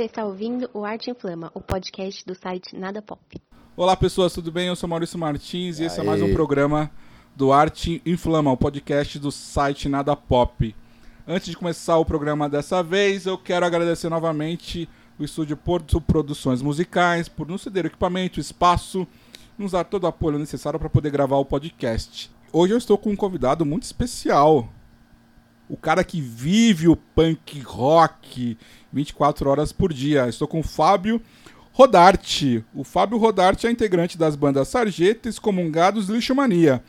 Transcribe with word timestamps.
Você 0.00 0.06
está 0.06 0.24
ouvindo 0.24 0.70
o 0.72 0.82
Arte 0.82 1.10
Inflama, 1.10 1.52
o 1.52 1.60
podcast 1.60 2.24
do 2.24 2.34
site 2.34 2.74
Nada 2.74 3.02
Pop. 3.02 3.20
Olá 3.76 3.94
pessoas, 3.94 4.32
tudo 4.32 4.50
bem? 4.50 4.68
Eu 4.68 4.74
sou 4.74 4.88
Maurício 4.88 5.18
Martins 5.18 5.78
e 5.78 5.84
esse 5.84 6.00
é 6.00 6.02
mais 6.02 6.22
um 6.22 6.32
programa 6.32 6.90
do 7.36 7.52
Arte 7.52 8.00
Inflama, 8.06 8.50
o 8.50 8.56
podcast 8.56 9.18
do 9.18 9.30
site 9.30 9.90
Nada 9.90 10.16
Pop. 10.16 10.74
Antes 11.28 11.50
de 11.50 11.56
começar 11.58 11.98
o 11.98 12.04
programa 12.06 12.48
dessa 12.48 12.82
vez, 12.82 13.26
eu 13.26 13.36
quero 13.36 13.66
agradecer 13.66 14.08
novamente 14.08 14.88
o 15.18 15.22
estúdio 15.22 15.54
Porto 15.54 16.00
Produções 16.00 16.62
Musicais 16.62 17.28
por 17.28 17.46
nos 17.46 17.60
ceder 17.60 17.84
equipamento, 17.84 18.40
espaço, 18.40 19.06
nos 19.58 19.72
dar 19.72 19.84
todo 19.84 20.04
o 20.04 20.06
apoio 20.06 20.38
necessário 20.38 20.80
para 20.80 20.88
poder 20.88 21.10
gravar 21.10 21.36
o 21.36 21.44
podcast. 21.44 22.30
Hoje 22.50 22.72
eu 22.72 22.78
estou 22.78 22.96
com 22.96 23.10
um 23.10 23.16
convidado 23.16 23.66
muito 23.66 23.82
especial. 23.82 24.66
O 25.70 25.76
cara 25.76 26.02
que 26.02 26.20
vive 26.20 26.88
o 26.88 26.96
punk 26.96 27.60
rock 27.60 28.58
24 28.92 29.48
horas 29.48 29.72
por 29.72 29.92
dia. 29.92 30.28
Estou 30.28 30.48
com 30.48 30.58
o 30.58 30.64
Fábio 30.64 31.22
Rodarte. 31.72 32.64
O 32.74 32.82
Fábio 32.82 33.18
Rodarte 33.18 33.68
é 33.68 33.70
integrante 33.70 34.18
das 34.18 34.34
bandas 34.34 34.66
Sarjeta, 34.66 35.28
Excomungados 35.28 36.08
e 36.08 36.12
Lixomania. 36.12 36.82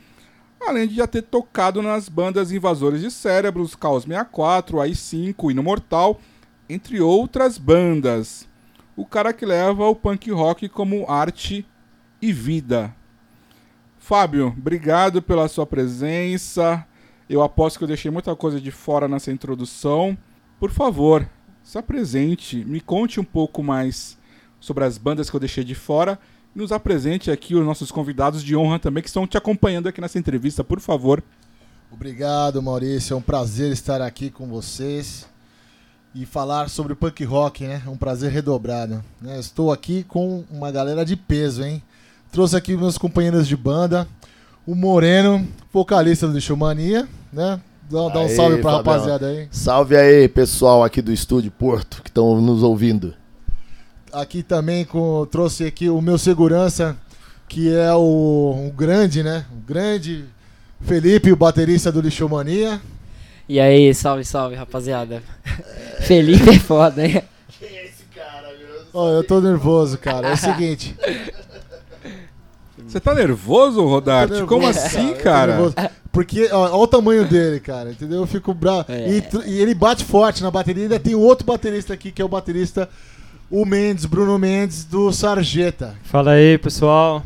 Além 0.60 0.88
de 0.88 0.96
já 0.96 1.06
ter 1.06 1.22
tocado 1.22 1.80
nas 1.80 2.08
bandas 2.08 2.50
Invasores 2.50 3.00
de 3.00 3.10
Cérebros, 3.12 3.76
Caos 3.76 4.02
64, 4.02 4.78
AI5, 4.78 5.52
Hino 5.52 5.62
Mortal 5.62 6.20
entre 6.68 7.00
outras 7.00 7.58
bandas. 7.58 8.48
O 8.96 9.06
cara 9.06 9.32
que 9.32 9.46
leva 9.46 9.86
o 9.86 9.94
punk 9.94 10.28
rock 10.32 10.68
como 10.68 11.08
arte 11.08 11.64
e 12.20 12.32
vida. 12.32 12.92
Fábio, 13.96 14.48
obrigado 14.58 15.22
pela 15.22 15.46
sua 15.46 15.66
presença. 15.66 16.84
Eu 17.32 17.40
aposto 17.40 17.78
que 17.78 17.84
eu 17.84 17.88
deixei 17.88 18.10
muita 18.10 18.36
coisa 18.36 18.60
de 18.60 18.70
fora 18.70 19.08
nessa 19.08 19.32
introdução. 19.32 20.18
Por 20.60 20.70
favor, 20.70 21.26
se 21.64 21.78
apresente, 21.78 22.62
me 22.62 22.78
conte 22.78 23.18
um 23.18 23.24
pouco 23.24 23.62
mais 23.62 24.18
sobre 24.60 24.84
as 24.84 24.98
bandas 24.98 25.30
que 25.30 25.36
eu 25.36 25.40
deixei 25.40 25.64
de 25.64 25.74
fora 25.74 26.18
e 26.54 26.58
nos 26.58 26.72
apresente 26.72 27.30
aqui 27.30 27.54
os 27.54 27.64
nossos 27.64 27.90
convidados 27.90 28.44
de 28.44 28.54
honra 28.54 28.78
também 28.78 29.02
que 29.02 29.08
estão 29.08 29.26
te 29.26 29.38
acompanhando 29.38 29.88
aqui 29.88 29.98
nessa 29.98 30.18
entrevista, 30.18 30.62
por 30.62 30.78
favor. 30.78 31.24
Obrigado, 31.90 32.62
Maurício. 32.62 33.14
É 33.14 33.16
um 33.16 33.22
prazer 33.22 33.72
estar 33.72 34.02
aqui 34.02 34.28
com 34.28 34.46
vocês 34.46 35.26
e 36.14 36.26
falar 36.26 36.68
sobre 36.68 36.94
punk 36.94 37.24
rock, 37.24 37.64
né? 37.64 37.82
É 37.86 37.88
um 37.88 37.96
prazer 37.96 38.30
redobrado. 38.30 39.02
Né? 39.22 39.40
Estou 39.40 39.72
aqui 39.72 40.04
com 40.04 40.44
uma 40.50 40.70
galera 40.70 41.02
de 41.02 41.16
peso, 41.16 41.64
hein? 41.64 41.82
Trouxe 42.30 42.56
aqui 42.56 42.76
meus 42.76 42.98
companheiros 42.98 43.48
de 43.48 43.56
banda, 43.56 44.06
o 44.66 44.74
Moreno, 44.74 45.46
vocalista 45.72 46.28
do 46.28 46.40
Showmania, 46.40 47.08
né? 47.32 47.60
Dá, 47.90 48.08
dá 48.08 48.20
um 48.20 48.22
Aê, 48.22 48.28
salve 48.28 48.58
pra 48.58 48.72
Fabião. 48.72 48.92
rapaziada 48.94 49.26
aí. 49.26 49.48
Salve 49.50 49.96
aí, 49.96 50.28
pessoal 50.28 50.82
aqui 50.84 51.02
do 51.02 51.12
estúdio 51.12 51.50
Porto 51.50 52.02
que 52.02 52.08
estão 52.08 52.40
nos 52.40 52.62
ouvindo. 52.62 53.14
Aqui 54.12 54.42
também 54.42 54.84
com, 54.84 55.26
trouxe 55.30 55.64
aqui 55.64 55.88
o 55.88 56.00
meu 56.00 56.16
segurança, 56.16 56.96
que 57.48 57.74
é 57.74 57.92
o, 57.92 58.68
o 58.68 58.72
grande, 58.74 59.22
né? 59.22 59.44
O 59.52 59.56
grande 59.56 60.24
Felipe, 60.80 61.32
o 61.32 61.36
baterista 61.36 61.90
do 61.90 62.00
Lixomania. 62.00 62.80
E 63.48 63.58
aí, 63.58 63.92
salve, 63.94 64.24
salve, 64.24 64.54
rapaziada. 64.54 65.22
Felipe 66.02 66.50
é 66.50 66.58
foda, 66.58 67.06
hein? 67.06 67.22
Ó, 68.94 69.08
eu 69.10 69.24
tô 69.24 69.40
nervoso, 69.40 69.96
cara. 69.98 70.28
É 70.28 70.32
o 70.34 70.36
seguinte. 70.36 70.94
Você 72.92 73.00
tá 73.00 73.14
nervoso, 73.14 73.82
Rodarte? 73.86 74.40
Tô 74.40 74.46
Como 74.46 74.66
nervoso, 74.66 74.86
assim, 74.86 75.14
cara? 75.14 75.56
nervoso. 75.56 75.74
Porque, 76.12 76.50
ó, 76.52 76.64
olha 76.64 76.74
o 76.74 76.86
tamanho 76.86 77.26
dele, 77.26 77.58
cara, 77.58 77.90
entendeu? 77.90 78.18
Eu 78.18 78.26
fico 78.26 78.52
bravo. 78.52 78.84
É. 78.92 79.08
E, 79.08 79.22
e 79.46 79.58
ele 79.62 79.74
bate 79.74 80.04
forte 80.04 80.42
na 80.42 80.50
bateria. 80.50 80.82
Ainda 80.82 81.00
tem 81.00 81.14
outro 81.14 81.46
baterista 81.46 81.94
aqui, 81.94 82.12
que 82.12 82.20
é 82.20 82.24
o 82.24 82.28
baterista, 82.28 82.90
o 83.50 83.64
Mendes, 83.64 84.04
Bruno 84.04 84.38
Mendes, 84.38 84.84
do 84.84 85.10
Sarjeta. 85.10 85.96
Fala 86.02 86.32
aí, 86.32 86.58
pessoal. 86.58 87.22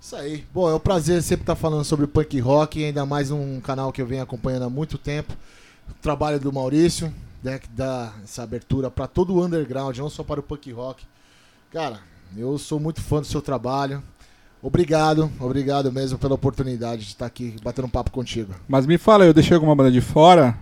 Isso 0.00 0.14
aí. 0.14 0.44
Bom, 0.54 0.70
é 0.70 0.74
um 0.76 0.78
prazer 0.78 1.20
sempre 1.24 1.42
estar 1.42 1.56
falando 1.56 1.82
sobre 1.82 2.06
punk 2.06 2.38
rock, 2.38 2.84
ainda 2.84 3.04
mais 3.04 3.32
um 3.32 3.60
canal 3.60 3.90
que 3.90 4.00
eu 4.00 4.06
venho 4.06 4.22
acompanhando 4.22 4.66
há 4.66 4.70
muito 4.70 4.96
tempo. 4.96 5.34
O 5.90 5.94
trabalho 5.94 6.38
do 6.38 6.52
Maurício, 6.52 7.12
né, 7.42 7.58
que 7.58 7.68
dá 7.68 8.12
essa 8.22 8.44
abertura 8.44 8.92
para 8.92 9.08
todo 9.08 9.34
o 9.34 9.44
underground, 9.44 9.98
não 9.98 10.08
só 10.08 10.22
para 10.22 10.38
o 10.38 10.42
punk 10.42 10.70
rock. 10.70 11.02
Cara, 11.72 11.98
eu 12.36 12.56
sou 12.58 12.78
muito 12.78 13.00
fã 13.00 13.20
do 13.20 13.26
seu 13.26 13.42
trabalho. 13.42 14.00
Obrigado, 14.64 15.30
obrigado 15.38 15.92
mesmo 15.92 16.16
pela 16.16 16.34
oportunidade 16.34 17.02
de 17.02 17.08
estar 17.08 17.26
aqui 17.26 17.54
batendo 17.62 17.84
um 17.84 17.90
papo 17.90 18.10
contigo. 18.10 18.54
Mas 18.66 18.86
me 18.86 18.96
fala, 18.96 19.26
eu 19.26 19.34
deixei 19.34 19.54
alguma 19.54 19.76
banda 19.76 19.92
de 19.92 20.00
fora? 20.00 20.56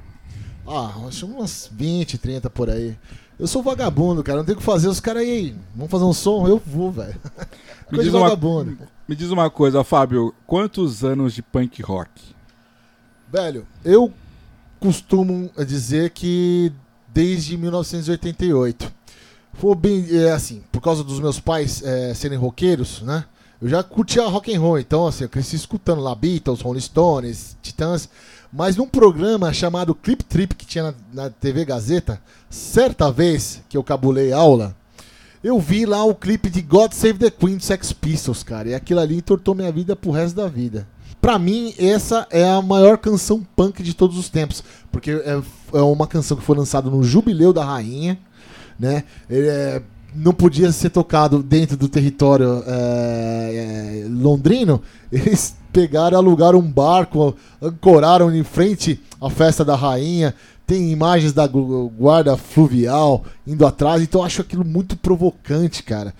Ah, 0.66 0.92
acho 1.06 1.24
umas 1.24 1.70
20, 1.70 2.18
30 2.18 2.50
por 2.50 2.68
aí. 2.68 2.98
Eu 3.38 3.46
sou 3.46 3.62
vagabundo, 3.62 4.20
cara, 4.24 4.38
não 4.38 4.44
tenho 4.44 4.56
o 4.56 4.58
que 4.58 4.66
fazer. 4.66 4.88
Os 4.88 4.98
caras 4.98 5.22
aí, 5.22 5.54
vamos 5.72 5.88
fazer 5.88 6.02
um 6.02 6.12
som? 6.12 6.48
Eu 6.48 6.60
vou, 6.66 6.90
velho. 6.90 7.14
Me 7.92 8.02
diz, 8.02 8.12
uma, 8.12 8.34
me 9.06 9.14
diz 9.14 9.30
uma 9.30 9.50
coisa, 9.50 9.84
Fábio. 9.84 10.34
Quantos 10.46 11.04
anos 11.04 11.34
de 11.34 11.42
punk 11.42 11.82
rock? 11.82 12.10
Velho, 13.30 13.66
eu 13.84 14.10
costumo 14.80 15.50
dizer 15.64 16.10
que 16.10 16.72
desde 17.12 17.56
1988. 17.56 18.90
Foi 19.52 19.74
bem, 19.74 20.06
é, 20.10 20.32
assim, 20.32 20.64
por 20.72 20.80
causa 20.80 21.04
dos 21.04 21.20
meus 21.20 21.38
pais 21.38 21.82
é, 21.84 22.14
serem 22.14 22.38
roqueiros, 22.38 23.02
né? 23.02 23.26
Eu 23.62 23.68
já 23.68 23.80
curtia 23.80 24.26
rock 24.26 24.52
and 24.52 24.60
roll, 24.60 24.76
então 24.80 25.06
assim, 25.06 25.22
eu 25.22 25.28
cresci 25.28 25.54
escutando 25.54 26.02
lá 26.02 26.12
Beatles, 26.16 26.60
Rolling 26.62 26.80
Stones, 26.80 27.56
Titãs, 27.62 28.08
mas 28.52 28.74
num 28.74 28.88
programa 28.88 29.52
chamado 29.52 29.94
Clip 29.94 30.24
Trip 30.24 30.52
que 30.56 30.66
tinha 30.66 30.82
na, 30.82 30.94
na 31.14 31.30
TV 31.30 31.64
Gazeta, 31.64 32.20
certa 32.50 33.08
vez 33.12 33.62
que 33.68 33.76
eu 33.76 33.84
cabulei 33.84 34.32
aula, 34.32 34.74
eu 35.44 35.60
vi 35.60 35.86
lá 35.86 36.04
o 36.04 36.12
clipe 36.12 36.50
de 36.50 36.60
God 36.60 36.92
Save 36.92 37.20
the 37.20 37.30
Queen 37.30 37.56
do 37.56 37.62
Sex 37.62 37.92
Pistols, 37.92 38.42
cara, 38.42 38.70
e 38.70 38.74
aquilo 38.74 38.98
ali 38.98 39.16
entortou 39.18 39.54
minha 39.54 39.70
vida 39.70 39.94
pro 39.94 40.10
resto 40.10 40.34
da 40.34 40.48
vida. 40.48 40.84
Pra 41.20 41.38
mim, 41.38 41.72
essa 41.78 42.26
é 42.30 42.44
a 42.48 42.60
maior 42.60 42.98
canção 42.98 43.46
punk 43.54 43.80
de 43.80 43.94
todos 43.94 44.18
os 44.18 44.28
tempos, 44.28 44.64
porque 44.90 45.12
é, 45.12 45.40
é 45.72 45.80
uma 45.82 46.08
canção 46.08 46.36
que 46.36 46.42
foi 46.42 46.56
lançada 46.56 46.90
no 46.90 47.04
Jubileu 47.04 47.52
da 47.52 47.64
Rainha, 47.64 48.18
né? 48.76 49.04
Ele 49.30 49.46
é- 49.46 49.82
não 50.14 50.32
podia 50.32 50.70
ser 50.72 50.90
tocado 50.90 51.42
dentro 51.42 51.76
do 51.76 51.88
território 51.88 52.62
é, 52.66 54.04
é, 54.04 54.08
londrino. 54.08 54.82
Eles 55.10 55.54
pegaram, 55.72 56.18
alugaram 56.18 56.58
um 56.58 56.70
barco, 56.70 57.34
ancoraram 57.60 58.34
em 58.34 58.42
frente 58.44 59.00
à 59.20 59.28
festa 59.30 59.64
da 59.64 59.74
rainha. 59.76 60.34
Tem 60.66 60.90
imagens 60.92 61.32
da 61.32 61.46
gu- 61.46 61.90
guarda 61.98 62.36
fluvial 62.36 63.24
indo 63.46 63.66
atrás, 63.66 64.00
então 64.00 64.20
eu 64.20 64.24
acho 64.24 64.40
aquilo 64.40 64.64
muito 64.64 64.96
provocante, 64.96 65.82
cara. 65.82 66.14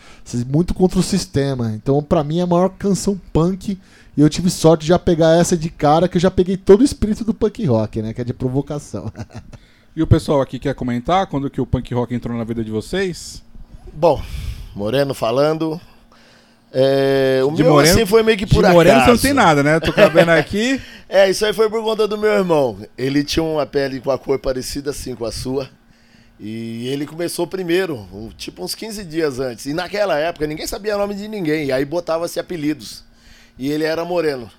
Muito 0.48 0.74
contra 0.74 0.98
o 0.98 1.02
sistema. 1.02 1.72
Então, 1.74 2.02
pra 2.02 2.24
mim, 2.24 2.38
é 2.38 2.42
a 2.42 2.46
maior 2.46 2.68
canção 2.70 3.18
punk. 3.32 3.78
E 4.14 4.20
eu 4.20 4.28
tive 4.28 4.50
sorte 4.50 4.82
de 4.82 4.88
já 4.88 4.98
pegar 4.98 5.38
essa 5.38 5.56
de 5.56 5.70
cara, 5.70 6.06
que 6.08 6.16
eu 6.16 6.20
já 6.20 6.30
peguei 6.30 6.56
todo 6.56 6.80
o 6.80 6.84
espírito 6.84 7.24
do 7.24 7.32
punk 7.32 7.64
rock, 7.64 8.02
né? 8.02 8.12
Que 8.12 8.20
é 8.20 8.24
de 8.24 8.32
provocação. 8.34 9.10
E 9.94 10.02
o 10.02 10.06
pessoal 10.06 10.40
aqui 10.40 10.58
quer 10.58 10.74
comentar 10.74 11.26
quando 11.26 11.50
que 11.50 11.60
o 11.60 11.66
punk 11.66 11.92
rock 11.92 12.14
entrou 12.14 12.34
na 12.34 12.44
vida 12.44 12.64
de 12.64 12.70
vocês? 12.70 13.42
Bom, 13.92 14.20
Moreno 14.74 15.14
falando. 15.14 15.80
É, 16.74 17.40
o 17.44 17.50
De 17.52 17.62
meu 17.62 17.72
Moreno- 17.72 17.92
assim 17.94 18.06
foi 18.06 18.22
meio 18.22 18.38
que 18.38 18.46
por 18.46 18.54
de 18.60 18.60
acaso. 18.60 18.74
Moreno 18.74 19.00
você 19.02 19.10
não 19.10 19.18
tem 19.18 19.32
nada, 19.34 19.62
né? 19.62 19.78
Tô 19.80 19.92
cabendo 19.92 20.30
aqui. 20.30 20.80
É, 21.14 21.28
isso 21.28 21.44
aí 21.44 21.52
foi 21.52 21.68
por 21.68 21.82
conta 21.84 22.08
do 22.08 22.16
meu 22.16 22.30
irmão. 22.30 22.78
Ele 22.96 23.22
tinha 23.22 23.42
uma 23.42 23.66
pele 23.66 24.00
com 24.00 24.10
a 24.10 24.16
cor 24.18 24.38
parecida 24.38 24.92
assim 24.92 25.14
com 25.14 25.26
a 25.26 25.30
sua. 25.30 25.68
E 26.40 26.88
ele 26.88 27.04
começou 27.04 27.46
primeiro, 27.46 28.08
tipo 28.38 28.64
uns 28.64 28.74
15 28.74 29.04
dias 29.04 29.38
antes. 29.38 29.66
E 29.66 29.74
naquela 29.74 30.18
época 30.18 30.46
ninguém 30.46 30.66
sabia 30.66 30.96
o 30.96 30.98
nome 30.98 31.14
de 31.14 31.28
ninguém. 31.28 31.66
E 31.66 31.72
aí 31.72 31.84
botava-se 31.84 32.40
apelidos. 32.40 33.04
E 33.58 33.70
ele 33.70 33.84
era 33.84 34.06
moreno. 34.06 34.50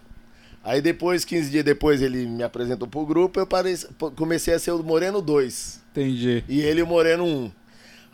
Aí 0.63 0.79
depois, 0.79 1.25
15 1.25 1.50
dias 1.50 1.65
depois, 1.65 2.03
ele 2.03 2.27
me 2.27 2.44
apresentou 2.44 2.88
pro 2.88 3.03
grupo, 3.03 3.39
eu 3.39 3.47
pareci- 3.47 3.88
comecei 4.15 4.53
a 4.53 4.59
ser 4.59 4.74
o 4.74 4.83
Moreno 4.83 5.24
2. 5.24 5.81
Entendi. 5.91 6.44
E 6.47 6.62
ele 6.62 6.83
o 6.83 6.88
Moreno 6.88 7.25
1. 7.25 7.51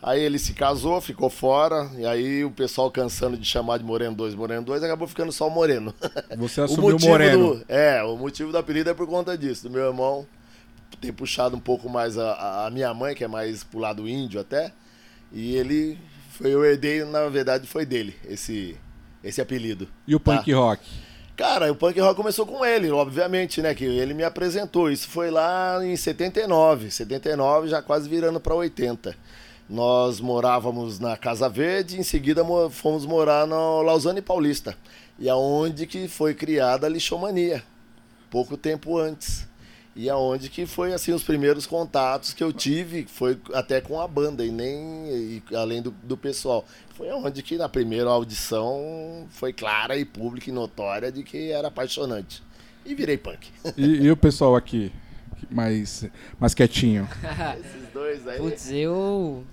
Aí 0.02 0.20
ele 0.22 0.38
se 0.38 0.54
casou, 0.54 0.98
ficou 1.00 1.28
fora, 1.28 1.90
e 1.98 2.06
aí 2.06 2.42
o 2.44 2.50
pessoal 2.50 2.90
cansando 2.90 3.36
de 3.36 3.44
chamar 3.46 3.78
de 3.78 3.84
Moreno 3.84 4.16
2, 4.16 4.34
Moreno 4.34 4.62
2, 4.62 4.82
acabou 4.82 5.06
ficando 5.06 5.30
só 5.30 5.46
o 5.46 5.50
Moreno. 5.50 5.94
Você 6.38 6.60
assumiu 6.62 6.96
o 6.96 7.00
Moreno. 7.00 7.56
Do, 7.56 7.64
é, 7.68 8.02
o 8.02 8.16
motivo 8.16 8.50
do 8.50 8.56
apelido 8.56 8.88
é 8.88 8.94
por 8.94 9.06
conta 9.06 9.36
disso, 9.36 9.64
do 9.68 9.70
meu 9.70 9.84
irmão 9.88 10.26
ter 11.00 11.12
puxado 11.12 11.54
um 11.56 11.60
pouco 11.60 11.88
mais 11.88 12.16
a- 12.18 12.32
a, 12.32 12.66
a 12.66 12.70
minha 12.70 12.92
mãe, 12.94 13.14
que 13.14 13.22
é 13.24 13.28
mais 13.28 13.62
pro 13.62 13.78
lado 13.78 14.08
índio 14.08 14.40
até, 14.40 14.72
e 15.32 15.54
ele 15.54 15.98
foi 16.32 16.52
eu 16.52 16.64
herdei, 16.64 17.04
na 17.04 17.28
verdade 17.28 17.66
foi 17.66 17.84
dele, 17.86 18.14
esse, 18.26 18.76
esse 19.22 19.40
apelido. 19.40 19.86
E 20.06 20.14
o 20.14 20.20
punk 20.20 20.50
Tá. 20.50 20.56
rock? 20.56 20.82
Cara, 21.36 21.70
o 21.72 21.74
punk 21.76 21.98
rock 22.00 22.16
começou 22.16 22.44
com 22.46 22.64
ele, 22.64 22.90
obviamente, 22.90 23.62
né? 23.62 23.74
Que 23.74 23.84
ele 23.84 24.12
me 24.12 24.22
apresentou. 24.24 24.90
Isso 24.90 25.08
foi 25.08 25.30
lá 25.30 25.78
em 25.82 25.96
79. 25.96 26.90
79, 26.90 27.68
já 27.68 27.80
quase 27.80 28.06
virando 28.10 28.38
para 28.38 28.54
80. 28.54 29.16
Nós 29.70 30.20
morávamos 30.20 30.98
na 30.98 31.16
Casa 31.16 31.48
Verde, 31.48 31.96
em 31.98 32.02
seguida 32.02 32.42
mo- 32.42 32.68
fomos 32.68 33.06
morar 33.06 33.46
no 33.46 33.82
Lausanne 33.82 34.20
Paulista. 34.20 34.76
E 35.16 35.28
aonde 35.28 35.86
que 35.86 36.08
foi 36.08 36.34
criada 36.34 36.88
a 36.88 36.90
lixomania, 36.90 37.62
pouco 38.30 38.56
tempo 38.56 38.98
antes. 38.98 39.48
E 39.94 40.10
aonde 40.10 40.48
que 40.48 40.66
foi 40.66 40.92
assim 40.92 41.12
os 41.12 41.22
primeiros 41.22 41.66
contatos 41.66 42.32
que 42.32 42.42
eu 42.42 42.52
tive, 42.52 43.06
foi 43.08 43.38
até 43.54 43.80
com 43.80 44.00
a 44.00 44.08
banda 44.08 44.44
e 44.44 44.50
nem 44.50 44.72
e, 45.08 45.42
além 45.54 45.80
do, 45.82 45.92
do 46.02 46.16
pessoal. 46.16 46.64
Foi 46.96 47.08
aonde 47.10 47.40
que 47.42 47.56
na 47.56 47.68
primeira 47.68 48.10
audição 48.10 49.26
foi 49.30 49.52
clara 49.52 49.96
e 49.96 50.04
pública 50.04 50.50
e 50.50 50.52
notória 50.52 51.12
de 51.12 51.22
que 51.22 51.50
era 51.52 51.68
apaixonante. 51.68 52.42
E 52.84 52.92
virei 52.94 53.16
punk. 53.18 53.48
E, 53.76 53.84
e 53.84 54.10
o 54.10 54.16
pessoal 54.16 54.56
aqui, 54.56 54.90
mais, 55.50 56.04
mais 56.40 56.54
quietinho? 56.54 57.06
Esses 57.60 57.92
dois 57.92 58.26
aí. 58.26 58.38
Putz, 58.38 58.70
eu. 58.72 59.44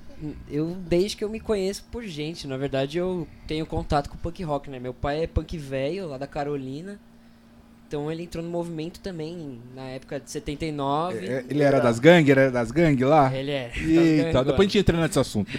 Eu, 0.49 0.75
desde 0.87 1.15
que 1.15 1.23
eu 1.23 1.29
me 1.29 1.39
conheço 1.39 1.85
por 1.91 2.03
gente, 2.03 2.47
na 2.47 2.57
verdade 2.57 2.97
eu 2.97 3.27
tenho 3.45 3.65
contato 3.65 4.09
com 4.09 4.15
o 4.15 4.19
punk 4.19 4.43
rock, 4.43 4.69
né? 4.69 4.79
Meu 4.79 4.93
pai 4.93 5.23
é 5.23 5.27
punk 5.27 5.57
velho, 5.57 6.07
lá 6.07 6.17
da 6.17 6.25
Carolina. 6.27 6.99
Então 7.87 8.11
ele 8.11 8.23
entrou 8.23 8.43
no 8.43 8.49
movimento 8.49 8.99
também 8.99 9.61
na 9.73 9.83
época 9.83 10.19
de 10.19 10.29
79. 10.29 11.25
É, 11.25 11.45
Ele 11.49 11.63
era 11.63 11.79
das 11.79 11.99
gangues? 11.99 12.29
Era 12.29 12.51
das 12.51 12.69
gangues 12.69 13.07
lá? 13.07 13.33
Ele 13.33 13.51
é. 13.51 13.69
das 13.69 13.77
Eita, 13.77 14.43
depois 14.43 14.59
a 14.59 14.63
gente 14.63 14.77
entra 14.79 14.97
nesse 15.01 15.19
assunto. 15.19 15.49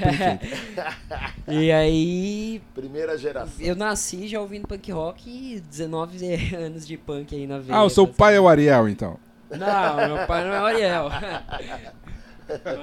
E 1.51 1.73
aí, 1.73 2.61
Primeira 2.75 3.17
geração. 3.17 3.65
eu 3.65 3.75
nasci 3.75 4.29
já 4.29 4.39
ouvindo 4.39 4.69
punk 4.69 4.93
rock 4.93 5.31
e 5.31 5.61
19 5.61 6.19
anos 6.55 6.87
de 6.87 6.99
punk 6.99 7.35
aí 7.35 7.47
na 7.47 7.59
veia. 7.59 7.79
Ah, 7.79 7.85
o 7.85 7.89
seu 7.89 8.07
pai 8.07 8.37
é 8.37 8.41
o 8.41 8.47
Ariel, 8.47 8.87
então. 8.87 9.19
Não, 9.51 10.17
meu 10.17 10.27
pai 10.27 10.45
não 10.45 10.53
é 10.53 10.61
o 10.61 10.65
Ariel. 10.67 11.09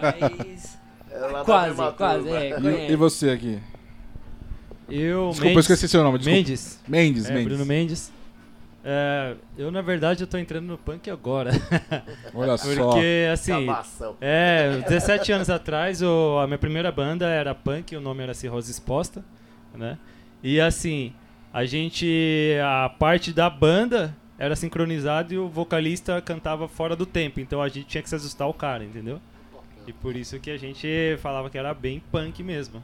Mas. 0.01 0.77
É 1.15 1.43
Quase, 1.43 1.75
quase, 1.95 2.29
é. 2.29 2.59
E, 2.59 2.91
e 2.91 2.95
você 2.95 3.29
aqui? 3.29 3.59
Eu, 4.89 5.29
Desculpa, 5.29 5.39
eu 5.39 5.49
Mendes, 5.55 5.57
esqueci 5.69 5.87
seu 5.87 6.03
nome. 6.03 6.17
Desculpa. 6.19 6.37
Mendes. 6.37 6.79
Mendes, 6.87 7.25
É, 7.29 7.33
Mendes. 7.33 7.47
Bruno 7.47 7.65
Mendes. 7.65 8.11
É, 8.83 9.33
eu, 9.57 9.71
na 9.71 9.81
verdade, 9.81 10.21
eu 10.23 10.27
tô 10.27 10.37
entrando 10.37 10.65
no 10.67 10.77
punk 10.77 11.09
agora. 11.09 11.49
Olha 12.35 12.55
só. 12.55 12.67
Porque, 12.91 13.27
assim, 13.33 13.67
é, 14.21 14.83
17 14.87 15.31
anos 15.31 15.49
atrás, 15.49 16.03
o- 16.03 16.37
a 16.39 16.45
minha 16.45 16.59
primeira 16.59 16.91
banda 16.91 17.25
era 17.27 17.55
punk, 17.55 17.95
o 17.95 18.01
nome 18.01 18.21
era 18.21 18.33
Cirrose 18.35 18.69
Exposta, 18.69 19.25
né? 19.73 19.97
E, 20.43 20.61
assim, 20.61 21.13
a 21.51 21.65
gente, 21.65 22.55
a 22.63 22.87
parte 22.89 23.33
da 23.33 23.49
banda 23.49 24.15
era 24.37 24.55
sincronizada 24.55 25.33
e 25.33 25.37
o 25.39 25.47
vocalista 25.49 26.21
cantava 26.21 26.67
fora 26.67 26.95
do 26.95 27.07
tempo, 27.07 27.39
então 27.39 27.63
a 27.63 27.67
gente 27.69 27.87
tinha 27.87 28.03
que 28.03 28.09
se 28.09 28.13
ajustar 28.15 28.45
ao 28.45 28.53
cara, 28.53 28.83
entendeu? 28.83 29.19
E 29.87 29.93
por 29.93 30.15
isso 30.15 30.39
que 30.39 30.49
a 30.49 30.57
gente 30.57 30.87
falava 31.21 31.49
que 31.49 31.57
era 31.57 31.73
bem 31.73 32.01
punk 32.11 32.41
mesmo. 32.43 32.81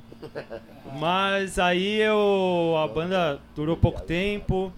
Mas 0.99 1.57
aí 1.57 1.99
eu, 1.99 2.75
a 2.77 2.87
banda 2.87 3.39
durou 3.55 3.75
pouco 3.77 4.01
tempo. 4.01 4.71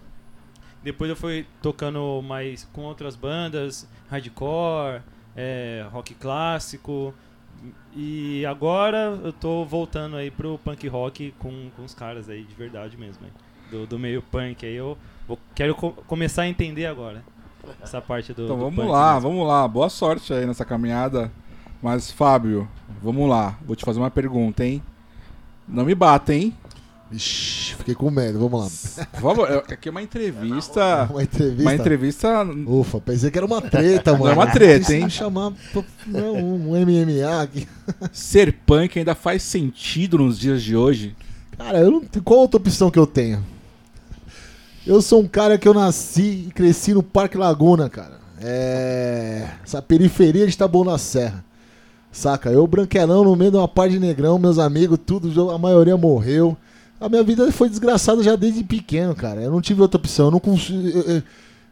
Depois 0.82 1.10
eu 1.10 1.16
fui 1.16 1.46
tocando 1.62 2.22
mais 2.22 2.66
com 2.74 2.82
outras 2.82 3.16
bandas, 3.16 3.88
hardcore, 4.10 5.02
é, 5.36 5.86
rock 5.92 6.14
clássico. 6.14 7.14
E 7.96 8.46
agora 8.46 9.18
eu 9.24 9.32
tô 9.32 9.64
voltando 9.64 10.16
aí 10.18 10.30
pro 10.30 10.58
punk 10.64 10.88
rock 10.88 11.34
com, 11.40 11.70
com 11.76 11.84
os 11.84 11.94
caras 11.94 12.28
aí 12.30 12.44
de 12.44 12.54
verdade 12.56 12.98
mesmo. 12.98 13.26
aí. 13.26 13.32
Do, 13.72 13.88
do 13.88 13.98
meio 14.00 14.22
punk 14.22 14.66
aí 14.66 14.76
eu 14.76 14.98
vou- 15.28 15.40
quero 15.56 15.74
co- 15.76 15.92
começar 15.92 16.44
a 16.44 16.48
entender 16.48 16.86
agora. 16.86 17.24
Essa 17.82 18.02
parte 18.02 18.34
do. 18.34 18.44
Então 18.44 18.58
do 18.58 18.64
vamos 18.66 18.86
lá, 18.92 19.14
mesmo. 19.16 19.30
vamos 19.30 19.48
lá. 19.48 19.66
Boa 19.66 19.90
sorte 19.90 20.34
aí 20.34 20.46
nessa 20.46 20.66
caminhada. 20.66 21.32
Mas, 21.84 22.10
Fábio, 22.10 22.66
vamos 23.02 23.30
lá. 23.30 23.58
Vou 23.68 23.76
te 23.76 23.84
fazer 23.84 24.00
uma 24.00 24.10
pergunta, 24.10 24.66
hein? 24.66 24.82
Não 25.68 25.84
me 25.84 25.94
bata, 25.94 26.34
hein? 26.34 26.56
Ixi, 27.12 27.76
fiquei 27.76 27.94
com 27.94 28.10
medo, 28.10 28.40
vamos 28.40 28.62
lá. 28.96 29.06
Por 29.12 29.20
favor, 29.20 29.52
é- 29.52 29.74
aqui 29.74 29.90
é 29.90 29.92
uma 29.92 30.02
entrevista. 30.02 31.10
Uma 31.12 31.24
entrevista. 31.24 31.62
Uma 31.62 31.76
entrevista. 31.76 32.44
Ufa, 32.66 33.02
pensei 33.02 33.30
que 33.30 33.38
era 33.38 33.46
uma 33.46 33.62
treta, 33.62 34.14
mano. 34.14 34.30
é 34.30 34.34
uma 34.34 34.48
treta, 34.48 34.96
hein? 34.96 35.10
chamar 35.10 35.52
não, 36.08 36.36
um 36.36 36.76
MMA 36.76 37.42
aqui. 37.42 37.68
Ser 38.14 38.54
punk 38.66 38.98
ainda 38.98 39.14
faz 39.14 39.44
sentido 39.44 40.18
nos 40.18 40.40
dias 40.40 40.64
de 40.64 40.78
hoje? 40.78 41.14
Cara, 41.58 41.80
eu 41.80 41.92
não. 41.92 42.02
Qual 42.24 42.40
outra 42.40 42.58
opção 42.58 42.90
que 42.90 42.98
eu 42.98 43.06
tenho? 43.06 43.44
Eu 44.88 45.02
sou 45.02 45.22
um 45.22 45.28
cara 45.28 45.58
que 45.58 45.68
eu 45.68 45.74
nasci 45.74 46.46
e 46.48 46.52
cresci 46.52 46.94
no 46.94 47.04
Parque 47.04 47.38
Laguna, 47.38 47.90
cara. 47.90 48.22
É. 48.42 49.50
Essa 49.64 49.82
periferia 49.82 50.48
de 50.48 50.58
Taboão 50.58 50.86
da 50.86 50.98
Serra. 50.98 51.44
Saca? 52.14 52.50
Eu, 52.52 52.66
branquelão, 52.68 53.24
no 53.24 53.36
meio 53.36 53.52
de 53.52 53.58
uma 53.58 53.68
par 53.68 53.90
de 53.90 54.00
negrão, 54.00 54.38
meus 54.38 54.60
amigos, 54.60 55.00
tudo, 55.06 55.50
a 55.50 55.58
maioria 55.58 55.98
morreu. 55.98 56.56
A 57.02 57.10
minha 57.10 57.24
vida 57.24 57.52
foi 57.52 57.68
desgraçada 57.68 58.24
já 58.24 58.36
desde 58.36 58.64
pequeno, 58.64 59.14
cara. 59.14 59.42
Eu 59.42 59.52
não 59.52 59.60
tive 59.60 59.82
outra 59.82 60.00
opção. 60.00 60.28
Eu 60.28 60.32
não 60.32 60.40
consigo. 60.40 61.24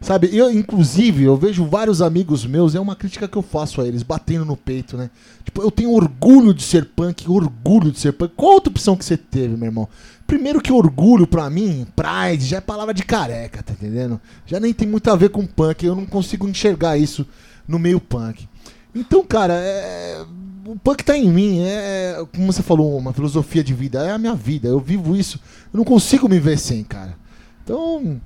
Sabe, 0.02 0.36
eu, 0.36 0.52
inclusive, 0.52 1.26
eu 1.26 1.38
vejo 1.38 1.64
vários 1.64 2.02
amigos 2.02 2.44
meus, 2.44 2.74
é 2.74 2.80
uma 2.80 2.96
crítica 2.96 3.28
que 3.28 3.38
eu 3.38 3.44
faço 3.44 3.80
a 3.80 3.88
eles, 3.88 4.02
batendo 4.02 4.44
no 4.44 4.58
peito, 4.58 4.98
né? 4.98 5.12
Tipo, 5.46 5.62
eu 5.62 5.70
tenho 5.70 5.92
orgulho 5.92 6.56
de 6.56 6.64
ser 6.64 6.86
punk, 6.86 7.30
orgulho 7.30 7.92
de 7.92 8.00
ser 8.00 8.12
punk. 8.12 8.34
Qual 8.36 8.54
outra 8.54 8.72
opção 8.72 8.98
que 8.98 9.06
você 9.06 9.16
teve, 9.16 9.56
meu 9.56 9.68
irmão? 9.68 9.88
Primeiro 10.26 10.60
que 10.60 10.74
orgulho, 10.74 11.28
pra 11.28 11.52
mim, 11.52 11.86
pride, 11.96 12.48
já 12.48 12.58
é 12.58 12.62
palavra 12.62 12.96
de 12.96 13.04
careca, 13.04 13.62
tá 13.62 13.74
entendendo? 13.74 14.20
Já 14.48 14.60
nem 14.60 14.74
tem 14.74 14.88
muito 14.88 15.08
a 15.12 15.16
ver 15.16 15.30
com 15.30 15.46
punk, 15.46 15.86
eu 15.86 15.96
não 15.96 16.08
consigo 16.08 16.50
enxergar 16.50 16.98
isso 16.98 17.24
no 17.68 17.78
meio 17.78 18.00
punk. 18.00 18.50
Então, 18.94 19.24
cara, 19.24 19.54
é... 19.54 20.24
o 20.66 20.76
punk 20.78 21.04
tá 21.04 21.18
em 21.18 21.30
mim, 21.30 21.62
é, 21.62 22.26
como 22.36 22.52
você 22.52 22.62
falou, 22.62 22.98
uma 22.98 23.14
filosofia 23.14 23.64
de 23.64 23.74
vida, 23.74 24.06
é 24.06 24.12
a 24.12 24.18
minha 24.18 24.36
vida, 24.36 24.68
eu 24.68 24.80
vivo 24.80 25.16
isso, 25.16 25.40
eu 25.74 25.78
não 25.78 25.84
consigo 25.84 26.28
me 26.28 26.40
ver 26.40 26.58
sem, 26.58 26.84
cara. 26.84 27.16
Então, 27.64 28.20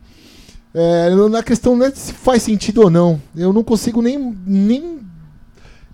é, 0.73 1.09
na 1.29 1.43
questão 1.43 1.75
não 1.75 1.85
é 1.85 1.91
se 1.91 2.13
faz 2.13 2.43
sentido 2.43 2.81
ou 2.81 2.89
não, 2.89 3.21
eu 3.35 3.53
não 3.53 3.63
consigo 3.63 4.01
nem, 4.01 4.17
nem 4.45 4.99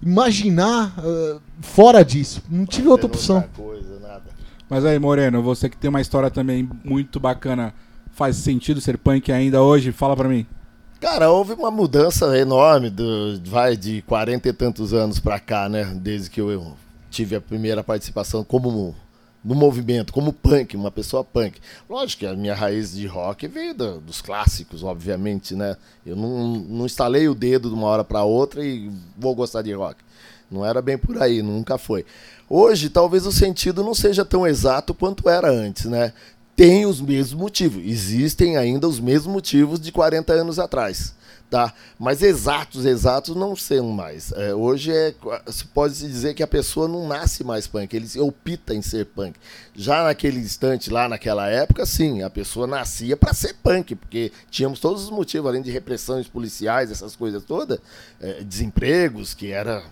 imaginar 0.01 0.93
ah, 0.97 1.39
fora 1.59 2.03
disso, 2.03 2.41
não 2.49 2.65
tive 2.65 2.87
outra 2.87 3.07
opção. 3.07 3.43
coisa, 3.55 3.99
nada. 3.99 4.23
Mas 4.69 4.85
aí, 4.85 4.97
Moreno, 4.97 5.43
você 5.43 5.69
que 5.69 5.77
tem 5.77 5.89
uma 5.89 6.01
história 6.01 6.31
também 6.31 6.67
muito 6.83 7.19
bacana, 7.19 7.73
faz 8.11 8.37
sentido 8.37 8.79
ser 8.79 8.97
punk 8.97 9.31
ainda 9.31 9.61
hoje? 9.61 9.91
Fala 9.91 10.15
pra 10.15 10.29
mim. 10.29 10.45
Cara, 11.01 11.31
houve 11.31 11.53
uma 11.53 11.71
mudança 11.71 12.37
enorme 12.37 12.89
do, 12.91 13.41
vai 13.45 13.75
de 13.75 14.03
40 14.03 14.47
e 14.47 14.53
tantos 14.53 14.93
anos 14.93 15.19
pra 15.19 15.39
cá, 15.39 15.67
né? 15.67 15.83
Desde 15.95 16.29
que 16.29 16.39
eu 16.39 16.77
tive 17.09 17.35
a 17.35 17.41
primeira 17.41 17.83
participação 17.83 18.43
como 18.43 18.95
no 19.43 19.55
movimento, 19.55 20.13
como 20.13 20.31
punk, 20.31 20.75
uma 20.77 20.91
pessoa 20.91 21.23
punk. 21.23 21.59
Lógico 21.89 22.19
que 22.19 22.25
a 22.27 22.35
minha 22.35 22.53
raiz 22.53 22.93
de 22.93 23.07
rock 23.07 23.47
veio 23.47 23.73
da- 23.73 23.97
dos 23.97 24.21
clássicos, 24.21 24.83
obviamente, 24.83 25.55
né? 25.55 25.75
Eu 26.05 26.15
não, 26.15 26.57
não 26.69 26.85
instalei 26.85 27.27
o 27.27 27.33
dedo 27.33 27.67
de 27.69 27.73
uma 27.73 27.87
hora 27.87 28.03
pra 28.03 28.23
outra 28.23 28.63
e 28.63 28.91
vou 29.17 29.33
gostar 29.33 29.63
de 29.63 29.73
rock. 29.73 29.97
Não 30.51 30.63
era 30.63 30.79
bem 30.83 30.99
por 30.99 31.19
aí, 31.19 31.41
nunca 31.41 31.79
foi. 31.79 32.05
Hoje, 32.47 32.89
talvez 32.89 33.25
o 33.25 33.31
sentido 33.31 33.83
não 33.83 33.95
seja 33.95 34.23
tão 34.23 34.45
exato 34.45 34.93
quanto 34.93 35.27
era 35.27 35.49
antes, 35.49 35.85
né? 35.85 36.13
Tem 36.61 36.85
os 36.85 37.01
mesmos 37.01 37.33
motivos, 37.33 37.83
existem 37.83 38.55
ainda 38.55 38.87
os 38.87 38.99
mesmos 38.99 39.33
motivos 39.33 39.79
de 39.79 39.91
40 39.91 40.31
anos 40.31 40.59
atrás, 40.59 41.15
tá? 41.49 41.73
Mas 41.97 42.21
exatos, 42.21 42.85
exatos 42.85 43.35
não 43.35 43.55
são 43.55 43.89
mais. 43.89 44.31
É, 44.33 44.53
hoje 44.53 44.91
é, 44.91 45.11
se 45.47 45.65
pode 45.65 45.95
se 45.95 46.05
dizer 46.05 46.35
que 46.35 46.43
a 46.43 46.47
pessoa 46.47 46.87
não 46.87 47.07
nasce 47.07 47.43
mais 47.43 47.65
punk, 47.65 47.95
ele 47.95 48.07
opta 48.19 48.75
em 48.75 48.81
ser 48.83 49.07
punk. 49.07 49.39
Já 49.73 50.03
naquele 50.03 50.39
instante 50.39 50.91
lá 50.91 51.09
naquela 51.09 51.49
época, 51.49 51.83
sim, 51.83 52.21
a 52.21 52.29
pessoa 52.29 52.67
nascia 52.67 53.17
para 53.17 53.33
ser 53.33 53.55
punk, 53.55 53.95
porque 53.95 54.31
tínhamos 54.51 54.79
todos 54.79 55.05
os 55.05 55.09
motivos, 55.09 55.49
além 55.49 55.63
de 55.63 55.71
repressões 55.71 56.27
policiais, 56.27 56.91
essas 56.91 57.15
coisas 57.15 57.43
todas, 57.43 57.79
é, 58.19 58.43
desempregos, 58.43 59.33
que 59.33 59.51
era 59.51 59.83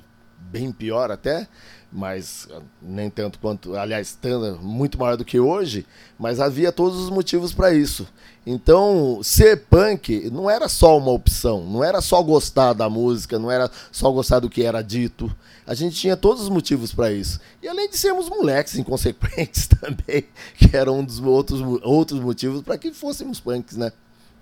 bem 0.52 0.72
pior 0.72 1.10
até, 1.10 1.48
mas 1.92 2.48
ah, 2.52 2.62
nem 2.82 3.10
tanto 3.10 3.40
quanto, 3.40 3.76
aliás, 3.76 4.18
muito 4.62 5.00
maior 5.00 5.18
do 5.18 5.26
que 5.26 5.40
hoje, 5.40 5.86
mas 6.18 6.40
havia 6.40 6.72
todos 6.72 7.00
os 7.00 7.10
motivos 7.10 7.54
para 7.54 7.74
isso. 7.74 8.08
Então, 8.46 9.20
ser 9.24 9.66
punk 9.70 10.30
não 10.32 10.50
era 10.50 10.68
só 10.70 10.98
uma 10.98 11.12
opção, 11.12 11.66
não 11.66 11.84
era 11.84 12.02
só 12.02 12.22
gostar 12.22 12.74
da 12.74 12.90
música, 12.90 13.38
não 13.38 13.52
era 13.52 13.70
só 13.92 14.12
gostar 14.12 14.40
do 14.40 14.50
que 14.50 14.64
era 14.64 14.82
dito. 14.82 15.34
A 15.68 15.74
gente 15.74 15.96
tinha 15.96 16.18
todos 16.18 16.44
os 16.44 16.50
motivos 16.50 16.94
para 16.94 17.12
isso. 17.12 17.40
E 17.62 17.68
além 17.68 17.90
de 17.90 17.98
sermos 17.98 18.30
moleques 18.30 18.76
inconsequentes 18.76 19.68
também, 19.80 20.26
que 20.58 20.76
era 20.76 20.92
um 20.92 21.04
dos 21.04 21.20
outros, 21.20 21.62
outros 21.84 22.20
motivos 22.20 22.62
para 22.62 22.78
que 22.78 22.92
fôssemos 22.92 23.40
punks, 23.40 23.78
né? 23.78 23.92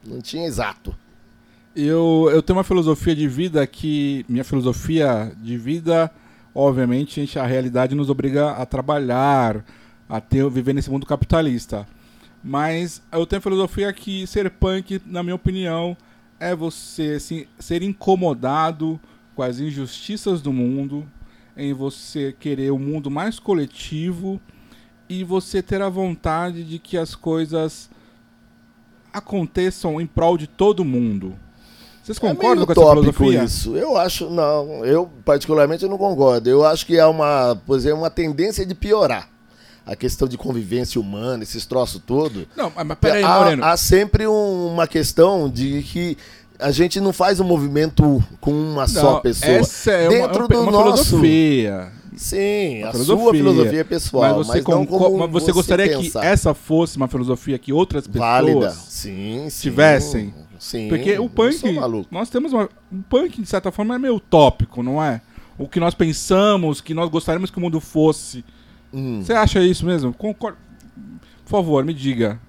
Não 0.06 0.22
tinha 0.22 0.46
exato. 0.46 0.96
Eu, 1.76 2.30
eu 2.32 2.42
tenho 2.42 2.58
uma 2.58 2.64
filosofia 2.64 3.16
de 3.16 3.28
vida 3.28 3.66
que. 3.68 4.26
Minha 4.28 4.44
filosofia 4.44 5.32
de 5.38 5.58
vida, 5.58 6.10
obviamente, 6.58 7.38
a, 7.38 7.46
realidade 7.46 7.94
nos 7.94 8.10
obriga 8.10 8.50
a 8.50 8.66
trabalhar, 8.66 9.64
a 10.10 10.20
ter, 10.20 10.50
viver 10.50 10.74
nesse 10.74 10.90
mundo 10.90 11.06
capitalista. 11.06 11.88
Mas 12.44 13.00
eu 13.12 13.28
tenho 13.28 13.38
a 13.38 13.44
filosofia 13.44 13.94
que 13.94 14.26
ser 14.26 14.50
punk, 14.50 15.00
na 15.06 15.22
minha 15.22 15.36
opinião, 15.36 15.96
é 16.40 16.56
você 16.56 17.14
assim, 17.18 17.46
ser 17.60 17.84
incomodado 17.84 19.00
com 19.36 19.44
as 19.44 19.60
injustiças 19.60 20.42
do 20.42 20.52
mundo, 20.52 21.08
em 21.56 21.74
você 21.74 22.36
querer 22.40 22.72
um 22.72 22.80
mundo 22.80 23.12
mais 23.12 23.38
coletivo 23.38 24.42
e 25.08 25.24
você 25.24 25.62
ter 25.62 25.82
a 25.84 25.90
vontade 25.90 26.64
de 26.64 26.80
que 26.80 26.98
as 26.98 27.14
coisas 27.14 27.88
aconteçam 29.14 30.02
em 30.02 30.08
prol 30.08 30.38
de 30.38 30.48
todo 30.48 30.84
mundo 30.84 31.38
Vocês 32.08 32.18
É 32.18 32.22
concordam 32.22 32.56
meio 32.56 32.66
com 32.68 32.72
essa 32.72 32.90
filosofia? 32.90 33.44
isso. 33.44 33.76
Eu 33.76 33.98
acho, 33.98 34.30
não, 34.30 34.86
eu 34.86 35.10
particularmente 35.26 35.86
não 35.88 35.98
concordo. 35.98 36.50
Eu 36.50 36.66
acho 36.66 36.86
que 36.86 36.98
é 36.98 37.06
uma, 37.06 37.58
por 37.66 37.78
exemplo, 37.78 38.00
uma 38.00 38.10
tendência 38.10 38.66
de 38.66 38.74
piorar. 38.74 39.28
A 39.86 39.96
questão 39.96 40.26
de 40.28 40.38
convivência 40.38 41.00
humana, 41.02 41.44
esses 41.44 41.66
troços 41.66 42.02
todos. 42.06 42.46
Não, 42.56 42.72
mas 42.76 42.88
mas 42.88 42.98
peraí, 43.00 43.24
há, 43.24 43.40
Moreno. 43.40 43.64
há 43.66 43.76
sempre 43.78 44.26
um- 44.28 44.68
uma 44.74 44.88
questão 44.88 45.50
de 45.50 45.82
que 45.84 46.18
a 46.60 46.72
gente 46.72 47.00
não 47.02 47.12
faz 47.14 47.40
um 47.42 47.44
movimento 47.46 48.24
com 48.42 48.52
uma 48.52 48.88
só 48.88 49.14
Não, 49.16 49.20
pessoa. 49.22 49.52
Essa 49.52 49.92
é 49.92 50.08
Dentro 50.10 50.46
uma, 50.46 50.60
uma 50.62 50.72
nosso- 50.72 51.04
filosofia. 51.18 51.92
Sim, 52.18 52.80
Uma 52.80 52.90
a 52.90 52.94
sua 52.94 53.04
filosofia. 53.06 53.34
filosofia 53.44 53.80
é 53.80 53.84
pessoal, 53.84 54.38
mas, 54.40 54.48
mas 54.48 54.64
você, 54.64 54.72
não 54.72 54.86
concor- 54.88 55.18
mas 55.20 55.30
você 55.32 55.52
gostaria 55.52 55.88
pensar. 55.88 56.22
que 56.22 56.26
essa 56.26 56.54
fosse 56.56 56.98
uma 56.98 57.08
filosofia 57.08 57.60
que 57.60 57.72
outras 57.72 58.08
pessoas 58.08 58.28
válida. 58.28 58.72
Sim, 58.72 59.46
sim. 59.52 59.62
tivessem? 59.70 60.34
Sim. 60.60 60.90
Porque 60.90 61.12
o 61.12 61.26
eu 61.26 61.30
punk, 61.30 61.62
nós 62.10 62.30
temos 62.30 62.54
uma, 62.54 62.70
um 62.92 63.02
punk 63.02 63.42
de 63.42 63.48
certa 63.48 63.72
forma 63.72 63.96
é 63.96 64.00
meio 64.00 64.16
utópico, 64.16 64.82
não 64.82 65.04
é? 65.04 65.22
O 65.58 65.68
que 65.68 65.80
nós 65.80 65.94
pensamos, 65.94 66.82
que 66.82 66.94
nós 66.94 67.10
gostaríamos 67.10 67.50
que 67.50 67.58
o 67.58 67.62
mundo 67.62 67.80
fosse. 67.80 68.46
Hum. 68.94 69.22
Você 69.22 69.34
acha 69.34 69.60
isso 69.62 69.86
mesmo? 69.86 70.14
Concordo. 70.14 70.58
Por 71.44 71.50
favor, 71.50 71.84
me 71.84 71.94
diga. 71.94 72.40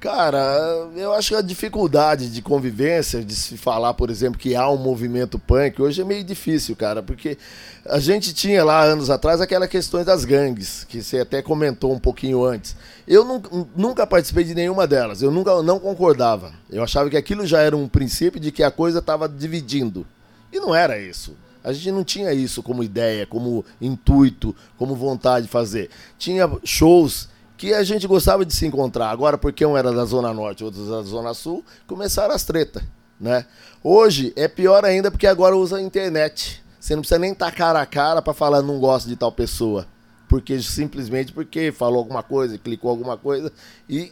Cara, 0.00 0.88
eu 0.96 1.12
acho 1.12 1.28
que 1.28 1.34
a 1.34 1.42
dificuldade 1.42 2.30
de 2.30 2.40
convivência, 2.40 3.22
de 3.22 3.34
se 3.34 3.58
falar, 3.58 3.92
por 3.92 4.08
exemplo, 4.08 4.40
que 4.40 4.56
há 4.56 4.66
um 4.70 4.78
movimento 4.78 5.38
punk, 5.38 5.82
hoje 5.82 6.00
é 6.00 6.04
meio 6.06 6.24
difícil, 6.24 6.74
cara, 6.74 7.02
porque 7.02 7.36
a 7.84 8.00
gente 8.00 8.32
tinha 8.32 8.64
lá 8.64 8.80
anos 8.82 9.10
atrás 9.10 9.42
aquelas 9.42 9.68
questões 9.68 10.06
das 10.06 10.24
gangues, 10.24 10.84
que 10.84 11.02
você 11.02 11.18
até 11.18 11.42
comentou 11.42 11.92
um 11.92 11.98
pouquinho 11.98 12.42
antes. 12.42 12.74
Eu 13.06 13.26
nun- 13.26 13.66
nunca 13.76 14.06
participei 14.06 14.42
de 14.42 14.54
nenhuma 14.54 14.86
delas, 14.86 15.20
eu 15.20 15.30
nunca 15.30 15.62
não 15.62 15.78
concordava. 15.78 16.50
Eu 16.70 16.82
achava 16.82 17.10
que 17.10 17.16
aquilo 17.18 17.46
já 17.46 17.60
era 17.60 17.76
um 17.76 17.86
princípio 17.86 18.40
de 18.40 18.50
que 18.50 18.62
a 18.62 18.70
coisa 18.70 19.00
estava 19.00 19.28
dividindo. 19.28 20.06
E 20.50 20.58
não 20.58 20.74
era 20.74 20.98
isso. 20.98 21.36
A 21.62 21.74
gente 21.74 21.92
não 21.92 22.02
tinha 22.04 22.32
isso 22.32 22.62
como 22.62 22.82
ideia, 22.82 23.26
como 23.26 23.62
intuito, 23.78 24.56
como 24.78 24.94
vontade 24.94 25.44
de 25.44 25.52
fazer. 25.52 25.90
Tinha 26.18 26.50
shows 26.64 27.28
que 27.60 27.74
a 27.74 27.84
gente 27.84 28.06
gostava 28.06 28.42
de 28.42 28.54
se 28.54 28.64
encontrar. 28.64 29.10
Agora, 29.10 29.36
porque 29.36 29.66
um 29.66 29.76
era 29.76 29.92
da 29.92 30.06
Zona 30.06 30.32
Norte, 30.32 30.64
outro 30.64 30.82
da 30.86 31.02
Zona 31.02 31.34
Sul, 31.34 31.62
começaram 31.86 32.34
as 32.34 32.42
tretas, 32.42 32.82
né? 33.20 33.44
Hoje 33.84 34.32
é 34.34 34.48
pior 34.48 34.82
ainda 34.82 35.10
porque 35.10 35.26
agora 35.26 35.54
usa 35.54 35.76
a 35.76 35.82
internet. 35.82 36.64
Você 36.80 36.94
não 36.94 37.02
precisa 37.02 37.18
nem 37.18 37.32
estar 37.32 37.52
cara 37.52 37.78
a 37.78 37.84
cara 37.84 38.22
para 38.22 38.32
falar 38.32 38.62
não 38.62 38.78
gosto 38.78 39.10
de 39.10 39.14
tal 39.14 39.30
pessoa. 39.30 39.86
Porque 40.26 40.58
simplesmente 40.62 41.34
porque 41.34 41.70
falou 41.70 41.98
alguma 41.98 42.22
coisa, 42.22 42.56
clicou 42.56 42.90
alguma 42.90 43.18
coisa 43.18 43.52
e 43.86 44.10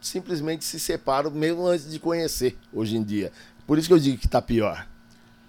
simplesmente 0.00 0.64
se 0.64 0.80
separam 0.80 1.30
mesmo 1.30 1.64
antes 1.68 1.88
de 1.88 2.00
conhecer 2.00 2.58
hoje 2.72 2.96
em 2.96 3.02
dia. 3.04 3.30
Por 3.64 3.78
isso 3.78 3.86
que 3.86 3.94
eu 3.94 3.98
digo 4.00 4.18
que 4.18 4.26
tá 4.26 4.42
pior, 4.42 4.88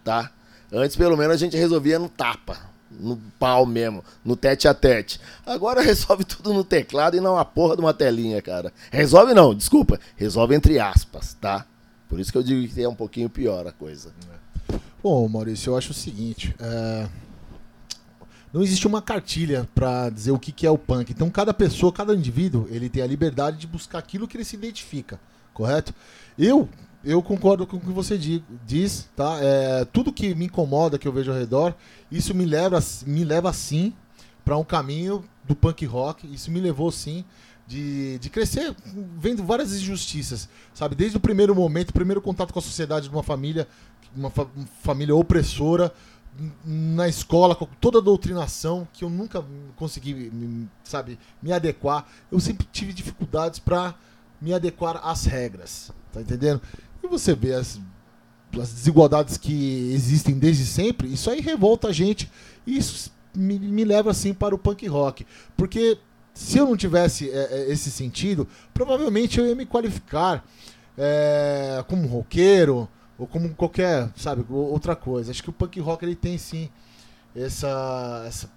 tá? 0.03 0.29
Antes 0.72 0.96
pelo 0.96 1.17
menos 1.17 1.34
a 1.34 1.39
gente 1.39 1.58
resolvia 1.58 1.98
no 1.98 2.10
tapa, 2.10 2.60
no 3.00 3.17
pau 3.39 3.65
mesmo, 3.65 4.03
no 4.24 4.36
tete 4.36 4.67
a 4.67 4.74
tete. 4.74 5.19
Agora 5.45 5.81
resolve 5.83 6.24
tudo 6.24 6.53
no 6.53 6.63
teclado 6.63 7.17
e 7.17 7.21
não 7.21 7.38
a 7.38 7.45
porra 7.45 7.75
de 7.75 7.81
uma 7.81 7.93
telinha, 7.93 8.41
cara. 8.41 8.74
Resolve 8.91 9.33
não, 9.33 9.55
desculpa, 9.55 10.00
resolve 10.15 10.55
entre 10.55 10.79
aspas, 10.79 11.33
tá? 11.33 11.65
Por 12.07 12.19
isso 12.19 12.31
que 12.31 12.38
eu 12.38 12.43
digo 12.43 12.74
que 12.74 12.81
é 12.81 12.89
um 12.89 12.95
pouquinho 12.95 13.29
pior 13.29 13.65
a 13.65 13.71
coisa. 13.71 14.13
Bom, 15.01 15.27
Maurício, 15.27 15.71
eu 15.71 15.77
acho 15.77 15.91
o 15.91 15.95
seguinte: 15.95 16.53
é, 16.60 17.07
não 18.53 18.62
existe 18.62 18.86
uma 18.86 19.01
cartilha 19.01 19.67
pra 19.74 20.10
dizer 20.10 20.31
o 20.31 20.39
que 20.39 20.67
é 20.67 20.69
o 20.69 20.77
punk. 20.77 21.12
Então, 21.12 21.29
cada 21.29 21.53
pessoa, 21.53 21.91
cada 21.91 22.13
indivíduo, 22.13 22.67
ele 22.69 22.89
tem 22.89 23.01
a 23.01 23.07
liberdade 23.07 23.57
de 23.57 23.65
buscar 23.65 23.98
aquilo 24.00 24.27
que 24.27 24.36
ele 24.36 24.43
se 24.43 24.57
identifica, 24.57 25.19
correto? 25.53 25.93
Eu, 26.38 26.67
eu 27.03 27.22
concordo 27.22 27.65
com 27.65 27.77
o 27.77 27.79
que 27.79 27.88
você 27.91 28.17
di- 28.17 28.43
diz, 28.65 29.10
tá? 29.15 29.38
É, 29.41 29.86
tudo 29.86 30.13
que 30.13 30.36
me 30.36 30.46
incomoda, 30.46 30.98
que 31.00 31.08
eu 31.08 31.12
vejo 31.12 31.31
ao 31.31 31.38
redor, 31.38 31.75
isso 32.12 32.34
me 32.36 32.46
leva, 32.46 32.79
me 33.05 33.24
leva 33.24 33.51
sim 33.53 33.93
para 34.46 34.58
um 34.58 34.63
caminho 34.63 35.24
do 35.43 35.55
punk 35.55 35.86
rock. 35.86 36.31
Isso 36.31 36.51
me 36.51 36.60
levou 36.60 36.91
sim 36.91 37.25
de, 37.67 38.20
de 38.20 38.29
crescer 38.29 38.75
vendo 39.17 39.43
várias 39.43 39.74
injustiças, 39.74 40.48
sabe? 40.74 40.96
Desde 40.96 41.17
o 41.17 41.20
primeiro 41.20 41.55
momento, 41.55 41.89
o 41.89 41.93
primeiro 41.93 42.22
contato 42.22 42.51
com 42.53 42.60
a 42.60 42.62
sociedade 42.62 43.08
de 43.08 43.13
uma 43.15 43.24
família, 43.24 43.67
uma 44.15 44.29
fa- 44.29 44.48
família 44.84 45.15
opressora, 45.15 45.91
na 46.65 47.08
escola, 47.10 47.53
com 47.55 47.67
toda 47.79 47.98
a 47.98 48.01
doutrinação 48.01 48.88
que 48.93 49.03
eu 49.03 49.10
nunca 49.10 49.43
consegui, 49.75 50.31
sabe, 50.84 51.20
me 51.41 51.51
adequar. 51.51 52.08
Eu 52.31 52.39
sempre 52.39 52.65
tive 52.72 52.93
dificuldades 52.93 53.60
para 53.60 53.93
me 54.41 54.53
adequar 54.53 55.00
às 55.03 55.25
regras, 55.25 55.91
tá 56.12 56.22
entendendo? 56.22 56.62
E 57.03 57.08
você 57.08 57.34
vê 57.34 57.53
as, 57.53 57.79
as 58.60 58.72
desigualdades 58.72 59.38
que 59.38 59.91
existem 59.93 60.38
desde 60.38 60.65
sempre, 60.65 61.12
isso 61.12 61.29
aí 61.29 61.41
revolta 61.41 61.88
a 61.88 61.91
gente 61.91 62.31
e 62.65 62.77
isso 62.77 63.12
me, 63.36 63.58
me 63.58 63.84
leva 63.84 64.12
assim 64.12 64.34
para 64.34 64.53
o 64.53 64.58
punk 64.58 64.88
rock, 64.88 65.25
porque 65.55 65.98
se 66.34 66.58
eu 66.58 66.65
não 66.65 66.77
tivesse 66.77 67.29
é, 67.29 67.48
é, 67.51 67.72
esse 67.72 67.91
sentido, 67.91 68.48
provavelmente 68.74 69.39
eu 69.39 69.46
ia 69.46 69.55
me 69.55 69.65
qualificar 69.65 70.46
é, 70.98 71.84
como 71.88 72.08
roqueiro 72.08 72.88
ou 73.17 73.27
como 73.27 73.53
qualquer, 73.53 74.10
sabe, 74.15 74.46
outra 74.50 74.96
coisa. 74.96 75.31
Acho 75.31 75.43
que 75.43 75.50
o 75.50 75.53
punk 75.53 75.79
rock 75.79 76.03
ele 76.03 76.15
tem 76.15 76.38
sim 76.38 76.70
essa, 77.36 78.24
essa 78.27 78.50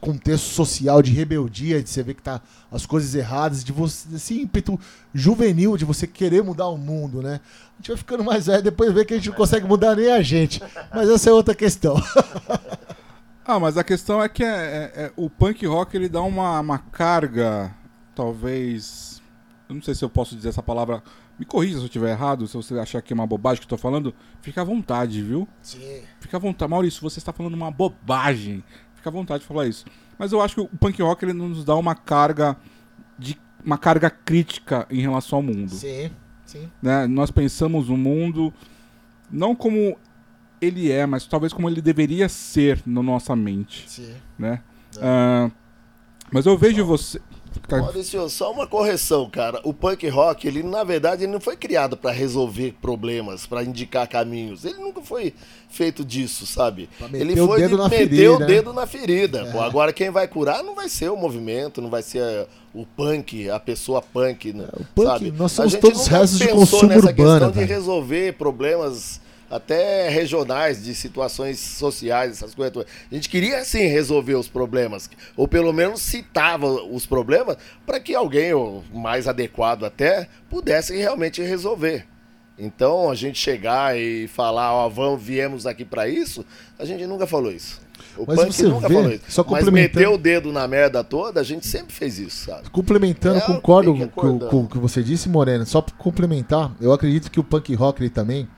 contexto 0.00 0.44
social 0.44 1.02
de 1.02 1.12
rebeldia, 1.12 1.82
de 1.82 1.88
você 1.90 2.02
ver 2.02 2.14
que 2.14 2.22
tá 2.22 2.40
as 2.70 2.86
coisas 2.86 3.14
erradas, 3.14 3.64
de 3.64 3.72
você 3.72 4.14
esse 4.14 4.40
ímpeto 4.40 4.78
juvenil 5.12 5.76
de 5.76 5.84
você 5.84 6.06
querer 6.06 6.42
mudar 6.42 6.68
o 6.68 6.76
mundo, 6.78 7.20
né? 7.22 7.40
A 7.74 7.76
gente 7.78 7.88
vai 7.88 7.96
ficando 7.96 8.22
mais 8.22 8.46
velho, 8.46 8.62
depois 8.62 8.92
vê 8.92 9.04
que 9.04 9.14
a 9.14 9.16
gente 9.16 9.30
não 9.30 9.36
consegue 9.36 9.66
mudar 9.66 9.96
nem 9.96 10.12
a 10.12 10.22
gente. 10.22 10.62
Mas 10.94 11.08
essa 11.08 11.30
é 11.30 11.32
outra 11.32 11.54
questão. 11.54 11.96
Ah, 13.50 13.58
mas 13.58 13.78
a 13.78 13.82
questão 13.82 14.22
é 14.22 14.28
que 14.28 14.44
é, 14.44 14.46
é- 14.46 14.92
é- 15.04 15.12
o 15.16 15.30
punk 15.30 15.64
rock 15.64 15.96
ele 15.96 16.06
dá 16.06 16.20
uma, 16.20 16.60
uma 16.60 16.76
carga, 16.78 17.74
talvez. 18.14 19.22
Eu 19.66 19.74
não 19.74 19.80
sei 19.82 19.94
se 19.94 20.04
eu 20.04 20.10
posso 20.10 20.36
dizer 20.36 20.50
essa 20.50 20.62
palavra. 20.62 21.02
Me 21.38 21.46
corrija 21.46 21.76
se 21.76 21.80
eu 21.80 21.86
estiver 21.86 22.10
errado, 22.10 22.46
se 22.46 22.54
você 22.54 22.78
achar 22.78 23.00
que 23.00 23.10
é 23.10 23.14
uma 23.14 23.26
bobagem 23.26 23.60
que 23.60 23.64
eu 23.64 23.68
tô 23.70 23.78
falando. 23.78 24.12
Fica 24.42 24.60
à 24.60 24.64
vontade, 24.64 25.22
viu? 25.22 25.48
Sim. 25.62 26.02
Fica 26.20 26.36
à 26.36 26.40
vontade. 26.40 26.70
Maurício, 26.70 27.00
você 27.00 27.20
está 27.20 27.32
falando 27.32 27.54
uma 27.54 27.70
bobagem. 27.70 28.62
Fica 28.98 29.08
à 29.08 29.12
vontade 29.12 29.42
de 29.42 29.46
falar 29.46 29.66
isso. 29.66 29.84
Mas 30.18 30.32
eu 30.32 30.40
acho 30.42 30.56
que 30.56 30.60
o 30.60 30.66
punk 30.66 31.00
rock 31.00 31.24
ele 31.24 31.32
nos 31.32 31.64
dá 31.64 31.74
uma 31.76 31.94
carga 31.94 32.56
de 33.18 33.38
uma 33.64 33.78
carga 33.78 34.10
crítica 34.10 34.86
em 34.90 35.00
relação 35.00 35.38
ao 35.38 35.42
mundo 35.42 35.70
Sim, 35.70 36.10
sim. 36.44 36.68
né? 36.82 37.06
Nós 37.06 37.30
pensamos 37.30 37.88
o 37.88 37.96
mundo 37.96 38.52
não 39.30 39.54
como 39.54 39.96
ele 40.60 40.90
é, 40.90 41.06
mas 41.06 41.26
talvez 41.26 41.52
como 41.52 41.68
ele 41.68 41.80
deveria 41.80 42.28
ser 42.28 42.82
na 42.84 43.02
nossa 43.02 43.36
mente, 43.36 43.88
Sim. 43.88 44.14
né? 44.38 44.60
Ah, 45.00 45.50
mas 46.32 46.46
eu 46.46 46.58
vejo 46.58 46.84
você... 46.84 47.20
Tá- 47.66 47.78
Maurício, 47.78 48.28
só 48.28 48.50
uma 48.50 48.66
correção, 48.66 49.28
cara. 49.28 49.60
O 49.62 49.74
punk 49.74 50.08
rock, 50.08 50.46
ele 50.48 50.62
na 50.62 50.82
verdade 50.84 51.24
ele 51.24 51.32
não 51.32 51.40
foi 51.40 51.56
criado 51.56 51.96
pra 51.96 52.10
resolver 52.10 52.74
problemas, 52.80 53.46
pra 53.46 53.62
indicar 53.62 54.06
caminhos. 54.08 54.64
Ele 54.64 54.78
nunca 54.78 55.02
foi 55.02 55.34
feito 55.68 56.04
disso, 56.04 56.46
sabe? 56.46 56.88
Ele 57.12 57.36
foi 57.36 57.66
de 57.66 57.76
meter 57.76 57.88
ferida, 57.90 58.32
o 58.32 58.38
né? 58.38 58.46
dedo 58.46 58.72
na 58.72 58.86
ferida. 58.86 59.40
É. 59.40 59.52
Pô, 59.52 59.60
agora 59.60 59.92
quem 59.92 60.10
vai 60.10 60.26
curar 60.26 60.62
não 60.62 60.74
vai 60.74 60.88
ser 60.88 61.10
o 61.10 61.16
movimento, 61.16 61.82
não 61.82 61.90
vai 61.90 62.02
ser 62.02 62.22
eh, 62.22 62.46
o 62.72 62.86
punk, 62.86 63.50
a 63.50 63.60
pessoa 63.60 64.00
punk, 64.00 64.52
né? 64.52 64.66
o 64.72 64.84
punk, 64.94 65.06
sabe? 65.06 65.30
nós 65.32 65.52
A 65.52 65.54
somos 65.56 65.72
gente 65.72 65.80
todos 65.80 66.06
restos 66.06 66.38
de 66.38 66.44
pensou 66.46 66.60
consumo 66.60 66.88
nessa 66.88 67.06
urbano, 67.08 67.46
questão 67.46 67.50
de 67.50 67.64
resolver 67.72 68.32
problemas 68.34 69.20
até 69.50 70.08
regionais 70.08 70.82
de 70.82 70.94
situações 70.94 71.58
sociais, 71.58 72.32
essas 72.32 72.54
coisas. 72.54 72.84
A 73.10 73.14
gente 73.14 73.28
queria 73.28 73.64
sim 73.64 73.86
resolver 73.86 74.34
os 74.34 74.48
problemas, 74.48 75.08
ou 75.36 75.48
pelo 75.48 75.72
menos 75.72 76.02
citava 76.02 76.66
os 76.66 77.06
problemas 77.06 77.56
para 77.86 78.00
que 78.00 78.14
alguém 78.14 78.52
mais 78.92 79.26
adequado 79.26 79.84
até 79.84 80.28
pudesse 80.50 80.96
realmente 80.96 81.42
resolver. 81.42 82.06
Então 82.58 83.08
a 83.08 83.14
gente 83.14 83.38
chegar 83.38 83.96
e 83.96 84.26
falar, 84.26 84.74
ó, 84.74 84.88
vamos, 84.88 85.22
viemos 85.22 85.64
aqui 85.64 85.84
para 85.84 86.08
isso, 86.08 86.44
a 86.78 86.84
gente 86.84 87.06
nunca 87.06 87.26
falou 87.26 87.52
isso. 87.52 87.80
O 88.16 88.24
Mas 88.26 88.36
punk 88.36 88.52
você 88.52 88.62
nunca 88.64 88.88
vê, 88.88 88.94
falou 88.94 89.12
isso. 89.12 89.24
só 89.28 89.44
Mas 89.48 89.68
meter 89.68 90.08
o 90.08 90.18
dedo 90.18 90.52
na 90.52 90.66
merda 90.66 91.04
toda, 91.04 91.40
a 91.40 91.44
gente 91.44 91.66
sempre 91.66 91.94
fez 91.94 92.18
isso, 92.18 92.46
sabe? 92.46 92.68
Complementando, 92.70 93.38
É, 93.38 93.42
concordo 93.42 94.08
com, 94.08 94.38
com 94.40 94.60
o 94.62 94.68
que 94.68 94.76
você 94.78 95.04
disse, 95.04 95.28
Morena. 95.28 95.64
Só 95.64 95.80
pra 95.80 95.94
complementar, 95.96 96.72
eu 96.80 96.92
acredito 96.92 97.30
que 97.30 97.38
o 97.38 97.44
punk 97.44 97.72
rock 97.74 98.02
ele 98.02 98.10
também, 98.10 98.48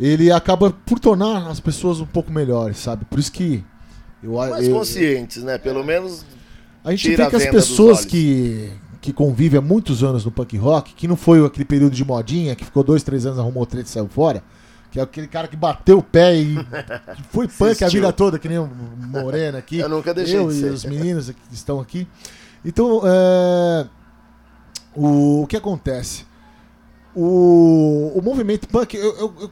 ele 0.00 0.32
acaba 0.32 0.70
por 0.70 0.98
tornar 0.98 1.46
as 1.48 1.60
pessoas 1.60 2.00
um 2.00 2.06
pouco 2.06 2.32
melhores, 2.32 2.78
sabe? 2.78 3.04
Por 3.04 3.18
isso 3.18 3.30
que 3.30 3.62
eu, 4.22 4.32
Mais 4.32 4.66
eu- 4.66 4.74
conscientes, 4.74 5.42
né? 5.42 5.58
Pelo 5.58 5.84
menos 5.84 6.24
a 6.82 6.90
gente 6.92 7.10
vê 7.10 7.16
que 7.16 7.22
a 7.36 7.38
as 7.38 7.46
pessoas 7.46 8.04
que 8.04 8.72
que 9.02 9.14
convivem 9.14 9.58
há 9.58 9.62
muitos 9.62 10.04
anos 10.04 10.26
no 10.26 10.30
punk 10.30 10.58
rock, 10.58 10.92
que 10.92 11.08
não 11.08 11.16
foi 11.16 11.42
aquele 11.44 11.64
período 11.64 11.94
de 11.94 12.04
modinha, 12.04 12.54
que 12.54 12.64
ficou 12.66 12.84
dois, 12.84 13.02
três 13.02 13.24
anos, 13.24 13.38
arrumou 13.38 13.64
treta 13.64 13.88
e 13.88 13.90
saiu 13.90 14.06
fora, 14.08 14.42
que 14.90 15.00
é 15.00 15.02
aquele 15.02 15.26
cara 15.26 15.48
que 15.48 15.56
bateu 15.56 15.98
o 15.98 16.02
pé 16.02 16.36
e 16.36 16.54
que 17.16 17.22
foi 17.30 17.48
punk 17.48 17.62
a 17.62 17.70
Insistiu. 17.70 17.88
vida 18.02 18.12
toda, 18.12 18.38
que 18.38 18.46
nem 18.46 18.58
o 18.58 18.68
Morena 18.98 19.56
aqui. 19.56 19.78
Eu 19.78 19.88
nunca 19.88 20.12
deixei 20.12 20.36
eu 20.38 20.48
de 20.48 20.54
e 20.54 20.60
ser. 20.60 20.70
os 20.70 20.84
meninos 20.84 21.30
que 21.30 21.54
estão 21.54 21.80
aqui. 21.80 22.06
Então, 22.62 23.00
é, 23.06 23.86
o, 24.94 25.42
o 25.44 25.46
que 25.46 25.56
acontece? 25.56 26.26
o, 27.14 28.12
o 28.14 28.22
movimento 28.22 28.68
punk, 28.68 28.94
eu, 28.96 29.16
eu, 29.16 29.34
eu, 29.40 29.50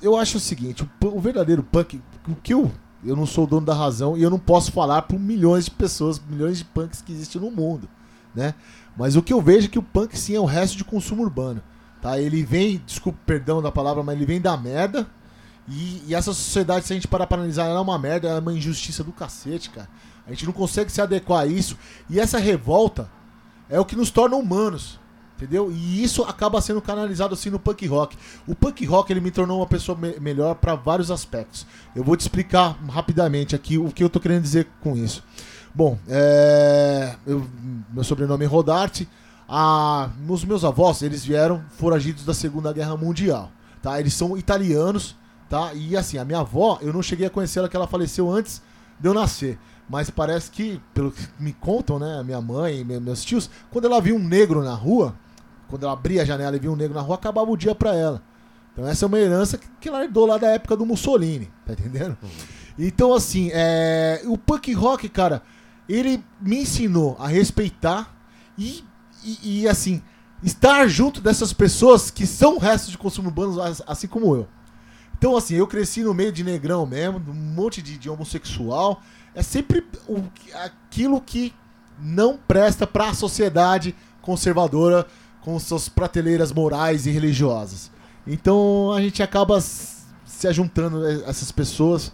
eu 0.00 0.16
acho 0.16 0.36
o 0.36 0.40
seguinte, 0.40 0.82
o, 0.82 1.06
o 1.06 1.20
verdadeiro 1.20 1.62
punk, 1.62 2.00
o 2.28 2.34
que 2.34 2.54
eu, 2.54 2.70
eu 3.04 3.16
não 3.16 3.26
sou 3.26 3.44
o 3.44 3.46
dono 3.46 3.66
da 3.66 3.74
razão 3.74 4.16
e 4.16 4.22
eu 4.22 4.30
não 4.30 4.38
posso 4.38 4.72
falar 4.72 5.02
por 5.02 5.18
milhões 5.18 5.66
de 5.66 5.70
pessoas, 5.70 6.20
milhões 6.28 6.58
de 6.58 6.64
punks 6.64 7.02
que 7.02 7.12
existem 7.12 7.40
no 7.40 7.50
mundo, 7.50 7.88
né? 8.34 8.54
Mas 8.96 9.14
o 9.16 9.22
que 9.22 9.32
eu 9.32 9.40
vejo 9.40 9.66
é 9.66 9.70
que 9.70 9.78
o 9.78 9.82
punk 9.82 10.18
sim 10.18 10.34
é 10.34 10.40
o 10.40 10.44
resto 10.44 10.76
de 10.76 10.84
consumo 10.84 11.22
urbano, 11.22 11.62
tá? 12.00 12.18
Ele 12.18 12.42
vem, 12.42 12.82
desculpa, 12.84 13.18
perdão 13.26 13.60
da 13.62 13.70
palavra, 13.70 14.02
mas 14.02 14.16
ele 14.16 14.26
vem 14.26 14.40
da 14.40 14.56
merda 14.56 15.06
e, 15.68 16.02
e 16.06 16.14
essa 16.14 16.32
sociedade, 16.32 16.86
se 16.86 16.92
a 16.92 16.96
gente 16.96 17.08
parar 17.08 17.26
pra 17.26 17.36
analisar, 17.36 17.64
ela 17.64 17.78
é 17.78 17.82
uma 17.82 17.98
merda, 17.98 18.28
ela 18.28 18.38
é 18.38 18.40
uma 18.40 18.52
injustiça 18.52 19.02
do 19.02 19.12
cacete, 19.12 19.70
cara. 19.70 19.88
A 20.26 20.30
gente 20.30 20.46
não 20.46 20.52
consegue 20.52 20.90
se 20.90 21.00
adequar 21.00 21.42
a 21.42 21.46
isso 21.46 21.76
e 22.08 22.18
essa 22.18 22.38
revolta 22.38 23.08
é 23.68 23.78
o 23.78 23.84
que 23.84 23.96
nos 23.96 24.10
torna 24.10 24.36
humanos. 24.36 24.98
Entendeu? 25.36 25.70
E 25.70 26.02
isso 26.02 26.22
acaba 26.22 26.62
sendo 26.62 26.80
canalizado 26.80 27.34
assim 27.34 27.50
no 27.50 27.58
punk 27.58 27.86
rock. 27.86 28.16
O 28.46 28.54
punk 28.54 28.84
rock 28.86 29.12
ele 29.12 29.20
me 29.20 29.30
tornou 29.30 29.58
uma 29.58 29.66
pessoa 29.66 29.96
me 29.96 30.18
melhor 30.18 30.54
para 30.54 30.74
vários 30.74 31.10
aspectos. 31.10 31.66
Eu 31.94 32.02
vou 32.02 32.16
te 32.16 32.22
explicar 32.22 32.78
rapidamente 32.88 33.54
aqui 33.54 33.76
o 33.76 33.90
que 33.90 34.02
eu 34.02 34.08
tô 34.08 34.18
querendo 34.18 34.42
dizer 34.42 34.66
com 34.80 34.96
isso. 34.96 35.22
Bom, 35.74 35.98
é... 36.08 37.16
eu, 37.26 37.46
meu 37.92 38.02
sobrenome 38.02 38.46
é 38.46 38.48
Rodarte. 38.48 39.06
Ah, 39.46 40.10
os 40.26 40.44
meus 40.44 40.64
avós, 40.64 41.02
eles 41.02 41.24
vieram 41.24 41.62
foragidos 41.76 42.24
da 42.24 42.32
Segunda 42.34 42.72
Guerra 42.72 42.96
Mundial, 42.96 43.52
tá? 43.80 44.00
Eles 44.00 44.14
são 44.14 44.36
italianos, 44.36 45.14
tá? 45.48 45.72
E 45.74 45.96
assim, 45.96 46.18
a 46.18 46.24
minha 46.24 46.40
avó, 46.40 46.78
eu 46.80 46.92
não 46.92 47.02
cheguei 47.02 47.26
a 47.26 47.30
conhecer 47.30 47.60
ela 47.60 47.68
que 47.68 47.76
ela 47.76 47.86
faleceu 47.86 48.30
antes 48.30 48.62
de 48.98 49.06
eu 49.06 49.14
nascer. 49.14 49.58
Mas 49.88 50.10
parece 50.10 50.50
que, 50.50 50.80
pelo 50.92 51.12
que 51.12 51.22
me 51.38 51.52
contam, 51.52 51.98
né, 51.98 52.20
minha 52.24 52.40
mãe 52.40 52.80
e 52.80 52.84
meus 52.84 53.24
tios, 53.24 53.48
quando 53.70 53.84
ela 53.84 54.00
viu 54.00 54.16
um 54.16 54.26
negro 54.26 54.64
na 54.64 54.74
rua, 54.74 55.14
quando 55.68 55.84
ela 55.84 55.92
abria 55.92 56.22
a 56.22 56.24
janela 56.24 56.56
e 56.56 56.58
via 56.58 56.70
um 56.70 56.76
negro 56.76 56.94
na 56.94 57.00
rua, 57.00 57.16
acabava 57.16 57.50
o 57.50 57.56
dia 57.56 57.74
pra 57.74 57.94
ela. 57.94 58.22
Então 58.72 58.86
essa 58.86 59.04
é 59.04 59.08
uma 59.08 59.18
herança 59.18 59.56
que, 59.56 59.66
que 59.80 59.88
ela 59.88 60.04
herdou 60.04 60.26
lá 60.26 60.36
da 60.36 60.48
época 60.48 60.76
do 60.76 60.84
Mussolini, 60.84 61.50
tá 61.64 61.72
entendendo? 61.72 62.16
Então 62.78 63.14
assim, 63.14 63.50
é, 63.52 64.20
o 64.26 64.36
punk 64.36 64.72
rock, 64.74 65.08
cara, 65.08 65.42
ele 65.88 66.22
me 66.40 66.60
ensinou 66.60 67.16
a 67.18 67.26
respeitar 67.26 68.14
e, 68.58 68.84
e, 69.24 69.62
e, 69.62 69.68
assim, 69.68 70.02
estar 70.42 70.86
junto 70.88 71.20
dessas 71.20 71.52
pessoas 71.52 72.10
que 72.10 72.26
são 72.26 72.58
restos 72.58 72.90
de 72.90 72.98
consumo 72.98 73.28
urbano, 73.28 73.56
assim 73.86 74.06
como 74.06 74.34
eu. 74.36 74.46
Então 75.16 75.36
assim, 75.36 75.54
eu 75.54 75.66
cresci 75.66 76.02
no 76.02 76.12
meio 76.12 76.30
de 76.30 76.44
negrão 76.44 76.84
mesmo, 76.84 77.18
um 77.28 77.32
monte 77.32 77.80
de, 77.80 77.96
de 77.96 78.10
homossexual. 78.10 79.00
É 79.34 79.42
sempre 79.42 79.86
o, 80.06 80.22
aquilo 80.64 81.20
que 81.20 81.54
não 81.98 82.36
presta 82.36 82.86
para 82.86 83.08
a 83.08 83.14
sociedade 83.14 83.94
conservadora 84.20 85.06
com 85.46 85.56
suas 85.60 85.88
prateleiras 85.88 86.52
morais 86.52 87.06
e 87.06 87.10
religiosas. 87.12 87.88
Então 88.26 88.90
a 88.92 89.00
gente 89.00 89.22
acaba 89.22 89.60
se 89.60 90.48
ajuntando 90.48 91.06
essas 91.06 91.52
pessoas 91.52 92.12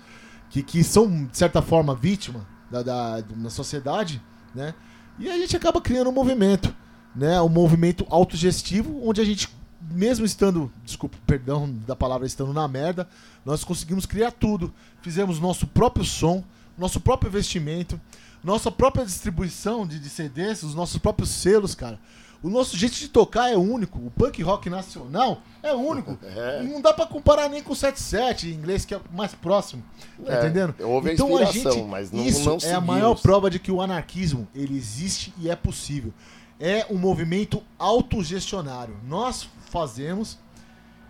que, 0.51 0.63
que 0.63 0.85
são, 0.85 1.25
de 1.25 1.39
certa 1.39 1.63
forma, 1.63 1.95
vítima 1.95 2.47
da, 2.71 2.83
da, 2.83 3.21
da 3.23 3.49
sociedade, 3.49 4.23
né? 4.55 4.75
E 5.19 5.31
a 5.31 5.39
gente 5.39 5.57
acaba 5.57 5.81
criando 5.81 6.11
um 6.11 6.13
movimento, 6.13 6.77
né? 7.17 7.41
Um 7.41 7.49
movimento 7.49 8.07
autogestivo, 8.11 9.01
onde 9.03 9.23
a 9.23 9.25
gente, 9.25 9.49
mesmo 9.81 10.27
estando, 10.27 10.71
desculpa, 10.85 11.17
perdão 11.27 11.75
da 11.87 11.97
palavra, 11.97 12.27
estando 12.27 12.53
na 12.53 12.69
merda, 12.69 13.09
nós 13.47 13.65
conseguimos 13.65 14.05
criar 14.05 14.33
tudo. 14.33 14.75
Fizemos 15.01 15.41
nosso 15.41 15.67
próprio 15.67 16.05
som, 16.05 16.45
nosso 16.77 17.01
próprio 17.01 17.31
investimento, 17.31 17.99
nossa 18.45 18.71
própria 18.71 19.07
distribuição 19.07 19.87
de, 19.87 19.99
de 19.99 20.11
CDs, 20.11 20.63
os 20.63 20.75
nossos 20.75 20.99
próprios 20.99 21.31
selos, 21.31 21.75
cara. 21.75 21.99
O 22.43 22.51
nosso 22.51 22.77
jeito 22.77 22.97
de 22.97 23.09
tocar 23.09 23.51
é 23.51 23.57
único. 23.57 23.99
O 23.99 24.11
punk 24.11 24.43
rock 24.43 24.69
nacional 24.69 25.43
é 25.63 25.73
único. 25.73 26.19
É. 26.33 26.63
Não 26.63 26.81
dá 26.81 26.95
para 26.95 27.07
comparar 27.07 27.49
nem 27.49 27.63
com 27.63 27.73
o 27.73 27.77
77, 27.77 28.49
em 28.49 28.55
inglês, 28.55 28.85
que 28.85 28.95
é 28.95 29.01
mais 29.13 29.35
próximo. 29.35 29.83
Tá 30.25 30.35
é, 30.35 30.39
entendendo? 30.39 30.75
Houve 30.81 31.13
então 31.13 31.37
a 31.37 31.45
gente. 31.45 31.83
Mas 31.83 32.11
não, 32.11 32.25
isso 32.25 32.49
não 32.49 32.59
é 32.63 32.73
a 32.73 32.81
maior 32.81 33.15
prova 33.21 33.51
de 33.51 33.59
que 33.59 33.71
o 33.71 33.83
anarquismo 33.83 34.49
ele 34.55 34.77
existe 34.77 35.33
e 35.39 35.51
é 35.51 35.55
possível. 35.55 36.13
É 36.59 36.87
um 36.89 36.97
movimento 36.97 37.63
autogestionário. 37.79 38.97
Nós 39.07 39.47
fazemos 39.71 40.39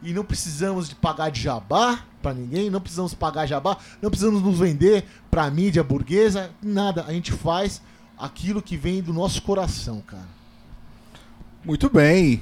e 0.02 0.12
não 0.12 0.24
precisamos 0.24 0.88
de 0.88 0.96
pagar 0.96 1.30
de 1.30 1.40
jabá 1.40 2.04
para 2.20 2.34
ninguém, 2.34 2.68
não 2.68 2.80
precisamos 2.80 3.14
pagar 3.14 3.46
jabá, 3.46 3.76
não 4.00 4.10
precisamos 4.10 4.42
nos 4.42 4.58
vender 4.58 5.04
para 5.30 5.48
mídia 5.50 5.84
burguesa, 5.84 6.50
nada. 6.60 7.04
A 7.06 7.12
gente 7.12 7.32
faz 7.32 7.80
aquilo 8.18 8.60
que 8.60 8.76
vem 8.76 9.02
do 9.02 9.12
nosso 9.12 9.40
coração, 9.42 10.00
cara. 10.00 10.41
Muito 11.64 11.88
bem. 11.88 12.40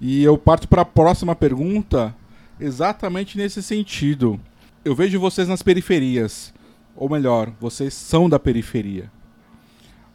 E 0.00 0.24
eu 0.24 0.36
parto 0.36 0.66
para 0.66 0.82
a 0.82 0.84
próxima 0.84 1.32
pergunta, 1.32 2.12
exatamente 2.58 3.38
nesse 3.38 3.62
sentido. 3.62 4.40
Eu 4.84 4.96
vejo 4.96 5.20
vocês 5.20 5.46
nas 5.46 5.62
periferias, 5.62 6.52
ou 6.96 7.08
melhor, 7.08 7.52
vocês 7.60 7.94
são 7.94 8.28
da 8.28 8.40
periferia. 8.40 9.08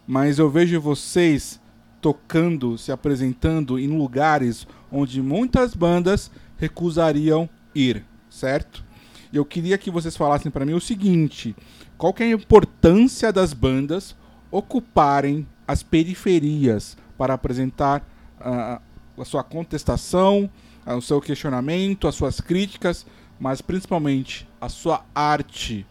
Mas 0.06 0.38
eu 0.38 0.50
vejo 0.50 0.78
vocês 0.78 1.58
tocando, 2.02 2.76
se 2.76 2.92
apresentando 2.92 3.78
em 3.78 3.88
lugares 3.88 4.68
onde 4.92 5.22
muitas 5.22 5.74
bandas 5.74 6.30
recusariam 6.58 7.48
ir, 7.74 8.04
certo? 8.28 8.84
Eu 9.32 9.42
queria 9.42 9.78
que 9.78 9.90
vocês 9.90 10.18
falassem 10.18 10.52
para 10.52 10.66
mim 10.66 10.74
o 10.74 10.80
seguinte: 10.82 11.56
qual 11.96 12.14
é 12.18 12.24
a 12.24 12.30
importância 12.30 13.32
das 13.32 13.54
bandas 13.54 14.14
ocuparem 14.50 15.46
as 15.66 15.82
periferias 15.82 16.94
para 17.16 17.32
apresentar 17.32 18.06
a, 18.40 18.80
a 19.18 19.24
sua 19.24 19.42
contestação, 19.42 20.50
o 20.86 21.00
seu 21.00 21.20
questionamento, 21.20 22.08
as 22.08 22.14
suas 22.14 22.40
críticas, 22.40 23.04
mas 23.38 23.60
principalmente 23.60 24.48
a 24.60 24.68
sua 24.68 25.04
arte 25.14 25.86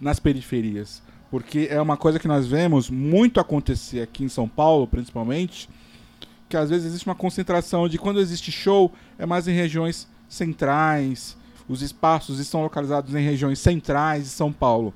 nas 0.00 0.20
periferias. 0.20 1.02
Porque 1.30 1.68
é 1.70 1.80
uma 1.80 1.96
coisa 1.96 2.18
que 2.18 2.28
nós 2.28 2.46
vemos 2.46 2.88
muito 2.88 3.40
acontecer 3.40 4.00
aqui 4.00 4.24
em 4.24 4.28
São 4.28 4.48
Paulo, 4.48 4.86
principalmente, 4.86 5.68
que 6.48 6.56
às 6.56 6.70
vezes 6.70 6.86
existe 6.86 7.06
uma 7.06 7.14
concentração 7.14 7.88
de 7.88 7.98
quando 7.98 8.20
existe 8.20 8.50
show, 8.50 8.92
é 9.18 9.26
mais 9.26 9.46
em 9.46 9.52
regiões 9.52 10.08
centrais, 10.28 11.36
os 11.68 11.82
espaços 11.82 12.38
estão 12.38 12.62
localizados 12.62 13.14
em 13.14 13.22
regiões 13.22 13.58
centrais 13.58 14.24
de 14.24 14.30
São 14.30 14.52
Paulo 14.52 14.94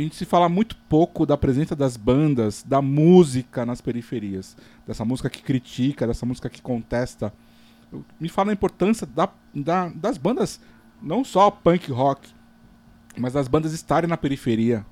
a 0.00 0.04
gente 0.04 0.16
se 0.16 0.24
fala 0.24 0.48
muito 0.48 0.76
pouco 0.88 1.26
da 1.26 1.36
presença 1.36 1.76
das 1.76 1.96
bandas, 1.96 2.64
da 2.66 2.80
música 2.80 3.66
nas 3.66 3.80
periferias. 3.80 4.56
Dessa 4.86 5.04
música 5.04 5.28
que 5.28 5.42
critica, 5.42 6.06
dessa 6.06 6.24
música 6.24 6.48
que 6.48 6.62
contesta. 6.62 7.32
Me 8.18 8.28
fala 8.28 8.50
a 8.50 8.52
importância 8.52 9.06
da, 9.06 9.28
da, 9.54 9.88
das 9.88 10.16
bandas, 10.16 10.60
não 11.02 11.24
só 11.24 11.50
punk 11.50 11.90
rock, 11.90 12.28
mas 13.16 13.32
das 13.32 13.48
bandas 13.48 13.72
estarem 13.72 14.08
na 14.08 14.16
periferia. 14.16 14.86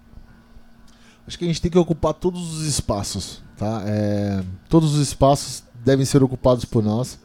Acho 1.27 1.38
que 1.38 1.44
a 1.44 1.49
gente 1.49 1.62
tem 1.62 1.71
que 1.71 1.79
ocupar 1.79 2.14
todos 2.14 2.55
os 2.55 2.66
espaços, 2.66 3.42
tá? 3.57 3.83
É, 3.87 4.42
todos 4.68 4.94
os 4.94 5.01
espaços 5.01 5.62
devem 5.85 6.05
ser 6.05 6.23
ocupados 6.23 6.64
por 6.64 6.83
nós. 6.83 7.18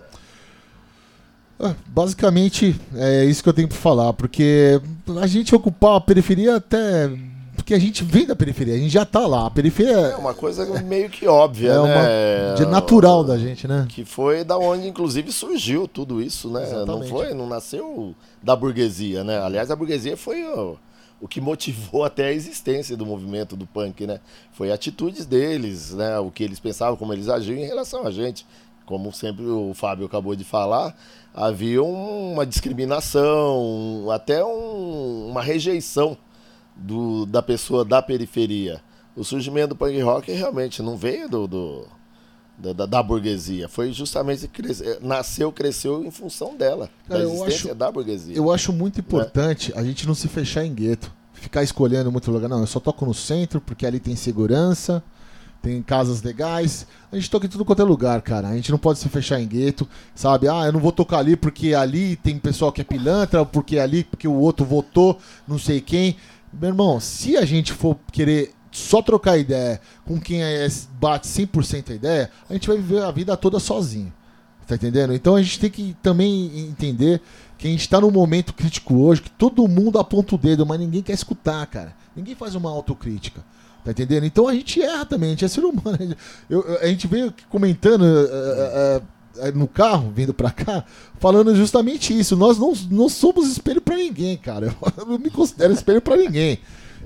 Ah, 1.60 1.76
basicamente 1.88 2.80
é 2.94 3.26
isso 3.26 3.42
que 3.42 3.50
eu 3.50 3.54
tenho 3.54 3.68
para 3.68 3.78
falar, 3.78 4.14
porque 4.14 4.82
a 5.22 5.28
gente 5.28 5.56
ocupar 5.56 5.96
a 5.96 6.02
periferia 6.02 6.58
até 6.58 7.10
porque 7.64 7.74
a 7.74 7.80
gente 7.80 8.04
vem 8.04 8.26
da 8.26 8.36
periferia, 8.36 8.76
a 8.76 8.78
gente 8.78 8.90
já 8.90 9.06
tá 9.06 9.26
lá. 9.26 9.48
A 9.48 9.50
periferia 9.50 9.94
é 9.94 10.18
uma 10.18 10.34
coisa 10.34 10.66
meio 10.82 11.10
que 11.10 11.26
óbvia, 11.26 11.72
é 11.72 11.82
né? 11.82 12.56
de 12.56 12.66
natural 12.66 13.24
da 13.24 13.38
gente, 13.38 13.66
né? 13.70 13.86
Que 13.88 14.04
foi 14.04 14.44
da 14.44 14.58
onde 14.58 14.86
inclusive 14.86 15.32
surgiu 15.32 15.88
tudo 15.88 16.22
isso, 16.22 16.50
né? 16.50 16.62
Exatamente. 16.64 16.88
Não 16.88 17.08
foi, 17.08 17.34
não 17.34 17.48
nasceu 17.48 18.14
da 18.42 18.54
burguesia, 18.54 19.24
né? 19.24 19.40
Aliás, 19.40 19.72
a 19.72 19.78
burguesia 19.78 20.18
foi 20.18 20.44
o, 20.44 20.76
o 21.22 21.28
que 21.28 21.40
motivou 21.40 22.04
até 22.06 22.26
a 22.26 22.34
existência 22.34 22.98
do 22.98 23.06
movimento 23.06 23.56
do 23.56 23.66
punk, 23.66 24.06
né? 24.06 24.20
Foi 24.52 24.70
atitudes 24.70 25.26
deles, 25.26 25.94
né? 25.94 26.20
O 26.20 26.30
que 26.30 26.44
eles 26.44 26.60
pensavam, 26.60 26.98
como 26.98 27.14
eles 27.14 27.30
agiam 27.30 27.58
em 27.58 27.66
relação 27.66 28.06
a 28.06 28.12
gente. 28.12 28.46
Como 28.86 29.14
sempre 29.14 29.46
o 29.46 29.74
Fábio 29.74 30.06
acabou 30.06 30.36
de 30.36 30.44
falar, 30.44 30.94
havia 31.34 31.82
uma 31.82 32.46
discriminação, 32.46 34.12
até 34.12 34.44
um, 34.44 35.30
uma 35.30 35.42
rejeição 35.42 36.18
do, 36.76 37.26
da 37.26 37.42
pessoa 37.42 37.84
da 37.86 38.02
periferia. 38.02 38.82
O 39.16 39.24
surgimento 39.24 39.70
do 39.70 39.76
punk 39.76 40.00
rock 40.02 40.32
realmente 40.32 40.82
não 40.82 40.98
veio 40.98 41.30
do, 41.30 41.48
do 41.48 41.88
da, 42.58 42.86
da, 42.86 43.04
burguesia. 43.04 43.68
Foi 43.68 43.92
justamente 43.92 44.48
cresce, 44.48 45.00
nasceu, 45.02 45.52
cresceu 45.52 46.04
em 46.04 46.12
função 46.12 46.56
dela, 46.56 46.90
Cara, 47.08 47.20
da 47.20 47.26
existência 47.26 47.72
acho, 47.72 47.76
da 47.76 47.92
burguesia. 47.92 48.36
Eu 48.36 48.52
acho 48.52 48.72
muito 48.72 49.00
importante 49.00 49.74
né? 49.74 49.80
a 49.80 49.84
gente 49.84 50.08
não 50.08 50.16
se 50.16 50.28
fechar 50.28 50.66
em 50.66 50.74
gueto, 50.74 51.12
ficar 51.34 51.64
escolhendo 51.64 52.12
muito 52.12 52.32
lugar. 52.32 52.48
Não, 52.48 52.60
eu 52.60 52.68
só 52.68 52.80
toco 52.80 53.06
no 53.06 53.14
centro 53.14 53.60
porque 53.60 53.86
ali 53.86 54.00
tem 54.00 54.16
segurança, 54.16 55.04
tem 55.62 55.82
casas 55.82 56.22
legais. 56.22 56.86
A 57.12 57.16
gente 57.16 57.30
toca 57.30 57.46
em 57.46 57.50
tudo 57.50 57.66
quanto 57.66 57.82
é 57.82 57.86
lugar, 57.86 58.22
cara. 58.22 58.50
A 58.50 58.56
gente 58.56 58.72
não 58.72 58.78
pode 58.78 59.00
se 59.00 59.10
fechar 59.10 59.40
em 59.40 59.48
gueto, 59.48 59.88
sabe? 60.14 60.48
Ah, 60.48 60.66
eu 60.66 60.74
não 60.74 60.80
vou 60.80 60.92
tocar 60.92 61.20
ali 61.20 61.36
porque 61.36 61.74
ali 61.74 62.16
tem 62.18 62.38
pessoal 62.38 62.72
que 62.72 62.82
é 62.82 62.84
pilantra, 62.84 63.46
porque 63.46 63.80
ali 63.80 64.04
porque 64.04 64.28
o 64.28 64.36
outro 64.36 64.66
votou, 64.66 65.18
não 65.48 65.58
sei 65.58 65.80
quem. 65.82 66.18
Meu 66.60 66.70
irmão, 66.70 67.00
se 67.00 67.36
a 67.36 67.46
gente 67.46 67.74
for 67.74 67.98
querer 68.12 68.54
só 68.72 69.02
trocar 69.02 69.38
ideia 69.38 69.80
com 70.06 70.20
quem 70.20 70.44
é, 70.44 70.68
bate 71.00 71.28
100% 71.28 71.92
a 71.92 71.94
ideia, 71.94 72.32
a 72.50 72.54
gente 72.54 72.68
vai 72.68 72.78
viver 72.78 73.04
a 73.04 73.12
vida 73.12 73.36
toda 73.38 73.60
sozinho. 73.60 74.12
Tá 74.68 74.76
entendendo? 74.76 75.14
Então 75.14 75.36
a 75.36 75.42
gente 75.42 75.60
tem 75.60 75.70
que 75.70 75.96
também 76.02 76.70
entender 76.70 77.22
que 77.58 77.68
a 77.68 77.72
gente 77.72 77.88
tá 77.88 78.00
num 78.00 78.12
momento 78.12 78.54
crítico 78.54 78.96
hoje, 78.96 79.22
que 79.22 79.30
todo 79.30 79.68
mundo 79.68 80.00
aponta 80.00 80.36
o 80.36 80.38
dedo, 80.38 80.66
mas 80.66 80.80
ninguém 80.80 81.02
quer 81.02 81.14
escutar, 81.14 81.66
cara. 81.68 81.94
Ninguém 82.16 82.34
faz 82.34 82.56
uma 82.56 82.70
autocrítica. 82.70 83.44
Tá 83.84 83.92
entendendo? 83.92 84.26
Então 84.26 84.48
a 84.48 84.54
gente 84.54 84.82
erra 84.82 85.06
também, 85.06 85.30
a 85.30 85.32
gente 85.32 85.46
é 85.46 85.48
ser 85.50 85.66
humano. 85.66 86.16
Eu, 86.50 86.80
a 86.82 86.88
gente 86.88 87.06
veio 87.08 87.34
comentando 87.50 88.04
uh, 88.04 88.06
uh, 88.06 88.98
uh, 89.00 89.08
no 89.54 89.68
carro, 89.68 90.12
vindo 90.16 90.34
pra 90.34 90.52
cá, 90.52 90.84
falando 91.20 91.56
justamente 91.56 92.18
isso. 92.18 92.36
Nós 92.36 92.58
não, 92.58 92.74
não 92.90 93.10
somos 93.10 93.50
espelho 93.50 93.82
para 93.82 93.96
ninguém, 93.96 94.38
cara. 94.38 94.76
Eu 94.98 95.06
não 95.06 95.20
me 95.20 95.30
considero 95.30 95.74
espelho 95.74 96.02
para 96.02 96.18
ninguém. 96.18 96.60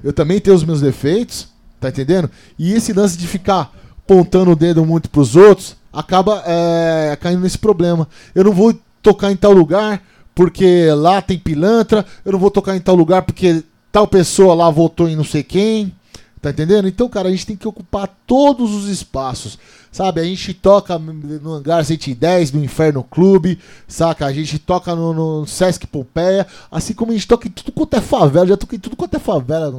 Eu 0.03 0.13
também 0.13 0.39
tenho 0.39 0.55
os 0.55 0.63
meus 0.63 0.81
defeitos, 0.81 1.47
tá 1.79 1.89
entendendo? 1.89 2.29
E 2.57 2.73
esse 2.73 2.93
lance 2.93 3.17
de 3.17 3.27
ficar 3.27 3.71
apontando 4.03 4.51
o 4.51 4.55
dedo 4.55 4.85
muito 4.85 5.09
pros 5.09 5.35
outros 5.35 5.75
acaba 5.91 6.43
é, 6.45 7.17
caindo 7.19 7.41
nesse 7.41 7.57
problema. 7.57 8.07
Eu 8.33 8.43
não 8.43 8.53
vou 8.53 8.77
tocar 9.01 9.31
em 9.31 9.35
tal 9.35 9.51
lugar 9.51 10.01
porque 10.35 10.91
lá 10.91 11.21
tem 11.21 11.39
pilantra, 11.39 12.05
eu 12.23 12.31
não 12.31 12.39
vou 12.39 12.51
tocar 12.51 12.75
em 12.75 12.79
tal 12.79 12.95
lugar 12.95 13.23
porque 13.23 13.63
tal 13.91 14.07
pessoa 14.07 14.53
lá 14.53 14.69
votou 14.69 15.09
em 15.09 15.15
não 15.15 15.23
sei 15.23 15.43
quem. 15.43 15.93
Tá 16.41 16.51
entendendo? 16.51 16.87
Então, 16.87 17.09
cara, 17.09 17.29
a 17.29 17.31
gente 17.31 17.47
tem 17.47 17.55
que 17.55 17.67
ocupar 17.67 18.07
todos 18.27 18.73
os 18.73 18.87
espaços. 18.87 19.57
Sabe? 19.91 20.21
A 20.21 20.23
gente 20.23 20.53
toca 20.53 20.99
no 20.99 21.53
Hangar 21.53 21.83
110, 21.83 22.51
no 22.51 22.63
Inferno 22.63 23.03
Clube, 23.03 23.57
saca? 23.87 24.25
A 24.27 24.33
gente 24.33 24.59
toca 24.59 24.95
no, 24.95 25.13
no 25.13 25.47
Sesc 25.47 25.87
Pompeia, 25.87 26.45
assim 26.69 26.93
como 26.93 27.11
a 27.11 27.15
gente 27.15 27.27
toca 27.27 27.47
em 27.47 27.51
tudo 27.51 27.71
quanto 27.71 27.95
é 27.95 28.01
favela. 28.01 28.47
Já 28.47 28.57
toquei 28.57 28.77
em 28.77 28.81
tudo 28.81 28.95
quanto 28.95 29.15
é 29.15 29.19
favela. 29.19 29.73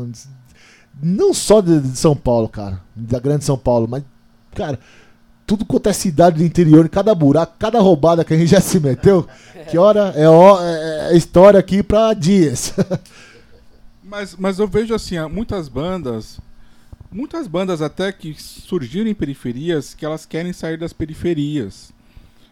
Não 1.01 1.33
só 1.33 1.61
de, 1.61 1.81
de 1.81 1.97
São 1.97 2.17
Paulo, 2.17 2.49
cara. 2.49 2.81
Da 2.97 3.21
grande 3.21 3.45
São 3.45 3.57
Paulo, 3.57 3.87
mas, 3.89 4.03
cara, 4.53 4.81
tudo 5.47 5.65
quanto 5.65 5.89
é 5.89 5.93
cidade 5.93 6.39
do 6.39 6.45
interior, 6.45 6.89
cada 6.89 7.15
buraco, 7.15 7.55
cada 7.57 7.79
roubada 7.79 8.25
que 8.25 8.35
a 8.35 8.37
gente 8.37 8.51
já 8.51 8.61
se 8.61 8.81
meteu, 8.81 9.27
que 9.71 9.79
hora 9.79 10.13
é, 10.17 10.25
é, 10.25 11.15
é 11.15 11.17
história 11.17 11.61
aqui 11.61 11.83
pra 11.83 12.13
dias. 12.13 12.75
mas, 14.03 14.35
mas 14.37 14.59
eu 14.59 14.67
vejo 14.67 14.93
assim, 14.95 15.19
muitas 15.29 15.69
bandas 15.69 16.41
muitas 17.11 17.47
bandas 17.47 17.81
até 17.83 18.13
que 18.13 18.35
surgiram 18.35 19.11
em 19.11 19.15
periferias 19.15 19.95
que 19.95 20.05
elas 20.05 20.27
querem 20.27 20.53
sair 20.53 20.77
das 20.77 20.93
periferias. 20.93 21.93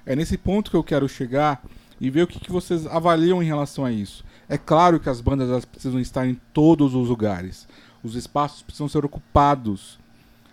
É 0.04 0.14
nesse 0.14 0.38
ponto 0.38 0.70
que 0.70 0.76
eu 0.76 0.84
quero 0.84 1.08
chegar 1.08 1.62
e 2.00 2.10
ver 2.10 2.22
o 2.22 2.26
que, 2.26 2.40
que 2.40 2.52
vocês 2.52 2.86
avaliam 2.86 3.42
em 3.42 3.46
relação 3.46 3.84
a 3.84 3.92
isso. 3.92 4.24
É 4.48 4.56
claro 4.56 5.00
que 5.00 5.08
as 5.08 5.20
bandas 5.20 5.48
elas 5.48 5.64
precisam 5.64 5.98
estar 5.98 6.26
em 6.26 6.40
todos 6.52 6.94
os 6.94 7.08
lugares. 7.08 7.66
Os 8.02 8.14
espaços 8.14 8.62
precisam 8.62 8.88
ser 8.88 9.04
ocupados. 9.04 9.98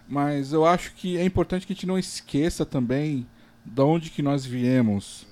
Mas 0.07 0.51
eu 0.51 0.65
acho 0.65 0.93
que 0.93 1.17
é 1.17 1.23
importante 1.23 1.65
que 1.65 1.73
a 1.73 1.75
gente 1.75 1.85
não 1.85 1.97
esqueça 1.97 2.65
também 2.65 3.25
de 3.63 3.81
onde 3.81 4.09
que 4.09 4.21
nós 4.21 4.45
viemos. 4.45 5.25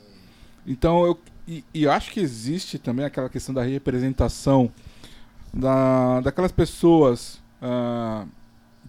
Então 0.66 1.06
eu 1.06 1.20
e, 1.48 1.66
e 1.74 1.88
acho 1.88 2.12
que 2.12 2.20
existe 2.20 2.78
também 2.78 3.04
aquela 3.04 3.28
questão 3.28 3.54
da 3.54 3.64
representação 3.64 4.72
da, 5.54 6.22
daquelas 6.22 6.52
pessoas 6.52 7.42
uh, 7.62 8.28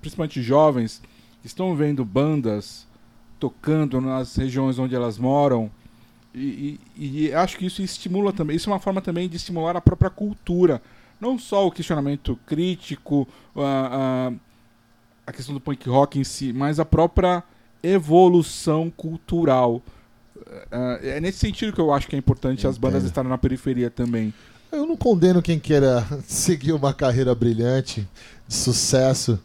principalmente 0.03 0.43
jovens, 0.43 1.01
estão 1.45 1.75
vendo 1.75 2.05
bandas 2.05 2.87
tocando 3.39 4.01
nas 4.01 4.37
regiões 4.37 4.79
onde 4.79 4.95
elas 4.95 5.17
moram. 5.17 5.71
E, 6.35 6.79
e, 6.97 7.27
e, 7.27 7.33
acho 7.33 7.57
que 7.57 7.67
isso 7.67 7.83
estimula 7.83 8.33
também. 8.33 8.57
Isso 8.57 8.69
é 8.69 8.73
uma 8.73 8.79
forma 8.79 9.01
também 9.01 9.29
de 9.29 9.37
estimular 9.37 9.77
a 9.77 9.81
própria 9.81 10.11
cultura. 10.11 10.83
Não 11.21 11.39
só 11.39 11.67
o 11.67 11.71
questionamento 11.71 12.39
crítico, 12.47 13.29
a, 13.57 14.29
a, 14.29 14.33
a 15.27 15.33
questão 15.33 15.55
do 15.55 15.61
punk 15.61 15.89
rock 15.89 16.19
em 16.19 16.25
si, 16.25 16.53
mas 16.53 16.81
a 16.81 16.85
própria 16.85 17.43
evolução 17.83 18.91
cultural. 18.91 19.83
É, 20.71 21.17
é 21.17 21.21
nesse 21.21 21.39
sentido 21.39 21.73
que 21.73 21.81
eu 21.81 21.93
acho 21.93 22.09
que 22.09 22.17
é 22.17 22.19
importante 22.19 22.67
as 22.67 22.77
bandas 22.77 23.05
estarem 23.05 23.31
na 23.31 23.39
periferia 23.39 23.91
também. 23.91 24.35
Eu 24.71 24.87
não 24.87 24.97
condeno 24.97 25.43
quem 25.43 25.59
queira 25.59 26.07
seguir 26.27 26.73
uma 26.73 26.95
carreira 26.95 27.35
brilhante, 27.35 28.09
de 28.49 28.55
sucesso 28.55 29.39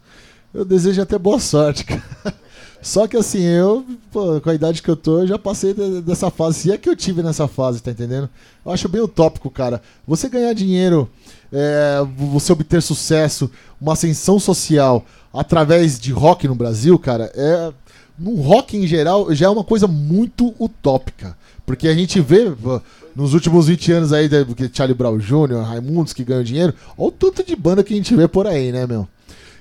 eu 0.54 0.66
desejo 0.66 1.02
até 1.02 1.18
boa 1.18 1.40
sorte, 1.40 1.86
cara. 1.86 2.04
Só 2.82 3.08
que 3.08 3.18
assim, 3.18 3.42
eu, 3.42 3.86
pô, 4.12 4.40
com 4.40 4.50
a 4.50 4.54
idade 4.56 4.82
que 4.82 4.90
eu 4.90 4.96
tô, 4.96 5.20
eu 5.20 5.28
já 5.28 5.38
passei 5.38 5.74
dessa 6.02 6.30
fase. 6.30 6.60
Se 6.60 6.72
é 6.72 6.78
que 6.78 6.88
eu 6.88 6.96
tive 6.96 7.24
nessa 7.24 7.48
fase, 7.48 7.82
tá 7.82 7.92
entendendo? 7.92 8.30
Eu 8.66 8.72
acho 8.72 8.88
bem 8.88 9.02
utópico, 9.02 9.50
cara. 9.50 9.82
Você 10.08 10.30
ganhar 10.30 10.54
dinheiro, 10.54 11.10
é, 11.52 11.98
você 12.16 12.54
obter 12.54 12.82
sucesso, 12.82 13.50
uma 13.82 13.94
ascensão 13.94 14.40
social 14.40 15.04
através 15.34 16.00
de 16.00 16.12
rock 16.12 16.48
no 16.48 16.56
Brasil, 16.56 16.98
cara, 16.98 17.32
é. 17.36 17.74
No 18.18 18.34
rock 18.42 18.76
em 18.76 18.88
geral 18.88 19.32
já 19.36 19.46
é 19.46 19.50
uma 19.50 19.64
coisa 19.64 19.86
muito 19.86 20.56
utópica. 20.60 21.38
Porque 21.68 21.88
a 21.88 21.94
gente 21.94 22.20
vê 22.20 22.52
nos 23.16 23.34
últimos 23.34 23.68
20 23.68 23.92
anos 23.92 24.14
aí, 24.14 24.28
Charlie 24.74 24.98
Brown 24.98 25.18
Jr., 25.18 25.62
Raimundos 25.64 26.14
que 26.14 26.24
ganham 26.24 26.44
dinheiro, 26.44 26.74
olha 26.98 27.10
o 27.10 27.12
tanto 27.12 27.44
de 27.44 27.56
banda 27.56 27.84
que 27.84 27.94
a 27.94 27.98
gente 27.98 28.16
vê 28.16 28.28
por 28.28 28.48
aí, 28.48 28.72
né, 28.72 28.88
meu? 28.88 29.08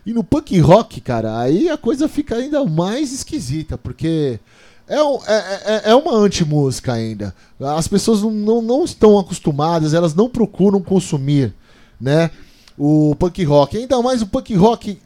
E 0.06 0.12
no 0.12 0.22
punk 0.22 0.56
rock, 0.60 1.00
cara, 1.00 1.36
aí 1.36 1.68
a 1.68 1.76
coisa 1.76 2.08
fica 2.08 2.36
ainda 2.36 2.64
mais 2.64 3.12
esquisita, 3.12 3.76
porque 3.76 4.38
é, 4.86 4.96
é, 4.96 5.62
é, 5.64 5.90
é 5.90 5.94
uma 5.96 6.14
anti-música 6.14 6.92
ainda. 6.92 7.34
As 7.58 7.88
pessoas 7.88 8.22
não, 8.22 8.30
não, 8.30 8.62
não, 8.62 8.84
estão 8.84 9.18
acostumadas, 9.18 9.92
elas 9.92 10.14
não 10.14 10.28
procuram 10.28 10.80
consumir, 10.80 11.52
né? 12.00 12.30
O 12.78 13.16
punk 13.18 13.42
rock. 13.42 13.76
Ainda 13.76 14.00
mais 14.00 14.22
o 14.22 14.26
punk 14.26 14.54
rock 14.54 14.96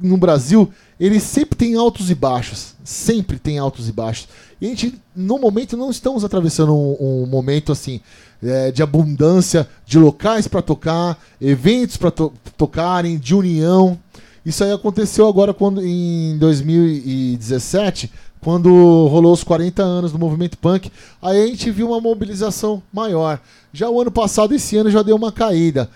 no 0.00 0.16
Brasil, 0.16 0.70
ele 0.98 1.20
sempre 1.20 1.54
tem 1.54 1.74
altos 1.74 2.10
e 2.10 2.14
baixos. 2.14 2.74
Sempre 2.82 3.38
tem 3.38 3.58
altos 3.58 3.86
e 3.86 3.92
baixos. 3.92 4.28
E 4.58 4.64
a 4.64 4.68
gente, 4.70 4.98
no 5.14 5.38
momento, 5.38 5.76
não 5.76 5.90
estamos 5.90 6.24
atravessando 6.24 6.74
um, 6.74 6.96
um 7.00 7.26
momento 7.26 7.70
assim 7.70 8.00
é, 8.42 8.70
de 8.70 8.82
abundância 8.82 9.68
de 9.84 9.98
locais 9.98 10.46
para 10.48 10.62
tocar, 10.62 11.18
eventos 11.40 11.96
para 11.96 12.10
to 12.10 12.32
tocarem, 12.56 13.18
de 13.18 13.34
união. 13.34 13.98
Isso 14.44 14.62
aí 14.62 14.72
aconteceu 14.72 15.26
agora 15.26 15.52
quando 15.52 15.84
em 15.84 16.38
2017, 16.38 18.10
quando 18.40 18.68
rolou 19.08 19.32
os 19.32 19.42
40 19.42 19.82
anos 19.82 20.12
do 20.12 20.18
movimento 20.18 20.56
punk. 20.58 20.90
Aí 21.20 21.42
a 21.42 21.46
gente 21.46 21.70
viu 21.70 21.88
uma 21.88 22.00
mobilização 22.00 22.82
maior. 22.92 23.40
Já 23.72 23.90
o 23.90 24.00
ano 24.00 24.10
passado, 24.10 24.54
esse 24.54 24.76
ano, 24.76 24.90
já 24.90 25.02
deu 25.02 25.16
uma 25.16 25.32
caída. 25.32 25.90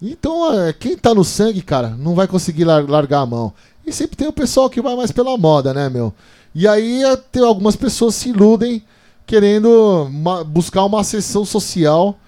Então, 0.00 0.52
é, 0.52 0.72
quem 0.72 0.96
tá 0.96 1.14
no 1.14 1.22
sangue, 1.22 1.62
cara, 1.62 1.90
não 1.90 2.14
vai 2.14 2.26
conseguir 2.26 2.64
largar 2.64 3.20
a 3.20 3.26
mão. 3.26 3.52
E 3.86 3.92
sempre 3.92 4.16
tem 4.16 4.26
o 4.26 4.32
pessoal 4.32 4.68
que 4.68 4.82
vai 4.82 4.96
mais 4.96 5.12
pela 5.12 5.38
moda, 5.38 5.72
né, 5.72 5.88
meu? 5.88 6.12
E 6.54 6.66
aí 6.66 7.04
é, 7.04 7.16
tem 7.16 7.44
algumas 7.44 7.76
pessoas 7.76 8.16
se 8.16 8.30
iludem 8.30 8.82
querendo 9.26 10.06
uma, 10.08 10.44
buscar 10.44 10.84
uma 10.84 11.02
sessão 11.04 11.44
social 11.44 12.18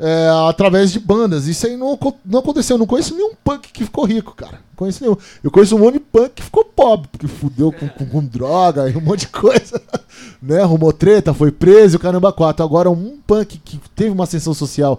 é, 0.00 0.28
através 0.48 0.90
de 0.90 0.98
bandas. 0.98 1.46
Isso 1.46 1.66
aí 1.66 1.76
não, 1.76 1.98
não 2.24 2.40
aconteceu. 2.40 2.74
Eu 2.74 2.78
não 2.78 2.86
conheço 2.86 3.14
nenhum 3.14 3.32
punk 3.44 3.70
que 3.70 3.84
ficou 3.84 4.06
rico, 4.06 4.34
cara. 4.34 4.52
Não 4.52 4.76
conheço 4.76 5.04
nenhum. 5.04 5.16
Eu 5.44 5.50
conheço 5.50 5.76
um 5.76 5.78
monte 5.78 5.94
de 5.94 6.00
punk 6.00 6.30
que 6.36 6.42
ficou 6.42 6.64
pobre, 6.64 7.08
porque 7.12 7.28
fudeu 7.28 7.70
com, 7.70 7.86
com, 7.86 8.06
com 8.06 8.24
droga 8.24 8.88
e 8.88 8.96
um 8.96 9.00
monte 9.02 9.20
de 9.20 9.28
coisa. 9.28 9.80
né? 10.40 10.62
Arrumou 10.62 10.92
treta, 10.92 11.34
foi 11.34 11.52
preso, 11.52 11.98
caramba, 11.98 12.32
quatro. 12.32 12.64
Agora, 12.64 12.90
um 12.90 13.18
punk 13.26 13.58
que 13.62 13.78
teve 13.94 14.10
uma 14.10 14.24
ascensão 14.24 14.54
social, 14.54 14.98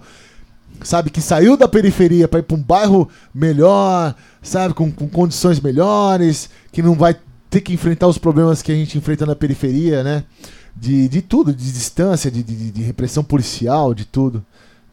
sabe, 0.84 1.10
que 1.10 1.20
saiu 1.20 1.58
da 1.58 1.68
periferia 1.68 2.28
para 2.28 2.40
ir 2.40 2.44
para 2.44 2.56
um 2.56 2.62
bairro 2.62 3.10
melhor, 3.34 4.14
sabe, 4.42 4.76
com, 4.76 4.92
com 4.92 5.10
condições 5.10 5.60
melhores, 5.60 6.48
que 6.72 6.84
não 6.84 6.94
vai 6.94 7.16
ter 7.50 7.62
que 7.62 7.74
enfrentar 7.74 8.08
os 8.08 8.20
problemas 8.20 8.62
que 8.62 8.72
a 8.72 8.76
gente 8.76 8.98
enfrenta 8.98 9.26
na 9.26 9.36
periferia, 9.36 10.04
né? 10.04 10.24
De, 10.75 11.07
de 11.07 11.21
tudo, 11.21 11.53
de 11.53 11.71
distância, 11.71 12.31
de, 12.31 12.41
de, 12.41 12.71
de 12.71 12.81
repressão 12.81 13.23
policial, 13.23 13.93
de 13.93 14.05
tudo. 14.05 14.43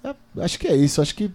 É, 0.02 0.14
acho 0.40 0.58
que 0.58 0.66
é 0.66 0.76
isso, 0.76 1.00
acho 1.00 1.14
que 1.14 1.30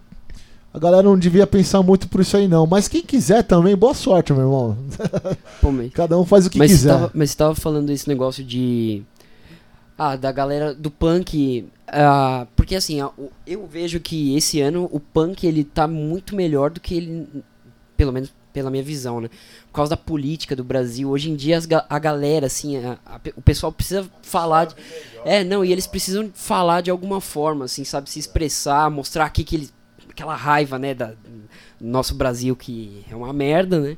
a 0.74 0.78
galera 0.78 1.04
não 1.04 1.16
devia 1.16 1.46
pensar 1.46 1.84
muito 1.84 2.08
por 2.08 2.20
isso 2.20 2.36
aí, 2.36 2.48
não. 2.48 2.66
Mas 2.66 2.88
quem 2.88 3.00
quiser 3.00 3.44
também, 3.44 3.76
boa 3.76 3.94
sorte, 3.94 4.32
meu 4.32 4.42
irmão. 4.42 4.76
Pô, 5.62 5.70
mas... 5.70 5.92
Cada 5.92 6.18
um 6.18 6.24
faz 6.24 6.46
o 6.46 6.50
que 6.50 6.58
mas 6.58 6.72
quiser. 6.72 6.92
Você 6.92 6.98
tava, 6.98 7.10
mas 7.14 7.30
você 7.30 7.36
tava 7.36 7.54
falando 7.54 7.90
esse 7.90 8.08
negócio 8.08 8.42
de. 8.42 9.04
Ah, 9.96 10.16
da 10.16 10.32
galera 10.32 10.74
do 10.74 10.90
punk. 10.90 11.68
Uh, 11.88 12.48
porque 12.56 12.74
assim, 12.74 12.98
eu 13.46 13.68
vejo 13.68 14.00
que 14.00 14.36
esse 14.36 14.60
ano 14.60 14.88
o 14.90 14.98
punk 14.98 15.46
ele 15.46 15.62
tá 15.62 15.86
muito 15.86 16.34
melhor 16.34 16.70
do 16.70 16.80
que 16.80 16.96
ele. 16.96 17.28
Pelo 17.96 18.10
menos 18.10 18.34
pela 18.52 18.70
minha 18.70 18.82
visão, 18.82 19.20
né? 19.20 19.28
Por 19.74 19.78
causa 19.78 19.90
da 19.90 19.96
política 19.96 20.54
do 20.54 20.62
Brasil. 20.62 21.10
Hoje 21.10 21.28
em 21.28 21.34
dia 21.34 21.58
a 21.90 21.98
galera, 21.98 22.46
assim, 22.46 22.76
a, 22.76 22.96
a, 23.04 23.20
o 23.34 23.42
pessoal 23.42 23.72
precisa 23.72 24.08
falar. 24.22 24.66
De, 24.66 24.76
é, 25.24 25.42
não, 25.42 25.64
e 25.64 25.72
eles 25.72 25.84
precisam 25.84 26.30
falar 26.32 26.80
de 26.80 26.92
alguma 26.92 27.20
forma, 27.20 27.64
assim, 27.64 27.82
sabe? 27.82 28.08
Se 28.08 28.20
expressar, 28.20 28.88
mostrar 28.88 29.24
aqui 29.24 29.42
que 29.42 29.56
eles. 29.56 29.74
Aquela 30.08 30.36
raiva, 30.36 30.78
né, 30.78 30.94
da, 30.94 31.06
do 31.06 31.48
nosso 31.80 32.14
Brasil 32.14 32.54
que 32.54 33.04
é 33.10 33.16
uma 33.16 33.32
merda, 33.32 33.80
né? 33.80 33.96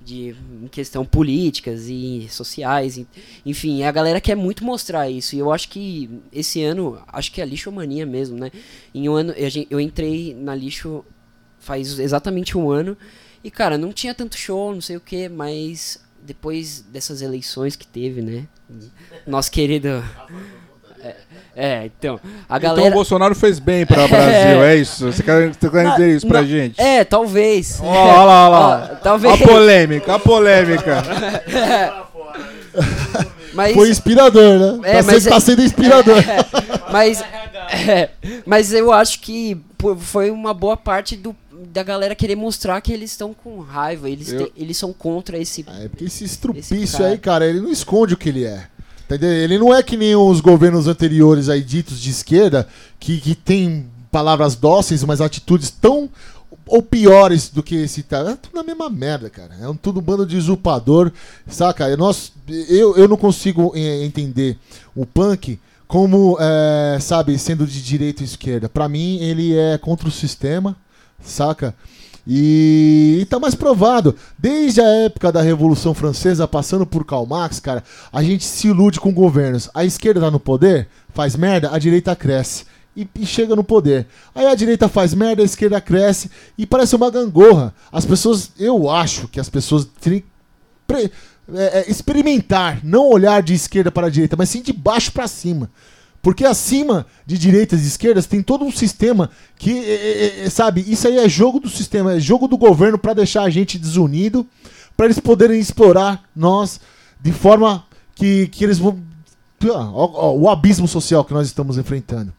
De 0.00 0.36
em 0.62 0.68
questão 0.68 1.04
políticas 1.04 1.88
e 1.88 2.28
sociais, 2.30 3.04
enfim, 3.44 3.82
a 3.82 3.90
galera 3.90 4.20
quer 4.20 4.36
muito 4.36 4.64
mostrar 4.64 5.10
isso. 5.10 5.34
E 5.34 5.40
eu 5.40 5.50
acho 5.50 5.68
que 5.68 6.08
esse 6.32 6.62
ano, 6.62 6.96
acho 7.08 7.32
que 7.32 7.40
é 7.40 7.44
a 7.44 7.46
lixomania 7.48 8.06
mesmo, 8.06 8.38
né? 8.38 8.52
Em 8.94 9.08
um 9.08 9.14
ano, 9.14 9.32
eu, 9.32 9.48
eu 9.68 9.80
entrei 9.80 10.32
na 10.32 10.54
lixo 10.54 11.04
faz 11.58 11.98
exatamente 11.98 12.56
um 12.56 12.70
ano. 12.70 12.96
E, 13.42 13.50
cara, 13.50 13.78
não 13.78 13.92
tinha 13.92 14.14
tanto 14.14 14.36
show, 14.36 14.74
não 14.74 14.80
sei 14.80 14.96
o 14.96 15.00
que, 15.00 15.28
mas 15.28 16.00
depois 16.22 16.80
dessas 16.92 17.22
eleições 17.22 17.76
que 17.76 17.86
teve, 17.86 18.20
né? 18.20 18.44
Nosso 19.26 19.50
querido. 19.50 20.04
É, 21.00 21.16
é, 21.54 21.86
então. 21.86 22.20
A 22.48 22.58
galera. 22.58 22.80
Então 22.82 22.92
o 22.92 22.94
Bolsonaro 22.94 23.34
fez 23.34 23.58
bem 23.58 23.86
para 23.86 24.04
o 24.04 24.08
Brasil, 24.08 24.62
é 24.64 24.76
isso? 24.76 25.06
Você 25.10 25.22
quer, 25.22 25.54
você 25.54 25.70
quer 25.70 25.90
dizer 25.92 26.16
isso 26.16 26.26
pra 26.26 26.42
gente? 26.42 26.80
É, 26.80 27.04
talvez. 27.04 27.80
Olha 27.80 28.22
lá, 28.22 28.48
olha 28.48 28.58
lá. 28.58 28.90
Ó, 28.94 28.96
talvez. 28.96 29.34
A 29.40 29.46
polêmica, 29.46 30.14
a 30.14 30.18
polêmica. 30.18 31.02
Mas, 33.54 33.74
Foi 33.74 33.90
inspirador, 33.90 34.58
né? 34.58 34.88
É, 34.88 34.96
tá, 34.98 35.02
mas 35.02 35.22
sendo, 35.22 35.30
tá 35.30 35.36
é- 35.36 35.40
sendo 35.40 35.62
inspirador. 35.62 36.16
mas, 36.92 37.20
é, 37.88 38.10
mas 38.46 38.72
eu 38.72 38.92
acho 38.92 39.18
que 39.20 39.60
foi 39.98 40.30
uma 40.30 40.54
boa 40.54 40.76
parte 40.76 41.16
do, 41.16 41.34
da 41.72 41.82
galera 41.82 42.14
querer 42.14 42.36
mostrar 42.36 42.80
que 42.80 42.92
eles 42.92 43.10
estão 43.12 43.34
com 43.34 43.58
raiva, 43.60 44.08
eles, 44.08 44.32
Eu- 44.32 44.46
te- 44.46 44.52
eles 44.56 44.76
são 44.76 44.92
contra 44.92 45.38
esse. 45.38 45.64
É 45.68 45.88
porque 45.88 46.04
esse 46.04 46.24
estrupício 46.24 46.98
cara. 46.98 47.10
aí, 47.10 47.18
cara, 47.18 47.46
ele 47.46 47.60
não 47.60 47.70
esconde 47.70 48.14
o 48.14 48.16
que 48.16 48.28
ele 48.28 48.44
é. 48.44 48.66
Entendeu? 49.04 49.30
Ele 49.30 49.58
não 49.58 49.74
é 49.74 49.82
que 49.82 49.96
nem 49.96 50.14
os 50.14 50.40
governos 50.40 50.86
anteriores 50.86 51.48
aí 51.48 51.62
ditos 51.62 51.98
de 51.98 52.10
esquerda, 52.10 52.68
que, 53.00 53.18
que 53.20 53.34
tem 53.34 53.86
palavras 54.10 54.54
dóceis, 54.54 55.02
mas 55.02 55.20
atitudes 55.20 55.70
tão 55.70 56.10
ou 56.66 56.82
piores 56.82 57.48
do 57.48 57.62
que 57.62 57.74
esse 57.76 58.02
cara. 58.02 58.32
É 58.32 58.36
tudo 58.36 58.54
na 58.54 58.62
mesma 58.62 58.90
merda, 58.90 59.30
cara. 59.30 59.54
É 59.60 59.66
um 59.68 59.74
tudo 59.74 60.02
bando 60.02 60.26
de 60.26 60.36
usurpador, 60.36 61.10
saca? 61.46 61.96
Nós, 61.96 62.30
eu, 62.68 62.96
eu 62.98 63.08
não 63.08 63.16
consigo 63.16 63.72
eh, 63.74 64.04
entender 64.04 64.58
o 64.94 65.06
punk 65.06 65.58
como, 65.86 66.36
eh, 66.38 66.98
sabe, 67.00 67.38
sendo 67.38 67.66
de 67.66 67.82
direita 67.82 68.20
ou 68.22 68.26
esquerda. 68.26 68.68
Pra 68.68 68.86
mim, 68.90 69.18
ele 69.22 69.56
é 69.56 69.78
contra 69.78 70.06
o 70.06 70.10
sistema, 70.12 70.76
saca? 71.20 71.74
E, 72.26 73.20
e 73.22 73.24
tá 73.24 73.38
mais 73.38 73.54
provado. 73.54 74.14
Desde 74.38 74.82
a 74.82 74.86
época 74.86 75.32
da 75.32 75.40
Revolução 75.40 75.94
Francesa, 75.94 76.46
passando 76.46 76.84
por 76.84 77.04
Karl 77.04 77.24
Marx, 77.24 77.58
cara, 77.58 77.82
a 78.12 78.22
gente 78.22 78.44
se 78.44 78.68
ilude 78.68 79.00
com 79.00 79.12
governos. 79.12 79.70
A 79.72 79.84
esquerda 79.84 80.20
tá 80.20 80.30
no 80.30 80.38
poder, 80.38 80.88
faz 81.14 81.34
merda, 81.34 81.70
a 81.72 81.78
direita 81.78 82.14
cresce. 82.14 82.66
E, 82.94 83.08
e 83.14 83.24
chega 83.24 83.56
no 83.56 83.64
poder. 83.64 84.06
Aí 84.34 84.44
a 84.44 84.54
direita 84.54 84.88
faz 84.88 85.14
merda, 85.14 85.40
a 85.40 85.44
esquerda 85.44 85.80
cresce 85.80 86.30
e 86.58 86.66
parece 86.66 86.96
uma 86.96 87.10
gangorra. 87.10 87.72
As 87.90 88.04
pessoas, 88.04 88.50
eu 88.58 88.90
acho 88.90 89.28
que 89.28 89.40
as 89.40 89.48
pessoas 89.48 89.86
têm 90.00 90.20
que 90.20 90.24
é, 91.54 91.80
é, 91.80 91.90
experimentar, 91.90 92.80
não 92.84 93.08
olhar 93.08 93.42
de 93.42 93.54
esquerda 93.54 93.90
para 93.90 94.08
a 94.08 94.10
direita, 94.10 94.36
mas 94.36 94.50
sim 94.50 94.60
de 94.60 94.72
baixo 94.72 95.12
para 95.12 95.26
cima. 95.26 95.70
Porque 96.20 96.44
acima 96.44 97.06
de 97.24 97.38
direitas 97.38 97.82
e 97.82 97.86
esquerdas 97.86 98.26
tem 98.26 98.42
todo 98.42 98.64
um 98.64 98.72
sistema 98.72 99.30
que, 99.56 99.78
é, 99.78 99.92
é, 99.92 100.44
é, 100.44 100.50
sabe, 100.50 100.84
isso 100.86 101.06
aí 101.06 101.16
é 101.18 101.28
jogo 101.28 101.60
do 101.60 101.70
sistema, 101.70 102.14
é 102.14 102.20
jogo 102.20 102.48
do 102.48 102.58
governo 102.58 102.98
para 102.98 103.14
deixar 103.14 103.42
a 103.42 103.50
gente 103.50 103.78
desunido, 103.78 104.46
para 104.96 105.06
eles 105.06 105.20
poderem 105.20 105.60
explorar 105.60 106.24
nós 106.34 106.80
de 107.20 107.32
forma 107.32 107.84
que, 108.14 108.48
que 108.48 108.64
eles 108.64 108.78
vão. 108.78 108.98
Ah, 109.64 109.90
ó, 109.92 110.10
ó, 110.14 110.36
o 110.36 110.48
abismo 110.48 110.86
social 110.86 111.24
que 111.24 111.32
nós 111.32 111.46
estamos 111.46 111.78
enfrentando. 111.78 112.32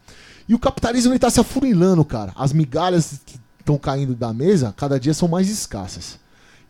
E 0.48 0.56
o 0.56 0.60
capitalismo 0.60 1.12
ele 1.12 1.20
tá 1.20 1.30
se 1.30 1.40
afunilando, 1.40 2.04
cara. 2.04 2.34
As 2.36 2.52
migalhas 2.52 3.22
que 3.26 3.40
estão 3.60 3.78
caindo 3.78 4.16
da 4.16 4.34
mesa, 4.34 4.74
cada 4.76 5.00
dia 5.00 5.14
são 5.14 5.28
mais 5.28 5.50
escassas. 5.50 6.18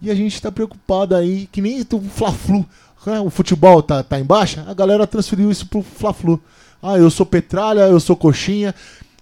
E 0.01 0.11
a 0.11 0.15
gente 0.15 0.41
tá 0.41 0.51
preocupado 0.51 1.15
aí, 1.15 1.47
que 1.51 1.61
nem 1.61 1.81
o 1.81 2.01
Fla-Flu. 2.01 2.65
né? 3.05 3.19
O 3.19 3.29
futebol 3.29 3.81
tá, 3.81 4.03
tá 4.03 4.19
em 4.19 4.23
baixa, 4.23 4.65
a 4.67 4.73
galera 4.73 5.07
transferiu 5.07 5.51
isso 5.51 5.65
pro 5.65 5.81
Fla-Flu. 5.81 6.41
Ah, 6.81 6.97
eu 6.97 7.09
sou 7.09 7.25
Petralha, 7.25 7.81
eu 7.81 7.99
sou 7.99 8.15
Coxinha. 8.15 8.73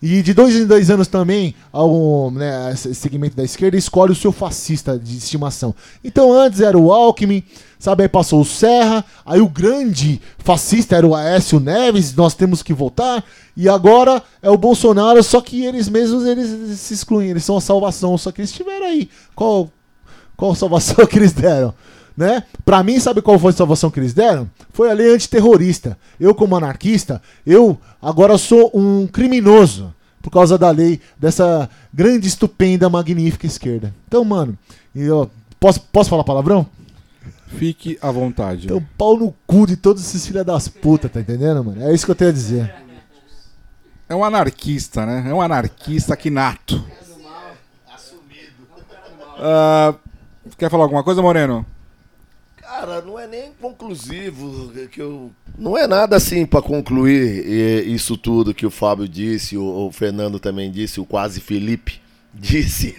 E 0.02 0.22
de 0.22 0.32
dois 0.32 0.56
em 0.56 0.68
dois 0.68 0.92
anos 0.92 1.08
também, 1.08 1.56
algum, 1.72 2.30
né, 2.30 2.76
segmento 2.76 3.36
da 3.36 3.44
esquerda 3.44 3.76
escolhe 3.76 4.12
o 4.12 4.16
seu 4.16 4.32
fascista 4.32 4.98
de 4.98 5.18
estimação. 5.18 5.74
Então 6.04 6.32
antes 6.32 6.62
era 6.62 6.78
o 6.78 6.94
Alckmin, 6.94 7.44
sabe? 7.80 8.04
Aí 8.04 8.10
passou 8.10 8.42
o 8.42 8.46
Serra, 8.46 9.04
aí 9.26 9.42
o 9.42 9.50
grande 9.50 10.22
fascista 10.38 10.96
era 10.96 11.08
o 11.08 11.16
Aécio 11.16 11.60
Neves, 11.60 12.14
nós 12.14 12.36
temos 12.36 12.62
que 12.62 12.74
votar. 12.74 13.24
E 13.56 13.68
agora 13.68 14.22
é 14.40 14.52
o 14.52 14.58
Bolsonaro, 14.58 15.24
só 15.24 15.42
que 15.42 15.66
eles 15.66 15.90
mesmos 15.90 16.26
eles 16.26 16.80
se 16.80 16.94
excluem, 16.94 17.32
eles 17.32 17.44
são 17.44 17.58
a 17.58 17.62
salvação, 17.62 18.16
só 18.20 18.32
que 18.32 18.42
eles 18.42 18.52
estiveram 18.52 18.86
aí. 18.86 19.10
Qual, 19.34 19.72
qual 20.36 20.54
salvação 20.54 21.04
que 21.08 21.18
eles 21.18 21.34
deram? 21.34 21.74
Né? 22.18 22.44
Pra 22.66 22.82
mim, 22.82 23.00
sabe 23.00 23.22
qual 23.22 23.38
foi 23.38 23.52
a 23.52 23.56
salvação 23.56 23.92
que 23.92 24.00
eles 24.00 24.12
deram? 24.14 24.50
Foi 24.74 24.90
a 24.90 24.94
lei 24.94 25.14
antiterrorista. 25.14 25.96
Eu, 26.20 26.34
como 26.34 26.56
anarquista, 26.56 27.22
eu 27.46 27.78
agora 28.02 28.40
sou 28.40 28.72
um 28.74 29.06
criminoso 29.06 29.94
por 30.20 30.32
causa 30.32 30.58
da 30.58 30.72
lei 30.72 31.00
dessa 31.18 31.70
grande, 31.94 32.28
estupenda, 32.28 32.90
magnífica 32.90 33.46
esquerda. 33.46 33.94
Então, 34.08 34.26
mano, 34.26 34.58
eu, 34.96 35.30
posso, 35.60 35.80
posso 35.80 36.10
falar 36.10 36.24
palavrão? 36.24 36.66
Fique 37.50 38.00
à 38.02 38.10
vontade. 38.10 38.66
Então, 38.66 38.84
pau 38.98 39.16
no 39.16 39.34
cu 39.46 39.68
de 39.68 39.78
todos 39.78 40.04
esses 40.04 40.26
filha 40.26 40.44
das 40.44 40.68
putas, 40.68 41.12
tá 41.12 41.20
entendendo, 41.20 41.64
mano? 41.64 41.84
É 41.84 41.94
isso 41.94 42.04
que 42.04 42.12
eu 42.12 42.16
tenho 42.16 42.32
a 42.32 42.34
dizer. 42.34 42.74
É 44.10 44.16
um 44.16 44.24
anarquista, 44.24 45.06
né? 45.06 45.24
É 45.30 45.34
um 45.34 45.42
anarquista 45.42 46.16
aqui 46.16 46.32
nato. 46.32 46.84
Ah, 49.40 49.94
quer 50.58 50.72
falar 50.72 50.86
alguma 50.86 51.04
coisa, 51.04 51.22
Moreno? 51.22 51.66
Cara, 52.80 53.02
não 53.02 53.18
é 53.18 53.26
nem 53.26 53.52
conclusivo, 53.60 54.72
que 54.92 55.02
eu 55.02 55.32
não 55.58 55.76
é 55.76 55.88
nada 55.88 56.16
assim 56.16 56.46
pra 56.46 56.62
concluir 56.62 57.44
isso 57.88 58.16
tudo 58.16 58.54
que 58.54 58.68
o 58.68 58.70
Fábio 58.70 59.10
disse, 59.10 59.58
o, 59.58 59.92
Fernando 59.92 60.40
também 60.40 60.70
disse, 60.70 61.00
o 61.00 61.06
quase 61.06 61.42
Felipe 61.42 62.00
disse, 62.32 62.96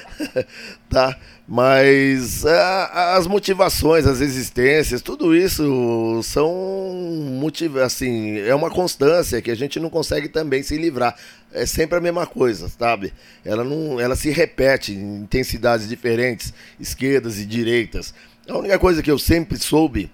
tá? 0.88 1.14
Mas 1.46 2.46
as 2.46 3.26
motivações, 3.26 4.06
as 4.06 4.22
existências, 4.22 5.02
tudo 5.02 5.36
isso 5.36 6.20
são 6.22 7.38
assim, 7.84 8.38
é 8.38 8.54
uma 8.54 8.70
constância 8.70 9.42
que 9.42 9.50
a 9.50 9.54
gente 9.54 9.78
não 9.78 9.90
consegue 9.90 10.28
também 10.28 10.62
se 10.62 10.78
livrar. 10.78 11.14
É 11.52 11.66
sempre 11.66 11.98
a 11.98 12.00
mesma 12.00 12.26
coisa, 12.26 12.68
sabe? 12.68 13.12
Ela 13.44 13.62
não, 13.62 14.00
ela 14.00 14.16
se 14.16 14.30
repete 14.30 14.92
em 14.92 15.18
intensidades 15.18 15.86
diferentes, 15.86 16.52
esquerdas 16.80 17.38
e 17.38 17.44
direitas. 17.44 18.12
A 18.48 18.56
única 18.56 18.78
coisa 18.78 19.02
que 19.02 19.10
eu 19.10 19.18
sempre 19.18 19.58
soube, 19.58 20.10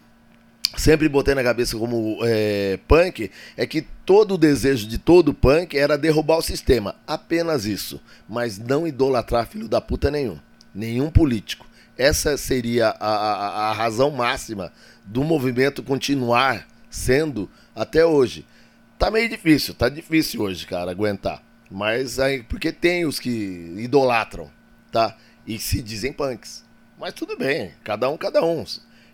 sempre 0.77 1.07
botei 1.07 1.35
na 1.35 1.42
cabeça 1.42 1.77
como 1.77 2.18
é, 2.23 2.79
punk, 2.88 3.31
é 3.57 3.66
que 3.66 3.83
todo 4.07 4.35
o 4.35 4.38
desejo 4.38 4.88
de 4.88 4.97
todo 4.97 5.35
punk 5.35 5.77
era 5.77 5.99
derrubar 5.99 6.38
o 6.38 6.42
sistema. 6.42 6.95
Apenas 7.07 7.66
isso. 7.66 8.01
Mas 8.27 8.59
não 8.59 8.87
idolatrar 8.87 9.47
filho 9.47 9.68
da 9.68 9.83
puta 9.83 10.11
nenhum. 10.11 10.38
Nenhum 10.75 11.11
político. 11.11 11.66
Essa 11.97 12.38
seria 12.38 12.88
a, 12.99 13.09
a, 13.09 13.71
a 13.71 13.73
razão 13.73 14.11
máxima 14.11 14.73
do 15.05 15.23
movimento 15.23 15.83
continuar 15.83 16.66
sendo 16.88 17.51
até 17.75 18.07
hoje. 18.07 18.47
Tá 18.99 19.11
meio 19.11 19.29
difícil, 19.29 19.75
tá 19.75 19.90
difícil 19.90 20.40
hoje, 20.40 20.66
cara, 20.66 20.90
aguentar. 20.90 21.42
Mas 21.71 22.18
aí, 22.18 22.42
porque 22.42 22.73
tem 22.73 23.05
os 23.05 23.18
que 23.18 23.75
idolatram, 23.77 24.51
tá? 24.90 25.16
E 25.47 25.59
se 25.59 25.83
dizem 25.83 26.12
punks. 26.12 26.64
Mas 27.03 27.15
tudo 27.15 27.37
bem, 27.37 27.73
cada 27.83 28.09
um, 28.09 28.17
cada 28.17 28.45
um. 28.45 28.65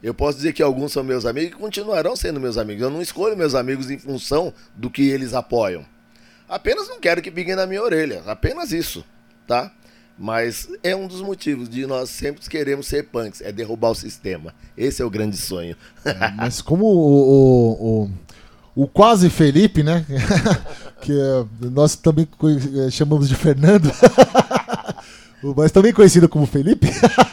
Eu 0.02 0.12
posso 0.12 0.36
dizer 0.36 0.52
que 0.52 0.62
alguns 0.62 0.92
são 0.92 1.02
meus 1.02 1.24
amigos 1.24 1.52
e 1.52 1.58
continuarão 1.58 2.14
sendo 2.14 2.38
meus 2.38 2.58
amigos. 2.58 2.82
Eu 2.82 2.90
não 2.90 3.00
escolho 3.00 3.34
meus 3.34 3.54
amigos 3.54 3.90
em 3.90 3.98
função 3.98 4.52
do 4.76 4.90
que 4.90 5.08
eles 5.08 5.32
apoiam. 5.32 5.86
Apenas 6.46 6.86
não 6.86 7.00
quero 7.00 7.22
que 7.22 7.30
piquem 7.30 7.56
na 7.56 7.66
minha 7.66 7.82
orelha. 7.82 8.22
Apenas 8.26 8.72
isso, 8.72 9.02
tá? 9.46 9.72
Mas 10.18 10.68
é 10.82 10.94
um 10.94 11.06
dos 11.06 11.22
motivos 11.22 11.66
de 11.66 11.86
nós 11.86 12.10
sempre 12.10 12.46
queremos 12.46 12.86
ser 12.86 13.04
punks, 13.04 13.40
é 13.40 13.50
derrubar 13.50 13.92
o 13.92 13.94
sistema. 13.94 14.54
Esse 14.76 15.00
é 15.00 15.04
o 15.06 15.10
grande 15.10 15.38
sonho. 15.38 15.74
Mas 16.36 16.60
como 16.60 16.84
o, 16.84 16.90
o, 16.90 18.02
o, 18.02 18.10
o 18.84 18.86
quase 18.86 19.30
Felipe, 19.30 19.82
né? 19.82 20.04
que 21.00 21.12
é, 21.12 21.68
nós 21.70 21.96
também 21.96 22.28
eh, 22.86 22.90
chamamos 22.90 23.30
de 23.30 23.34
Fernando, 23.34 23.90
mas 25.42 25.72
também 25.72 25.92
conhecido 25.92 26.28
como 26.28 26.46
Felipe, 26.46 26.88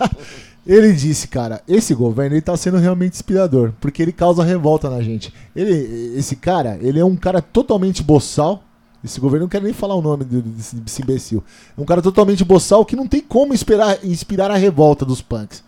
ele 0.66 0.94
disse, 0.94 1.28
cara, 1.28 1.62
esse 1.68 1.94
governo 1.94 2.36
ele 2.36 2.42
tá 2.42 2.56
sendo 2.56 2.78
realmente 2.78 3.14
inspirador, 3.14 3.74
porque 3.80 4.02
ele 4.02 4.12
causa 4.12 4.44
revolta 4.44 4.90
na 4.90 5.02
gente. 5.02 5.34
Ele, 5.56 6.18
esse 6.18 6.36
cara, 6.36 6.78
ele 6.82 7.00
é 7.00 7.06
um 7.06 7.16
cara 7.16 7.42
totalmente 7.42 8.04
boçal. 8.04 8.64
Esse 9.04 9.20
governo 9.20 9.46
não 9.46 9.50
quero 9.50 9.66
nem 9.66 9.74
falar 9.74 9.96
o 9.96 10.02
nome 10.02 10.24
desse, 10.26 10.76
desse 10.78 11.02
imbecil. 11.02 11.44
É 11.78 11.82
um 11.82 11.86
cara 11.86 12.02
totalmente 12.02 12.44
boçal 12.44 12.84
que 12.84 12.96
não 12.96 13.08
tem 13.08 13.22
como 13.22 13.54
inspirar, 13.54 14.04
inspirar 14.04 14.50
a 14.50 14.58
revolta 14.58 15.06
dos 15.06 15.22
punks. 15.22 15.64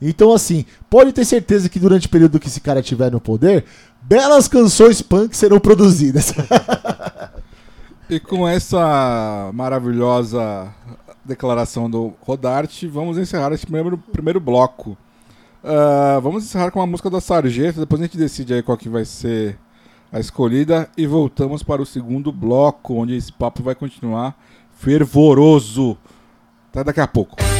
Então, 0.00 0.32
assim, 0.32 0.64
pode 0.90 1.12
ter 1.12 1.24
certeza 1.24 1.68
que 1.68 1.78
durante 1.78 2.06
o 2.06 2.10
período 2.10 2.40
que 2.40 2.48
esse 2.48 2.60
cara 2.60 2.80
estiver 2.80 3.10
no 3.10 3.20
poder, 3.20 3.64
belas 4.02 4.48
canções 4.48 5.00
punk 5.00 5.36
serão 5.36 5.60
produzidas. 5.60 6.34
E 8.10 8.20
com 8.20 8.46
essa 8.46 9.50
maravilhosa 9.54 10.68
declaração 11.24 11.88
do 11.88 12.12
Rodarte, 12.20 12.86
vamos 12.86 13.18
encerrar 13.18 13.52
esse 13.52 13.66
primeiro, 13.66 13.98
primeiro 13.98 14.40
bloco. 14.40 14.96
Ah, 15.64 16.18
vamos 16.22 16.44
encerrar 16.44 16.70
com 16.70 16.80
uma 16.80 16.86
música 16.86 17.08
da 17.08 17.20
Sargento, 17.20 17.80
depois 17.80 18.00
a 18.00 18.04
gente 18.04 18.18
decide 18.18 18.54
aí 18.54 18.62
qual 18.62 18.76
que 18.76 18.88
vai 18.88 19.04
ser 19.04 19.58
a 20.12 20.20
escolhida 20.20 20.90
e 20.96 21.06
voltamos 21.06 21.62
para 21.62 21.80
o 21.80 21.86
segundo 21.86 22.30
bloco, 22.30 22.94
onde 22.94 23.16
esse 23.16 23.32
papo 23.32 23.62
vai 23.62 23.74
continuar 23.74 24.36
fervoroso. 24.72 25.96
Até 26.70 26.84
daqui 26.84 27.00
a 27.00 27.06
pouco. 27.06 27.51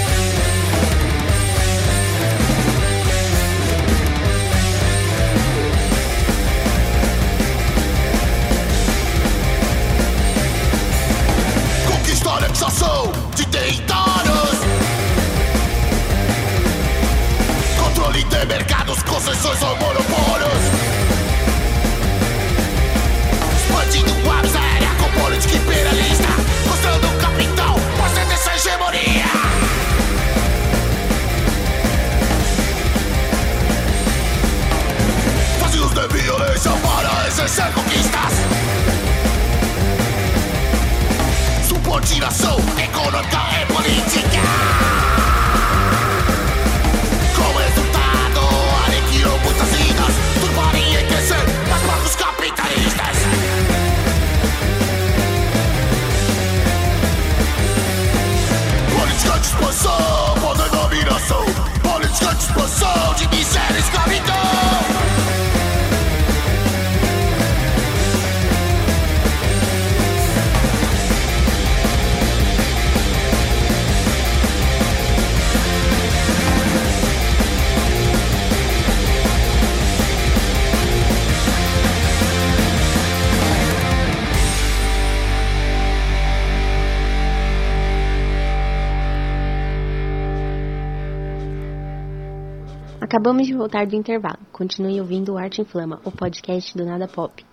Acabamos 93.12 93.46
de 93.46 93.52
voltar 93.52 93.86
do 93.86 93.94
intervalo. 93.94 94.38
Continue 94.50 94.98
ouvindo 94.98 95.34
o 95.34 95.38
Arte 95.38 95.60
Inflama, 95.60 96.00
o 96.02 96.10
podcast 96.10 96.74
do 96.74 96.82
Nada 96.82 97.06
Pop. 97.06 97.44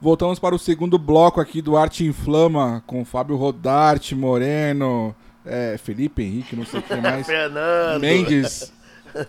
Voltamos 0.00 0.40
para 0.40 0.56
o 0.56 0.58
segundo 0.58 0.98
bloco 0.98 1.40
aqui 1.40 1.62
do 1.62 1.76
Arte 1.76 2.04
Inflama, 2.04 2.82
com 2.84 3.04
Fábio 3.04 3.36
Rodarte, 3.36 4.12
Moreno, 4.16 5.14
é, 5.46 5.78
Felipe 5.78 6.20
Henrique, 6.20 6.56
não 6.56 6.66
sei 6.66 6.82
quem 6.82 6.98
mais. 7.00 7.28
Fernando. 7.28 8.00
Mendes. 8.00 8.72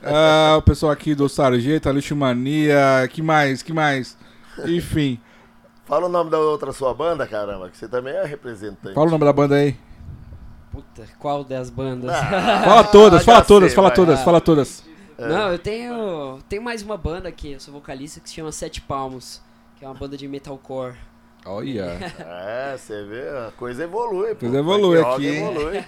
Ah, 0.04 0.56
o 0.58 0.64
pessoal 0.64 0.92
aqui 0.92 1.14
do 1.14 1.30
Sarjeta, 1.30 1.92
Lixo 1.92 2.16
Mania, 2.16 3.08
que 3.12 3.22
mais, 3.22 3.62
que 3.62 3.72
mais? 3.72 4.18
Enfim. 4.66 5.20
Fala 5.86 6.08
o 6.08 6.10
nome 6.10 6.32
da 6.32 6.40
outra 6.40 6.72
sua 6.72 6.96
banda, 6.96 7.28
caramba, 7.28 7.70
que 7.70 7.78
você 7.78 7.88
também 7.88 8.16
é 8.16 8.26
representante. 8.26 8.96
Fala 8.96 9.06
o 9.06 9.12
nome 9.12 9.24
da 9.24 9.32
banda 9.32 9.54
aí. 9.54 9.78
Puta, 10.72 11.04
qual 11.20 11.44
das 11.44 11.70
bandas? 11.70 12.10
Ah, 12.10 12.64
Fala 12.66 12.84
todas, 12.86 13.24
fala 13.24 13.44
todas, 13.44 13.72
fala 13.72 13.92
todas, 13.92 14.24
fala 14.24 14.42
todas. 14.42 14.95
Não, 15.18 15.52
eu 15.52 15.60
tenho. 15.60 16.40
Tenho 16.50 16.62
mais 16.62 16.82
uma 16.82 16.98
banda 16.98 17.30
aqui, 17.30 17.54
eu 17.54 17.60
sou 17.60 17.74
vocalista 17.74 18.20
que 18.20 18.30
se 18.30 18.36
chama 18.36 18.52
Sete 18.52 18.82
Palmos, 18.82 19.42
que 19.78 19.86
é 19.86 19.88
uma 19.88 19.94
banda 19.94 20.18
de 20.18 20.28
metalcore. 20.28 20.96
Olha. 21.46 22.00
É, 22.48 22.78
você 22.78 23.04
vê, 23.06 23.30
a 23.30 23.52
coisa 23.56 23.84
evolui. 23.84 24.30
pô. 24.34 24.42
Coisa 24.42 24.58
evolui 24.58 25.00
aqui, 25.00 25.28
hein? 25.28 25.46
evolui. 25.46 25.84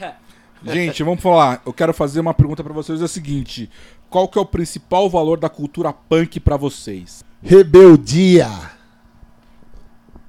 Gente, 0.73 1.03
vamos 1.03 1.21
falar. 1.21 1.61
Eu 1.65 1.73
quero 1.73 1.93
fazer 1.93 2.19
uma 2.19 2.33
pergunta 2.33 2.63
pra 2.63 2.73
vocês. 2.73 3.01
É 3.01 3.03
o 3.03 3.07
seguinte: 3.07 3.69
qual 4.09 4.27
que 4.27 4.37
é 4.37 4.41
o 4.41 4.45
principal 4.45 5.09
valor 5.09 5.39
da 5.39 5.49
cultura 5.49 5.91
punk 5.93 6.39
pra 6.39 6.57
vocês? 6.57 7.23
Rebeldia. 7.41 8.49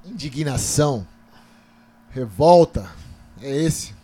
Indignação. 0.05 1.07
Revolta. 2.11 2.89
É 3.41 3.55
esse. 3.55 3.95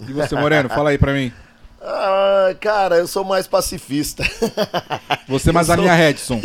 E 0.00 0.12
você, 0.12 0.34
Moreno? 0.34 0.68
Fala 0.68 0.90
aí 0.90 0.98
pra 0.98 1.12
mim. 1.12 1.32
Ah, 1.84 2.54
cara, 2.60 2.96
eu 2.96 3.06
sou 3.08 3.24
mais 3.24 3.46
pacifista. 3.48 4.22
Você 5.28 5.50
mais 5.50 5.68
a 5.68 5.74
sou- 5.74 5.82
minha 5.82 5.94
Redson. 5.94 6.40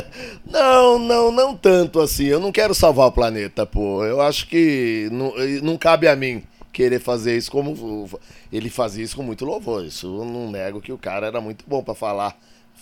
Não, 0.44 0.98
não, 0.98 1.32
não 1.32 1.56
tanto 1.56 1.98
assim. 2.00 2.24
Eu 2.26 2.38
não 2.40 2.52
quero 2.52 2.74
salvar 2.74 3.06
o 3.06 3.12
planeta, 3.12 3.64
pô. 3.64 4.04
Eu 4.04 4.20
acho 4.20 4.46
que 4.46 5.08
não, 5.10 5.32
não 5.62 5.78
cabe 5.78 6.06
a 6.08 6.14
mim 6.14 6.42
querer 6.72 7.00
fazer 7.00 7.36
isso 7.36 7.50
como 7.50 8.08
ele 8.52 8.68
fazia 8.68 9.02
isso 9.04 9.16
com 9.16 9.22
muito 9.22 9.44
louvor. 9.46 9.84
Isso 9.84 10.06
eu 10.06 10.24
não 10.26 10.50
nego 10.50 10.80
que 10.80 10.92
o 10.92 10.98
cara 10.98 11.26
era 11.26 11.40
muito 11.40 11.64
bom 11.66 11.82
pra 11.82 11.94
falar. 11.94 12.36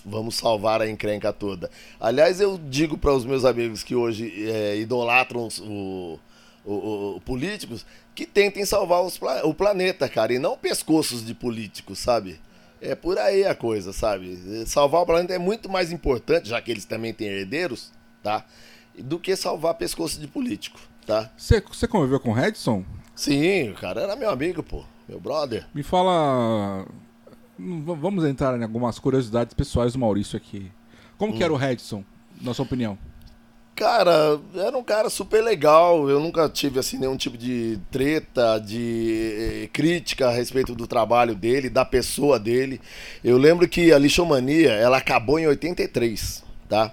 Vamos 0.05 0.35
salvar 0.37 0.81
a 0.81 0.89
encrenca 0.91 1.33
toda. 1.33 1.71
Aliás, 2.01 2.41
eu 2.41 2.59
digo 2.69 2.97
para 2.99 3.13
os 3.13 3.25
meus 3.25 3.45
amigos 3.45 3.83
que 3.85 3.95
hoje 3.95 4.33
é, 4.51 4.77
idolatram 4.79 5.47
os- 5.47 5.59
o- 5.61 6.19
o- 6.65 7.17
o 7.17 7.21
políticos 7.25 7.85
que 8.21 8.27
tentem 8.27 8.67
salvar 8.67 9.03
pla- 9.19 9.47
o 9.47 9.55
planeta, 9.55 10.07
cara, 10.07 10.35
e 10.35 10.39
não 10.39 10.55
pescoços 10.55 11.25
de 11.25 11.33
políticos, 11.33 11.99
sabe? 11.99 12.39
É 12.79 12.95
por 12.95 13.19
aí 13.19 13.47
a 13.47 13.55
coisa, 13.55 13.95
sabe? 13.95 14.37
Salvar 14.67 15.01
o 15.01 15.07
planeta 15.07 15.33
é 15.33 15.39
muito 15.39 15.71
mais 15.71 15.91
importante, 15.91 16.51
já 16.51 16.61
que 16.61 16.71
eles 16.71 16.85
também 16.85 17.15
têm 17.15 17.29
herdeiros, 17.29 17.91
tá? 18.23 18.45
Do 18.99 19.19
que 19.19 19.35
salvar 19.37 19.73
pescoço 19.75 20.21
de 20.21 20.27
político, 20.29 20.79
tá? 21.07 21.31
Você, 21.35 21.63
conviveu 21.89 22.21
com 22.21 22.29
o 22.31 22.35
Redson? 22.35 22.85
Sim, 23.15 23.71
o 23.71 23.75
cara 23.75 24.03
era 24.03 24.17
meu 24.17 24.29
amigo, 24.31 24.63
pô. 24.63 24.85
Meu 25.09 25.19
brother. 25.19 25.67
Me 25.75 25.83
fala. 25.83 26.87
Hum, 27.59 27.83
Vamos 27.85 28.25
entrar 28.25 28.59
em 28.59 28.63
algumas 28.63 28.99
curiosidades 28.99 29.55
pessoais 29.55 29.95
do 29.95 29.99
Maurício 29.99 30.37
aqui. 30.37 30.71
Como 31.17 31.33
que 31.35 31.43
era 31.43 31.53
o 31.53 31.57
Redson, 31.57 32.05
na 32.41 32.53
sua 32.53 32.67
opinião? 32.67 32.99
Cara, 33.81 34.39
era 34.55 34.77
um 34.77 34.85
cara 34.85 35.09
super 35.09 35.43
legal. 35.43 36.07
Eu 36.07 36.21
nunca 36.21 36.51
tive 36.51 36.79
assim 36.79 36.99
nenhum 36.99 37.17
tipo 37.17 37.39
de 37.39 37.79
treta, 37.91 38.59
de 38.59 39.63
eh, 39.65 39.69
crítica 39.73 40.29
a 40.29 40.31
respeito 40.31 40.75
do 40.75 40.87
trabalho 40.87 41.35
dele, 41.35 41.71
da 41.71 41.83
pessoa 41.83 42.39
dele. 42.39 42.79
Eu 43.25 43.39
lembro 43.39 43.67
que 43.67 43.91
a 43.91 43.99
Lixomania, 43.99 44.73
ela 44.73 44.99
acabou 44.99 45.39
em 45.39 45.47
83, 45.47 46.45
tá? 46.69 46.93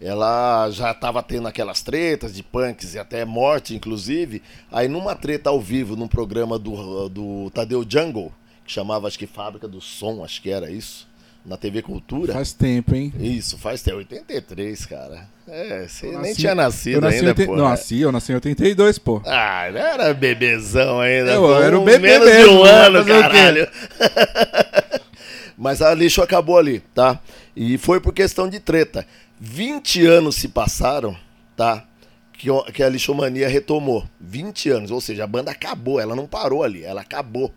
Ela 0.00 0.68
já 0.72 0.92
tava 0.92 1.22
tendo 1.22 1.46
aquelas 1.46 1.82
tretas 1.82 2.34
de 2.34 2.42
punks 2.42 2.94
e 2.94 2.98
até 2.98 3.24
morte, 3.24 3.76
inclusive. 3.76 4.42
Aí 4.72 4.88
numa 4.88 5.14
treta 5.14 5.50
ao 5.50 5.60
vivo, 5.60 5.94
num 5.94 6.08
programa 6.08 6.58
do, 6.58 7.08
do 7.10 7.50
Tadeu 7.50 7.86
Jungle, 7.88 8.32
que 8.66 8.72
chamava 8.72 9.06
acho 9.06 9.20
que 9.20 9.28
Fábrica 9.28 9.68
do 9.68 9.80
Som, 9.80 10.24
acho 10.24 10.42
que 10.42 10.50
era 10.50 10.68
isso, 10.68 11.06
na 11.44 11.56
TV 11.56 11.82
Cultura. 11.82 12.32
Faz 12.32 12.52
tempo, 12.52 12.94
hein? 12.94 13.12
Isso, 13.18 13.58
faz 13.58 13.82
tempo. 13.82 13.98
83, 13.98 14.86
cara. 14.86 15.28
É, 15.46 15.86
você 15.86 16.06
Eu 16.06 16.12
nem 16.12 16.20
nasci- 16.20 16.34
tinha 16.36 16.54
nascido 16.54 16.94
eu 16.94 17.00
nasci 17.02 17.16
ainda, 17.16 17.26
em 17.26 17.28
oiten- 17.30 17.46
pô. 17.46 17.56
Não, 17.56 17.64
né? 17.64 17.70
nasci, 17.70 18.00
eu 18.00 18.12
nasci 18.12 18.32
em 18.32 18.34
82, 18.36 18.98
pô. 18.98 19.20
Ah, 19.26 19.68
não 19.70 19.78
era 19.80 20.14
bebezão 20.14 21.00
ainda. 21.00 21.32
Eu 21.32 21.42
pô. 21.42 21.54
era 21.60 21.78
um 21.78 21.84
bebê 21.84 22.08
Menos 22.18 22.28
de 22.28 22.34
mesmo, 22.34 22.52
um 22.54 22.62
vai 22.62 22.72
ano, 22.86 23.04
caralho. 23.04 23.68
Mas 25.56 25.80
a 25.82 25.94
lixo 25.94 26.22
acabou 26.22 26.58
ali, 26.58 26.80
tá? 26.94 27.20
E 27.54 27.78
foi 27.78 28.00
por 28.00 28.12
questão 28.12 28.48
de 28.48 28.58
treta. 28.58 29.06
20 29.38 30.04
anos 30.06 30.36
se 30.36 30.48
passaram, 30.48 31.16
tá? 31.56 31.84
Que, 32.32 32.48
que 32.72 32.82
a 32.82 32.88
lixomania 32.88 33.48
retomou. 33.48 34.04
20 34.20 34.70
anos, 34.70 34.90
ou 34.90 35.00
seja, 35.00 35.24
a 35.24 35.26
banda 35.26 35.50
acabou, 35.52 36.00
ela 36.00 36.16
não 36.16 36.26
parou 36.26 36.62
ali, 36.64 36.82
ela 36.82 37.02
acabou. 37.02 37.52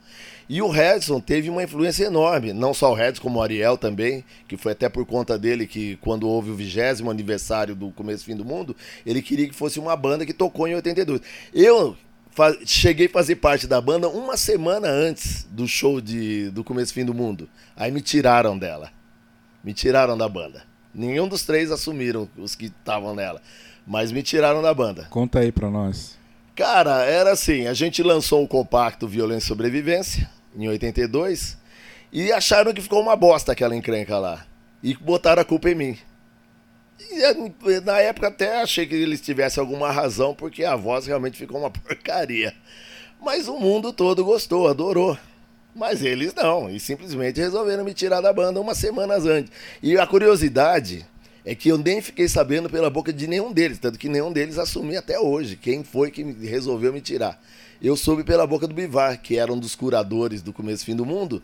E 0.50 0.62
o 0.62 0.70
Redson 0.70 1.20
teve 1.20 1.50
uma 1.50 1.64
influência 1.64 2.06
enorme, 2.06 2.54
não 2.54 2.74
só 2.74 2.92
o 2.92 2.96
Redson, 2.96 3.22
como 3.22 3.40
o 3.40 3.42
Ariel 3.42 3.78
também, 3.78 4.24
que 4.48 4.56
foi 4.56 4.72
até 4.72 4.88
por 4.88 5.06
conta 5.06 5.38
dele 5.38 5.68
que 5.68 5.98
quando 5.98 6.28
houve 6.28 6.52
o 6.52 6.56
vigésimo 6.56 7.12
aniversário 7.12 7.76
do 7.76 7.92
Começo 7.92 8.24
e 8.24 8.26
Fim 8.28 8.36
do 8.36 8.46
Mundo, 8.46 8.76
ele 9.06 9.22
queria 9.22 9.48
que 9.48 9.54
fosse 9.54 9.78
uma 9.78 9.96
banda 9.96 10.26
que 10.26 10.34
tocou 10.34 10.68
em 10.68 10.76
82. 10.76 11.22
Eu 11.54 11.98
cheguei 12.66 13.08
a 13.08 13.10
fazer 13.10 13.36
parte 13.38 13.68
da 13.68 13.82
banda 13.82 14.08
uma 14.08 14.38
semana 14.38 14.88
antes 14.88 15.46
do 15.50 15.68
show 15.68 16.00
de, 16.00 16.50
do 16.52 16.64
Começo 16.64 16.92
e 16.92 16.96
Fim 16.96 17.06
do 17.06 17.14
Mundo. 17.14 17.50
Aí 17.76 17.92
me 17.92 18.02
tiraram 18.02 18.58
dela. 18.58 18.92
Me 19.64 19.74
tiraram 19.74 20.18
da 20.18 20.30
banda. 20.30 20.64
Nenhum 20.94 21.28
dos 21.28 21.44
três 21.44 21.72
assumiram 21.72 22.30
os 22.38 22.56
que 22.56 22.68
estavam 22.68 23.14
nela. 23.14 23.42
Mas 23.86 24.12
me 24.12 24.24
tiraram 24.24 24.62
da 24.62 24.74
banda. 24.74 25.08
Conta 25.10 25.40
aí 25.40 25.52
pra 25.52 25.70
nós. 25.70 26.18
Cara, 26.56 27.04
era 27.06 27.32
assim, 27.32 27.68
a 27.68 27.74
gente 27.74 28.02
lançou 28.02 28.44
o 28.44 28.48
compacto 28.48 29.08
Violência 29.08 29.46
e 29.46 29.48
Sobrevivência, 29.48 30.28
em 30.56 30.68
82, 30.68 31.58
e 32.12 32.32
acharam 32.32 32.74
que 32.74 32.82
ficou 32.82 33.02
uma 33.02 33.16
bosta 33.16 33.52
aquela 33.52 33.76
encrenca 33.76 34.18
lá. 34.18 34.46
E 34.82 34.94
botaram 34.96 35.42
a 35.42 35.46
culpa 35.46 35.70
em 35.70 35.76
mim. 35.76 35.98
E 37.12 37.24
eh, 37.24 37.82
na 37.84 38.00
época 38.00 38.28
até 38.28 38.62
achei 38.62 38.86
que 38.86 38.96
eles 38.96 39.22
tivessem 39.22 39.62
alguma 39.62 39.92
razão, 39.92 40.34
porque 40.34 40.64
a 40.64 40.76
voz 40.76 41.06
realmente 41.06 41.38
ficou 41.38 41.60
uma 41.60 41.70
porcaria. 41.72 42.54
Mas 43.22 43.48
o 43.48 43.60
mundo 43.60 43.92
todo 43.92 44.24
gostou, 44.24 44.68
adorou. 44.68 45.18
Mas 45.76 46.02
eles 46.02 46.34
não, 46.34 46.70
e 46.70 46.80
simplesmente 46.80 47.40
resolveram 47.40 47.84
me 47.84 47.94
tirar 47.94 48.20
da 48.20 48.34
banda 48.34 48.60
umas 48.60 48.78
semanas 48.78 49.26
antes. 49.26 49.52
E 49.82 49.98
a 49.98 50.08
curiosidade 50.08 51.06
é 51.46 51.54
que 51.54 51.70
eu 51.70 51.78
nem 51.78 52.02
fiquei 52.02 52.28
sabendo 52.28 52.68
pela 52.68 52.90
boca 52.90 53.14
de 53.14 53.28
nenhum 53.28 53.54
deles, 53.54 53.78
tanto 53.78 54.00
que 54.00 54.10
nenhum 54.10 54.32
deles 54.32 54.58
assumiu 54.58 54.98
até 54.98 55.20
hoje 55.20 55.56
quem 55.56 55.84
foi 55.84 56.10
que 56.10 56.24
resolveu 56.24 56.92
me 56.92 57.00
tirar. 57.00 57.40
Eu 57.82 57.96
soube 57.96 58.24
pela 58.24 58.48
boca 58.48 58.68
do 58.68 58.74
Bivar, 58.74 59.22
que 59.22 59.38
era 59.38 59.54
um 59.54 59.60
dos 59.60 59.76
curadores 59.76 60.42
do 60.42 60.52
Começo 60.52 60.84
Fim 60.84 60.96
do 60.96 61.06
Mundo, 61.06 61.44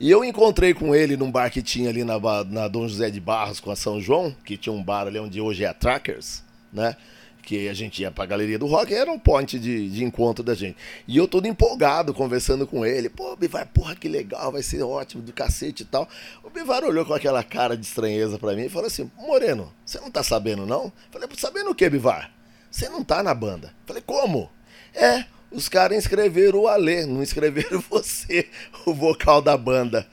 e 0.00 0.10
eu 0.10 0.24
encontrei 0.24 0.72
com 0.72 0.94
ele 0.94 1.16
num 1.16 1.30
bar 1.30 1.50
que 1.50 1.62
tinha 1.62 1.90
ali 1.90 2.04
na, 2.04 2.18
na 2.44 2.68
Dom 2.68 2.88
José 2.88 3.10
de 3.10 3.20
Barros 3.20 3.60
com 3.60 3.70
a 3.70 3.76
São 3.76 4.00
João, 4.00 4.34
que 4.44 4.56
tinha 4.56 4.72
um 4.72 4.82
bar 4.82 5.06
ali 5.06 5.18
onde 5.18 5.40
hoje 5.40 5.64
é 5.64 5.68
a 5.68 5.74
Trackers, 5.74 6.42
né? 6.72 6.96
Que 7.42 7.68
a 7.68 7.74
gente 7.74 8.02
ia 8.02 8.10
pra 8.10 8.26
Galeria 8.26 8.58
do 8.58 8.66
Rock, 8.66 8.92
era 8.92 9.10
um 9.10 9.18
ponte 9.18 9.58
de, 9.58 9.88
de 9.88 10.02
encontro 10.02 10.42
da 10.42 10.54
gente. 10.54 10.76
E 11.06 11.16
eu 11.16 11.28
todo 11.28 11.46
empolgado, 11.46 12.12
conversando 12.12 12.66
com 12.66 12.84
ele. 12.84 13.08
Pô, 13.08 13.36
Bivar, 13.36 13.68
porra, 13.68 13.94
que 13.94 14.08
legal, 14.08 14.50
vai 14.50 14.62
ser 14.62 14.82
ótimo, 14.82 15.22
do 15.22 15.32
cacete 15.32 15.82
e 15.82 15.86
tal. 15.86 16.08
O 16.42 16.50
Bivar 16.50 16.84
olhou 16.84 17.04
com 17.04 17.14
aquela 17.14 17.44
cara 17.44 17.76
de 17.76 17.86
estranheza 17.86 18.38
pra 18.38 18.54
mim 18.54 18.64
e 18.64 18.68
falou 18.68 18.88
assim, 18.88 19.10
Moreno, 19.16 19.72
você 19.84 20.00
não 20.00 20.10
tá 20.10 20.22
sabendo 20.22 20.66
não? 20.66 20.92
Falei, 21.10 21.28
sabendo 21.36 21.70
o 21.70 21.74
que, 21.74 21.88
Bivar? 21.88 22.32
Você 22.70 22.88
não 22.88 23.04
tá 23.04 23.22
na 23.22 23.32
banda. 23.32 23.72
Falei, 23.86 24.02
como? 24.04 24.50
É, 24.92 25.24
os 25.50 25.68
caras 25.68 25.96
inscreveram 25.98 26.60
o 26.60 26.68
Alê, 26.68 27.06
não 27.06 27.22
inscreveram 27.22 27.82
você, 27.90 28.48
o 28.84 28.92
vocal 28.92 29.40
da 29.40 29.56
banda. 29.56 30.06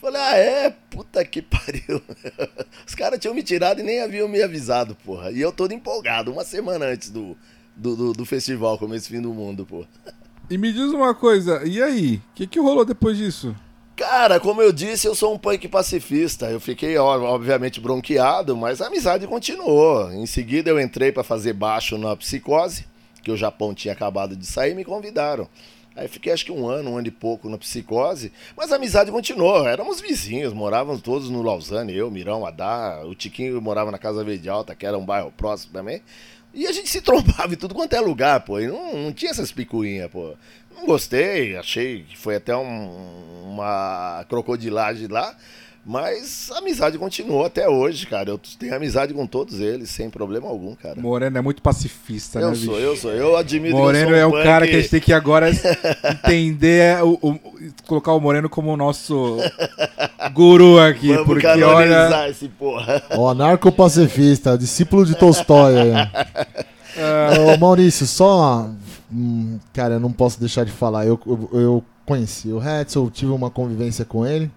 Falei, 0.00 0.20
ah, 0.20 0.36
é? 0.36 0.70
Puta 0.88 1.22
que 1.26 1.42
pariu. 1.42 2.00
Os 2.88 2.94
caras 2.94 3.18
tinham 3.18 3.34
me 3.34 3.42
tirado 3.42 3.80
e 3.80 3.82
nem 3.82 4.00
haviam 4.00 4.26
me 4.26 4.42
avisado, 4.42 4.96
porra. 5.04 5.30
E 5.30 5.42
eu 5.42 5.52
todo 5.52 5.74
empolgado, 5.74 6.32
uma 6.32 6.42
semana 6.42 6.86
antes 6.86 7.10
do, 7.10 7.36
do, 7.76 7.94
do, 7.94 8.12
do 8.14 8.24
festival, 8.24 8.78
Começo 8.78 9.10
Fim 9.10 9.20
do 9.20 9.34
Mundo, 9.34 9.66
porra. 9.66 9.86
E 10.48 10.56
me 10.56 10.72
diz 10.72 10.90
uma 10.90 11.14
coisa, 11.14 11.62
e 11.66 11.82
aí? 11.82 12.16
O 12.16 12.34
que, 12.34 12.46
que 12.46 12.58
rolou 12.58 12.86
depois 12.86 13.18
disso? 13.18 13.54
Cara, 13.94 14.40
como 14.40 14.62
eu 14.62 14.72
disse, 14.72 15.06
eu 15.06 15.14
sou 15.14 15.34
um 15.34 15.38
punk 15.38 15.68
pacifista. 15.68 16.50
Eu 16.50 16.58
fiquei, 16.58 16.96
obviamente, 16.96 17.78
bronqueado, 17.78 18.56
mas 18.56 18.80
a 18.80 18.86
amizade 18.86 19.26
continuou. 19.26 20.10
Em 20.10 20.24
seguida, 20.24 20.70
eu 20.70 20.80
entrei 20.80 21.12
pra 21.12 21.22
fazer 21.22 21.52
baixo 21.52 21.98
na 21.98 22.16
Psicose, 22.16 22.86
que 23.22 23.30
o 23.30 23.36
Japão 23.36 23.74
tinha 23.74 23.92
acabado 23.92 24.34
de 24.36 24.46
sair 24.46 24.74
me 24.74 24.84
convidaram. 24.84 25.48
Aí 25.96 26.06
fiquei 26.08 26.32
acho 26.32 26.44
que 26.44 26.52
um 26.52 26.68
ano, 26.68 26.90
um 26.92 26.96
ano 26.96 27.08
e 27.08 27.10
pouco 27.10 27.48
na 27.48 27.58
Psicose, 27.58 28.32
mas 28.56 28.72
a 28.72 28.76
amizade 28.76 29.10
continuou. 29.10 29.66
Éramos 29.66 30.00
vizinhos, 30.00 30.52
morávamos 30.52 31.02
todos 31.02 31.28
no 31.28 31.42
Lausanne, 31.42 31.94
eu, 31.94 32.10
Mirão, 32.10 32.46
Adá, 32.46 33.02
o 33.04 33.14
Tiquinho 33.14 33.60
morava 33.60 33.90
na 33.90 33.98
Casa 33.98 34.22
Verde 34.24 34.48
Alta, 34.48 34.74
que 34.74 34.86
era 34.86 34.96
um 34.96 35.04
bairro 35.04 35.32
próximo 35.36 35.72
também. 35.72 36.00
E 36.54 36.66
a 36.66 36.72
gente 36.72 36.88
se 36.88 37.00
trombava 37.02 37.52
em 37.52 37.56
tudo 37.56 37.74
quanto 37.74 37.94
é 37.94 38.00
lugar, 38.00 38.40
pô. 38.40 38.58
E 38.60 38.66
não, 38.68 38.96
não 38.96 39.12
tinha 39.12 39.30
essas 39.32 39.50
picuinhas, 39.52 40.10
pô. 40.10 40.34
Não 40.76 40.86
gostei, 40.86 41.56
achei 41.56 42.04
que 42.04 42.16
foi 42.16 42.36
até 42.36 42.56
um- 42.56 43.50
uma 43.50 44.24
crocodilagem 44.28 45.08
lá. 45.08 45.36
Mas 45.90 46.52
a 46.54 46.58
amizade 46.58 46.96
continuou 46.98 47.44
até 47.44 47.68
hoje, 47.68 48.06
cara. 48.06 48.30
Eu 48.30 48.40
tenho 48.60 48.72
amizade 48.72 49.12
com 49.12 49.26
todos 49.26 49.58
eles, 49.58 49.90
sem 49.90 50.08
problema 50.08 50.46
algum, 50.46 50.72
cara. 50.76 51.00
Moreno 51.00 51.36
é 51.36 51.40
muito 51.40 51.60
pacifista, 51.60 52.38
eu 52.38 52.50
né, 52.50 52.54
sou, 52.54 52.74
bicho? 52.74 52.86
eu 52.86 52.96
sou, 52.96 53.10
eu 53.10 53.36
admiro 53.36 53.76
Moreno 53.76 54.14
é 54.14 54.24
o 54.24 54.30
cara 54.30 54.68
que 54.68 54.76
a 54.76 54.80
gente 54.80 54.88
tem 54.88 55.00
que 55.00 55.12
agora 55.12 55.50
entender, 56.24 57.02
o, 57.02 57.18
o, 57.20 57.40
colocar 57.88 58.12
o 58.12 58.20
Moreno 58.20 58.48
como 58.48 58.72
o 58.72 58.76
nosso 58.76 59.38
guru 60.32 60.78
aqui, 60.78 61.08
Vamos 61.08 61.26
porque 61.26 61.48
olha... 61.48 62.28
esse 62.30 62.46
porra. 62.46 63.02
Ó, 63.10 63.34
narcopacifista, 63.34 64.56
discípulo 64.56 65.04
de 65.04 65.16
Tolstói. 65.16 65.74
aí. 65.76 65.92
Ô, 67.52 67.58
Maurício, 67.58 68.06
só. 68.06 68.70
hum, 69.12 69.58
cara, 69.72 69.94
eu 69.94 70.00
não 70.00 70.12
posso 70.12 70.38
deixar 70.38 70.64
de 70.64 70.70
falar. 70.70 71.04
Eu, 71.04 71.18
eu, 71.26 71.50
eu 71.52 71.84
conheci 72.06 72.52
o 72.52 72.62
Hetzel, 72.62 73.10
tive 73.10 73.32
uma 73.32 73.50
convivência 73.50 74.04
com 74.04 74.24
ele. 74.24 74.48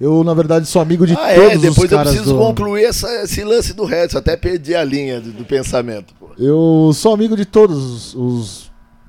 Eu, 0.00 0.22
na 0.22 0.34
verdade, 0.34 0.66
sou 0.66 0.82
amigo 0.82 1.06
de 1.06 1.14
ah, 1.14 1.34
todos 1.34 1.52
é, 1.52 1.56
depois 1.58 1.78
os 1.86 1.92
eu 1.92 2.00
preciso 2.00 2.32
do... 2.34 2.38
concluir 2.38 2.84
essa- 2.84 3.22
esse 3.22 3.42
lance 3.42 3.72
do 3.72 3.84
Redson, 3.84 4.18
até 4.18 4.36
perdi 4.36 4.74
a 4.74 4.84
linha 4.84 5.20
do, 5.20 5.30
do 5.32 5.44
pensamento. 5.44 6.12
Pô. 6.20 6.28
Eu 6.38 6.90
sou 6.94 7.14
amigo 7.14 7.34
de 7.34 7.46
todos 7.46 7.78
os, 7.78 8.14
os 8.14 8.65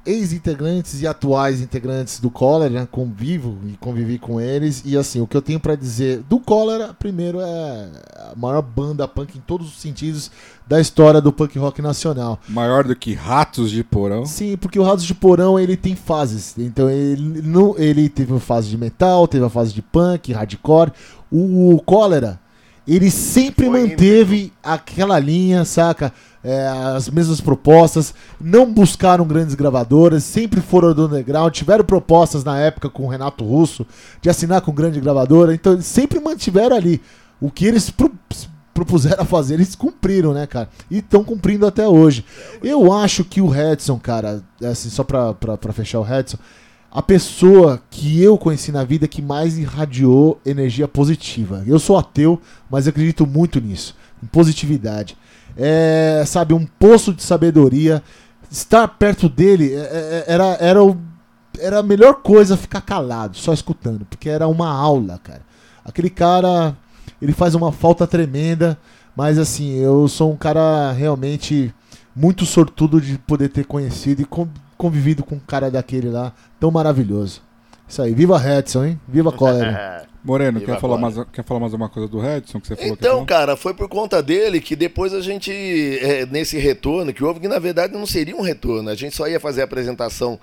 ex-integrantes 0.07 1.01
e 1.01 1.07
atuais 1.07 1.61
integrantes 1.61 2.19
do 2.19 2.31
Cólera, 2.31 2.87
convivo 2.89 3.57
e 3.67 3.73
convivi 3.77 4.17
com 4.17 4.39
eles. 4.39 4.81
E 4.85 4.97
assim, 4.97 5.19
o 5.19 5.27
que 5.27 5.35
eu 5.35 5.41
tenho 5.41 5.59
pra 5.59 5.75
dizer 5.75 6.23
do 6.29 6.39
Cólera, 6.39 6.93
primeiro, 6.93 7.41
é 7.41 7.89
a 8.31 8.33
maior 8.35 8.61
banda 8.61 9.05
punk 9.07 9.37
em 9.37 9.41
todos 9.41 9.67
os 9.67 9.81
sentidos 9.81 10.31
da 10.65 10.79
história 10.79 11.19
do 11.19 11.33
punk 11.33 11.59
rock 11.59 11.81
nacional. 11.81 12.39
Maior 12.47 12.85
do 12.85 12.95
que 12.95 13.13
Ratos 13.13 13.69
de 13.69 13.83
Porão. 13.83 14.25
Sim, 14.25 14.55
porque 14.55 14.79
o 14.79 14.83
Ratos 14.83 15.03
de 15.03 15.13
Porão 15.13 15.59
ele 15.59 15.75
tem 15.75 15.95
fases. 15.95 16.55
Então 16.57 16.89
ele, 16.89 17.41
não, 17.41 17.75
ele 17.77 18.07
teve 18.07 18.33
a 18.33 18.39
fase 18.39 18.69
de 18.69 18.77
metal, 18.77 19.27
teve 19.27 19.45
a 19.45 19.49
fase 19.49 19.73
de 19.73 19.81
punk, 19.81 20.31
hardcore. 20.31 20.91
O, 21.29 21.75
o 21.75 21.81
Cólera, 21.81 22.39
ele 22.87 23.11
sempre 23.11 23.65
Foi 23.65 23.81
manteve 23.81 24.53
aquela 24.63 25.19
linha, 25.19 25.65
saca? 25.65 26.13
É, 26.49 26.65
as 26.95 27.09
mesmas 27.09 27.41
propostas, 27.41 28.13
não 28.39 28.71
buscaram 28.71 29.25
grandes 29.25 29.53
gravadoras, 29.53 30.23
sempre 30.23 30.61
foram 30.61 30.93
do 30.93 31.05
underground, 31.05 31.53
tiveram 31.53 31.83
propostas 31.83 32.41
na 32.45 32.57
época 32.57 32.89
com 32.89 33.03
o 33.03 33.09
Renato 33.09 33.43
Russo 33.43 33.85
de 34.21 34.29
assinar 34.29 34.61
com 34.61 34.71
grande 34.71 35.01
gravadora, 35.01 35.53
então 35.53 35.73
eles 35.73 35.85
sempre 35.85 36.21
mantiveram 36.21 36.77
ali. 36.77 37.01
O 37.41 37.51
que 37.51 37.65
eles 37.65 37.89
pro- 37.89 38.13
propuseram 38.73 39.23
a 39.23 39.25
fazer, 39.25 39.55
eles 39.55 39.75
cumpriram, 39.75 40.33
né, 40.33 40.47
cara? 40.47 40.69
E 40.89 40.99
estão 40.99 41.21
cumprindo 41.21 41.67
até 41.67 41.85
hoje. 41.85 42.23
Eu 42.63 42.93
acho 42.93 43.25
que 43.25 43.41
o 43.41 43.49
Redson, 43.49 43.99
cara, 43.99 44.41
assim, 44.63 44.89
só 44.89 45.03
pra, 45.03 45.33
pra, 45.33 45.57
pra 45.57 45.73
fechar 45.73 45.99
o 45.99 46.03
Redson, 46.03 46.37
a 46.89 47.01
pessoa 47.01 47.81
que 47.89 48.23
eu 48.23 48.37
conheci 48.37 48.71
na 48.71 48.85
vida 48.85 49.05
que 49.07 49.21
mais 49.21 49.57
irradiou 49.57 50.39
energia 50.45 50.87
positiva. 50.87 51.61
Eu 51.67 51.77
sou 51.77 51.97
ateu, 51.97 52.39
mas 52.71 52.87
acredito 52.87 53.27
muito 53.27 53.59
nisso, 53.59 53.93
em 54.23 54.27
positividade. 54.27 55.17
É, 55.57 56.23
sabe, 56.25 56.53
um 56.53 56.65
poço 56.65 57.13
de 57.13 57.23
sabedoria. 57.23 58.01
Estar 58.49 58.87
perto 58.87 59.27
dele 59.27 59.73
é, 59.73 59.77
é, 59.79 60.23
era, 60.27 60.45
era, 60.59 60.83
o, 60.83 60.95
era 61.59 61.79
a 61.79 61.83
melhor 61.83 62.15
coisa 62.15 62.55
ficar 62.55 62.79
calado, 62.81 63.35
só 63.35 63.51
escutando, 63.51 64.05
porque 64.05 64.29
era 64.29 64.47
uma 64.47 64.69
aula, 64.69 65.19
cara. 65.21 65.41
Aquele 65.83 66.09
cara, 66.09 66.75
ele 67.21 67.33
faz 67.33 67.55
uma 67.55 67.71
falta 67.71 68.07
tremenda, 68.07 68.77
mas 69.15 69.37
assim, 69.37 69.75
eu 69.79 70.07
sou 70.07 70.31
um 70.31 70.37
cara 70.37 70.91
realmente 70.93 71.73
muito 72.15 72.45
sortudo 72.45 73.01
de 73.01 73.17
poder 73.19 73.49
ter 73.49 73.65
conhecido 73.65 74.21
e 74.21 74.25
con- 74.25 74.47
convivido 74.77 75.23
com 75.23 75.35
um 75.35 75.39
cara 75.39 75.69
daquele 75.69 76.09
lá, 76.09 76.31
tão 76.59 76.71
maravilhoso. 76.71 77.41
Isso 77.87 78.01
aí, 78.01 78.13
viva 78.13 78.37
Redson, 78.37 78.85
hein? 78.85 79.01
Viva 79.07 79.31
Cólera. 79.33 80.05
Moreno, 80.23 80.59
quer 80.59 80.79
falar, 80.79 80.97
mais, 80.97 81.15
quer 81.31 81.43
falar 81.43 81.59
mais 81.59 81.73
uma 81.73 81.87
coisa 81.87 82.07
do 82.09 82.19
Redson 82.19 82.59
que 82.59 82.67
você 82.67 82.75
falou 82.75 82.91
Então, 82.93 83.19
que 83.21 83.27
cara, 83.27 83.55
foi 83.55 83.73
por 83.73 83.87
conta 83.87 84.21
dele 84.21 84.59
que 84.59 84.75
depois 84.75 85.13
a 85.13 85.21
gente, 85.21 85.51
é, 86.01 86.25
nesse 86.25 86.57
retorno 86.57 87.13
que 87.13 87.23
houve, 87.23 87.39
que 87.39 87.47
na 87.47 87.59
verdade 87.59 87.93
não 87.93 88.05
seria 88.05 88.35
um 88.35 88.41
retorno, 88.41 88.89
a 88.89 88.95
gente 88.95 89.15
só 89.15 89.27
ia 89.27 89.39
fazer 89.39 89.61
a 89.61 89.65
apresentação 89.65 90.37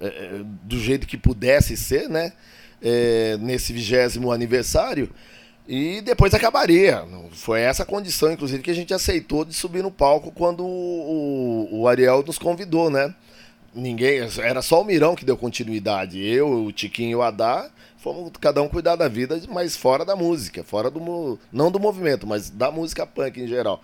é, 0.00 0.06
é, 0.06 0.40
do 0.62 0.78
jeito 0.78 1.06
que 1.06 1.16
pudesse 1.18 1.76
ser, 1.76 2.08
né? 2.08 2.32
É, 2.82 3.36
nesse 3.40 3.72
vigésimo 3.72 4.30
aniversário. 4.32 5.10
E 5.68 6.00
depois 6.02 6.32
acabaria. 6.32 7.02
Foi 7.32 7.60
essa 7.60 7.84
condição, 7.84 8.30
inclusive, 8.32 8.62
que 8.62 8.70
a 8.70 8.74
gente 8.74 8.94
aceitou 8.94 9.44
de 9.44 9.52
subir 9.54 9.82
no 9.82 9.90
palco 9.90 10.30
quando 10.30 10.62
o, 10.64 11.68
o- 11.72 11.80
o 11.80 11.88
Ariel 11.88 12.22
nos 12.24 12.38
convidou, 12.38 12.88
né? 12.90 13.12
Ninguém, 13.74 14.20
era 14.42 14.62
só 14.62 14.80
o 14.80 14.84
Mirão 14.84 15.14
que 15.16 15.24
deu 15.24 15.36
continuidade. 15.36 16.24
Eu, 16.24 16.64
o 16.66 16.72
Tiquinho 16.72 17.10
e 17.10 17.14
o 17.16 17.22
Adá, 17.22 17.68
fomos 18.06 18.30
cada 18.40 18.62
um 18.62 18.68
cuidar 18.68 18.94
da 18.94 19.08
vida, 19.08 19.40
mas 19.48 19.76
fora 19.76 20.04
da 20.04 20.14
música, 20.14 20.62
fora 20.62 20.88
do 20.88 21.40
não 21.52 21.72
do 21.72 21.80
movimento, 21.80 22.24
mas 22.24 22.48
da 22.48 22.70
música 22.70 23.04
punk 23.04 23.40
em 23.40 23.48
geral. 23.48 23.82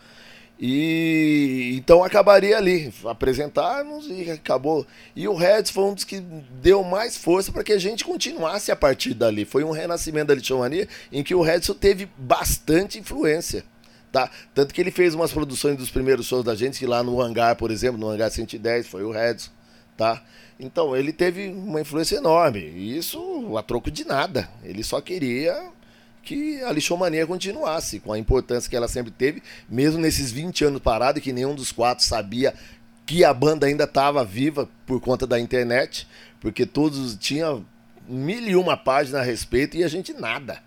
E 0.60 1.74
então 1.76 2.04
acabaria 2.04 2.56
ali, 2.56 2.94
apresentarmos 3.04 4.06
e 4.06 4.30
acabou. 4.30 4.86
E 5.16 5.26
o 5.26 5.34
Reds 5.34 5.72
foi 5.72 5.82
um 5.82 5.94
dos 5.94 6.04
que 6.04 6.20
deu 6.20 6.84
mais 6.84 7.16
força 7.16 7.50
para 7.50 7.64
que 7.64 7.72
a 7.72 7.78
gente 7.78 8.04
continuasse 8.04 8.70
a 8.70 8.76
partir 8.76 9.12
dali. 9.12 9.44
Foi 9.44 9.64
um 9.64 9.72
renascimento 9.72 10.28
da 10.28 10.36
Lixomania 10.36 10.86
em 11.10 11.24
que 11.24 11.34
o 11.34 11.42
Redson 11.42 11.74
teve 11.74 12.08
bastante 12.16 13.00
influência. 13.00 13.64
Tá? 14.12 14.30
Tanto 14.54 14.72
que 14.72 14.80
ele 14.80 14.92
fez 14.92 15.16
umas 15.16 15.32
produções 15.32 15.76
dos 15.76 15.90
primeiros 15.90 16.26
shows 16.26 16.44
da 16.44 16.54
gente, 16.54 16.78
que 16.78 16.86
lá 16.86 17.02
no 17.02 17.20
Hangar, 17.20 17.56
por 17.56 17.72
exemplo, 17.72 17.98
no 17.98 18.08
Hangar 18.08 18.30
110, 18.30 18.86
foi 18.86 19.02
o 19.02 19.10
Redson. 19.10 19.50
Tá? 19.96 20.22
Então 20.58 20.96
ele 20.96 21.12
teve 21.12 21.48
uma 21.48 21.80
influência 21.80 22.16
enorme. 22.16 22.60
E 22.60 22.96
isso 22.96 23.56
a 23.56 23.62
troco 23.62 23.90
de 23.90 24.04
nada. 24.04 24.48
Ele 24.62 24.82
só 24.82 25.00
queria 25.00 25.70
que 26.22 26.62
a 26.62 26.72
lixomania 26.72 27.26
continuasse, 27.26 27.98
com 27.98 28.12
a 28.12 28.18
importância 28.18 28.70
que 28.70 28.76
ela 28.76 28.88
sempre 28.88 29.10
teve, 29.10 29.42
mesmo 29.68 30.00
nesses 30.00 30.30
20 30.30 30.64
anos 30.64 30.80
parado, 30.80 31.20
que 31.20 31.32
nenhum 31.32 31.54
dos 31.54 31.72
quatro 31.72 32.04
sabia 32.04 32.54
que 33.04 33.24
a 33.24 33.34
banda 33.34 33.66
ainda 33.66 33.84
estava 33.84 34.24
viva 34.24 34.68
por 34.86 35.00
conta 35.00 35.26
da 35.26 35.38
internet, 35.40 36.06
porque 36.40 36.64
todos 36.64 37.16
tinham 37.16 37.66
mil 38.08 38.42
e 38.42 38.56
uma 38.56 38.76
páginas 38.76 39.22
a 39.22 39.24
respeito 39.24 39.76
e 39.76 39.84
a 39.84 39.88
gente 39.88 40.12
nada. 40.12 40.62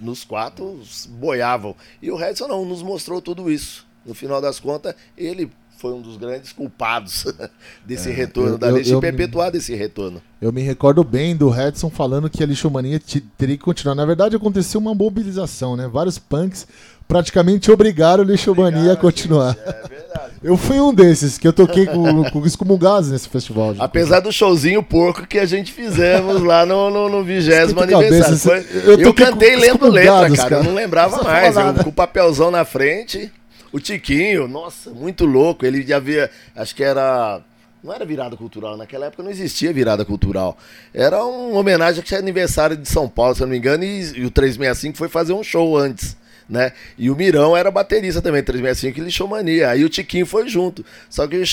Nos 0.00 0.24
quatro 0.24 0.82
boiavam. 1.08 1.74
E 2.00 2.10
o 2.10 2.16
Redson 2.16 2.48
não, 2.48 2.64
nos 2.64 2.82
mostrou 2.82 3.20
tudo 3.20 3.50
isso. 3.50 3.86
No 4.04 4.14
final 4.14 4.40
das 4.40 4.60
contas, 4.60 4.94
ele 5.16 5.50
foi 5.78 5.92
um 5.92 6.00
dos 6.00 6.16
grandes 6.16 6.52
culpados 6.52 7.24
desse 7.84 8.10
retorno 8.10 8.52
eu- 8.52 8.58
da 8.58 8.72
me- 8.72 9.00
perpetuar 9.00 9.50
desse 9.50 9.74
retorno. 9.74 10.20
Eu 10.40 10.52
me 10.52 10.62
recordo 10.62 11.02
bem 11.02 11.34
do 11.36 11.48
Redson 11.48 11.88
falando 11.90 12.28
que 12.28 12.42
a 12.42 12.46
lixomania 12.46 12.98
te- 12.98 13.20
teria 13.20 13.56
que 13.56 13.62
continuar. 13.62 13.94
Na 13.94 14.04
verdade, 14.04 14.36
aconteceu 14.36 14.80
uma 14.80 14.94
mobilização, 14.94 15.76
né? 15.76 15.88
Vários 15.90 16.18
punks 16.18 16.66
praticamente 17.08 17.70
obrigaram 17.70 18.22
a 18.24 18.26
lixomania 18.26 18.92
a 18.92 18.96
continuar. 18.96 19.56
É 19.64 19.88
verdade. 19.88 20.32
Eu 20.42 20.56
fui 20.56 20.78
um 20.80 20.92
desses, 20.92 21.38
que 21.38 21.46
eu 21.48 21.52
toquei 21.52 21.86
com, 21.86 22.24
com 22.30 22.38
os 22.40 22.54
comungados 22.56 23.10
nesse 23.10 23.28
festival. 23.28 23.74
Apesar 23.78 24.20
do 24.20 24.30
showzinho 24.32 24.82
porco 24.82 25.26
que 25.26 25.38
a 25.38 25.46
gente 25.46 25.72
fizemos 25.72 26.42
lá 26.42 26.66
no, 26.66 26.90
no, 26.90 27.08
no 27.08 27.24
vigésimo 27.24 27.80
Esquenta 27.80 27.96
a 27.96 28.00
aniversário. 28.00 28.38
cabeça, 28.62 28.72
Foi- 28.82 28.92
eu 28.94 29.00
eu, 29.00 29.14
cantei 29.14 29.56
lendo 29.56 29.88
letra, 29.88 30.12
cara. 30.28 30.36
cara. 30.36 30.56
Eu 30.56 30.64
não 30.64 30.74
lembrava 30.74 31.16
Não 31.16 31.24
mais. 31.24 31.54
falava 31.54 31.78
Eu, 31.80 31.84
com 31.84 31.90
o 31.90 31.92
papelzão 31.92 32.50
na 32.50 32.64
frente. 32.64 33.32
O 33.72 33.80
Tiquinho, 33.80 34.46
nossa, 34.48 34.90
muito 34.90 35.24
louco. 35.26 35.64
Ele 35.66 35.82
já 35.86 35.96
havia, 35.96 36.30
acho 36.54 36.74
que 36.74 36.82
era. 36.84 37.40
Não 37.84 37.92
era 37.92 38.04
virada 38.04 38.36
cultural, 38.36 38.76
naquela 38.76 39.06
época 39.06 39.22
não 39.22 39.30
existia 39.30 39.72
virada 39.72 40.04
cultural. 40.04 40.56
Era 40.92 41.22
uma 41.24 41.58
homenagem 41.60 42.02
que 42.02 42.12
era 42.14 42.22
aniversário 42.22 42.76
de 42.76 42.88
São 42.88 43.08
Paulo, 43.08 43.34
se 43.34 43.42
eu 43.42 43.46
não 43.46 43.52
me 43.52 43.58
engano, 43.58 43.84
e, 43.84 44.18
e 44.20 44.24
o 44.24 44.30
365 44.30 44.96
foi 44.98 45.08
fazer 45.08 45.32
um 45.34 45.42
show 45.44 45.76
antes. 45.76 46.16
Né? 46.48 46.72
E 46.96 47.10
o 47.10 47.16
Mirão 47.16 47.56
era 47.56 47.70
baterista 47.70 48.20
também, 48.22 48.42
365 48.42 48.98
e 48.98 49.02
Lixomania. 49.04 49.68
Aí 49.70 49.84
o 49.84 49.88
Tiquinho 49.88 50.26
foi 50.26 50.48
junto. 50.48 50.84
Só 51.10 51.26
que 51.28 51.36
eu 51.36 51.44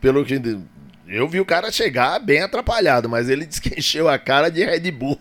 pelo 0.00 0.24
que 0.24 0.40
eu 1.08 1.28
vi 1.28 1.40
o 1.40 1.44
cara 1.44 1.70
chegar 1.72 2.18
bem 2.18 2.40
atrapalhado, 2.42 3.08
mas 3.08 3.28
ele 3.28 3.44
disse 3.46 3.60
que 3.60 3.72
encheu 3.78 4.08
a 4.08 4.18
cara 4.18 4.50
de 4.50 4.64
Red 4.64 4.90
Bull. 4.90 5.18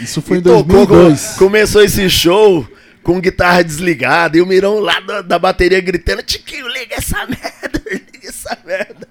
Isso 0.00 0.20
foi 0.22 0.36
em 0.36 0.40
E 0.40 0.42
tocou, 0.44 0.86
2002. 0.86 1.26
co- 1.32 1.38
Começou 1.44 1.82
esse 1.82 2.08
show 2.10 2.66
com 3.08 3.22
guitarra 3.22 3.64
desligada 3.64 4.36
e 4.36 4.42
o 4.42 4.46
Mirão 4.46 4.80
lá 4.80 5.00
da, 5.00 5.22
da 5.22 5.38
bateria 5.38 5.80
gritando: 5.80 6.22
Tiquinho, 6.22 6.68
liga 6.68 6.96
essa 6.96 7.16
merda, 7.26 7.82
liga 7.90 8.28
essa 8.28 8.58
merda. 8.66 9.08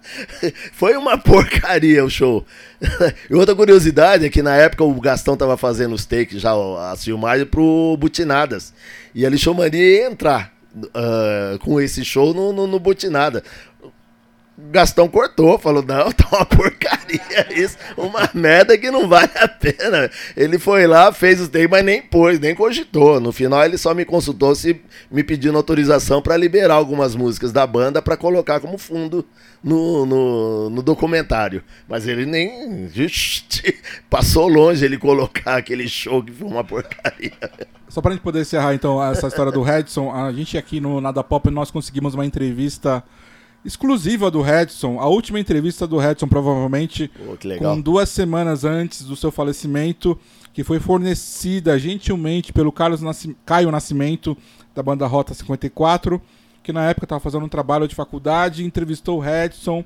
Foi 0.72 0.96
uma 0.96 1.18
porcaria 1.18 2.06
o 2.06 2.10
show. 2.10 2.46
E 3.28 3.34
outra 3.34 3.56
curiosidade 3.56 4.24
é 4.24 4.30
que 4.30 4.44
na 4.44 4.56
época 4.56 4.84
o 4.84 5.02
Gastão 5.02 5.36
tava 5.36 5.58
fazendo 5.58 5.96
os 5.96 6.06
takes, 6.06 6.40
já 6.40 6.52
as 6.92 7.04
filmagens 7.04 7.50
pro 7.50 7.98
Butinadas. 8.00 8.72
E 9.16 9.26
a 9.26 9.30
Lixomania 9.32 9.80
ia 9.80 10.06
entrar 10.06 10.54
ah, 10.94 11.58
com 11.60 11.82
esse 11.82 12.06
show 12.06 12.34
no, 12.34 12.54
no, 12.54 12.68
no 12.68 12.80
Butinada. 12.80 13.44
Gastão 14.58 15.08
cortou, 15.08 15.60
falou: 15.60 15.84
não, 15.84 16.10
tá 16.14 16.28
uma 16.32 16.46
porcaria 16.46 17.48
isso, 17.52 17.78
uma 17.96 18.28
merda 18.34 18.76
que 18.76 18.90
não 18.90 19.08
vale 19.08 19.30
a 19.36 19.48
pena. 19.48 20.10
Ele 20.36 20.58
foi 20.58 20.88
lá, 20.88 21.14
fez 21.14 21.40
os 21.40 21.48
takes, 21.48 21.70
mas 21.70 21.86
nem 21.86 22.02
pôs, 22.02 22.40
nem 22.40 22.56
cogitou. 22.56 23.20
No 23.20 23.32
final, 23.32 23.64
ele 23.64 23.78
só 23.78 23.94
me 23.94 24.04
consultou 24.04 24.56
se 24.56 24.82
me 25.12 25.24
pedindo 25.24 25.58
autorização 25.58 26.24
para 26.24 26.36
liberar 26.36 26.74
algumas 26.74 27.16
músicas 27.16 27.52
da 27.52 27.68
banda 27.68 28.02
para 28.02 28.18
colocar 28.18 28.60
como 28.60 28.80
fundo 28.80 29.24
no, 29.64 30.06
no, 30.08 30.70
no, 30.72 30.82
documentário. 30.82 31.64
Mas 31.88 32.08
ele 32.08 32.26
nem. 32.26 32.90
passou 34.10 34.48
longe 34.48 34.84
ele 34.84 34.98
colocar 34.98 35.58
aquele 35.58 35.88
show 35.88 36.24
que 36.24 36.32
foi 36.32 36.48
uma 36.48 36.64
porcaria. 36.64 37.32
Só 37.88 38.02
pra 38.02 38.12
gente 38.12 38.22
poder 38.22 38.42
encerrar 38.42 38.74
então 38.74 39.04
essa 39.04 39.28
história 39.28 39.52
do 39.52 39.62
Redson, 39.62 40.12
a 40.12 40.32
gente 40.34 40.58
aqui 40.58 40.82
no 40.82 41.00
Nada 41.00 41.24
Pop 41.24 41.50
nós 41.52 41.70
conseguimos 41.70 42.16
uma 42.16 42.26
entrevista 42.26 43.04
exclusiva 43.68 44.32
do 44.32 44.42
Redson, 44.42 44.98
a 44.98 45.08
última 45.08 45.42
entrevista 45.42 45.86
do 45.86 45.98
Redson 45.98 46.26
provavelmente 46.26 47.12
com 47.60 47.82
duas 47.82 48.08
semanas 48.08 48.64
antes 48.64 49.04
do 49.04 49.14
seu 49.14 49.30
falecimento, 49.30 50.18
que 50.54 50.64
foi 50.64 50.80
fornecida 50.80 51.78
gentilmente 51.78 52.54
pelo 52.54 52.72
Carlos. 52.72 53.02
Caio 53.46 53.70
Nascimento 53.70 54.38
da 54.74 54.82
banda 54.82 55.06
Rota 55.06 55.34
54, 55.34 56.22
que 56.64 56.72
na 56.72 56.90
época 56.90 57.04
estava 57.04 57.20
fazendo 57.20 57.46
um 57.46 57.50
trabalho 57.50 57.90
de 57.90 57.94
faculdade, 57.94 58.64
entrevistou 58.64 59.18
o 59.18 59.22
Redson. 59.22 59.84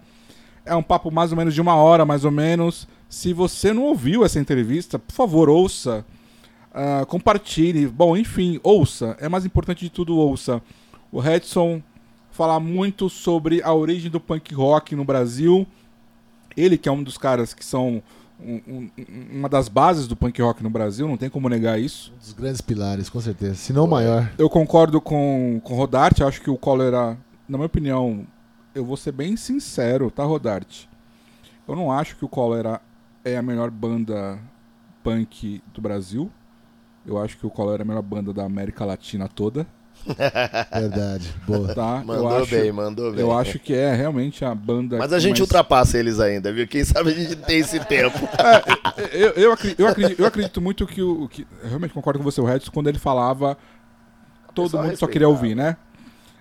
É 0.64 0.76
um 0.76 0.84
papo 0.84 1.10
mais 1.10 1.32
ou 1.32 1.38
menos 1.38 1.56
de 1.56 1.60
uma 1.60 1.74
hora, 1.74 2.06
mais 2.06 2.24
ou 2.24 2.30
menos. 2.30 2.88
Se 3.10 3.34
você 3.34 3.74
não 3.74 3.86
ouviu 3.86 4.24
essa 4.24 4.40
entrevista, 4.40 5.00
por 5.00 5.14
favor, 5.14 5.50
ouça. 5.50 6.06
Uh, 6.70 7.04
compartilhe. 7.08 7.88
Bom, 7.88 8.16
enfim, 8.16 8.60
ouça. 8.62 9.18
É 9.20 9.28
mais 9.28 9.44
importante 9.44 9.84
de 9.84 9.90
tudo, 9.90 10.16
ouça. 10.16 10.62
O 11.12 11.20
Redson 11.20 11.82
falar 12.32 12.60
muito 12.60 13.10
sobre 13.10 13.62
a 13.62 13.74
origem 13.74 14.10
do 14.10 14.20
punk 14.20 14.54
rock 14.54 14.96
no 14.96 15.06
Brasil. 15.06 15.68
Ele 16.56 16.78
que 16.78 16.90
é 16.90 16.92
um 16.92 17.04
dos 17.04 17.18
caras 17.18 17.54
que 17.54 17.64
são 17.64 18.02
um, 18.40 18.56
um, 18.68 18.90
uma 19.32 19.48
das 19.48 19.68
bases 19.68 20.08
do 20.08 20.16
punk 20.16 20.42
rock 20.42 20.64
no 20.64 20.70
Brasil, 20.70 21.08
não 21.08 21.18
tem 21.18 21.30
como 21.30 21.48
negar 21.48 21.80
isso. 21.80 22.12
Um 22.16 22.18
dos 22.18 22.34
grandes 22.34 22.62
pilares, 22.62 23.10
com 23.10 23.22
certeza. 23.22 23.56
Se 23.56 23.72
não 23.72 23.86
o 23.86 23.90
maior. 23.90 24.32
Eu 24.38 24.50
concordo 24.50 25.00
com, 25.00 25.62
com 25.64 25.76
Rodarte, 25.76 26.24
acho 26.24 26.42
que 26.42 26.50
o 26.50 26.58
Cólera, 26.58 27.18
na 27.48 27.58
minha 27.58 27.68
opinião, 27.68 28.26
eu 28.74 28.84
vou 28.84 28.98
ser 28.98 29.12
bem 29.12 29.38
sincero, 29.38 30.10
tá, 30.10 30.24
Rodarte? 30.24 30.90
Eu 31.68 31.76
não 31.76 31.92
acho 31.92 32.16
que 32.16 32.26
o 32.26 32.30
Cólera 32.30 32.82
é 33.24 33.38
a 33.38 33.42
melhor 33.42 33.70
banda 33.70 34.40
punk 35.04 35.62
do 35.74 35.82
Brasil. 35.82 36.32
Eu 37.06 37.18
acho 37.18 37.38
que 37.38 37.46
o 37.46 37.50
Cólera 37.50 37.84
é 37.84 37.86
a 37.86 37.88
melhor 37.88 38.02
banda 38.02 38.34
da 38.34 38.44
América 38.44 38.86
Latina 38.86 39.28
toda. 39.28 39.66
Verdade, 40.74 41.34
boa. 41.48 41.74
Tá? 41.74 42.04
Mandou 42.06 42.30
eu 42.30 42.38
acho, 42.38 42.52
bem, 42.52 42.72
mandou 42.72 43.12
bem. 43.12 43.22
Eu 43.22 43.38
acho 43.38 43.60
que 43.60 43.74
é 43.74 43.94
realmente 43.94 44.44
a 44.44 44.54
banda. 44.54 44.98
Mas 44.98 45.14
a 45.14 45.20
gente 45.20 45.40
mais... 45.40 45.42
ultrapassa 45.42 45.98
eles 45.98 46.20
ainda, 46.20 46.52
viu? 46.52 46.68
Quem 46.68 46.84
sabe 46.84 47.12
a 47.12 47.14
gente 47.14 47.36
tem 47.36 47.60
esse 47.60 47.80
tempo. 47.86 48.18
É, 48.98 49.16
eu, 49.16 49.30
eu, 49.32 49.52
acredito, 49.54 49.80
eu, 49.80 49.88
acredito, 49.88 50.20
eu, 50.20 50.26
acredito, 50.26 50.62
muito 50.62 50.86
que 50.86 51.02
o. 51.02 51.28
Que, 51.28 51.48
realmente 51.64 51.94
concordo 51.94 52.20
com 52.20 52.24
você, 52.24 52.42
o 52.42 52.46
Redson, 52.46 52.72
quando 52.72 52.88
ele 52.88 53.00
falava, 53.00 53.58
todo 54.54 54.78
mundo 54.78 54.98
só 54.98 55.08
queria 55.08 55.28
ouvir, 55.28 55.56
né? 55.56 55.78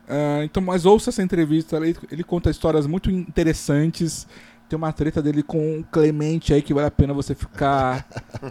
Uh, 0.08 0.42
então, 0.42 0.62
mas 0.62 0.84
ouça 0.84 1.10
essa 1.10 1.22
entrevista, 1.22 1.76
ele, 1.76 1.96
ele 2.10 2.24
conta 2.24 2.50
histórias 2.50 2.86
muito 2.86 3.10
interessantes. 3.10 4.26
Tem 4.68 4.76
uma 4.76 4.92
treta 4.92 5.22
dele 5.22 5.42
com 5.42 5.80
o 5.80 5.84
Clemente 5.84 6.52
aí 6.52 6.62
que 6.62 6.74
vale 6.74 6.88
a 6.88 6.90
pena 6.90 7.14
você 7.14 7.34
ficar 7.34 8.06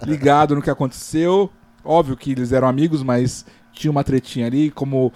ligado 0.05 0.55
no 0.55 0.61
que 0.61 0.69
aconteceu. 0.69 1.51
Óbvio 1.83 2.17
que 2.17 2.31
eles 2.31 2.51
eram 2.51 2.67
amigos, 2.67 3.03
mas 3.03 3.45
tinha 3.73 3.91
uma 3.91 4.03
tretinha 4.03 4.47
ali, 4.47 4.71
como 4.71 5.11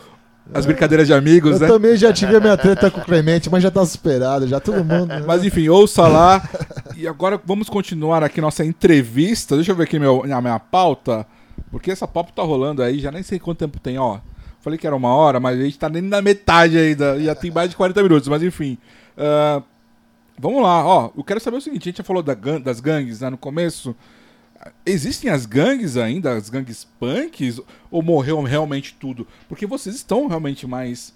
as 0.54 0.66
brincadeiras 0.66 1.08
de 1.08 1.14
amigos, 1.14 1.54
eu 1.54 1.60
né? 1.60 1.66
Eu 1.68 1.74
também 1.74 1.95
já 1.95 2.12
tive 2.12 2.36
a 2.36 2.39
minha 2.39 2.58
treta 2.58 2.91
com 2.91 2.99
o 2.99 3.06
Clemente, 3.06 3.49
mas 3.49 3.64
já 3.64 3.72
tá 3.72 3.86
superado, 3.86 4.47
já 4.47 4.60
todo 4.60 4.84
mundo. 4.84 5.08
Né? 5.08 5.24
Mas 5.26 5.43
enfim, 5.43 5.70
ouça 5.70 6.08
lá. 6.08 6.41
E 6.97 7.08
agora 7.08 7.39
vamos 7.45 7.70
continuar 7.70 8.24
aqui 8.24 8.41
nossa 8.41 8.66
entrevista. 8.66 9.56
Deixa 9.56 9.72
eu 9.72 9.76
ver 9.76 9.84
aqui 9.84 9.97
meu, 9.97 10.24
a 10.24 10.41
minha 10.41 10.60
pauta. 10.60 11.26
Porque 11.72 11.91
essa 11.91 12.08
pauta 12.08 12.32
tá 12.36 12.43
rolando 12.43 12.84
aí, 12.84 12.99
já 12.99 13.12
nem 13.12 13.24
sei 13.24 13.39
quanto 13.39 13.60
tempo 13.60 13.80
tem, 13.80 13.97
ó. 13.97 14.20
Falei 14.60 14.78
que 14.78 14.86
era 14.86 14.95
uma 14.95 15.14
hora, 15.14 15.39
mas 15.39 15.60
a 15.60 15.64
gente 15.64 15.80
tá 15.80 15.89
nem 15.89 16.01
na 16.01 16.22
metade 16.22 16.78
ainda. 16.78 17.20
Já 17.20 17.36
tem 17.36 17.51
mais 17.51 17.70
de 17.70 17.76
40 17.76 18.04
minutos, 18.04 18.28
mas 18.28 18.43
enfim. 18.43 18.78
Uh, 19.18 19.64
vamos 20.38 20.62
lá, 20.62 20.86
ó. 20.86 21.10
Eu 21.18 21.24
quero 21.24 21.39
saber 21.39 21.58
o 21.58 21.62
seguinte: 21.62 21.84
a 21.84 21.86
gente 21.89 21.97
já 21.97 22.04
falou 22.04 22.22
da, 22.22 22.34
das 22.34 22.80
gangues 22.80 23.22
né, 23.22 23.30
no 23.30 23.38
começo. 23.38 23.95
Existem 24.86 25.30
as 25.30 25.45
gangues 25.45 25.97
ainda, 25.97 26.34
as 26.34 26.49
gangues 26.49 26.88
punks? 26.99 27.60
Ou 27.91 28.01
morreu 28.01 28.41
realmente 28.41 28.95
tudo? 28.99 29.28
Porque 29.49 29.66
vocês 29.66 29.95
estão 29.95 30.28
realmente 30.28 30.66
mais 30.66 31.14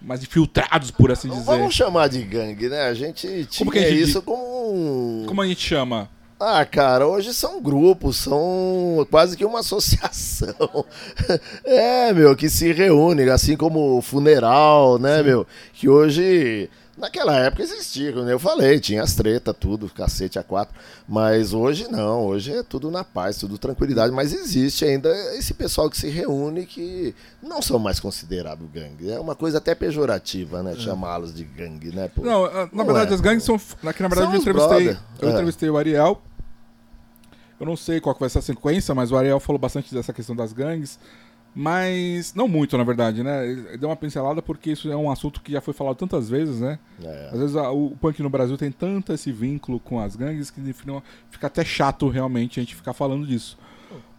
mais 0.00 0.22
infiltrados, 0.22 0.90
por 0.90 1.10
assim 1.10 1.28
dizer. 1.28 1.44
Vamos 1.44 1.74
chamar 1.74 2.08
de 2.08 2.22
gangue, 2.22 2.68
né? 2.68 2.82
A 2.82 2.94
gente 2.94 3.46
tinha 3.46 3.66
como 3.66 3.72
gente, 3.72 4.00
isso 4.00 4.22
como 4.22 5.24
Como 5.26 5.40
a 5.42 5.46
gente 5.46 5.60
chama? 5.60 6.10
Ah, 6.38 6.66
cara, 6.66 7.06
hoje 7.06 7.32
são 7.32 7.62
grupos, 7.62 8.18
são 8.18 9.06
quase 9.10 9.36
que 9.38 9.44
uma 9.44 9.60
associação. 9.60 10.84
é, 11.64 12.12
meu, 12.12 12.36
que 12.36 12.50
se 12.50 12.72
reúne, 12.72 13.28
assim 13.30 13.56
como 13.56 13.96
o 13.96 14.02
funeral, 14.02 14.98
né, 14.98 15.18
Sim. 15.18 15.24
meu? 15.24 15.46
Que 15.72 15.88
hoje 15.88 16.68
Naquela 16.96 17.36
época 17.36 17.62
existia, 17.62 18.10
como 18.10 18.26
eu 18.26 18.38
falei, 18.38 18.80
tinha 18.80 19.02
as 19.02 19.14
treta, 19.14 19.52
tudo, 19.52 19.86
cacete 19.90 20.38
a 20.38 20.42
quatro. 20.42 20.74
Mas 21.06 21.52
hoje 21.52 21.88
não, 21.90 22.24
hoje 22.24 22.54
é 22.54 22.62
tudo 22.62 22.90
na 22.90 23.04
paz, 23.04 23.36
tudo 23.36 23.58
tranquilidade. 23.58 24.14
Mas 24.14 24.32
existe 24.32 24.82
ainda 24.82 25.10
esse 25.34 25.52
pessoal 25.52 25.90
que 25.90 25.98
se 25.98 26.08
reúne 26.08 26.64
que 26.64 27.14
não 27.42 27.60
são 27.60 27.78
mais 27.78 28.00
considerados 28.00 28.66
gangue. 28.70 29.10
É 29.10 29.20
uma 29.20 29.34
coisa 29.34 29.58
até 29.58 29.74
pejorativa, 29.74 30.62
né? 30.62 30.72
É. 30.72 30.76
Chamá-los 30.76 31.34
de 31.34 31.44
gangue, 31.44 31.94
né? 31.94 32.08
Pô, 32.08 32.22
não, 32.22 32.50
na 32.50 32.68
não 32.72 32.84
verdade, 32.86 33.10
é. 33.10 33.14
as 33.14 33.20
gangues 33.20 33.44
são. 33.44 33.60
Na, 33.82 33.92
na 33.98 34.08
verdade, 34.08 34.20
são 34.20 34.32
eu 34.32 34.40
entrevistei, 34.40 34.96
eu 35.20 35.28
é. 35.28 35.32
entrevistei 35.32 35.70
o 35.70 35.76
Ariel. 35.76 36.22
Eu 37.60 37.66
não 37.66 37.76
sei 37.76 38.00
qual 38.00 38.16
vai 38.18 38.28
ser 38.28 38.38
a 38.38 38.42
sequência, 38.42 38.94
mas 38.94 39.10
o 39.10 39.16
Ariel 39.16 39.40
falou 39.40 39.58
bastante 39.58 39.94
dessa 39.94 40.12
questão 40.12 40.36
das 40.36 40.52
gangues. 40.52 40.98
Mas. 41.58 42.34
Não 42.34 42.46
muito, 42.46 42.76
na 42.76 42.84
verdade, 42.84 43.22
né? 43.22 43.76
Deu 43.80 43.88
uma 43.88 43.96
pincelada 43.96 44.42
porque 44.42 44.72
isso 44.72 44.92
é 44.92 44.96
um 44.96 45.10
assunto 45.10 45.40
que 45.40 45.52
já 45.52 45.60
foi 45.62 45.72
falado 45.72 45.96
tantas 45.96 46.28
vezes, 46.28 46.60
né? 46.60 46.78
É. 47.02 47.30
Às 47.32 47.38
vezes 47.38 47.56
a, 47.56 47.70
o 47.70 47.96
punk 47.98 48.22
no 48.22 48.28
Brasil 48.28 48.58
tem 48.58 48.70
tanto 48.70 49.10
esse 49.10 49.32
vínculo 49.32 49.80
com 49.80 49.98
as 49.98 50.14
gangues 50.16 50.50
que 50.50 50.60
final, 50.74 51.02
fica 51.30 51.46
até 51.46 51.64
chato 51.64 52.10
realmente 52.10 52.60
a 52.60 52.62
gente 52.62 52.76
ficar 52.76 52.92
falando 52.92 53.26
disso. 53.26 53.56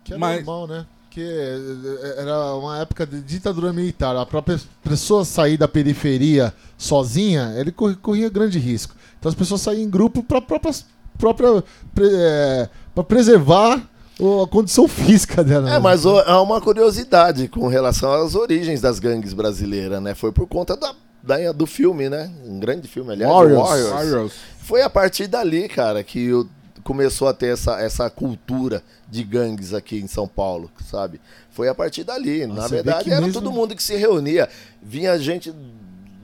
Que 0.03 0.15
é 0.15 0.17
Mas... 0.17 0.37
normal, 0.37 0.67
né? 0.67 0.85
Que 1.11 1.21
é, 1.21 2.21
era 2.21 2.55
uma 2.55 2.79
época 2.79 3.05
de 3.05 3.21
ditadura 3.21 3.71
militar. 3.71 4.15
A 4.15 4.25
própria 4.25 4.59
pessoa 4.83 5.23
sair 5.23 5.57
da 5.57 5.67
periferia 5.67 6.51
sozinha, 6.75 7.53
ele 7.55 7.71
corria 7.71 8.29
grande 8.29 8.57
risco. 8.57 8.95
Então 9.19 9.29
as 9.29 9.35
pessoas 9.35 9.61
saíam 9.61 9.83
em 9.83 9.89
grupo 9.89 10.23
para 10.23 10.41
própria, 10.41 10.73
própria, 11.19 11.63
é, 12.01 12.69
preservar 13.07 13.87
a 14.19 14.47
condição 14.47 14.87
física 14.89 15.43
dela. 15.43 15.69
É, 15.69 15.73
né? 15.73 15.79
mas 15.79 16.05
há 16.05 16.41
uma 16.41 16.59
curiosidade 16.59 17.47
com 17.47 17.67
relação 17.67 18.11
às 18.11 18.35
origens 18.35 18.81
das 18.81 18.99
gangues 18.99 19.33
brasileiras, 19.33 20.01
né? 20.01 20.15
Foi 20.15 20.31
por 20.31 20.47
conta 20.47 20.75
da, 20.75 20.93
da 21.23 21.51
do 21.51 21.65
filme, 21.65 22.09
né? 22.09 22.31
Um 22.45 22.59
grande 22.59 22.87
filme, 22.87 23.13
aliás, 23.13 23.31
Warriors. 23.31 23.69
Warriors. 23.69 23.91
Warriors. 23.91 24.33
Foi 24.59 24.81
a 24.81 24.89
partir 24.89 25.27
dali, 25.27 25.67
cara, 25.69 26.03
que 26.03 26.33
o, 26.33 26.47
começou 26.83 27.27
a 27.27 27.33
ter 27.33 27.47
essa, 27.47 27.79
essa 27.81 28.09
cultura 28.09 28.81
de 29.09 29.23
gangues 29.23 29.73
aqui 29.73 29.99
em 29.99 30.07
São 30.07 30.27
Paulo, 30.27 30.71
sabe? 30.89 31.19
Foi 31.49 31.67
a 31.67 31.75
partir 31.75 32.03
dali. 32.05 32.45
Nossa, 32.45 32.61
Na 32.61 32.67
verdade, 32.67 33.11
era 33.11 33.21
mesmo... 33.21 33.33
todo 33.33 33.51
mundo 33.51 33.75
que 33.75 33.83
se 33.83 33.95
reunia. 33.97 34.47
Vinha 34.81 35.19
gente 35.19 35.53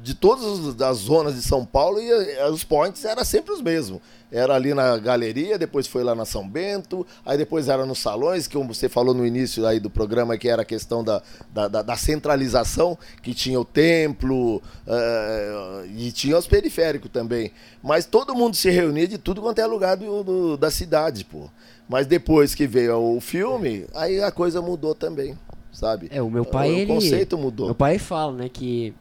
de 0.02 0.14
todas 0.14 0.82
as 0.82 0.98
zonas 0.98 1.36
de 1.36 1.42
São 1.42 1.66
Paulo 1.66 2.00
e 2.00 2.10
eh, 2.10 2.50
os 2.50 2.64
points 2.64 3.04
eram 3.06 3.24
sempre 3.24 3.54
os 3.54 3.62
mesmos. 3.62 4.02
Era 4.34 4.56
ali 4.56 4.74
na 4.74 4.98
galeria, 4.98 5.60
depois 5.60 5.86
foi 5.86 6.04
lá 6.04 6.16
na 6.16 6.26
São 6.26 6.50
Bento, 6.50 7.06
aí 7.24 7.38
depois 7.38 7.70
era 7.70 7.86
nos 7.86 8.00
salões, 8.00 8.48
que 8.48 8.58
você 8.58 8.90
falou 8.90 9.14
no 9.14 9.24
início 9.24 9.64
aí 9.64 9.80
do 9.80 9.92
programa, 9.92 10.36
que 10.40 10.50
era 10.50 10.64
a 10.64 10.66
questão 10.66 11.04
da, 11.04 11.22
da, 11.54 11.68
da 11.68 11.96
centralização, 11.96 12.98
que 13.22 13.32
tinha 13.32 13.60
o 13.60 13.64
templo 13.64 14.56
uh, 14.58 15.86
e 15.96 16.12
tinha 16.12 16.36
os 16.36 16.48
periféricos 16.48 17.12
também. 17.12 17.52
Mas 17.84 18.08
todo 18.08 18.34
mundo 18.34 18.56
se 18.56 18.72
reunia 18.72 19.08
de 19.08 19.20
tudo 19.20 19.40
quanto 19.40 19.60
é 19.60 19.68
lugar 19.68 19.96
do, 19.98 20.24
do, 20.24 20.58
da 20.58 20.72
cidade, 20.72 21.24
pô. 21.26 21.48
Mas 21.88 22.08
depois 22.08 22.56
que 22.56 22.66
veio 22.66 22.98
o 22.98 23.22
filme, 23.22 23.86
aí 23.94 24.20
a 24.20 24.32
coisa 24.32 24.64
mudou 24.64 24.96
também, 24.96 25.38
sabe? 25.72 26.08
É, 26.10 26.24
o 26.24 26.32
meu 26.32 26.44
pai, 26.44 26.72
o, 26.72 26.74
ele... 26.74 26.92
O 26.92 26.96
conceito 26.96 27.38
mudou. 27.38 27.68
Meu 27.68 27.76
pai 27.76 28.00
fala, 28.00 28.34
né, 28.34 28.50
que 28.50 28.96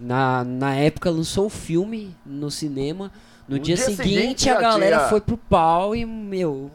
na, 0.00 0.42
na 0.42 0.74
época 0.74 1.10
lançou 1.10 1.46
o 1.46 1.50
filme 1.50 2.12
no 2.26 2.50
cinema. 2.50 3.12
No, 3.48 3.56
no 3.56 3.62
dia, 3.62 3.76
dia, 3.76 3.84
seguinte, 3.84 4.02
seguinte 4.02 4.50
a 4.50 4.60
galera 4.60 5.08
foi 5.08 5.20
pro 5.20 5.36
pau 5.36 5.96
e, 5.96 6.04
meu, 6.04 6.70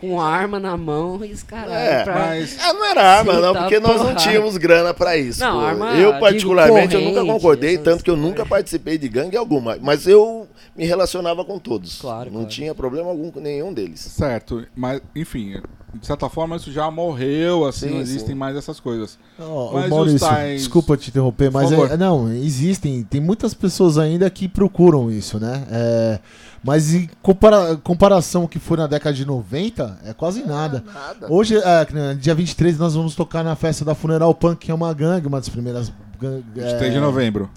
com 0.00 0.20
arma 0.20 0.58
na 0.58 0.76
mão 0.76 1.24
e 1.24 1.32
os 1.32 1.42
caras. 1.42 1.72
É, 1.72 2.04
mas. 2.04 2.58
É, 2.58 2.72
não 2.72 2.84
era 2.84 3.02
arma, 3.02 3.34
não, 3.34 3.54
porque 3.54 3.78
nós 3.78 4.02
não 4.02 4.14
tínhamos 4.14 4.56
grana 4.56 4.92
para 4.92 5.16
isso. 5.16 5.40
Não, 5.40 5.60
arma, 5.60 5.94
eu, 5.94 6.18
particularmente, 6.18 6.96
digo, 6.96 7.02
eu 7.02 7.14
nunca 7.14 7.32
concordei, 7.32 7.78
tanto 7.78 8.02
que 8.02 8.10
eu 8.10 8.16
nunca 8.16 8.44
participei 8.44 8.98
de 8.98 9.08
gangue 9.08 9.36
alguma. 9.36 9.78
Mas 9.80 10.06
eu 10.06 10.47
me 10.78 10.86
relacionava 10.86 11.44
com 11.44 11.58
todos. 11.58 12.00
Claro, 12.00 12.26
Não 12.30 12.40
claro. 12.40 12.48
tinha 12.48 12.74
problema 12.74 13.10
algum 13.10 13.30
com 13.30 13.40
nenhum 13.40 13.72
deles. 13.74 14.00
Certo, 14.00 14.64
mas 14.76 15.02
enfim, 15.14 15.60
de 15.94 16.06
certa 16.06 16.28
forma 16.28 16.54
isso 16.56 16.70
já 16.70 16.88
morreu, 16.90 17.66
assim, 17.66 17.88
Sim, 17.88 17.94
não 17.94 18.00
existem 18.00 18.28
sim. 18.28 18.34
mais 18.34 18.56
essas 18.56 18.78
coisas. 18.78 19.18
Ó, 19.40 19.72
Mas 19.72 19.90
Maurício, 19.90 20.20
tais- 20.20 20.60
desculpa 20.60 20.96
te 20.96 21.10
interromper, 21.10 21.50
mas 21.50 21.68
favor. 21.70 21.90
é- 21.90 21.96
não, 21.96 22.32
existem, 22.32 23.02
tem 23.02 23.20
muitas 23.20 23.52
pessoas 23.54 23.98
ainda 23.98 24.30
que 24.30 24.46
procuram 24.48 25.10
isso, 25.10 25.40
né? 25.40 25.66
É, 25.70 26.18
mas 26.62 26.94
em 26.94 27.08
compara- 27.22 27.76
comparação 27.76 28.46
que 28.46 28.58
foi 28.58 28.76
na 28.76 28.86
década 28.86 29.14
de 29.16 29.24
90, 29.24 29.98
é 30.04 30.12
quase 30.12 30.44
nada. 30.46 30.84
Nada. 30.86 31.26
Hoje, 31.32 31.56
é, 31.56 32.14
dia 32.14 32.34
23, 32.34 32.78
nós 32.78 32.94
vamos 32.94 33.14
tocar 33.16 33.42
na 33.42 33.56
festa 33.56 33.84
da 33.84 33.94
Funeral 33.94 34.32
Punk, 34.34 34.58
que 34.66 34.70
é 34.70 34.74
uma 34.74 34.92
gangue, 34.94 35.26
uma 35.26 35.38
das 35.40 35.48
primeiras 35.48 35.92
gangues. 36.20 36.44
23 36.54 36.92
de 36.92 37.00
novembro. 37.00 37.50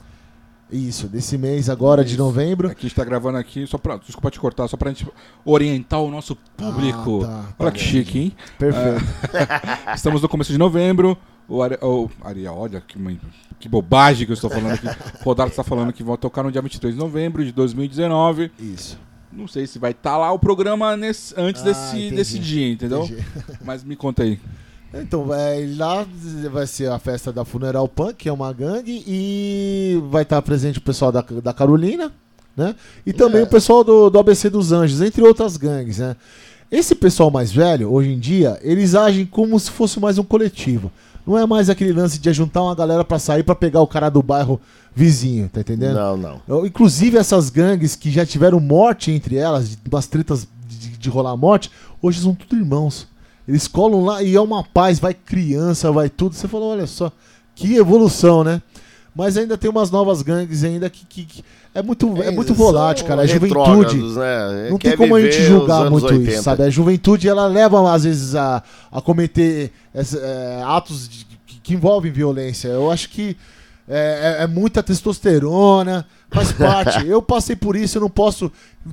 Isso, 0.72 1.07
desse 1.07 1.38
mês 1.38 1.69
agora 1.69 2.03
de 2.03 2.11
Isso. 2.13 2.19
novembro. 2.24 2.69
Aqui 2.69 2.86
a 2.86 2.89
gente 2.89 2.95
tá 2.95 3.03
gravando 3.03 3.38
aqui, 3.38 3.67
só 3.67 3.78
pra, 3.78 3.97
desculpa 3.97 4.32
te 4.32 4.39
cortar, 4.39 4.67
só 4.67 4.78
pra 4.78 4.89
gente 4.89 5.05
orientar 5.43 6.01
o 6.01 6.09
nosso 6.09 6.36
público. 6.55 7.24
Ah, 7.26 7.28
tá, 7.28 7.41
tá 7.57 7.63
Olha 7.65 7.72
que 7.72 7.80
bom. 7.80 7.86
chique, 7.86 8.19
hein? 8.19 8.32
Perfeito. 8.57 9.03
Estamos 9.93 10.22
no 10.22 10.30
começo 10.30 10.51
de 10.51 10.57
novembro. 10.57 11.17
O, 11.47 11.61
Ari, 11.61 11.78
o 11.82 12.09
Ariel, 12.24 12.55
olha 12.55 12.80
que, 12.80 12.97
que 13.59 13.67
bobagem 13.67 14.26
que 14.26 14.32
eu 14.32 14.36
estou 14.36 14.49
falando 14.49 14.74
aqui. 14.74 14.88
O 14.88 15.24
Rodardo 15.26 15.51
está 15.51 15.63
falando 15.63 15.91
que 15.91 16.01
vão 16.03 16.15
tocar 16.15 16.43
no 16.43 16.51
dia 16.51 16.61
23 16.61 16.93
de 16.93 16.99
novembro 16.99 17.43
de 17.43 17.51
2019. 17.51 18.49
Isso. 18.57 18.97
Não 19.34 19.47
sei 19.47 19.67
se 19.67 19.78
vai 19.78 19.91
estar 19.91 20.17
lá 20.17 20.32
o 20.32 20.39
programa 20.39 20.95
nesse- 20.95 21.34
antes 21.38 21.61
Ah, 21.61 21.65
desse, 21.65 21.97
entendi. 21.97 22.15
desse 22.15 22.39
dia, 22.39 22.72
entendeu? 22.72 23.03
Entendi. 23.03 23.26
Mas 23.65 23.84
me 23.84 23.95
conta 23.97 24.24
aí. 24.24 24.39
Então, 24.94 25.34
é, 25.34 25.66
lá 25.78 26.06
vai 26.52 26.68
ser 26.68 26.92
a 26.92 27.00
festa 27.00 27.32
da 27.32 27.46
Funeral 27.46 27.88
Punk, 27.88 28.16
que 28.16 28.30
é 28.30 28.34
uma 28.34 28.52
gangue, 28.52 29.04
e 29.08 30.02
vai 30.10 30.24
estar 30.24 30.42
presente 30.42 30.80
o 30.80 30.82
pessoal 30.82 31.12
da, 31.12 31.22
da 31.22 31.54
Carolina, 31.54 32.12
né? 32.58 32.76
E 33.06 33.14
também 33.14 33.42
É. 33.42 33.44
o 33.44 33.48
pessoal 33.48 33.84
do, 33.84 34.10
do 34.10 34.20
ABC 34.20 34.50
dos 34.50 34.72
Anjos, 34.74 35.02
entre 35.02 35.22
outras 35.24 35.56
gangues, 35.56 36.00
né? 36.00 36.16
Esse 36.70 36.94
pessoal 36.96 37.32
mais 37.32 37.52
velho, 37.52 37.92
hoje 37.92 38.10
em 38.12 38.20
dia, 38.20 38.60
eles 38.62 38.94
agem 38.96 39.26
como 39.26 39.58
se 39.60 39.72
fosse 39.72 40.00
mais 40.00 40.18
um 40.18 40.24
coletivo. 40.24 40.92
Não 41.26 41.38
é 41.38 41.46
mais 41.46 41.70
aquele 41.70 41.94
lance 41.94 42.20
de 42.20 42.34
juntar 42.34 42.62
uma 42.64 42.74
galera 42.76 43.04
pra 43.06 43.20
sair 43.20 43.44
pra 43.44 43.54
pegar 43.56 43.80
o 43.82 43.88
cara 43.88 44.10
do 44.10 44.22
bairro 44.24 44.60
vizinho, 44.94 45.48
tá 45.48 45.62
entendendo? 45.62 45.96
Não, 45.96 46.42
não. 46.48 46.66
Inclusive 46.66 47.18
essas 47.18 47.50
gangues 47.50 47.96
que 47.96 48.10
já 48.12 48.26
tiveram 48.26 48.60
morte 48.60 49.12
entre 49.12 49.36
elas, 49.38 49.78
umas 49.89 50.08
tretas 50.08 50.48
de, 50.68 50.98
de 50.98 51.10
rolar 51.10 51.38
morte, 51.38 51.70
hoje 52.02 52.20
são 52.22 52.34
tudo 52.34 52.56
irmãos. 52.60 53.08
Eles 53.52 53.68
colam 53.68 54.04
lá 54.06 54.24
e 54.24 54.34
é 54.36 54.39
uma 54.41 54.64
paz, 54.64 54.97
vai 54.99 55.14
criança, 55.14 55.91
vai 55.91 56.10
tudo. 56.10 56.34
Você 56.36 56.47
falou, 56.47 56.72
olha 56.72 56.88
só, 56.88 57.12
que 57.54 57.76
evolução, 57.76 58.43
né? 58.43 58.62
Mas 59.14 59.36
ainda 59.36 59.58
tem 59.58 59.70
umas 59.70 59.91
novas 59.91 60.22
gangues 60.22 60.64
ainda 60.64 60.89
que, 60.89 61.06
que- 61.06 61.26
que 61.26 61.43
é 61.76 61.82
muito, 61.84 62.08
é 62.22 62.28
Eles 62.28 62.36
muito 62.36 62.54
volátil, 62.54 63.06
cara. 63.06 63.22
A 63.22 63.26
juventude. 63.34 63.97
Né? 64.16 64.70
Não 64.70 64.78
tem 64.78 64.91
como 64.97 65.16
a 65.16 65.22
gente 65.22 65.43
julgar 65.47 65.89
muito 65.91 66.06
80. 66.06 66.32
isso, 66.32 66.43
sabe? 66.43 66.64
A 66.64 66.70
juventude 66.70 67.28
ela 67.28 67.45
leva 67.45 67.93
às 67.93 68.04
vezes 68.06 68.36
a, 68.36 68.64
a 68.89 69.02
cometer 69.02 69.72
essa- 69.93 70.18
é, 70.18 70.64
atos 70.66 71.10
de- 71.10 71.26
que, 71.45 71.60
que 71.62 71.74
envolvem 71.74 72.10
violência. 72.12 72.70
Eu 72.70 72.89
acho 72.89 73.10
que 73.10 73.36
é, 73.88 74.38
é- 74.39 74.43
é 74.43 74.47
muita 74.47 74.82
testosterona, 74.82 76.06
faz 76.30 76.52
parte. 76.54 77.06
eu 77.06 77.22
passei 77.22 77.56
por 77.56 77.76
isso, 77.76 77.97
eu 77.97 78.02
não 78.02 78.10
posso. 78.10 78.49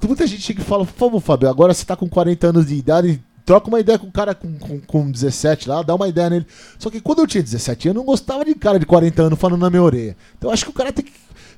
Muita 0.06 0.26
gente 0.26 0.42
chega 0.42 0.60
e 0.60 0.64
fala: 0.64 0.84
por 0.84 0.94
favor, 0.98 1.20
Fábio, 1.20 1.48
agora 1.48 1.72
você 1.72 1.84
tá 1.84 1.94
com 1.96 2.08
40 2.08 2.48
anos 2.48 2.66
de 2.66 2.74
idade. 2.74 3.22
Troca 3.48 3.66
uma 3.68 3.80
ideia 3.80 3.98
com 3.98 4.08
o 4.08 4.12
cara 4.12 4.34
com, 4.34 4.58
com, 4.58 4.78
com 4.78 5.10
17 5.10 5.70
lá, 5.70 5.80
dá 5.80 5.94
uma 5.94 6.06
ideia 6.06 6.28
nele. 6.28 6.46
Só 6.78 6.90
que 6.90 7.00
quando 7.00 7.20
eu 7.20 7.26
tinha 7.26 7.42
17 7.42 7.88
anos, 7.88 7.96
eu 7.96 8.00
não 8.00 8.04
gostava 8.04 8.44
de 8.44 8.54
cara 8.54 8.78
de 8.78 8.84
40 8.84 9.22
anos 9.22 9.38
falando 9.38 9.62
na 9.62 9.70
minha 9.70 9.82
orelha. 9.82 10.14
Então 10.36 10.50
acho 10.50 10.66
que 10.66 10.70
o 10.70 10.74
cara 10.74 10.92
tem 10.92 11.06
que 11.06 11.12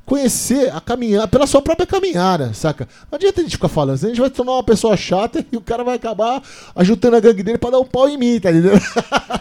conhecer 0.07 0.72
a 0.72 0.80
caminhar 0.80 1.26
pela 1.26 1.49
sua 1.49 1.61
própria 1.61 1.88
caminhada, 1.88 2.55
saca? 2.55 2.88
Não 3.11 3.16
adianta 3.16 3.41
a 3.41 3.43
gente 3.43 3.57
ficar 3.57 3.66
falando, 3.66 4.05
a 4.05 4.09
gente 4.09 4.20
vai 4.20 4.30
tornar 4.30 4.53
uma 4.53 4.62
pessoa 4.62 4.97
chata 4.97 5.45
e 5.51 5.57
o 5.57 5.61
cara 5.61 5.82
vai 5.82 5.97
acabar 5.97 6.41
ajudando 6.76 7.14
a 7.14 7.20
gangue 7.20 7.43
dele 7.43 7.59
pra 7.59 7.70
dar 7.70 7.80
um 7.80 7.84
pau 7.84 8.09
em 8.09 8.16
mim, 8.16 8.38
tá 8.38 8.53
entendendo? 8.53 8.80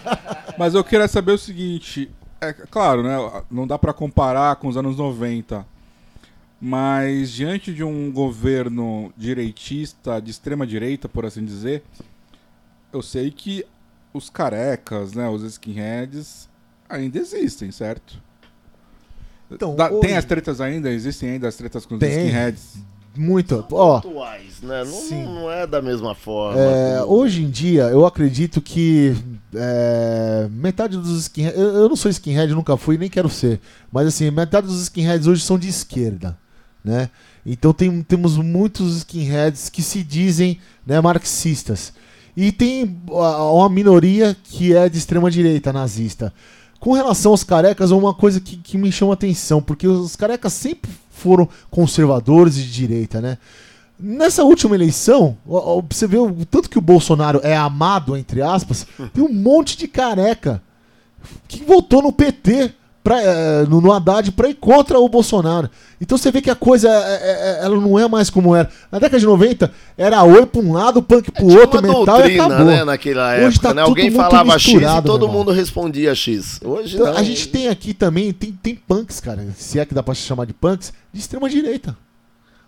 Mas 0.58 0.74
eu 0.74 0.84
queria 0.84 1.08
saber 1.08 1.34
o 1.34 1.38
seguinte, 1.38 2.10
é 2.41 2.52
claro, 2.52 3.04
né, 3.04 3.43
não 3.52 3.68
dá 3.68 3.78
pra 3.78 3.93
comparar 3.93 4.56
com 4.56 4.68
os 4.68 4.76
anos 4.76 4.97
90, 4.97 5.64
mas 6.60 7.32
diante 7.32 7.74
de 7.74 7.84
um 7.84 8.12
governo 8.12 9.14
direitista, 9.16 10.20
de 10.20 10.32
extrema 10.32 10.68
direita, 10.68 11.08
por 11.08 11.26
assim 11.26 11.45
dizer, 11.45 11.84
eu 12.91 13.01
sei 13.01 13.31
que 13.31 13.65
os 14.13 14.29
carecas, 14.29 15.13
né, 15.13 15.29
os 15.29 15.43
skinheads 15.43 16.49
ainda 16.89 17.19
existem, 17.19 17.71
certo? 17.71 18.21
Então, 19.51 19.75
Dá- 19.75 19.89
hoje- 19.91 20.01
Tem 20.01 20.17
as 20.17 20.25
tretas 20.25 20.61
ainda? 20.61 20.91
Existem 20.91 21.31
ainda 21.31 21.47
as 21.47 21.55
tretas 21.55 21.85
com 21.85 21.95
os 21.95 21.99
Tem. 21.99 22.09
skinheads? 22.27 22.77
Muito. 23.17 23.65
Ó, 23.71 23.97
Atuais, 23.97 24.61
né? 24.61 24.83
Não, 24.83 24.91
Sim. 24.93 25.25
não 25.25 25.51
é 25.51 25.65
da 25.65 25.81
mesma 25.81 26.13
forma. 26.13 26.59
É, 26.61 26.97
que- 26.99 27.03
hoje 27.05 27.43
em 27.43 27.49
dia, 27.49 27.83
eu 27.85 28.05
acredito 28.05 28.61
que 28.61 29.15
é, 29.55 30.47
metade 30.51 30.95
dos 30.95 31.19
skinheads. 31.23 31.59
Eu, 31.59 31.67
eu 31.69 31.89
não 31.89 31.95
sou 31.95 32.09
skinhead, 32.11 32.53
nunca 32.53 32.77
fui, 32.77 32.97
nem 32.97 33.09
quero 33.09 33.27
ser. 33.29 33.59
Mas 33.91 34.07
assim, 34.07 34.29
metade 34.29 34.67
dos 34.67 34.81
skinheads 34.83 35.25
hoje 35.27 35.41
são 35.43 35.57
de 35.57 35.67
esquerda. 35.67 36.37
Né? 36.83 37.09
Então 37.45 37.73
tem, 37.73 38.01
temos 38.03 38.37
muitos 38.37 38.97
skinheads 38.97 39.69
que 39.69 39.81
se 39.81 40.03
dizem 40.03 40.59
né, 40.85 41.01
marxistas. 41.01 41.91
E 42.41 42.53
tem 42.53 42.97
uma 43.09 43.67
minoria 43.67 44.33
que 44.41 44.73
é 44.73 44.87
de 44.87 44.97
extrema 44.97 45.29
direita, 45.29 45.73
nazista. 45.73 46.33
Com 46.79 46.93
relação 46.93 47.31
aos 47.31 47.43
carecas, 47.43 47.91
é 47.91 47.93
uma 47.93 48.13
coisa 48.13 48.39
que, 48.39 48.55
que 48.55 48.77
me 48.77 48.93
chama 48.93 49.11
atenção, 49.11 49.61
porque 49.61 49.85
os 49.85 50.15
carecas 50.15 50.53
sempre 50.53 50.89
foram 51.09 51.49
conservadores 51.69 52.55
de 52.55 52.71
direita, 52.71 53.19
né? 53.19 53.37
Nessa 53.99 54.45
última 54.45 54.73
eleição, 54.73 55.37
você 55.89 56.07
vê 56.07 56.17
o 56.17 56.45
tanto 56.45 56.69
que 56.69 56.77
o 56.77 56.81
Bolsonaro 56.81 57.41
é 57.43 57.57
amado, 57.57 58.15
entre 58.15 58.41
aspas, 58.41 58.87
tem 59.13 59.21
um 59.21 59.33
monte 59.33 59.77
de 59.77 59.89
careca 59.89 60.63
que 61.45 61.61
votou 61.65 62.01
no 62.01 62.13
PT, 62.13 62.73
pra, 63.10 63.20
eh, 63.24 63.66
no, 63.68 63.82
no 63.82 63.91
Haddad, 63.91 64.32
pra 64.34 64.49
ir 64.49 64.53
contra 64.53 64.99
o 64.99 65.10
Bolsonaro. 65.10 65.68
Então 65.99 66.16
você 66.16 66.32
vê 66.32 66.41
que 66.43 66.49
a 66.51 66.55
coisa 66.55 66.88
é- 66.88 67.60
é- 67.62 67.66
ela 67.66 67.76
não 67.82 67.97
é 67.97 68.07
mais 68.07 68.30
como 68.30 68.55
era. 68.55 68.70
Na 68.91 68.99
década 68.99 69.20
de 69.20 69.26
90, 69.26 69.72
era 69.97 70.22
oi 70.24 70.45
pra 70.45 70.62
um 70.62 70.72
lado, 70.74 71.01
punk 71.01 71.32
pro 71.32 71.47
Tinha 71.47 71.60
outro, 71.60 71.80
uma 71.80 71.88
metal 71.88 72.03
e 72.03 72.05
doutrina, 72.20 72.45
acabou. 72.45 72.66
né, 72.68 72.84
naquela 72.84 73.34
Hoje 73.34 73.43
época, 73.45 73.62
tá 73.62 73.74
né? 73.74 73.82
tudo 73.82 73.89
Alguém 73.89 74.12
falava 74.12 74.60
X 74.60 74.74
e 74.76 75.01
todo 75.01 75.28
mundo 75.28 75.51
respondia 75.51 76.14
X. 76.14 76.60
Hoje 76.64 76.95
Então, 76.97 77.07
não. 77.12 77.18
a 77.18 77.24
gente 77.24 77.47
tem 77.47 77.68
aqui 77.68 77.95
também, 77.95 78.32
tem, 78.32 78.51
tem 78.51 78.76
punks, 78.76 79.20
cara, 79.20 79.43
se 79.57 79.80
é 79.80 79.86
que 79.88 79.93
dá 79.95 80.03
pra 80.03 80.14
se 80.14 80.22
chamar 80.22 80.45
de 80.45 80.53
punks, 80.53 80.93
de 81.12 81.20
extrema 81.20 81.49
direita. 81.49 81.97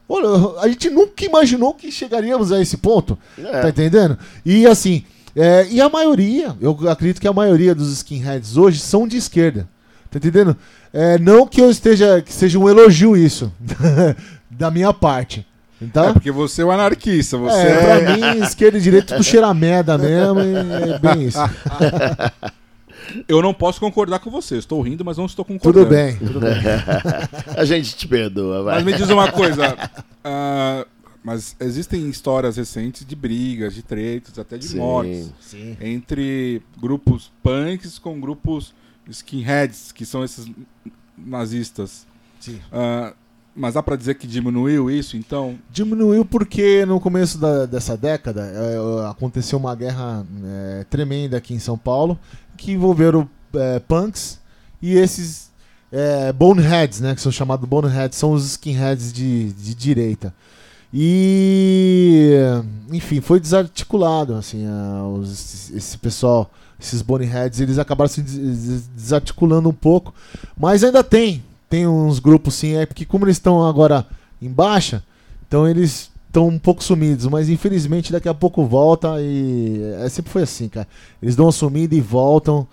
Olha, 0.09 0.59
a 0.59 0.67
gente 0.67 0.89
nunca 0.89 1.23
imaginou 1.23 1.73
que 1.75 1.91
chegaríamos 1.91 2.51
a 2.51 2.59
esse 2.59 2.77
ponto. 2.77 3.15
É. 3.37 3.61
Tá 3.61 3.69
entendendo? 3.69 4.17
E 4.43 4.65
assim, 4.65 5.03
é, 5.35 5.67
e 5.69 5.79
a 5.79 5.87
maioria, 5.87 6.55
eu 6.59 6.75
acredito 6.89 7.21
que 7.21 7.27
a 7.27 7.33
maioria 7.33 7.73
dos 7.75 7.91
skinheads 7.93 8.57
hoje 8.57 8.79
são 8.79 9.07
de 9.07 9.17
esquerda. 9.17 9.69
Tá 10.11 10.17
entendendo? 10.17 10.57
É, 10.91 11.17
não 11.17 11.47
que 11.47 11.61
eu 11.61 11.71
esteja, 11.71 12.21
que 12.21 12.33
seja 12.33 12.59
um 12.59 12.67
elogio 12.67 13.15
isso, 13.15 13.51
da 14.51 14.69
minha 14.69 14.93
parte. 14.93 15.47
Tá? 15.93 16.07
É 16.07 16.13
porque 16.13 16.29
você 16.29 16.61
é 16.61 16.65
um 16.65 16.71
anarquista, 16.71 17.37
você 17.37 17.57
É, 17.57 17.71
é... 17.71 17.99
pra 18.03 18.17
mim, 18.35 18.43
esquerda 18.43 18.77
e 18.77 18.81
direita 18.81 19.15
tudo 19.15 19.23
cheira 19.23 19.47
a 19.47 19.53
merda 19.53 19.97
mesmo, 19.97 20.41
e 20.41 20.91
é 20.91 20.99
bem 20.99 21.23
isso. 21.23 21.39
Eu 23.27 23.41
não 23.41 23.53
posso 23.53 23.79
concordar 23.79 24.19
com 24.19 24.29
você. 24.29 24.57
Estou 24.57 24.79
rindo, 24.81 25.03
mas 25.03 25.17
não 25.17 25.25
estou 25.25 25.43
concordando. 25.43 25.85
Tudo 25.85 25.95
bem, 25.95 26.15
tudo 26.17 26.39
bem. 26.39 26.53
A 27.57 27.65
gente 27.65 27.95
te 27.95 28.07
perdoa, 28.07 28.63
vai. 28.63 28.75
Mas 28.75 28.85
me 28.85 28.93
diz 28.93 29.09
uma 29.09 29.29
coisa. 29.31 29.75
ah, 30.23 30.85
mas 31.23 31.55
existem 31.59 32.09
histórias 32.09 32.57
recentes 32.57 33.05
de 33.05 33.15
brigas, 33.15 33.73
de 33.73 33.81
tretas, 33.81 34.37
até 34.39 34.57
de 34.57 34.67
Sim. 34.67 34.77
mortes. 34.77 35.31
Sim. 35.41 35.77
Entre 35.81 36.61
grupos 36.79 37.31
punks 37.43 37.99
com 37.99 38.19
grupos 38.19 38.73
skinheads, 39.09 39.91
que 39.91 40.05
são 40.05 40.23
esses 40.23 40.49
nazistas. 41.17 42.05
Sim. 42.39 42.59
Ah, 42.71 43.13
mas 43.55 43.73
dá 43.73 43.83
pra 43.83 43.95
dizer 43.95 44.15
que 44.15 44.25
diminuiu 44.25 44.89
isso, 44.89 45.17
então? 45.17 45.57
Diminuiu 45.69 46.23
porque 46.25 46.85
no 46.85 46.99
começo 46.99 47.37
da- 47.37 47.65
dessa 47.65 47.97
década 47.97 48.41
é, 48.45 49.09
aconteceu 49.09 49.59
uma 49.59 49.75
guerra 49.75 50.25
é, 50.45 50.85
tremenda 50.89 51.37
aqui 51.37 51.53
em 51.53 51.59
São 51.59 51.77
Paulo 51.77 52.17
que 52.57 52.71
envolveram 52.71 53.29
é, 53.53 53.79
punks 53.79 54.39
e 54.81 54.95
esses 54.95 55.51
é, 55.91 56.31
boneheads, 56.31 57.01
né, 57.01 57.13
que 57.13 57.19
são 57.21 57.31
chamados 57.31 57.67
boneheads, 57.67 58.17
são 58.17 58.31
os 58.31 58.45
skinheads 58.51 59.11
de, 59.11 59.51
de 59.51 59.75
direita. 59.75 60.33
E 60.93 62.35
enfim, 62.91 63.21
foi 63.21 63.39
desarticulado 63.39 64.35
assim, 64.35 64.65
a- 64.67 65.07
os- 65.07 65.71
esse 65.71 65.97
pessoal, 65.97 66.49
esses 66.79 67.01
boneheads, 67.01 67.59
eles 67.59 67.77
acabaram 67.79 68.09
se 68.09 68.21
des- 68.21 68.37
des- 68.37 68.87
desarticulando 68.87 69.69
um 69.69 69.73
pouco, 69.73 70.13
mas 70.57 70.83
ainda 70.83 71.03
tem, 71.03 71.43
tem 71.69 71.87
uns 71.87 72.19
grupos 72.19 72.55
sim, 72.55 72.73
é 72.75 72.85
porque 72.85 73.05
como 73.05 73.25
eles 73.25 73.37
estão 73.37 73.65
agora 73.65 74.05
em 74.41 74.49
baixa, 74.49 75.03
então 75.47 75.67
eles 75.67 76.09
estão 76.27 76.47
um 76.47 76.59
pouco 76.59 76.83
sumidos, 76.83 77.25
mas 77.27 77.49
infelizmente 77.49 78.11
daqui 78.11 78.27
a 78.29 78.33
pouco 78.33 78.65
volta 78.65 79.15
e 79.21 79.81
é, 79.99 80.09
sempre 80.09 80.31
foi 80.31 80.43
assim, 80.43 80.67
cara. 80.69 80.87
Eles 81.21 81.35
dão 81.35 81.45
uma 81.45 81.51
sumida 81.51 81.93
e 81.95 82.01
voltam. 82.01 82.67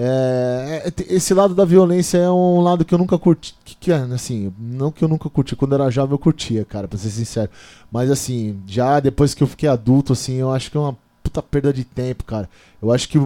É, 0.00 0.84
é, 0.86 1.12
esse 1.12 1.34
lado 1.34 1.56
da 1.56 1.64
violência 1.64 2.18
é 2.18 2.30
um 2.30 2.60
lado 2.60 2.84
que 2.84 2.94
eu 2.94 2.98
nunca 2.98 3.18
curti. 3.18 3.56
Que, 3.64 3.74
que 3.74 3.92
assim, 3.92 4.54
não 4.56 4.92
que 4.92 5.02
eu 5.02 5.08
nunca 5.08 5.28
curti. 5.28 5.56
Quando 5.56 5.72
eu 5.72 5.82
era 5.82 5.90
jovem 5.90 6.14
eu 6.14 6.18
curtia, 6.18 6.64
cara, 6.64 6.86
pra 6.86 6.96
ser 6.96 7.10
sincero. 7.10 7.50
Mas 7.90 8.08
assim, 8.08 8.60
já 8.64 9.00
depois 9.00 9.34
que 9.34 9.42
eu 9.42 9.46
fiquei 9.48 9.68
adulto, 9.68 10.12
assim, 10.12 10.36
eu 10.36 10.52
acho 10.52 10.70
que 10.70 10.76
é 10.76 10.80
uma 10.80 10.96
puta 11.20 11.42
perda 11.42 11.72
de 11.72 11.82
tempo, 11.82 12.24
cara. 12.24 12.48
Eu 12.80 12.92
acho 12.92 13.08
que 13.08 13.18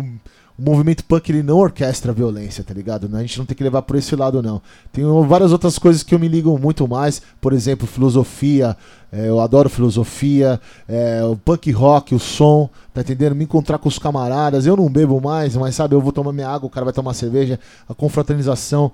o, 0.62 0.70
movimento 0.70 1.04
punk 1.04 1.28
ele 1.30 1.42
não 1.42 1.58
orquestra 1.58 2.12
a 2.12 2.14
violência, 2.14 2.62
tá 2.62 2.72
ligado? 2.72 3.08
A 3.14 3.20
gente 3.20 3.38
não 3.38 3.46
tem 3.46 3.56
que 3.56 3.62
levar 3.62 3.82
por 3.82 3.96
esse 3.96 4.14
lado, 4.14 4.42
não. 4.42 4.62
Tem 4.92 5.04
várias 5.26 5.52
outras 5.52 5.78
coisas 5.78 6.02
que 6.02 6.14
eu 6.14 6.18
me 6.18 6.28
ligo 6.28 6.58
muito 6.58 6.86
mais, 6.86 7.20
por 7.40 7.52
exemplo, 7.52 7.86
filosofia. 7.86 8.76
É, 9.10 9.28
eu 9.28 9.40
adoro 9.40 9.68
filosofia, 9.68 10.60
é, 10.88 11.22
o 11.24 11.36
punk 11.36 11.70
rock, 11.70 12.14
o 12.14 12.18
som, 12.18 12.70
tá 12.94 13.02
entendendo? 13.02 13.34
Me 13.34 13.44
encontrar 13.44 13.78
com 13.78 13.88
os 13.88 13.98
camaradas. 13.98 14.64
Eu 14.64 14.76
não 14.76 14.88
bebo 14.88 15.20
mais, 15.20 15.56
mas 15.56 15.74
sabe, 15.74 15.94
eu 15.94 16.00
vou 16.00 16.12
tomar 16.12 16.32
minha 16.32 16.48
água, 16.48 16.66
o 16.66 16.70
cara 16.70 16.84
vai 16.84 16.94
tomar 16.94 17.12
cerveja, 17.14 17.60
a 17.88 17.94
confraternização. 17.94 18.90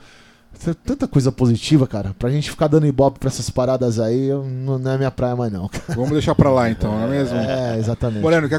Tanta 0.84 1.06
coisa 1.06 1.30
positiva, 1.30 1.86
cara. 1.86 2.16
Pra 2.18 2.30
gente 2.30 2.50
ficar 2.50 2.66
dando 2.66 2.86
ibope 2.86 3.20
pra 3.20 3.28
essas 3.28 3.48
paradas 3.48 4.00
aí, 4.00 4.30
não 4.30 4.90
é 4.90 4.96
minha 4.96 5.10
praia 5.10 5.36
mais, 5.36 5.52
não. 5.52 5.70
Vamos 5.88 6.10
deixar 6.10 6.34
pra 6.34 6.50
lá 6.50 6.68
então, 6.68 6.90
não 6.90 7.04
é 7.04 7.08
mesmo? 7.08 7.36
É, 7.36 7.78
exatamente. 7.78 8.22
Moreno, 8.22 8.48
quer 8.48 8.58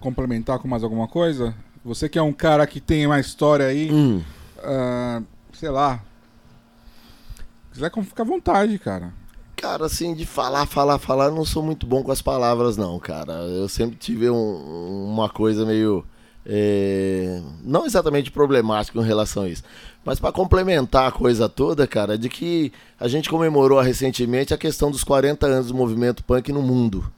complementar 0.00 0.58
com 0.58 0.66
mais 0.66 0.82
alguma 0.82 1.06
coisa? 1.06 1.54
Você 1.86 2.08
que 2.08 2.18
é 2.18 2.22
um 2.22 2.32
cara 2.32 2.66
que 2.66 2.80
tem 2.80 3.06
uma 3.06 3.20
história 3.20 3.66
aí, 3.66 3.92
hum. 3.92 4.20
uh, 4.58 5.24
sei 5.52 5.68
lá. 5.68 6.02
Quiser 7.72 7.92
ficar 8.02 8.24
à 8.24 8.26
vontade, 8.26 8.76
cara. 8.76 9.14
Cara, 9.54 9.86
assim, 9.86 10.12
de 10.12 10.26
falar, 10.26 10.66
falar, 10.66 10.98
falar, 10.98 11.26
eu 11.26 11.34
não 11.34 11.44
sou 11.44 11.62
muito 11.62 11.86
bom 11.86 12.02
com 12.02 12.10
as 12.10 12.20
palavras, 12.20 12.76
não, 12.76 12.98
cara. 12.98 13.34
Eu 13.34 13.68
sempre 13.68 13.94
tive 13.94 14.28
um, 14.28 15.06
uma 15.12 15.28
coisa 15.28 15.64
meio. 15.64 16.04
É, 16.44 17.40
não 17.62 17.86
exatamente 17.86 18.32
problemática 18.32 18.98
em 18.98 19.04
relação 19.04 19.44
a 19.44 19.48
isso. 19.48 19.62
Mas 20.04 20.18
para 20.18 20.32
complementar 20.32 21.06
a 21.06 21.12
coisa 21.12 21.48
toda, 21.48 21.86
cara, 21.86 22.18
de 22.18 22.28
que 22.28 22.72
a 22.98 23.06
gente 23.06 23.30
comemorou 23.30 23.80
recentemente 23.80 24.52
a 24.52 24.58
questão 24.58 24.90
dos 24.90 25.04
40 25.04 25.46
anos 25.46 25.68
do 25.68 25.74
movimento 25.74 26.24
punk 26.24 26.52
no 26.52 26.62
mundo. 26.62 27.08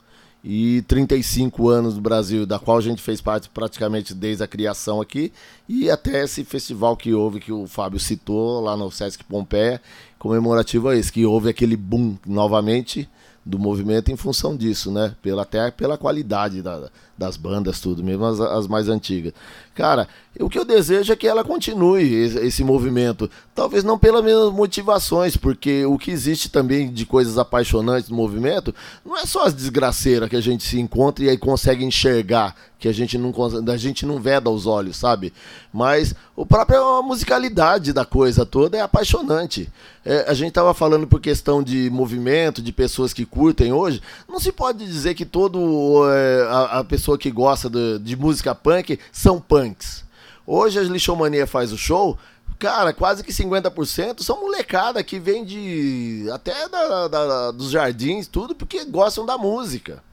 E 0.43 0.81
35 0.87 1.67
anos 1.67 1.95
no 1.95 2.01
Brasil, 2.01 2.45
da 2.45 2.57
qual 2.57 2.77
a 2.77 2.81
gente 2.81 3.01
fez 3.01 3.19
parte 3.19 3.49
praticamente 3.49 4.13
desde 4.13 4.43
a 4.43 4.47
criação 4.47 5.01
aqui, 5.01 5.33
e 5.67 5.91
até 5.91 6.23
esse 6.23 6.45
festival 6.45 6.95
que 6.95 7.13
houve, 7.13 7.41
que 7.41 7.51
o 7.51 7.67
Fábio 7.67 7.99
citou 7.99 8.61
lá 8.61 8.77
no 8.77 8.89
Sesc 8.89 9.23
Pompeia, 9.25 9.81
comemorativo 10.17 10.87
a 10.87 10.95
esse, 10.95 11.11
que 11.11 11.25
houve 11.25 11.49
aquele 11.49 11.75
boom 11.75 12.17
novamente 12.25 13.09
do 13.45 13.59
movimento 13.59 14.11
em 14.11 14.15
função 14.15 14.55
disso, 14.55 14.91
né? 14.91 15.15
Pela, 15.21 15.41
até 15.41 15.71
pela 15.71 15.97
qualidade 15.97 16.61
da, 16.61 16.89
das 17.19 17.35
bandas, 17.35 17.81
tudo, 17.81 18.01
mesmo 18.01 18.23
as, 18.25 18.39
as, 18.39 18.65
mais 18.65 18.87
antigas. 18.87 19.33
Cara, 19.75 20.07
o 20.39 20.49
que 20.49 20.57
eu 20.57 20.63
desejo 20.63 21.11
é 21.11 21.15
que 21.15 21.27
ela 21.27 21.43
continue 21.43 22.13
esse, 22.13 22.39
esse, 22.39 22.63
movimento. 22.63 23.29
Talvez 23.53 23.83
não 23.83 23.99
pelas 23.99 24.23
mesmas 24.23 24.53
motivações, 24.53 25.35
porque 25.35 25.85
o 25.85 25.97
que 25.97 26.11
existe 26.11 26.49
também 26.49 26.91
de 26.91 27.05
coisas 27.05 27.37
apaixonantes 27.37 28.09
no 28.09 28.15
movimento 28.15 28.73
não 29.05 29.17
é 29.17 29.25
só 29.25 29.45
as 29.45 29.53
desgraceiras 29.53 30.29
que 30.29 30.35
a 30.35 30.41
gente 30.41 30.63
se 30.63 30.79
encontra 30.79 31.25
e 31.25 31.29
aí 31.29 31.37
consegue 31.37 31.83
enxergar, 31.83 32.55
que 32.79 32.87
a 32.87 32.93
gente 32.93 33.17
não, 33.17 33.33
a 33.71 33.77
gente 33.77 34.05
não 34.05 34.19
veda 34.19 34.49
os 34.49 34.65
olhos, 34.65 34.95
sabe? 34.95 35.33
Mas 35.73 36.15
o 36.35 36.45
próprio 36.45 37.03
musicalidade 37.03 37.91
da 37.91 38.05
coisa 38.05 38.45
toda 38.45 38.77
é 38.77 38.81
apaixonante. 38.81 39.69
É, 40.05 40.25
a 40.29 40.33
gente 40.33 40.49
estava 40.49 40.73
falando 40.73 41.05
por 41.05 41.19
questão 41.19 41.61
de 41.61 41.89
movimento, 41.89 42.61
de 42.61 42.71
pessoas 42.71 43.13
que 43.13 43.25
curtem 43.25 43.73
hoje. 43.73 44.01
Não 44.27 44.39
se 44.39 44.51
pode 44.51 44.85
dizer 44.85 45.13
que 45.13 45.25
todo 45.25 46.03
é, 46.09 46.47
a, 46.49 46.79
a, 46.79 46.83
pessoa 46.83 47.08
que 47.17 47.31
gosta 47.31 47.69
de, 47.69 47.99
de 47.99 48.15
música 48.15 48.53
punk 48.53 48.99
são 49.11 49.39
punks. 49.39 50.03
Hoje 50.45 50.79
a 50.79 50.83
Lixomania 50.83 51.45
faz 51.45 51.71
o 51.71 51.77
show, 51.77 52.17
cara, 52.57 52.93
quase 52.93 53.23
que 53.23 53.31
50% 53.31 54.21
são 54.21 54.41
molecada 54.41 55.03
que 55.03 55.19
vem 55.19 55.45
de. 55.45 56.27
até 56.33 56.67
da, 56.67 57.07
da, 57.07 57.51
dos 57.51 57.71
jardins, 57.71 58.27
tudo, 58.27 58.53
porque 58.53 58.83
gostam 58.85 59.25
da 59.25 59.37
música. 59.37 60.03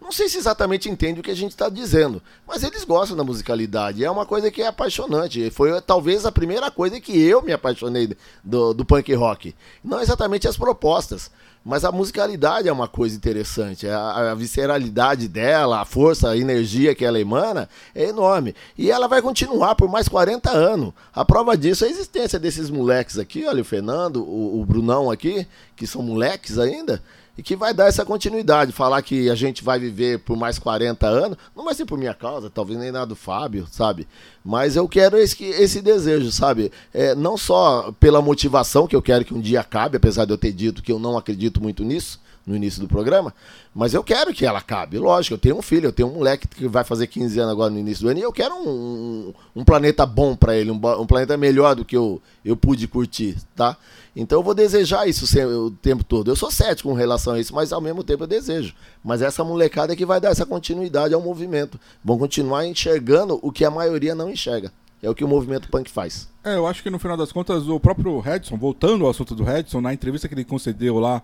Não 0.00 0.10
sei 0.10 0.30
se 0.30 0.38
exatamente 0.38 0.88
entende 0.88 1.20
o 1.20 1.22
que 1.22 1.30
a 1.30 1.36
gente 1.36 1.50
está 1.50 1.68
dizendo, 1.68 2.22
mas 2.46 2.62
eles 2.62 2.84
gostam 2.84 3.14
da 3.14 3.22
musicalidade. 3.22 4.02
É 4.02 4.10
uma 4.10 4.24
coisa 4.24 4.50
que 4.50 4.62
é 4.62 4.66
apaixonante. 4.66 5.50
Foi 5.50 5.78
talvez 5.82 6.24
a 6.24 6.32
primeira 6.32 6.70
coisa 6.70 6.98
que 6.98 7.20
eu 7.20 7.42
me 7.42 7.52
apaixonei 7.52 8.16
do, 8.42 8.72
do 8.72 8.84
punk 8.84 9.12
rock. 9.12 9.54
Não 9.84 10.00
exatamente 10.00 10.48
as 10.48 10.56
propostas, 10.56 11.30
mas 11.64 11.84
a 11.84 11.92
musicalidade 11.92 12.68
é 12.68 12.72
uma 12.72 12.88
coisa 12.88 13.14
interessante. 13.14 13.86
A, 13.86 14.30
a, 14.30 14.34
visceralidade 14.34 15.28
dela, 15.28 15.80
a 15.80 15.84
força, 15.84 16.30
a 16.30 16.36
energia 16.36 16.94
que 16.94 17.04
ela 17.04 17.20
emana 17.20 17.68
é 17.94 18.04
enorme. 18.04 18.54
E 18.78 18.90
ela 18.90 19.06
vai 19.06 19.20
continuar 19.20 19.74
por 19.74 19.88
mais 19.88 20.08
40 20.08 20.50
anos. 20.50 20.92
A 21.12 21.24
prova 21.24 21.56
disso 21.56 21.84
é 21.84 21.88
a 21.88 21.90
existência 21.90 22.38
desses 22.38 22.70
moleques 22.70 23.18
aqui, 23.18 23.46
olha, 23.46 23.60
o 23.62 23.64
Fernando, 23.64 24.22
o, 24.22 24.60
o 24.60 24.64
Brunão 24.64 25.10
aqui, 25.10 25.46
que 25.76 25.86
são 25.86 26.02
moleques 26.02 26.58
ainda 26.58 27.02
e 27.36 27.42
que 27.42 27.56
vai 27.56 27.72
dar 27.72 27.86
essa 27.86 28.04
continuidade. 28.04 28.72
Falar 28.72 29.02
que 29.02 29.30
a 29.30 29.34
gente 29.34 29.62
vai 29.62 29.78
viver 29.78 30.18
por 30.20 30.36
mais 30.36 30.58
40 30.58 31.06
anos, 31.06 31.38
não 31.54 31.64
vai 31.64 31.74
ser 31.74 31.86
por 31.86 31.98
minha 31.98 32.14
causa, 32.14 32.50
talvez 32.50 32.78
nem 32.78 32.92
nada 32.92 33.06
do 33.06 33.16
Fábio, 33.16 33.66
sabe? 33.70 34.06
Mas 34.44 34.76
eu 34.76 34.88
quero 34.88 35.16
esse, 35.18 35.44
esse 35.44 35.80
desejo, 35.80 36.30
sabe? 36.30 36.72
É, 36.92 37.14
não 37.14 37.36
só 37.36 37.92
pela 37.98 38.22
motivação, 38.22 38.86
que 38.86 38.96
eu 38.96 39.02
quero 39.02 39.24
que 39.24 39.34
um 39.34 39.40
dia 39.40 39.60
acabe, 39.60 39.96
apesar 39.96 40.24
de 40.24 40.32
eu 40.32 40.38
ter 40.38 40.52
dito 40.52 40.82
que 40.82 40.92
eu 40.92 40.98
não 40.98 41.16
acredito 41.16 41.62
muito 41.62 41.84
nisso 41.84 42.20
no 42.50 42.56
início 42.56 42.80
do 42.80 42.88
programa, 42.88 43.32
mas 43.72 43.94
eu 43.94 44.02
quero 44.02 44.34
que 44.34 44.44
ela 44.44 44.58
acabe. 44.58 44.98
Lógico, 44.98 45.34
eu 45.34 45.38
tenho 45.38 45.56
um 45.56 45.62
filho, 45.62 45.86
eu 45.86 45.92
tenho 45.92 46.08
um 46.08 46.14
moleque 46.14 46.48
que 46.48 46.66
vai 46.66 46.82
fazer 46.82 47.06
15 47.06 47.38
anos 47.38 47.52
agora 47.52 47.70
no 47.70 47.78
início 47.78 48.04
do 48.04 48.10
ano 48.10 48.18
e 48.18 48.22
eu 48.22 48.32
quero 48.32 48.54
um, 48.54 48.68
um, 48.68 49.34
um 49.56 49.64
planeta 49.64 50.04
bom 50.04 50.34
para 50.34 50.56
ele, 50.56 50.70
um, 50.70 50.74
um, 50.74 51.06
planeta 51.06 51.36
melhor 51.36 51.76
do 51.76 51.84
que 51.84 51.96
eu, 51.96 52.20
eu 52.44 52.56
pude 52.56 52.88
curtir, 52.88 53.36
tá? 53.54 53.76
Então 54.14 54.40
eu 54.40 54.42
vou 54.42 54.54
desejar 54.54 55.06
isso 55.06 55.24
o 55.48 55.70
tempo 55.70 56.02
todo. 56.02 56.30
Eu 56.30 56.36
sou 56.36 56.50
cético 56.50 56.88
com 56.88 56.94
relação 56.94 57.34
a 57.34 57.40
isso, 57.40 57.54
mas 57.54 57.72
ao 57.72 57.80
mesmo 57.80 58.02
tempo 58.02 58.24
eu 58.24 58.26
desejo. 58.26 58.74
Mas 59.04 59.22
essa 59.22 59.44
molecada 59.44 59.92
é 59.92 59.96
que 59.96 60.04
vai 60.04 60.20
dar 60.20 60.30
essa 60.30 60.44
continuidade 60.44 61.14
ao 61.14 61.20
movimento. 61.20 61.78
Vão 62.04 62.18
continuar 62.18 62.66
enxergando 62.66 63.38
o 63.40 63.52
que 63.52 63.64
a 63.64 63.70
maioria 63.70 64.14
não 64.14 64.28
enxerga. 64.28 64.72
É 65.02 65.08
o 65.08 65.14
que 65.14 65.24
o 65.24 65.28
movimento 65.28 65.68
punk 65.70 65.90
faz. 65.90 66.28
É, 66.44 66.56
eu 66.56 66.66
acho 66.66 66.82
que 66.82 66.90
no 66.90 66.98
final 66.98 67.16
das 67.16 67.32
contas, 67.32 67.68
o 67.68 67.80
próprio 67.80 68.18
Redson, 68.18 68.56
voltando 68.56 69.04
ao 69.04 69.10
assunto 69.10 69.34
do 69.34 69.44
Redson, 69.44 69.80
na 69.80 69.94
entrevista 69.94 70.28
que 70.28 70.34
ele 70.34 70.44
concedeu 70.44 70.98
lá 70.98 71.22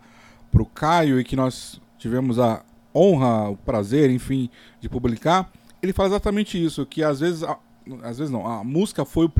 pro 0.50 0.66
Caio 0.66 1.20
e 1.20 1.24
que 1.24 1.36
nós 1.36 1.80
tivemos 1.98 2.38
a 2.38 2.62
honra, 2.94 3.50
o 3.50 3.56
prazer, 3.56 4.10
enfim, 4.10 4.48
de 4.80 4.88
publicar, 4.88 5.52
ele 5.82 5.92
fala 5.92 6.08
exatamente 6.08 6.62
isso, 6.62 6.86
que 6.86 7.02
às 7.02 7.20
vezes, 7.20 7.42
a, 7.42 7.58
às 8.02 8.18
vezes 8.18 8.30
não, 8.30 8.46
a 8.46 8.64
música 8.64 9.04
foi 9.04 9.26
o, 9.26 9.32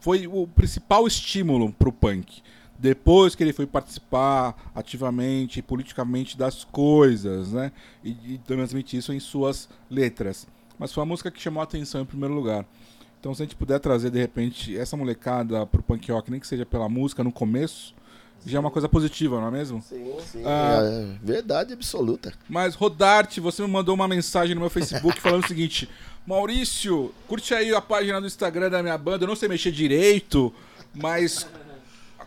foi 0.00 0.26
o 0.26 0.46
principal 0.46 1.06
estímulo 1.06 1.72
pro 1.72 1.92
punk. 1.92 2.42
Depois 2.76 3.34
que 3.34 3.42
ele 3.42 3.52
foi 3.52 3.66
participar 3.66 4.72
ativamente, 4.74 5.62
politicamente 5.62 6.36
das 6.36 6.64
coisas, 6.64 7.52
né? 7.52 7.70
E, 8.02 8.34
e 8.34 8.40
transmitir 8.44 8.98
isso 8.98 9.12
em 9.12 9.20
suas 9.20 9.68
letras. 9.88 10.46
Mas 10.76 10.92
foi 10.92 11.02
a 11.02 11.06
música 11.06 11.30
que 11.30 11.40
chamou 11.40 11.60
a 11.60 11.64
atenção 11.64 12.02
em 12.02 12.04
primeiro 12.04 12.34
lugar. 12.34 12.66
Então, 13.20 13.32
se 13.32 13.42
a 13.42 13.46
gente 13.46 13.56
puder 13.56 13.78
trazer, 13.78 14.10
de 14.10 14.18
repente, 14.18 14.76
essa 14.76 14.96
molecada 14.96 15.64
pro 15.66 15.82
punk 15.82 16.10
rock, 16.10 16.30
nem 16.30 16.40
que 16.40 16.46
seja 16.46 16.66
pela 16.66 16.88
música 16.88 17.22
no 17.24 17.32
começo, 17.32 17.94
já 18.46 18.58
é 18.58 18.60
uma 18.60 18.70
coisa 18.70 18.88
positiva, 18.88 19.40
não 19.40 19.48
é 19.48 19.50
mesmo? 19.50 19.82
Sim, 19.82 20.14
sim. 20.30 20.42
Ah, 20.44 20.80
é 20.82 21.06
verdade 21.22 21.72
absoluta. 21.72 22.32
Mas, 22.48 22.74
Rodarte, 22.74 23.40
você 23.40 23.62
me 23.62 23.68
mandou 23.68 23.94
uma 23.94 24.06
mensagem 24.06 24.54
no 24.54 24.60
meu 24.60 24.70
Facebook 24.70 25.20
falando 25.20 25.44
o 25.44 25.48
seguinte: 25.48 25.88
Maurício, 26.26 27.14
curte 27.26 27.54
aí 27.54 27.74
a 27.74 27.80
página 27.80 28.20
do 28.20 28.26
Instagram 28.26 28.70
da 28.70 28.82
minha 28.82 28.98
banda. 28.98 29.24
Eu 29.24 29.28
não 29.28 29.36
sei 29.36 29.48
mexer 29.48 29.72
direito, 29.72 30.52
mas. 30.94 31.46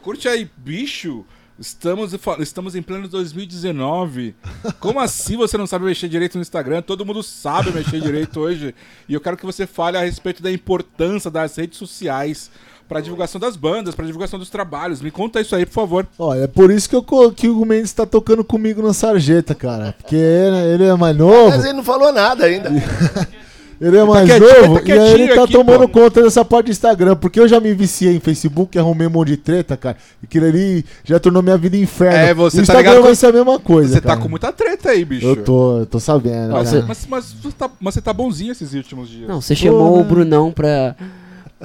Curte 0.01 0.27
aí, 0.27 0.49
bicho. 0.57 1.25
Estamos, 1.59 2.13
estamos 2.39 2.75
em 2.75 2.83
pleno 2.83 3.07
2019. 3.07 4.35
Como 4.79 4.99
assim 4.99 5.35
você 5.35 5.57
não 5.57 5.65
sabe 5.65 5.85
mexer 5.85 6.07
direito 6.07 6.35
no 6.35 6.41
Instagram? 6.43 6.83
Todo 6.83 7.03
mundo 7.03 7.23
sabe 7.23 7.71
mexer 7.71 7.99
direito 7.99 8.39
hoje. 8.39 8.75
E 9.09 9.13
eu 9.15 9.19
quero 9.19 9.35
que 9.35 9.45
você 9.45 9.65
fale 9.65 9.97
a 9.97 10.01
respeito 10.01 10.43
da 10.43 10.51
importância 10.51 11.31
das 11.31 11.55
redes 11.55 11.79
sociais 11.79 12.51
para 12.87 13.01
divulgação 13.01 13.39
das 13.39 13.55
bandas, 13.55 13.93
para 13.93 14.05
divulgação 14.05 14.39
dos 14.39 14.49
trabalhos. 14.49 15.01
Me 15.01 15.11
conta 15.11 15.41
isso 15.41 15.55
aí, 15.55 15.65
por 15.65 15.73
favor. 15.73 16.07
Olha, 16.17 16.43
é 16.43 16.47
por 16.47 16.71
isso 16.71 16.89
que, 16.89 16.95
eu, 16.95 17.31
que 17.31 17.49
o 17.49 17.65
Mendes 17.65 17.91
tá 17.93 18.05
tocando 18.05 18.43
comigo 18.43 18.81
na 18.81 18.93
sarjeta, 18.93 19.53
cara. 19.53 19.93
Porque 19.97 20.15
ele 20.15 20.85
é 20.85 20.95
mais 20.95 21.15
novo. 21.15 21.49
Mas 21.49 21.65
ele 21.65 21.73
não 21.73 21.83
falou 21.83 22.11
nada 22.13 22.45
ainda. 22.45 22.71
Ele 23.79 23.95
é 23.95 24.03
mais 24.03 24.27
tá 24.27 24.39
novo 24.39 24.79
tá 24.79 24.89
e 24.89 24.91
aí 24.91 25.13
ele 25.13 25.35
tá 25.35 25.43
aqui, 25.43 25.53
tomando 25.53 25.87
pô. 25.87 26.01
conta 26.01 26.23
dessa 26.23 26.43
parte 26.43 26.65
do 26.65 26.71
Instagram. 26.71 27.15
Porque 27.15 27.39
eu 27.39 27.47
já 27.47 27.59
me 27.59 27.73
viciei 27.73 28.15
em 28.15 28.19
Facebook, 28.19 28.77
arrumei 28.77 29.05
um 29.05 29.11
monte 29.11 29.29
de 29.29 29.37
treta, 29.37 29.77
cara. 29.77 29.95
E 30.21 30.25
aquilo 30.25 30.47
ali 30.47 30.83
já 31.03 31.19
tornou 31.19 31.43
minha 31.43 31.57
vida 31.57 31.77
inferno. 31.77 32.17
É, 32.17 32.33
você 32.33 32.57
o 32.57 32.61
Instagram 32.61 32.83
tá 32.83 32.89
ligado 32.89 33.05
vai 33.05 33.15
ser 33.15 33.27
a 33.27 33.31
mesma 33.31 33.59
coisa. 33.59 33.93
Você 33.93 34.01
tá 34.01 34.07
cara. 34.07 34.17
tá 34.17 34.23
com 34.23 34.29
muita 34.29 34.51
treta 34.51 34.89
aí, 34.89 35.05
bicho. 35.05 35.27
Eu 35.27 35.43
tô, 35.43 35.79
eu 35.79 35.85
tô 35.85 35.99
sabendo. 35.99 36.53
Não, 36.53 36.65
você, 36.65 36.81
mas, 36.81 37.05
mas, 37.07 37.33
você 37.33 37.55
tá, 37.55 37.69
mas 37.79 37.93
você 37.93 38.01
tá 38.01 38.11
bonzinho 38.11 38.51
esses 38.51 38.73
últimos 38.73 39.09
dias. 39.09 39.27
Não, 39.27 39.41
você 39.41 39.55
chamou 39.55 39.93
Pô, 39.93 39.99
o 39.99 40.03
Brunão 40.03 40.51
pra 40.51 40.95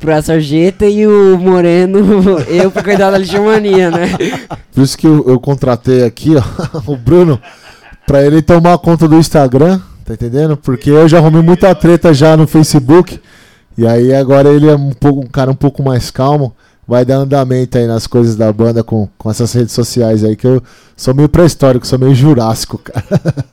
pra 0.00 0.22
sarjeta 0.22 0.86
e 0.86 1.06
o 1.06 1.38
Moreno, 1.38 1.98
eu 2.48 2.70
pra 2.70 2.82
cuidar 2.82 3.10
da 3.10 3.18
lixomania, 3.18 3.90
né? 3.90 4.08
Por 4.72 4.82
isso 4.82 4.96
que 4.96 5.06
eu, 5.06 5.24
eu 5.28 5.38
contratei 5.38 6.04
aqui, 6.04 6.34
ó, 6.36 6.42
o 6.86 6.96
Bruno, 6.96 7.40
pra 8.06 8.24
ele 8.24 8.42
tomar 8.42 8.78
conta 8.78 9.06
do 9.06 9.16
Instagram, 9.16 9.80
tá 10.04 10.14
entendendo? 10.14 10.56
Porque 10.56 10.90
eu 10.90 11.08
já 11.08 11.18
arrumei 11.18 11.42
muita 11.42 11.74
treta 11.74 12.12
já 12.12 12.36
no 12.36 12.46
Facebook. 12.46 13.20
E 13.76 13.86
aí 13.86 14.14
agora 14.14 14.50
ele 14.50 14.68
é 14.68 14.74
um, 14.74 14.90
pouco, 14.90 15.20
um 15.20 15.26
cara 15.26 15.50
um 15.50 15.54
pouco 15.54 15.82
mais 15.82 16.10
calmo. 16.10 16.54
Vai 16.86 17.04
dar 17.04 17.16
andamento 17.16 17.78
aí 17.78 17.86
nas 17.86 18.06
coisas 18.06 18.36
da 18.36 18.52
banda 18.52 18.82
com, 18.82 19.08
com 19.16 19.30
essas 19.30 19.52
redes 19.52 19.72
sociais 19.72 20.24
aí, 20.24 20.36
que 20.36 20.46
eu 20.46 20.62
sou 20.96 21.14
meio 21.14 21.28
pré-histórico, 21.28 21.86
sou 21.86 21.98
meio 21.98 22.14
jurássico, 22.14 22.76
cara. 22.78 23.04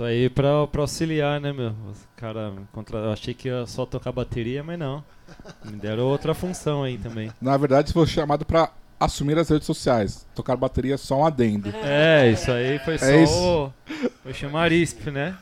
É, 0.00 0.02
tô 0.02 0.04
aí 0.04 0.30
pra, 0.30 0.66
pra 0.66 0.80
auxiliar, 0.80 1.40
né, 1.40 1.52
meu? 1.52 1.74
Cara, 2.16 2.54
contra... 2.72 2.98
eu 2.98 3.12
achei 3.12 3.34
que 3.34 3.48
ia 3.48 3.66
só 3.66 3.84
tocar 3.84 4.12
bateria, 4.12 4.62
mas 4.62 4.78
não. 4.78 5.04
Me 5.64 5.76
deram 5.76 6.04
outra 6.04 6.32
função 6.32 6.82
aí 6.82 6.96
também. 6.96 7.30
Na 7.40 7.56
verdade, 7.56 7.92
foi 7.92 8.06
chamado 8.06 8.44
pra 8.44 8.72
assumir 8.98 9.38
as 9.38 9.48
redes 9.48 9.66
sociais. 9.66 10.26
Tocar 10.34 10.56
bateria 10.56 10.94
é 10.94 10.96
só 10.96 11.20
um 11.20 11.26
adendo. 11.26 11.68
É, 11.84 12.30
isso 12.30 12.50
aí 12.50 12.78
foi 12.78 12.98
só 12.98 13.10
isso. 13.10 13.34
o, 14.24 14.30
o 14.30 14.32
chamarispe, 14.32 15.10
né? 15.10 15.36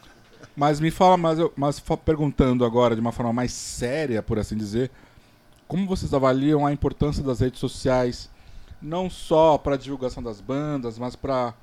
Mas 0.57 0.81
me 0.81 0.91
fala, 0.91 1.17
mas, 1.17 1.39
eu, 1.39 1.53
mas 1.57 1.81
perguntando 2.05 2.65
agora 2.65 2.97
de 2.97 3.01
uma 3.01 3.13
forma 3.13 3.33
mais 3.33 3.53
séria, 3.53 4.23
por 4.23 4.41
assim 4.41 4.57
dizer, 4.57 4.91
como 5.69 5.87
vocês 5.87 6.13
avaliam 6.13 6.67
a 6.67 6.73
importância 6.73 7.23
das 7.23 7.39
redes 7.39 7.61
sociais, 7.61 8.29
não 8.83 9.09
só 9.09 9.57
para 9.57 9.77
divulgação 9.77 10.21
das 10.21 10.41
bandas, 10.41 10.99
mas 10.99 11.15
para 11.15 11.55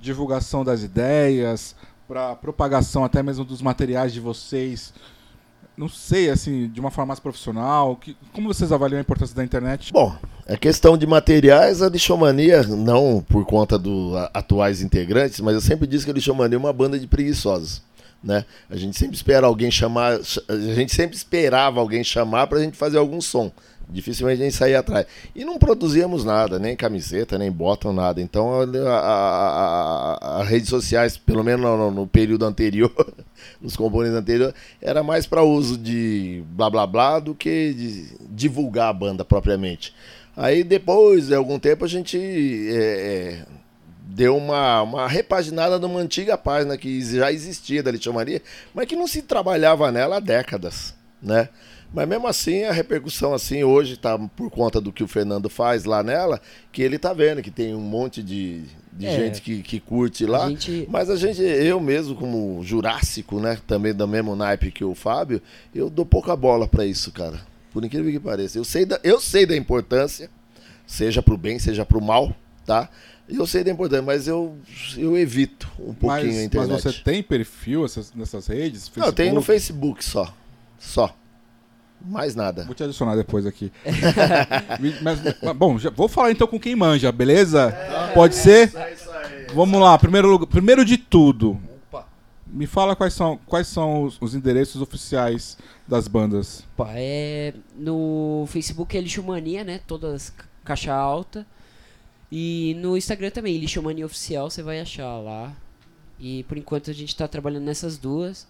divulgação 0.00 0.64
das 0.64 0.82
ideias, 0.82 1.74
para 2.08 2.34
propagação 2.34 3.04
até 3.04 3.22
mesmo 3.22 3.44
dos 3.44 3.60
materiais 3.60 4.14
de 4.14 4.18
vocês? 4.18 4.94
Não 5.76 5.88
sei, 5.88 6.30
assim, 6.30 6.68
de 6.68 6.80
uma 6.80 6.90
forma 6.90 7.08
mais 7.08 7.20
profissional. 7.20 7.94
Que, 7.96 8.16
como 8.32 8.52
vocês 8.52 8.72
avaliam 8.72 8.98
a 8.98 9.02
importância 9.02 9.36
da 9.36 9.44
internet? 9.44 9.92
Bom, 9.92 10.16
a 10.48 10.56
questão 10.56 10.96
de 10.98 11.06
materiais, 11.06 11.82
a 11.82 11.88
Lixomania, 11.88 12.64
não 12.64 13.24
por 13.28 13.44
conta 13.44 13.78
dos 13.78 14.16
atuais 14.34 14.80
integrantes, 14.82 15.38
mas 15.38 15.54
eu 15.54 15.60
sempre 15.60 15.86
disse 15.86 16.04
que 16.04 16.10
a 16.10 16.14
Lixomania 16.14 16.56
é 16.56 16.58
uma 16.58 16.72
banda 16.72 16.98
de 16.98 17.06
preguiçosos. 17.06 17.82
Né? 18.24 18.44
A 18.68 18.74
gente 18.74 18.98
sempre 18.98 19.14
espera 19.14 19.46
alguém 19.46 19.70
chamar, 19.70 20.18
a 20.48 20.56
gente 20.74 20.92
sempre 20.92 21.16
esperava 21.16 21.78
alguém 21.78 22.02
chamar 22.02 22.48
pra 22.48 22.58
gente 22.58 22.76
fazer 22.76 22.98
algum 22.98 23.20
som. 23.20 23.52
Dificilmente 23.90 24.42
a 24.42 24.44
gente 24.44 24.56
saía 24.56 24.80
atrás. 24.80 25.06
E 25.34 25.44
não 25.44 25.58
produzíamos 25.58 26.24
nada, 26.24 26.58
nem 26.58 26.76
camiseta, 26.76 27.38
nem 27.38 27.50
bottom, 27.50 27.92
nada. 27.92 28.20
Então 28.20 28.50
as 30.20 30.46
redes 30.46 30.68
sociais, 30.68 31.16
pelo 31.16 31.42
menos 31.42 31.62
no, 31.62 31.90
no 31.90 32.06
período 32.06 32.44
anterior, 32.44 32.92
nos 33.60 33.76
componentes 33.76 34.16
anteriores, 34.16 34.54
era 34.80 35.02
mais 35.02 35.26
para 35.26 35.42
uso 35.42 35.78
de 35.78 36.42
blá 36.50 36.68
blá 36.68 36.86
blá 36.86 37.18
do 37.18 37.34
que 37.34 37.72
de 37.72 38.06
divulgar 38.30 38.90
a 38.90 38.92
banda 38.92 39.24
propriamente. 39.24 39.94
Aí 40.36 40.62
depois 40.62 41.28
de 41.28 41.34
algum 41.34 41.58
tempo 41.58 41.84
a 41.84 41.88
gente 41.88 42.18
é, 42.18 42.76
é, 42.76 43.46
deu 44.02 44.36
uma, 44.36 44.82
uma 44.82 45.08
repaginada 45.08 45.78
numa 45.78 45.98
antiga 45.98 46.36
página 46.36 46.76
que 46.76 47.00
já 47.02 47.32
existia 47.32 47.82
da 47.82 47.90
Lixomaria, 47.90 48.42
mas 48.74 48.86
que 48.86 48.94
não 48.94 49.06
se 49.06 49.22
trabalhava 49.22 49.90
nela 49.90 50.18
há 50.18 50.20
décadas, 50.20 50.94
né? 51.22 51.48
Mas 51.92 52.06
mesmo 52.06 52.26
assim, 52.26 52.64
a 52.64 52.72
repercussão 52.72 53.32
assim 53.32 53.64
hoje 53.64 53.94
está 53.94 54.18
por 54.18 54.50
conta 54.50 54.78
do 54.80 54.92
que 54.92 55.02
o 55.02 55.08
Fernando 55.08 55.48
faz 55.48 55.84
lá 55.84 56.02
nela, 56.02 56.40
que 56.70 56.82
ele 56.82 56.98
tá 56.98 57.12
vendo 57.14 57.40
que 57.42 57.50
tem 57.50 57.74
um 57.74 57.80
monte 57.80 58.22
de, 58.22 58.64
de 58.92 59.06
É. 59.06 59.16
gente 59.16 59.40
que, 59.40 59.62
que 59.62 59.80
curte 59.80 60.26
lá. 60.26 60.44
A 60.44 60.50
gente- 60.50 60.86
Mas 60.90 61.08
a 61.08 61.16
gente, 61.16 61.40
eu 61.40 61.80
mesmo 61.80 62.14
como 62.14 62.60
jurássico, 62.62 63.40
né, 63.40 63.58
também 63.66 63.94
do 63.94 64.06
mesmo 64.06 64.36
naipe 64.36 64.70
que 64.70 64.84
o 64.84 64.94
Fábio, 64.94 65.40
eu 65.74 65.88
dou 65.88 66.04
pouca 66.04 66.36
bola 66.36 66.68
para 66.68 66.84
isso, 66.84 67.10
cara. 67.10 67.40
Por 67.72 67.82
incrível 67.84 68.12
que 68.12 68.20
pareça. 68.20 68.58
Eu 68.58 68.64
sei 68.64 68.84
da, 68.84 69.00
eu 69.02 69.18
sei 69.18 69.46
da 69.46 69.56
importância, 69.56 70.28
seja 70.86 71.22
pro 71.22 71.38
bem, 71.38 71.58
seja 71.58 71.86
pro 71.86 72.00
mal, 72.02 72.34
tá? 72.66 72.88
Eu 73.26 73.46
sei 73.46 73.64
da 73.64 73.70
importância, 73.70 74.02
mas 74.02 74.26
eu, 74.28 74.56
eu 74.96 75.16
evito 75.16 75.70
um 75.78 75.92
pouquinho 75.94 76.10
a 76.10 76.16
Mas, 76.16 76.34
mas 76.34 76.44
internet. 76.44 76.82
você 76.82 76.92
tem 77.02 77.22
perfil 77.22 77.84
essas- 77.86 78.12
nessas 78.14 78.46
redes? 78.46 78.90
Não, 78.96 79.06
eu 79.06 79.12
tenho 79.12 79.34
no 79.34 79.40
Facebook? 79.42 80.02
Facebook 80.02 80.04
só. 80.04 80.34
Só. 80.78 81.14
Mais 82.00 82.34
nada. 82.34 82.64
Vou 82.64 82.74
te 82.74 82.82
adicionar 82.84 83.16
depois 83.16 83.44
aqui. 83.46 83.72
Mas, 84.80 85.02
mas, 85.02 85.56
bom, 85.56 85.78
já- 85.78 85.90
vou 85.90 86.08
falar 86.08 86.30
então 86.30 86.46
com 86.46 86.58
quem 86.58 86.74
manja, 86.76 87.10
beleza? 87.10 87.74
Pode 88.14 88.34
ser? 88.36 88.72
Vamos 89.54 89.80
lá, 89.80 89.98
primeiro, 89.98 90.46
primeiro 90.46 90.84
de 90.84 90.96
tudo. 90.96 91.58
Me 92.46 92.66
fala 92.66 92.96
quais 92.96 93.12
são, 93.12 93.38
quais 93.44 93.66
são 93.66 94.04
os, 94.04 94.16
os 94.20 94.34
endereços 94.34 94.80
oficiais 94.80 95.58
das 95.86 96.08
bandas. 96.08 96.64
Opa, 96.78 96.90
é, 96.94 97.52
no 97.76 98.46
Facebook 98.48 98.96
é 98.96 99.00
Lixomania, 99.02 99.64
né? 99.64 99.80
Todas 99.86 100.30
ca- 100.30 100.46
caixa 100.64 100.94
alta. 100.94 101.46
E 102.32 102.74
no 102.80 102.96
Instagram 102.96 103.30
também, 103.30 103.58
Lixomania 103.58 104.06
Oficial, 104.06 104.48
você 104.50 104.62
vai 104.62 104.80
achar 104.80 105.18
lá. 105.18 105.52
E 106.18 106.42
por 106.44 106.56
enquanto 106.56 106.90
a 106.90 106.94
gente 106.94 107.14
tá 107.14 107.28
trabalhando 107.28 107.64
nessas 107.64 107.98
duas. 107.98 108.46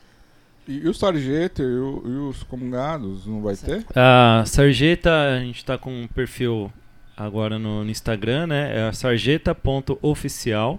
E, 0.68 0.78
e 0.84 0.88
o 0.88 0.92
Sargento 0.94 1.62
e, 1.62 1.64
o- 1.78 2.02
e 2.06 2.10
os 2.28 2.42
comungados, 2.44 3.26
não 3.26 3.40
vai 3.42 3.56
ter? 3.56 3.84
A 3.96 4.44
Sarjeta, 4.46 5.10
a 5.36 5.40
gente 5.40 5.64
tá 5.64 5.76
com 5.78 6.02
um 6.02 6.06
perfil 6.06 6.70
agora 7.16 7.58
no, 7.58 7.82
no 7.84 7.90
Instagram, 7.90 8.46
né? 8.48 8.78
É 8.78 8.82
a 8.88 8.92
sarjeta.oficial. 8.92 10.78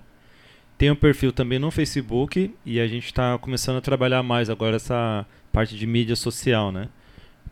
Tem 0.77 0.89
um 0.89 0.95
perfil 0.95 1.33
também 1.33 1.59
no 1.59 1.69
Facebook 1.71 2.53
e 2.65 2.79
a 2.79 2.87
gente 2.87 3.13
tá 3.13 3.37
começando 3.37 3.77
a 3.77 3.81
trabalhar 3.81 4.23
mais 4.23 4.49
agora 4.49 4.77
essa 4.77 5.25
parte 5.51 5.75
de 5.75 5.85
mídia 5.85 6.15
social, 6.15 6.71
né? 6.71 6.87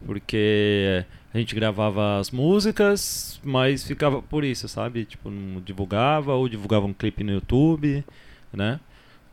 Porque 0.05 1.03
a 1.33 1.38
gente 1.38 1.53
gravava 1.53 2.19
as 2.19 2.31
músicas, 2.31 3.41
mas 3.43 3.83
ficava 3.85 4.21
por 4.21 4.43
isso, 4.45 4.67
sabe? 4.69 5.03
Tipo, 5.03 5.29
não 5.29 5.59
divulgava 5.59 6.33
ou 6.35 6.47
divulgava 6.47 6.85
um 6.85 6.93
clipe 6.93 7.23
no 7.23 7.33
YouTube, 7.33 8.03
né? 8.53 8.79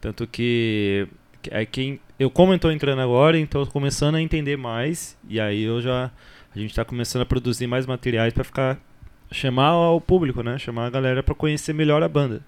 Tanto 0.01 0.27
que 0.27 1.07
é 1.51 1.65
quem 1.65 2.01
eu 2.19 2.31
como 2.31 2.59
tô 2.59 2.71
entrando 2.71 3.01
agora, 3.01 3.39
então 3.39 3.65
começando 3.67 4.15
a 4.15 4.21
entender 4.21 4.57
mais 4.57 5.17
e 5.29 5.41
aí 5.41 5.63
eu 5.63 5.81
já 5.81 6.11
a 6.55 6.59
gente 6.59 6.75
tá 6.75 6.85
começando 6.85 7.23
a 7.23 7.27
produzir 7.27 7.67
mais 7.67 7.87
materiais 7.87 8.33
pra 8.33 8.45
ficar 8.45 8.79
chamar 9.33 9.91
o 9.91 10.01
público, 10.01 10.43
né? 10.43 10.59
Chamar 10.59 10.87
a 10.87 10.91
galera 10.91 11.23
pra 11.23 11.35
conhecer 11.35 11.73
melhor 11.73 12.03
a 12.03 12.09
banda. 12.09 12.43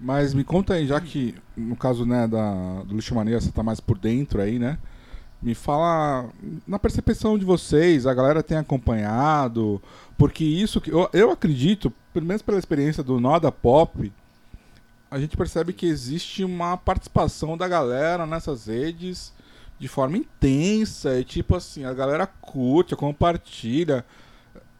Mas 0.00 0.34
me 0.34 0.42
conta 0.42 0.74
aí, 0.74 0.86
já 0.86 1.00
que 1.00 1.34
no 1.56 1.76
caso 1.76 2.04
né, 2.04 2.26
da, 2.26 2.82
do 2.82 2.96
Lixo 2.96 3.14
Mania 3.14 3.40
você 3.40 3.52
tá 3.52 3.62
mais 3.62 3.78
por 3.78 3.96
dentro 3.96 4.42
aí, 4.42 4.58
né? 4.58 4.78
Me 5.40 5.54
fala 5.54 6.28
na 6.66 6.78
percepção 6.78 7.38
de 7.38 7.44
vocês, 7.44 8.06
a 8.06 8.14
galera 8.14 8.42
tem 8.42 8.56
acompanhado, 8.56 9.80
porque 10.18 10.44
isso 10.44 10.80
que 10.80 10.90
eu, 10.90 11.08
eu 11.12 11.30
acredito, 11.30 11.92
pelo 12.12 12.26
menos 12.26 12.42
pela 12.42 12.58
experiência 12.58 13.02
do 13.02 13.20
Noda 13.20 13.50
Pop, 13.50 14.12
a 15.12 15.20
gente 15.20 15.36
percebe 15.36 15.72
que 15.72 15.86
existe 15.86 16.42
uma 16.44 16.76
participação 16.76 17.56
da 17.56 17.66
galera 17.68 18.26
nessas 18.26 18.66
redes 18.66 19.32
de 19.78 19.86
forma 19.88 20.16
intensa 20.16 21.18
e 21.20 21.24
tipo 21.24 21.54
assim, 21.56 21.84
a 21.84 21.92
galera 21.92 22.26
curte, 22.26 22.96
compartilha. 22.96 24.04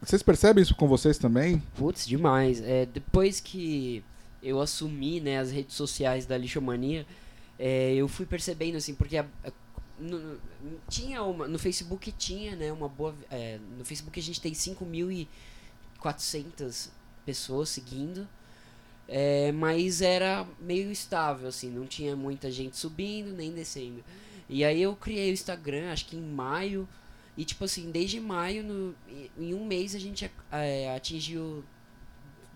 Vocês 0.01 0.21
percebem 0.23 0.61
isso 0.63 0.75
com 0.75 0.87
vocês 0.87 1.17
também? 1.17 1.61
Putz, 1.75 2.05
demais. 2.07 2.61
É, 2.61 2.85
depois 2.85 3.39
que 3.39 4.03
eu 4.41 4.59
assumi 4.59 5.19
né, 5.21 5.39
as 5.39 5.51
redes 5.51 5.75
sociais 5.75 6.25
da 6.25 6.37
Lixomania, 6.37 7.05
é, 7.59 7.93
eu 7.93 8.07
fui 8.07 8.25
percebendo 8.25 8.77
assim, 8.77 8.95
porque 8.95 9.17
a- 9.17 9.25
a- 9.45 9.51
no, 9.99 10.39
tinha 10.89 11.21
uma, 11.23 11.47
no 11.47 11.59
Facebook 11.59 12.11
tinha 12.13 12.55
né, 12.55 12.71
uma 12.71 12.89
boa. 12.89 13.13
é, 13.29 13.59
no 13.77 13.85
Facebook 13.85 14.19
a 14.19 14.23
gente 14.23 14.41
tem 14.41 14.53
5.400 14.53 16.89
pessoas 17.25 17.69
seguindo. 17.69 18.27
É, 19.15 19.51
mas 19.51 20.01
era 20.01 20.43
meio 20.59 20.91
estável, 20.91 21.47
assim, 21.47 21.69
não 21.69 21.85
tinha 21.85 22.15
muita 22.15 22.49
gente 22.49 22.75
subindo 22.75 23.31
nem 23.31 23.51
descendo. 23.51 24.03
E 24.49 24.65
aí 24.65 24.81
eu 24.81 24.95
criei 24.95 25.29
o 25.29 25.33
Instagram, 25.33 25.91
acho 25.91 26.07
que 26.07 26.15
em 26.15 26.21
maio, 26.21 26.89
e 27.37 27.45
tipo 27.45 27.63
assim, 27.63 27.91
desde 27.91 28.19
maio, 28.19 28.63
no, 28.63 28.95
em- 29.37 29.53
um 29.53 29.63
mês 29.67 29.93
a 29.93 29.99
gente 29.99 30.29
é, 30.51 30.95
atingiu 30.95 31.63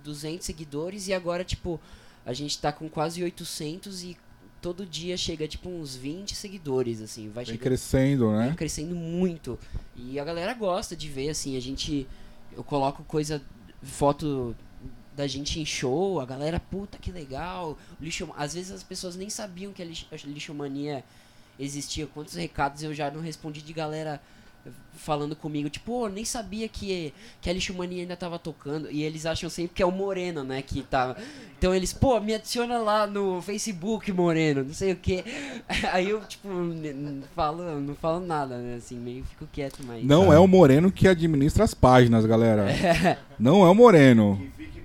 200 0.03 0.43
seguidores 0.45 1.07
e 1.07 1.13
agora, 1.13 1.43
tipo, 1.43 1.79
a 2.25 2.33
gente 2.33 2.57
tá 2.57 2.71
com 2.71 2.89
quase 2.89 3.21
800 3.23 4.03
e 4.03 4.17
todo 4.59 4.83
dia 4.83 5.15
chega, 5.15 5.47
tipo, 5.47 5.69
uns 5.69 5.95
20 5.95 6.33
seguidores, 6.33 7.01
assim, 7.01 7.29
vai 7.29 7.45
chegando 7.45 7.61
crescendo, 7.61 8.31
né? 8.31 8.47
vem 8.47 8.55
crescendo 8.55 8.95
muito. 8.95 9.59
E 9.95 10.19
a 10.19 10.25
galera 10.25 10.55
gosta 10.55 10.95
de 10.95 11.07
ver, 11.07 11.29
assim, 11.29 11.55
a 11.55 11.59
gente. 11.59 12.07
Eu 12.51 12.63
coloco 12.63 13.03
coisa, 13.03 13.39
foto 13.83 14.55
da 15.17 15.25
gente 15.27 15.59
em 15.59 15.65
show, 15.65 16.21
a 16.21 16.25
galera, 16.25 16.59
puta 16.59 16.97
que 16.99 17.11
legal. 17.11 17.75
Lixo, 17.99 18.29
às 18.37 18.53
vezes 18.53 18.71
as 18.71 18.83
pessoas 18.83 19.15
nem 19.15 19.29
sabiam 19.29 19.73
que 19.73 19.81
a 19.81 19.85
lixo, 19.85 20.05
a 20.11 20.15
lixomania 20.27 21.03
existia. 21.59 22.05
Quantos 22.07 22.35
recados 22.35 22.83
eu 22.83 22.93
já 22.93 23.09
não 23.09 23.19
respondi 23.19 23.61
de 23.61 23.73
galera 23.73 24.21
falando 24.97 25.33
comigo, 25.35 25.69
tipo, 25.69 25.85
"Pô, 25.85 26.09
nem 26.09 26.25
sabia 26.25 26.67
que, 26.67 27.13
que 27.39 27.49
a 27.49 27.53
lixomania 27.53 28.01
ainda 28.01 28.17
tava 28.17 28.37
tocando. 28.37 28.91
E 28.91 29.01
eles 29.01 29.25
acham 29.25 29.49
sempre 29.49 29.73
que 29.75 29.81
é 29.81 29.85
o 29.85 29.91
Moreno, 29.91 30.43
né, 30.43 30.61
que 30.61 30.81
tá... 30.83 31.15
Então 31.57 31.73
eles, 31.73 31.93
pô, 31.93 32.19
me 32.19 32.33
adiciona 32.35 32.77
lá 32.77 33.07
no 33.07 33.41
Facebook, 33.41 34.11
Moreno, 34.11 34.65
não 34.65 34.73
sei 34.73 34.91
o 34.91 34.95
que. 34.97 35.23
Aí 35.93 36.09
eu, 36.09 36.19
tipo, 36.25 36.49
n- 36.49 36.89
n- 36.89 37.23
falo, 37.33 37.79
não 37.79 37.95
falo 37.95 38.19
nada, 38.19 38.57
né, 38.57 38.75
assim, 38.75 38.97
meio 38.97 39.23
fico 39.23 39.47
quieto, 39.53 39.79
mas... 39.85 40.03
Não 40.03 40.33
é 40.33 40.37
o 40.39 40.47
Moreno 40.47 40.91
que 40.91 41.07
administra 41.07 41.63
as 41.63 41.73
páginas, 41.73 42.25
galera. 42.25 42.65
Não 43.39 43.65
é 43.65 43.69
o 43.69 43.75
Moreno. 43.75 44.37
Que 44.37 44.65
fique. 44.65 44.76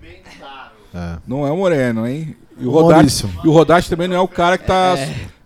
É. 0.95 1.17
Não 1.27 1.47
é 1.47 1.51
o 1.51 1.57
Moreno, 1.57 2.07
hein? 2.07 2.37
E 2.59 2.67
o 2.67 2.73
Maurício. 2.73 3.31
e 3.43 3.49
o 3.49 3.53
Rodache 3.53 3.89
também 3.89 4.07
não 4.07 4.17
é 4.17 4.21
o 4.21 4.29
cara 4.29 4.59
que 4.59 4.67
tá. 4.67 4.95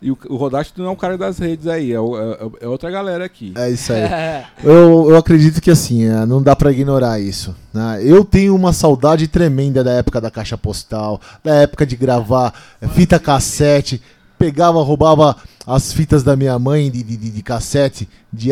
E 0.03 0.11
o, 0.11 0.19
o 0.29 0.37
Rodache 0.37 0.73
não 0.77 0.87
é 0.87 0.91
o 0.91 0.97
cara 0.97 1.17
das 1.17 1.39
redes 1.39 1.67
aí, 1.67 1.93
é, 1.93 1.99
o- 2.01 2.17
é- 2.19 2.65
é 2.65 2.69
outra 2.69 2.91
galera 2.91 3.25
aqui. 3.25 3.53
É 3.57 3.71
isso 3.71 3.93
aí. 3.93 4.03
Eu, 4.63 5.11
eu 5.11 5.17
acredito 5.17 5.61
que 5.61 5.71
assim, 5.71 6.05
é, 6.05 6.27
não 6.27 6.43
dá 6.43 6.55
pra 6.57 6.71
ignorar 6.73 7.21
isso. 7.21 7.55
né? 7.73 8.01
Eu 8.03 8.25
tenho 8.25 8.55
uma 8.55 8.73
saudade 8.73 9.29
tremenda 9.29 9.83
da 9.85 9.93
época 9.93 10.21
da 10.21 10.31
caixa 10.31 10.59
postal, 10.59 11.21
da 11.43 11.55
época 11.55 11.87
de 11.87 11.97
gravar 11.97 12.53
é, 12.81 12.89
fita 12.89 13.19
cassete. 13.19 14.03
Pegava, 14.39 14.83
roubava 14.83 15.35
as 15.67 15.93
fitas 15.95 16.23
da 16.23 16.37
minha 16.37 16.59
mãe 16.59 16.91
de, 16.91 17.03
de, 17.03 17.17
de- 17.17 17.43
cassete, 17.43 18.07
de, 18.31 18.51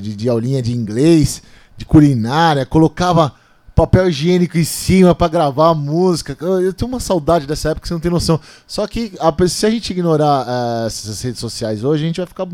de, 0.00 0.14
de 0.14 0.28
aulinha 0.28 0.60
de 0.60 0.72
inglês, 0.72 1.42
de 1.76 1.86
culinária, 1.86 2.66
colocava 2.66 3.32
papel 3.74 4.08
higiênico 4.08 4.58
em 4.58 4.64
cima 4.64 5.14
pra 5.14 5.28
gravar 5.28 5.70
a 5.70 5.74
música. 5.74 6.36
Eu, 6.40 6.72
tenho 6.72 6.90
uma 6.90 7.00
saudade 7.00 7.46
dessa 7.46 7.70
época 7.70 7.82
que 7.82 7.88
você 7.88 7.94
não 7.94 8.00
tem 8.00 8.10
noção. 8.10 8.38
Só 8.66 8.86
que 8.86 9.12
a- 9.18 9.48
se 9.48 9.66
a 9.66 9.70
gente 9.70 9.90
ignorar 9.90 10.46
eh, 10.46 10.86
essas 10.86 11.20
redes 11.22 11.40
sociais 11.40 11.82
hoje, 11.84 12.04
a 12.04 12.06
gente 12.06 12.18
vai 12.18 12.26
ficar 12.26 12.46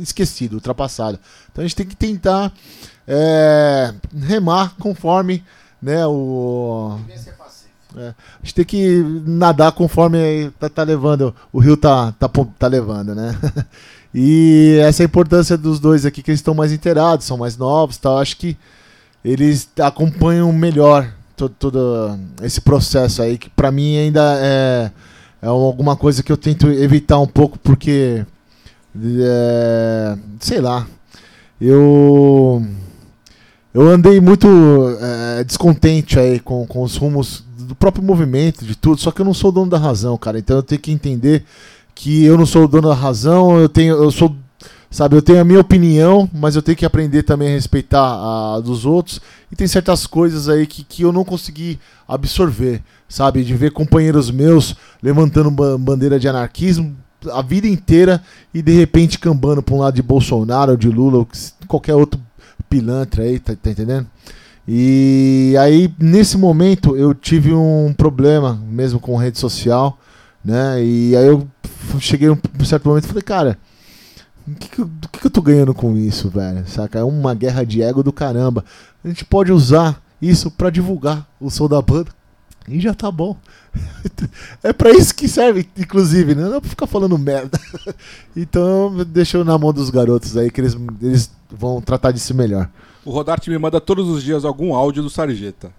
esquecido, 0.00 0.54
ultrapassado. 0.54 1.18
Então 1.50 1.62
a 1.62 1.66
gente 1.66 1.76
tem 1.76 1.86
que 1.86 1.96
tentar 1.96 2.52
eh, 3.06 3.94
remar 4.22 4.74
conforme 4.78 5.44
né, 5.80 6.06
o. 6.06 6.98
É, 7.96 8.08
a 8.08 8.14
gente 8.42 8.54
tem 8.54 8.64
que 8.64 9.02
nadar 9.24 9.72
conforme 9.72 10.50
tá, 10.58 10.68
tá 10.68 10.82
levando, 10.82 11.34
o 11.50 11.58
rio 11.58 11.76
tá, 11.78 12.12
tá, 12.12 12.28
tá 12.58 12.66
levando, 12.66 13.14
né? 13.14 13.34
e 14.14 14.78
essa 14.82 15.02
é 15.02 15.04
a 15.04 15.06
importância 15.06 15.56
dos 15.56 15.80
dois 15.80 16.04
aqui, 16.04 16.22
que 16.22 16.30
eles 16.30 16.40
estão 16.40 16.52
mais 16.54 16.72
inteirados, 16.72 17.24
são 17.24 17.38
mais 17.38 17.56
novos, 17.56 17.96
tal. 17.96 18.18
Acho 18.18 18.36
que 18.36 18.56
eles 19.26 19.68
acompanham 19.80 20.52
melhor 20.52 21.12
todo, 21.36 21.54
todo 21.58 22.18
esse 22.42 22.60
processo 22.60 23.22
aí, 23.22 23.36
que 23.36 23.50
pra 23.50 23.72
mim 23.72 23.98
ainda 23.98 24.38
é, 24.38 24.90
é 25.42 25.46
alguma 25.48 25.96
coisa 25.96 26.22
que 26.22 26.30
eu 26.30 26.36
tento 26.36 26.68
evitar 26.68 27.18
um 27.18 27.26
pouco, 27.26 27.58
porque. 27.58 28.24
é, 28.96 30.16
sei 30.38 30.60
lá. 30.60 30.86
Eu. 31.60 32.64
Eu 33.74 33.88
andei 33.88 34.20
muito 34.20 34.48
é, 35.00 35.44
descontente 35.44 36.18
aí 36.18 36.40
com, 36.40 36.66
com 36.66 36.82
os 36.82 36.96
rumos 36.96 37.44
do 37.58 37.74
próprio 37.74 38.02
movimento, 38.02 38.64
de 38.64 38.74
tudo, 38.74 38.98
só 38.98 39.10
que 39.10 39.20
eu 39.20 39.24
não 39.24 39.34
sou 39.34 39.52
dono 39.52 39.70
da 39.70 39.76
razão, 39.76 40.16
cara. 40.16 40.38
Então 40.38 40.56
eu 40.56 40.62
tenho 40.62 40.80
que 40.80 40.92
entender 40.92 41.44
que 41.94 42.24
eu 42.24 42.38
não 42.38 42.46
sou 42.46 42.64
o 42.64 42.68
dono 42.68 42.88
da 42.88 42.94
razão, 42.94 43.58
eu 43.58 43.68
tenho. 43.68 43.96
Eu 43.96 44.10
sou. 44.10 44.34
Sabe, 44.96 45.14
eu 45.14 45.20
tenho 45.20 45.42
a 45.42 45.44
minha 45.44 45.60
opinião, 45.60 46.26
mas 46.32 46.56
eu 46.56 46.62
tenho 46.62 46.74
que 46.74 46.86
aprender 46.86 47.22
também 47.22 47.48
a 47.48 47.50
respeitar 47.50 48.00
a 48.00 48.60
dos 48.60 48.86
outros. 48.86 49.20
E 49.52 49.54
tem 49.54 49.66
certas 49.66 50.06
coisas 50.06 50.48
aí 50.48 50.66
que, 50.66 50.82
que 50.82 51.02
eu 51.02 51.12
não 51.12 51.22
consegui 51.22 51.78
absorver, 52.08 52.82
sabe? 53.06 53.44
De 53.44 53.54
ver 53.54 53.72
companheiros 53.72 54.30
meus 54.30 54.74
levantando 55.02 55.50
ba- 55.50 55.76
bandeira 55.76 56.18
de 56.18 56.26
anarquismo 56.26 56.96
a 57.30 57.42
vida 57.42 57.68
inteira 57.68 58.22
e 58.54 58.62
de 58.62 58.72
repente 58.72 59.18
cambando 59.18 59.62
pra 59.62 59.74
um 59.74 59.80
lado 59.80 59.92
de 59.92 60.02
Bolsonaro 60.02 60.70
ou 60.70 60.78
de 60.78 60.88
Lula 60.88 61.18
ou 61.18 61.28
qualquer 61.68 61.94
outro 61.94 62.18
pilantra 62.70 63.22
aí, 63.22 63.38
tá, 63.38 63.54
tá 63.54 63.70
entendendo? 63.70 64.06
E 64.66 65.54
aí, 65.60 65.92
nesse 65.98 66.38
momento, 66.38 66.96
eu 66.96 67.12
tive 67.12 67.52
um 67.52 67.92
problema 67.94 68.58
mesmo 68.66 68.98
com 68.98 69.14
rede 69.18 69.38
social, 69.38 69.98
né? 70.42 70.82
E 70.82 71.14
aí 71.14 71.26
eu 71.26 71.46
cheguei 72.00 72.30
num 72.30 72.64
certo 72.64 72.88
momento 72.88 73.04
e 73.04 73.08
falei, 73.08 73.22
cara, 73.22 73.58
o 74.48 74.54
que, 74.54 74.68
que, 74.68 74.78
eu- 74.80 74.90
que, 75.12 75.20
que 75.20 75.26
eu 75.26 75.30
tô 75.30 75.42
ganhando 75.42 75.74
com 75.74 75.96
isso, 75.96 76.28
velho? 76.28 76.66
Saca? 76.68 76.98
É 76.98 77.04
uma 77.04 77.34
guerra 77.34 77.64
de 77.64 77.82
ego 77.82 78.02
do 78.02 78.12
caramba. 78.12 78.64
A 79.04 79.08
gente 79.08 79.24
pode 79.24 79.52
usar 79.52 80.00
isso 80.20 80.50
pra 80.50 80.70
divulgar 80.70 81.26
o 81.40 81.50
som 81.50 81.68
da 81.68 81.80
banda. 81.82 82.10
E 82.68 82.80
já 82.80 82.94
tá 82.94 83.10
bom. 83.10 83.36
É 84.62 84.72
pra 84.72 84.90
isso 84.90 85.14
que 85.14 85.28
serve, 85.28 85.68
inclusive, 85.78 86.34
né? 86.34 86.42
Não 86.44 86.56
é 86.56 86.60
pra 86.60 86.70
ficar 86.70 86.86
falando 86.86 87.16
merda. 87.18 87.58
Então, 88.36 88.94
deixa 89.06 89.42
na 89.44 89.56
mão 89.58 89.72
dos 89.72 89.90
garotos 89.90 90.36
aí, 90.36 90.50
que 90.50 90.60
eles, 90.60 90.76
eles 91.00 91.30
vão 91.50 91.80
tratar 91.80 92.10
disso 92.12 92.34
melhor. 92.34 92.68
O 93.04 93.10
Rodarte 93.10 93.48
me 93.50 93.58
manda 93.58 93.80
todos 93.80 94.08
os 94.08 94.22
dias 94.22 94.44
algum 94.44 94.74
áudio 94.74 95.02
do 95.02 95.08
Sarjeta. 95.10 95.70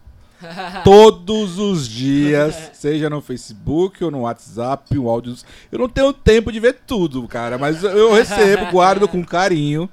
Todos 0.84 1.58
os 1.58 1.88
dias, 1.88 2.72
seja 2.74 3.10
no 3.10 3.22
Facebook 3.22 4.04
ou 4.04 4.12
no 4.12 4.22
WhatsApp, 4.22 4.98
um 4.98 5.10
áudio. 5.10 5.36
Eu 5.72 5.80
não 5.80 5.90
tenho 5.90 6.14
tempo 6.14 6.52
de 6.52 6.60
ver 6.60 6.78
tudo, 6.86 7.28
cara, 7.28 7.58
mas 7.58 7.84
eu 7.84 8.14
recebo, 8.14 8.72
guardo 8.72 9.08
com 9.08 9.24
carinho. 9.26 9.90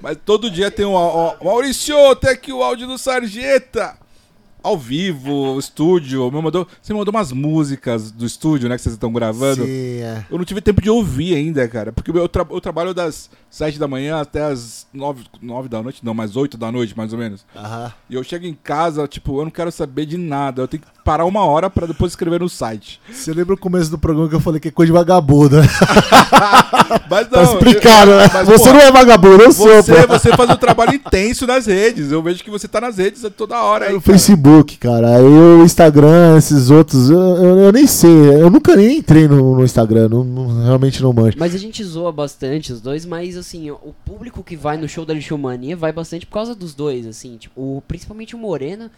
Mas 0.00 0.16
todo 0.24 0.50
dia 0.50 0.70
tem 0.70 0.86
um. 0.86 0.92
Ó, 0.92 1.34
Maurício, 1.42 2.16
tem 2.16 2.30
aqui 2.30 2.52
o 2.52 2.62
áudio 2.62 2.86
do 2.86 2.96
Sarjeta. 2.96 3.98
Ao 4.62 4.76
vivo, 4.76 5.58
estúdio. 5.58 6.30
Me 6.30 6.40
mandou, 6.42 6.66
você 6.80 6.92
me 6.92 6.98
mandou 6.98 7.12
umas 7.14 7.32
músicas 7.32 8.10
do 8.10 8.26
estúdio, 8.26 8.68
né? 8.68 8.76
Que 8.76 8.82
vocês 8.82 8.94
estão 8.94 9.12
gravando. 9.12 9.64
Sim, 9.64 10.00
é. 10.00 10.24
Eu 10.30 10.38
não 10.38 10.44
tive 10.44 10.60
tempo 10.60 10.82
de 10.82 10.90
ouvir 10.90 11.34
ainda, 11.34 11.66
cara. 11.68 11.92
Porque 11.92 12.10
eu, 12.10 12.28
tra- 12.28 12.46
eu 12.50 12.60
trabalho 12.60 12.92
das 12.94 13.30
7 13.50 13.78
da 13.78 13.88
manhã 13.88 14.20
até 14.20 14.42
as 14.44 14.86
9, 14.92 15.24
9 15.40 15.68
da 15.68 15.82
noite, 15.82 16.04
não, 16.04 16.12
mais 16.14 16.36
8 16.36 16.56
da 16.58 16.70
noite, 16.70 16.96
mais 16.96 17.12
ou 17.12 17.18
menos. 17.18 17.44
Aham. 17.56 17.92
E 18.08 18.14
eu 18.14 18.22
chego 18.22 18.46
em 18.46 18.54
casa, 18.54 19.06
tipo, 19.08 19.40
eu 19.40 19.44
não 19.44 19.50
quero 19.50 19.72
saber 19.72 20.06
de 20.06 20.16
nada. 20.18 20.62
Eu 20.62 20.68
tenho 20.68 20.82
que 20.82 20.88
parar 21.04 21.24
uma 21.24 21.44
hora 21.44 21.68
pra 21.70 21.86
depois 21.86 22.12
escrever 22.12 22.40
no 22.40 22.48
site. 22.48 23.00
Você 23.10 23.32
lembra 23.32 23.54
o 23.54 23.58
começo 23.58 23.90
do 23.90 23.98
programa 23.98 24.28
que 24.28 24.34
eu 24.34 24.40
falei 24.40 24.60
que 24.60 24.68
é 24.68 24.70
coisa 24.70 24.92
de 24.92 24.98
vagabundo, 24.98 25.60
né? 25.60 25.66
Mas 27.10 27.28
Tá 27.28 27.42
não. 27.42 27.52
explicado, 27.54 28.10
eu- 28.10 28.16
né? 28.18 28.30
mas, 28.32 28.48
Você 28.48 28.58
porra, 28.64 28.72
não 28.72 28.80
é 28.80 28.92
vagabundo, 28.92 29.42
eu 29.42 29.52
sou. 29.52 29.66
Você, 29.82 30.06
pô. 30.06 30.12
você 30.18 30.36
faz 30.36 30.50
um 30.50 30.56
trabalho 30.56 30.94
intenso 30.94 31.46
nas 31.46 31.66
redes. 31.66 32.10
Eu 32.12 32.22
vejo 32.22 32.42
que 32.42 32.50
você 32.50 32.66
tá 32.68 32.80
nas 32.80 32.98
redes 32.98 33.22
toda 33.36 33.60
hora 33.62 33.86
aí. 33.86 33.94
É 33.94 33.96
o 33.96 34.00
cara. 34.00 34.12
Facebook, 34.12 34.76
cara. 34.78 35.16
Aí 35.16 35.22
o 35.24 35.64
Instagram, 35.64 36.36
esses 36.38 36.70
outros, 36.70 37.10
eu, 37.10 37.18
eu, 37.18 37.58
eu 37.60 37.72
nem 37.72 37.86
sei. 37.86 38.10
Eu 38.10 38.50
nunca 38.50 38.74
nem 38.76 38.98
entrei 38.98 39.26
no, 39.28 39.56
no 39.56 39.64
Instagram, 39.64 40.08
não, 40.08 40.24
não- 40.24 40.64
realmente 40.64 41.02
não 41.02 41.12
manjo. 41.12 41.36
Mas 41.38 41.54
a 41.54 41.58
gente 41.58 41.82
zoa 41.84 42.12
bastante 42.12 42.72
os 42.72 42.80
dois, 42.80 43.04
mas 43.04 43.36
assim, 43.36 43.70
o 43.70 43.94
público 44.04 44.42
que 44.42 44.56
vai 44.56 44.76
no 44.76 44.88
show 44.88 45.04
da 45.04 45.14
Lixomania 45.14 45.76
vai 45.76 45.92
bastante 45.92 46.26
por 46.26 46.34
causa 46.34 46.54
dos 46.54 46.74
dois, 46.74 47.06
assim, 47.06 47.36
tipo, 47.36 47.60
o- 47.60 47.82
principalmente 47.86 48.34
o 48.34 48.38
Morena, 48.38 48.90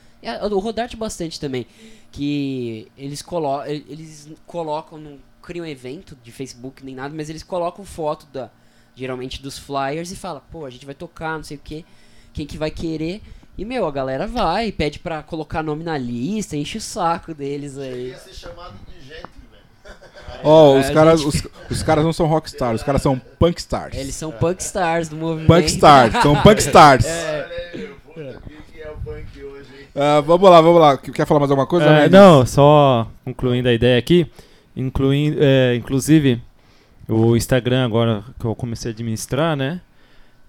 o 0.50 0.58
Rodarte 0.58 0.96
bastante 0.96 1.38
também, 1.40 1.66
que 2.10 2.88
eles, 2.96 3.22
colo 3.22 3.64
eles 3.64 4.28
colocam, 4.46 4.98
não 4.98 5.18
criam 5.42 5.66
evento 5.66 6.16
de 6.22 6.30
Facebook 6.30 6.84
nem 6.84 6.94
nada, 6.94 7.12
mas 7.16 7.28
eles 7.28 7.42
colocam 7.42 7.84
foto 7.84 8.26
da, 8.32 8.48
geralmente 8.94 9.42
dos 9.42 9.58
flyers 9.58 10.12
e 10.12 10.16
fala, 10.16 10.40
pô, 10.50 10.64
a 10.64 10.70
gente 10.70 10.86
vai 10.86 10.94
tocar, 10.94 11.36
não 11.36 11.42
sei 11.44 11.56
o 11.56 11.60
que, 11.60 11.84
quem 12.32 12.46
que 12.46 12.56
vai 12.56 12.70
querer. 12.70 13.20
E, 13.58 13.64
meu, 13.64 13.86
a 13.86 13.90
galera 13.90 14.26
vai, 14.26 14.70
pede 14.72 14.98
pra 14.98 15.22
colocar 15.22 15.62
nome 15.62 15.84
na 15.84 15.98
lista, 15.98 16.56
enche 16.56 16.78
o 16.78 16.80
saco 16.80 17.34
deles 17.34 17.76
aí. 17.76 18.14
ser 18.16 18.32
chamado 18.34 18.74
de 18.88 19.00
gente, 19.06 19.26
velho. 19.50 19.64
Ó, 20.44 20.78
os 20.78 20.86
É, 20.86 20.94
caras 20.94 21.20
gente- 21.20 21.46
os, 21.68 21.70
os 21.70 21.82
caras 21.82 22.02
não 22.04 22.12
são 22.14 22.26
rockstars, 22.26 22.80
os 22.80 22.86
caras 22.86 23.02
são 23.02 23.18
punkstars. 23.38 23.96
Eles 23.96 24.14
são 24.14 24.30
punk 24.32 24.60
stars 24.60 25.08
do 25.10 25.16
movimento. 25.16 25.48
Punkstars, 25.48 26.22
são 26.22 26.40
punkstars. 26.42 27.04
Que 27.04 27.10
é 28.20 28.38
Ah, 29.94 30.20
vamos 30.20 30.48
lá, 30.50 30.60
vamos 30.60 30.80
lá. 30.80 30.96
Quer 30.96 31.26
falar 31.26 31.40
mais 31.40 31.50
alguma 31.50 31.66
coisa? 31.66 31.86
É, 31.86 32.08
não, 32.08 32.46
só 32.46 33.06
concluindo 33.24 33.68
a 33.68 33.72
ideia 33.72 33.98
aqui, 33.98 34.26
incluindo, 34.76 35.36
é, 35.40 35.74
inclusive 35.74 36.40
o 37.08 37.36
Instagram 37.36 37.84
agora 37.84 38.24
que 38.38 38.44
eu 38.44 38.54
comecei 38.54 38.90
a 38.90 38.92
administrar, 38.92 39.56
né? 39.56 39.80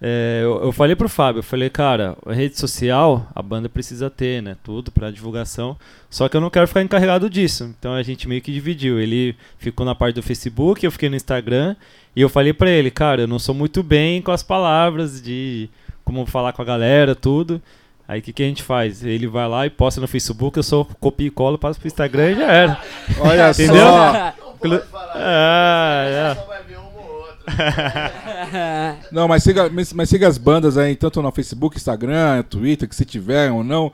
é, 0.06 0.40
eu, 0.42 0.64
eu 0.64 0.70
falei 0.72 0.94
pro 0.94 1.08
Fábio, 1.08 1.38
eu 1.38 1.42
falei, 1.42 1.70
cara, 1.70 2.14
a 2.26 2.32
rede 2.34 2.58
social 2.58 3.26
a 3.34 3.40
banda 3.40 3.70
precisa 3.70 4.10
ter, 4.10 4.42
né? 4.42 4.54
Tudo 4.62 4.92
pra 4.92 5.10
divulgação. 5.10 5.78
Só 6.10 6.28
que 6.28 6.36
eu 6.36 6.42
não 6.42 6.50
quero 6.50 6.68
ficar 6.68 6.82
encarregado 6.82 7.30
disso. 7.30 7.72
Então 7.78 7.94
a 7.94 8.02
gente 8.02 8.28
meio 8.28 8.42
que 8.42 8.52
dividiu. 8.52 9.00
Ele 9.00 9.34
ficou 9.56 9.86
na 9.86 9.94
parte 9.94 10.16
do 10.16 10.22
Facebook, 10.22 10.84
eu 10.84 10.92
fiquei 10.92 11.08
no 11.08 11.16
Instagram. 11.16 11.74
E 12.14 12.20
eu 12.20 12.28
falei 12.28 12.52
pra 12.52 12.68
ele, 12.68 12.90
cara, 12.90 13.22
eu 13.22 13.26
não 13.26 13.38
sou 13.38 13.54
muito 13.54 13.82
bem 13.82 14.20
com 14.20 14.30
as 14.30 14.42
palavras 14.42 15.22
de 15.22 15.70
como 16.04 16.26
falar 16.26 16.52
com 16.52 16.60
a 16.60 16.66
galera, 16.66 17.14
tudo. 17.14 17.62
Aí 18.06 18.20
o 18.20 18.22
que, 18.22 18.32
que 18.32 18.42
a 18.42 18.46
gente 18.46 18.62
faz? 18.62 19.02
Ele 19.02 19.26
vai 19.26 19.48
lá 19.48 19.66
e 19.66 19.70
posta 19.70 20.00
no 20.00 20.06
Facebook, 20.06 20.56
eu 20.56 20.62
só 20.62 20.84
copio 21.00 21.26
e 21.26 21.30
colo, 21.30 21.56
passo 21.58 21.78
pro 21.78 21.88
Instagram 21.88 22.32
e 22.32 22.34
já 22.36 22.52
era. 22.52 22.80
Olha 23.18 23.50
Entendeu? 23.52 23.76
só. 23.76 24.12
Não. 24.12 24.80
Ah, 25.14 26.34
Só 26.36 26.44
vai 26.46 26.62
ver 26.64 26.78
um 26.78 26.82
ou 26.82 27.16
outro. 27.20 27.44
Não, 29.12 29.28
mas 29.28 29.42
siga, 29.42 29.70
mas, 29.70 30.08
siga 30.08 30.26
as 30.28 30.38
bandas 30.38 30.76
aí, 30.78 30.96
tanto 30.96 31.20
no 31.22 31.30
Facebook, 31.32 31.76
Instagram, 31.76 32.42
Twitter, 32.44 32.88
que 32.88 32.96
se 32.96 33.04
tiver 33.04 33.50
ou 33.50 33.62
não, 33.62 33.92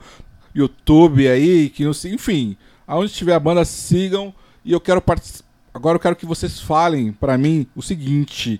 YouTube 0.55 1.27
aí, 1.27 1.69
que 1.69 1.83
não 1.83 1.93
sei, 1.93 2.13
enfim, 2.13 2.55
aonde 2.87 3.13
tiver 3.13 3.33
a 3.33 3.39
banda, 3.39 3.63
sigam. 3.65 4.33
E 4.63 4.71
eu 4.71 4.79
quero 4.79 5.01
participar. 5.01 5.49
Agora 5.73 5.95
eu 5.95 5.99
quero 5.99 6.15
que 6.15 6.25
vocês 6.25 6.59
falem 6.59 7.11
pra 7.13 7.37
mim 7.37 7.65
o 7.75 7.81
seguinte. 7.81 8.59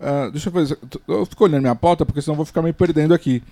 ah, 0.00 0.28
deixa 0.30 0.48
eu 0.48 0.52
fazer. 0.52 0.78
Eu 1.08 1.26
fico 1.26 1.44
olhando 1.44 1.62
minha 1.62 1.74
pauta, 1.74 2.04
porque 2.06 2.20
senão 2.22 2.34
eu 2.34 2.36
vou 2.36 2.46
ficar 2.46 2.62
me 2.62 2.72
perdendo 2.72 3.12
aqui. 3.14 3.42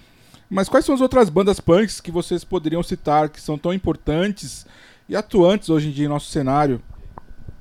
Mas 0.50 0.68
quais 0.68 0.84
são 0.84 0.94
as 0.94 1.00
outras 1.00 1.28
bandas 1.28 1.60
punks 1.60 2.00
que 2.00 2.10
vocês 2.10 2.42
poderiam 2.42 2.82
citar 2.82 3.28
que 3.28 3.40
são 3.40 3.58
tão 3.58 3.72
importantes 3.72 4.64
e 5.08 5.14
atuantes 5.14 5.68
hoje 5.68 5.88
em 5.88 5.92
dia 5.92 6.06
em 6.06 6.08
nosso 6.08 6.30
cenário? 6.30 6.80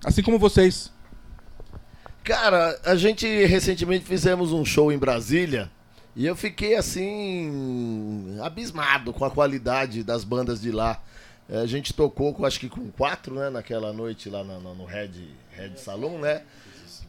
Assim 0.05 0.23
como 0.23 0.39
vocês. 0.39 0.91
Cara, 2.23 2.79
a 2.85 2.95
gente 2.95 3.27
recentemente 3.45 4.05
fizemos 4.05 4.53
um 4.53 4.63
show 4.63 4.91
em 4.91 4.97
Brasília 4.97 5.69
e 6.15 6.25
eu 6.25 6.35
fiquei 6.35 6.75
assim 6.75 8.37
abismado 8.41 9.11
com 9.13 9.25
a 9.25 9.31
qualidade 9.31 10.03
das 10.03 10.23
bandas 10.23 10.61
de 10.61 10.71
lá. 10.71 11.01
A 11.49 11.65
gente 11.65 11.93
tocou, 11.93 12.33
com, 12.33 12.45
acho 12.45 12.59
que 12.59 12.69
com 12.69 12.89
quatro, 12.91 13.35
né? 13.35 13.49
Naquela 13.49 13.93
noite 13.93 14.29
lá 14.29 14.43
no, 14.43 14.75
no 14.75 14.85
Red, 14.85 15.11
Red 15.51 15.77
Saloon, 15.77 16.19
né? 16.19 16.41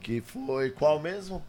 Que 0.00 0.20
foi 0.20 0.70
qual 0.70 1.00
mesmo? 1.00 1.42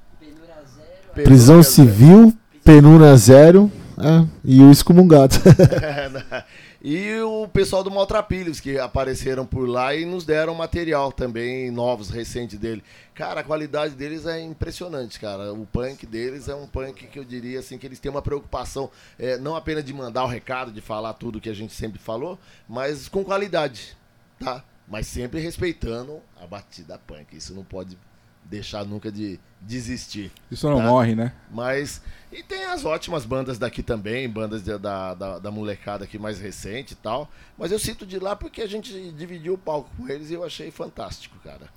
Prisão 1.13 1.61
Civil, 1.61 2.35
Penura 2.63 3.15
Zero 3.15 3.71
é, 3.99 4.25
e 4.45 4.61
o 4.61 4.71
Excomungado. 4.71 5.35
e 6.81 7.19
o 7.19 7.47
pessoal 7.49 7.83
do 7.83 7.91
Maltrapilhos, 7.91 8.59
que 8.61 8.79
apareceram 8.79 9.45
por 9.45 9.67
lá 9.67 9.93
e 9.93 10.05
nos 10.05 10.23
deram 10.23 10.55
material 10.55 11.11
também, 11.11 11.69
novos, 11.69 12.09
recentes 12.09 12.57
dele. 12.57 12.81
Cara, 13.13 13.41
a 13.41 13.43
qualidade 13.43 13.95
deles 13.95 14.25
é 14.25 14.39
impressionante, 14.39 15.19
cara. 15.19 15.53
O 15.53 15.65
punk 15.65 16.05
deles 16.05 16.47
é 16.47 16.55
um 16.55 16.65
punk 16.65 17.07
que 17.07 17.19
eu 17.19 17.25
diria 17.25 17.59
assim, 17.59 17.77
que 17.77 17.85
eles 17.85 17.99
têm 17.99 18.09
uma 18.09 18.21
preocupação, 18.21 18.89
é, 19.17 19.37
não 19.37 19.55
apenas 19.55 19.83
de 19.83 19.93
mandar 19.93 20.23
o 20.23 20.27
recado, 20.27 20.71
de 20.71 20.79
falar 20.79 21.13
tudo 21.13 21.41
que 21.41 21.49
a 21.49 21.53
gente 21.53 21.73
sempre 21.73 21.99
falou, 21.99 22.39
mas 22.67 23.09
com 23.09 23.23
qualidade, 23.23 23.97
tá? 24.39 24.63
Mas 24.87 25.07
sempre 25.07 25.41
respeitando 25.41 26.19
a 26.41 26.47
batida 26.47 26.97
punk. 27.05 27.35
Isso 27.35 27.53
não 27.53 27.63
pode 27.63 27.97
deixar 28.45 28.85
nunca 28.85 29.11
de 29.11 29.39
desistir. 29.61 30.31
Isso 30.49 30.69
não 30.69 30.77
tá? 30.77 30.83
morre, 30.83 31.15
né? 31.15 31.33
Mas. 31.51 32.01
E 32.31 32.43
tem 32.43 32.65
as 32.65 32.85
ótimas 32.85 33.25
bandas 33.25 33.57
daqui 33.57 33.81
também, 33.81 34.29
bandas 34.29 34.61
de, 34.63 34.77
da, 34.77 35.15
da, 35.15 35.39
da, 35.39 35.51
molecada 35.51 36.03
aqui 36.03 36.19
mais 36.19 36.39
recente 36.39 36.91
e 36.93 36.95
tal. 36.95 37.27
Mas 37.57 37.71
eu 37.71 37.79
cito 37.79 38.05
de 38.05 38.19
lá 38.19 38.35
porque 38.35 38.61
a 38.61 38.67
gente 38.67 39.11
dividiu 39.17 39.55
o 39.55 39.57
palco 39.57 39.89
com 39.97 40.07
eles 40.07 40.29
e 40.29 40.35
eu 40.35 40.43
achei 40.43 40.69
fantástico, 40.69 41.35
cara. 41.43 41.67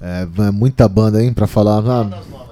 É, 0.00 0.26
é 0.46 0.50
muita 0.50 0.88
banda, 0.88 1.22
hein, 1.22 1.32
pra 1.32 1.46
falar. 1.46 1.82
Ah, 1.86 2.48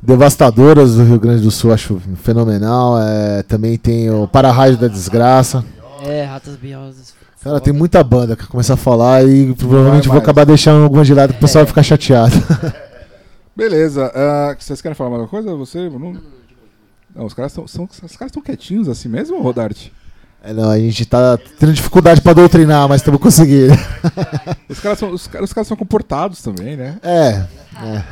Devastadoras 0.00 0.94
do 0.94 1.02
Rio 1.02 1.18
Grande 1.18 1.42
do 1.42 1.50
Sul, 1.50 1.72
acho 1.72 2.00
fenomenal. 2.22 3.00
É, 3.00 3.42
também 3.42 3.76
tem 3.76 4.08
o 4.10 4.28
Para-Raio 4.28 4.76
da 4.76 4.86
Desgraça. 4.86 5.64
É, 6.04 6.22
Ratas 6.22 6.54
Biosas. 6.54 7.14
Cara, 7.42 7.60
tem 7.60 7.72
muita 7.72 8.02
banda 8.04 8.36
que 8.36 8.46
começa 8.46 8.74
a 8.74 8.76
falar 8.76 9.24
e 9.24 9.54
provavelmente 9.54 10.08
vou 10.08 10.18
acabar 10.18 10.44
deixando 10.44 10.82
alguma 10.82 11.04
de 11.04 11.14
lado 11.14 11.32
que 11.32 11.38
o 11.38 11.40
pessoal 11.40 11.64
vai 11.64 11.68
ficar 11.68 11.82
chateado. 11.82 12.34
Beleza. 13.56 14.08
Uh, 14.08 14.62
vocês 14.62 14.82
querem 14.82 14.94
falar 14.94 15.10
mais 15.10 15.22
alguma 15.22 15.42
coisa? 15.42 15.56
Você, 15.56 15.88
Bruno? 15.88 16.22
Não, 17.14 17.24
os 17.24 17.32
caras 17.32 17.52
estão 17.52 17.64
os 17.64 17.98
caras 18.16 18.30
estão 18.30 18.42
quietinhos 18.42 18.88
assim 18.88 19.08
mesmo, 19.08 19.40
Rodarte? 19.40 19.90
É, 20.42 20.52
não, 20.52 20.70
a 20.70 20.78
gente 20.78 21.06
tá 21.06 21.38
tendo 21.58 21.72
dificuldade 21.72 22.20
pra 22.20 22.34
doutrinar, 22.34 22.86
mas 22.88 23.00
estamos 23.00 23.20
conseguindo. 23.20 23.72
os 24.68 24.78
caras 24.78 24.98
são, 24.98 25.10
os, 25.10 25.28
os 25.40 25.52
caras 25.52 25.66
são 25.66 25.76
comportados 25.76 26.42
também, 26.42 26.76
né? 26.76 27.00
É. 27.02 27.46
é. 27.84 28.04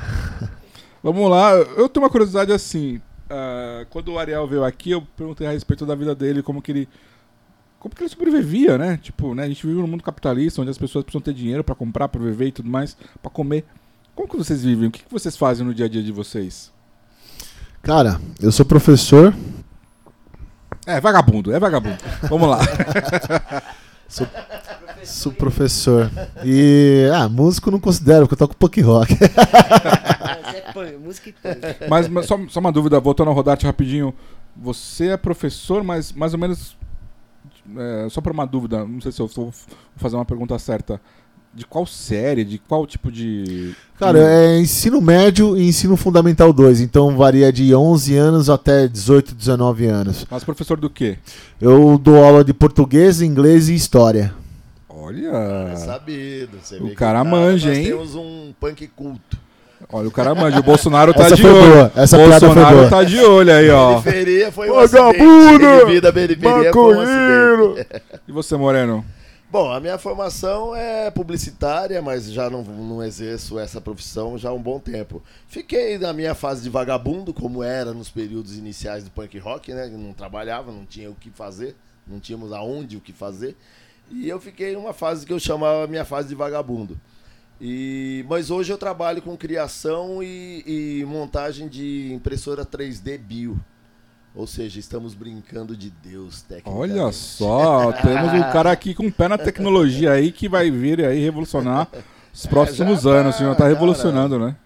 Vamos 1.03 1.31
lá, 1.31 1.53
eu 1.53 1.89
tenho 1.89 2.03
uma 2.03 2.11
curiosidade 2.11 2.51
assim. 2.51 2.97
Uh, 3.27 3.87
quando 3.91 4.13
o 4.13 4.19
Ariel 4.19 4.49
veio 4.49 4.65
aqui, 4.65 4.93
eu 4.93 5.03
perguntei 5.17 5.47
a 5.47 5.51
respeito 5.51 5.85
da 5.85 5.95
vida 5.95 6.15
dele, 6.15 6.43
como 6.43 6.63
que 6.63 6.73
ele. 6.73 6.89
Como 7.79 7.95
que 7.95 8.03
ele 8.03 8.09
sobrevivia, 8.09 8.79
né? 8.79 8.99
Tipo, 9.01 9.35
né, 9.35 9.45
a 9.45 9.49
gente 9.49 9.67
vive 9.67 9.79
num 9.79 9.87
mundo 9.87 10.03
capitalista, 10.03 10.63
onde 10.63 10.71
as 10.71 10.79
pessoas 10.79 11.05
precisam 11.05 11.21
ter 11.21 11.35
dinheiro 11.35 11.63
para 11.63 11.75
comprar, 11.75 12.09
para 12.09 12.21
viver 12.21 12.47
e 12.47 12.53
tudo 12.53 12.71
mais, 12.71 12.97
para 13.23 13.31
comer. 13.31 13.65
Como 14.15 14.29
que 14.29 14.37
vocês 14.37 14.63
vivem? 14.63 14.89
O 14.89 14.91
que, 14.91 15.03
que 15.03 15.13
vocês 15.13 15.37
fazem 15.37 15.67
no 15.67 15.75
dia 15.75 15.87
a 15.87 15.89
dia 15.89 16.03
de 16.03 16.13
vocês? 16.13 16.73
Cara, 17.83 18.21
eu 18.41 18.53
sou 18.53 18.65
professor. 18.65 19.35
É, 20.87 21.01
vagabundo, 21.01 21.53
é 21.53 21.59
vagabundo. 21.59 21.99
Vamos 22.29 22.49
lá. 22.49 22.61
sou, 24.09 24.27
sou, 25.03 25.33
professor. 25.33 26.11
E. 26.45 27.11
Ah, 27.13 27.29
músico 27.29 27.71
não 27.71 27.81
considero, 27.81 28.27
porque 28.27 28.35
eu 28.35 28.47
toco 28.47 28.57
punk 28.57 28.81
rock. 28.83 29.15
é 29.15 30.97
música 30.99 31.31
e 31.31 31.33
punk. 31.33 31.89
Mas, 31.89 32.09
mas 32.09 32.27
só, 32.27 32.39
só, 32.49 32.61
uma 32.61 32.71
dúvida, 32.73 33.01
voltando 33.01 33.29
ao 33.29 33.35
Rodate 33.35 33.67
rapidinho. 33.67 34.15
Você 34.57 35.09
é 35.09 35.17
professor, 35.17 35.83
mas 35.83 36.13
mais 36.13 36.33
ou 36.33 36.39
menos. 36.39 36.77
É, 37.77 38.09
só 38.11 38.21
para 38.21 38.33
uma 38.33 38.47
dúvida, 38.47 38.85
não 38.87 39.01
sei 39.01 39.11
se 39.11 39.21
eu 39.21 39.27
vou 39.27 39.53
fazer 39.97 40.17
uma 40.17 40.25
pergunta 40.25 40.59
certa 40.59 41.01
de 41.55 41.65
qual 41.65 41.87
série, 41.87 42.45
de 42.45 42.59
qual 42.59 42.87
tipo 42.87 43.11
de. 43.13 43.75
Cara, 43.99 44.19
é 44.19 44.59
ensino 44.59 45.01
médio 45.01 45.57
e 45.57 45.69
ensino 45.69 45.97
fundamental 45.97 46.53
2, 46.53 46.81
então 46.81 47.17
varia 47.17 47.53
de 47.53 47.75
11 47.75 48.17
anos 48.17 48.51
até 48.51 48.89
18, 48.89 49.35
19 49.35 49.87
anos. 49.87 50.27
Mas 50.29 50.43
professor 50.43 50.77
do 50.77 50.91
quê? 50.91 51.17
Eu 51.61 51.97
dou 51.97 52.23
aula 52.23 52.43
de 52.43 52.53
português, 52.53 53.23
inglês 53.23 53.69
e 53.69 53.75
história. 53.75 54.35
Olha. 54.89 55.71
É 55.73 55.77
sabido. 55.77 56.59
Você 56.61 56.77
o 56.77 56.95
cara 56.95 57.23
manja, 57.23 57.73
hein? 57.73 57.89
Nós 57.89 57.89
temos 57.89 58.15
um 58.17 58.53
punk 58.59 58.87
culto. 58.89 59.39
Olha, 59.93 60.09
o 60.09 60.11
cara 60.11 60.35
manja. 60.35 60.59
O 60.59 60.63
Bolsonaro 60.63 61.15
tá 61.15 61.27
Essa 61.27 61.37
de 61.37 61.47
olho. 61.47 61.73
Boa. 61.73 61.93
Essa 61.95 62.17
Bolsonaro 62.17 62.91
tá 62.91 63.05
de 63.05 63.21
olho 63.21 63.53
aí, 63.53 63.71
ó. 63.71 64.01
Periferia 64.01 64.51
foi 64.51 64.71
um 64.71 64.75
Vagabundo! 64.75 65.87
Vida, 65.87 66.13
periferia 66.13 66.73
foi 66.73 66.97
um 66.97 67.75
E 68.27 68.33
você, 68.33 68.57
Moreno? 68.57 69.05
Bom, 69.55 69.71
a 69.71 69.79
minha 69.79 69.97
formação 69.97 70.75
é 70.75 71.13
publicitária, 71.13 72.03
mas 72.03 72.25
já 72.25 72.51
não, 72.51 72.65
não 72.65 73.01
exerço 73.05 73.57
essa 73.57 73.81
profissão 73.81 74.37
já 74.37 74.49
há 74.49 74.53
um 74.53 74.61
bom 74.61 74.81
tempo. 74.81 75.23
Fiquei 75.47 75.97
na 75.97 76.13
minha 76.13 76.35
fase 76.35 76.65
de 76.65 76.69
vagabundo, 76.69 77.33
como 77.33 77.63
era 77.63 77.95
nos 77.95 78.11
períodos 78.11 78.59
iniciais 78.59 79.05
do 79.05 79.13
punk 79.13 79.39
rock, 79.39 79.73
né? 79.73 79.87
Não 79.87 80.13
trabalhava, 80.13 80.73
não 80.73 80.85
tinha 80.85 81.09
o 81.09 81.15
que 81.15 81.31
fazer, 81.31 81.77
não 82.05 82.19
tínhamos 82.19 82.53
aonde 82.53 82.97
o 82.97 83.01
que 83.01 83.13
fazer. 83.13 83.57
E 84.11 84.29
eu 84.29 84.41
fiquei 84.41 84.73
numa 84.73 84.93
fase 84.93 85.25
que 85.25 85.33
eu 85.33 85.39
chamava 85.39 85.87
minha 85.87 86.05
fase 86.05 86.27
de 86.27 86.35
vagabundo. 86.35 87.01
E, 87.61 88.27
mas 88.29 88.51
hoje 88.51 88.73
eu 88.73 88.77
trabalho 88.77 89.23
com 89.23 89.37
criação 89.37 90.21
e, 90.21 90.65
e 90.67 91.05
montagem 91.05 91.69
de 91.69 92.13
impressora 92.13 92.67
3D 92.67 93.19
bio. 93.19 93.61
Ou 94.35 94.49
seja, 94.49 94.81
estamos 94.81 95.15
brincando 95.15 95.77
de 95.77 95.91
Deus, 95.91 96.43
tecnicamente. 96.43 96.93
Olha 96.93 97.13
só, 97.13 97.93
temos 98.03 98.33
um 98.33 98.43
cara 98.53 98.73
aqui 98.73 98.93
com 98.93 99.07
um 99.07 99.11
pé 99.11 99.29
na 99.29 99.39
tecnologia 99.39 100.11
aí 100.11 100.33
que 100.33 100.49
vai 100.49 100.71
vir 100.73 101.05
aí 101.05 101.21
revolucionar 101.21 101.89
os 102.35 102.45
próximos 102.45 103.07
é, 103.07 103.11
anos. 103.11 103.37
Tá, 103.37 103.45
já 103.45 103.55
tá 103.55 103.69
revolucionando, 103.69 104.39
né? 104.39 104.57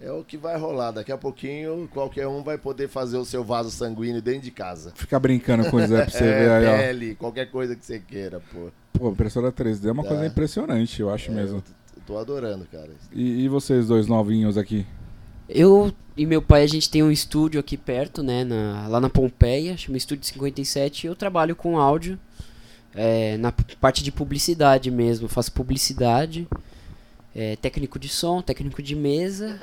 É 0.00 0.12
o 0.12 0.22
que 0.22 0.36
vai 0.36 0.56
rolar. 0.56 0.92
Daqui 0.92 1.10
a 1.10 1.18
pouquinho, 1.18 1.88
qualquer 1.92 2.28
um 2.28 2.44
vai 2.44 2.56
poder 2.56 2.88
fazer 2.88 3.16
o 3.16 3.24
seu 3.24 3.42
vaso 3.42 3.70
sanguíneo 3.70 4.22
dentro 4.22 4.42
de 4.42 4.52
casa. 4.52 4.92
Ficar 4.94 5.18
brincando 5.18 5.68
com 5.70 5.80
isso 5.80 5.92
aí 5.92 6.02
pra 6.02 6.10
você 6.10 6.22
é, 6.24 6.38
ver 6.38 6.50
aí, 6.50 6.78
pele, 6.78 7.12
ó. 7.12 7.20
qualquer 7.20 7.50
coisa 7.50 7.74
que 7.74 7.84
você 7.84 7.98
queira, 7.98 8.40
pô. 8.52 8.68
Pô, 8.92 9.10
impressora 9.10 9.50
3D 9.50 9.88
é 9.88 9.92
uma 9.92 10.04
tá. 10.04 10.10
coisa 10.10 10.26
impressionante, 10.26 11.00
eu 11.00 11.10
acho 11.10 11.32
é, 11.32 11.34
mesmo. 11.34 11.64
Eu 11.96 12.02
tô 12.06 12.16
adorando, 12.16 12.64
cara. 12.70 12.90
E, 13.12 13.44
e 13.44 13.48
vocês 13.48 13.88
dois 13.88 14.06
novinhos 14.06 14.56
aqui? 14.56 14.86
Eu 15.48 15.92
e 16.16 16.24
meu 16.24 16.40
pai, 16.40 16.62
a 16.62 16.66
gente 16.66 16.90
tem 16.90 17.02
um 17.02 17.10
estúdio 17.10 17.60
aqui 17.60 17.76
perto, 17.76 18.22
né? 18.22 18.42
Na, 18.42 18.88
lá 18.88 19.00
na 19.00 19.10
Pompeia, 19.10 19.76
chama 19.76 19.98
Estúdio 19.98 20.24
57. 20.24 21.04
E 21.04 21.06
eu 21.08 21.14
trabalho 21.14 21.54
com 21.54 21.78
áudio 21.78 22.18
é, 22.94 23.36
na 23.36 23.52
parte 23.80 24.02
de 24.02 24.10
publicidade 24.10 24.90
mesmo. 24.90 25.28
faço 25.28 25.52
publicidade, 25.52 26.48
é, 27.34 27.56
técnico 27.56 27.98
de 27.98 28.08
som, 28.08 28.40
técnico 28.40 28.82
de 28.82 28.96
mesa, 28.96 29.60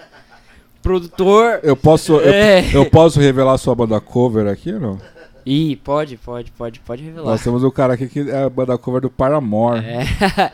produtor. 0.83 1.59
Eu 1.63 1.75
posso, 1.75 2.19
é. 2.21 2.63
eu, 2.67 2.83
eu, 2.83 2.89
posso 2.89 3.19
revelar 3.19 3.57
sua 3.57 3.73
banda 3.73 3.99
cover 3.99 4.47
aqui 4.47 4.73
ou 4.73 4.79
não? 4.79 5.01
Ih, 5.45 5.75
pode, 5.77 6.17
pode, 6.17 6.51
pode, 6.51 6.79
pode 6.81 7.03
revelar. 7.03 7.31
Nós 7.31 7.43
temos 7.43 7.63
o 7.63 7.67
um 7.67 7.71
cara 7.71 7.95
aqui 7.95 8.07
que 8.07 8.29
é 8.29 8.43
a 8.43 8.49
banda 8.49 8.77
cover 8.77 9.01
do 9.01 9.09
Paramore. 9.09 9.83
É. 9.83 10.03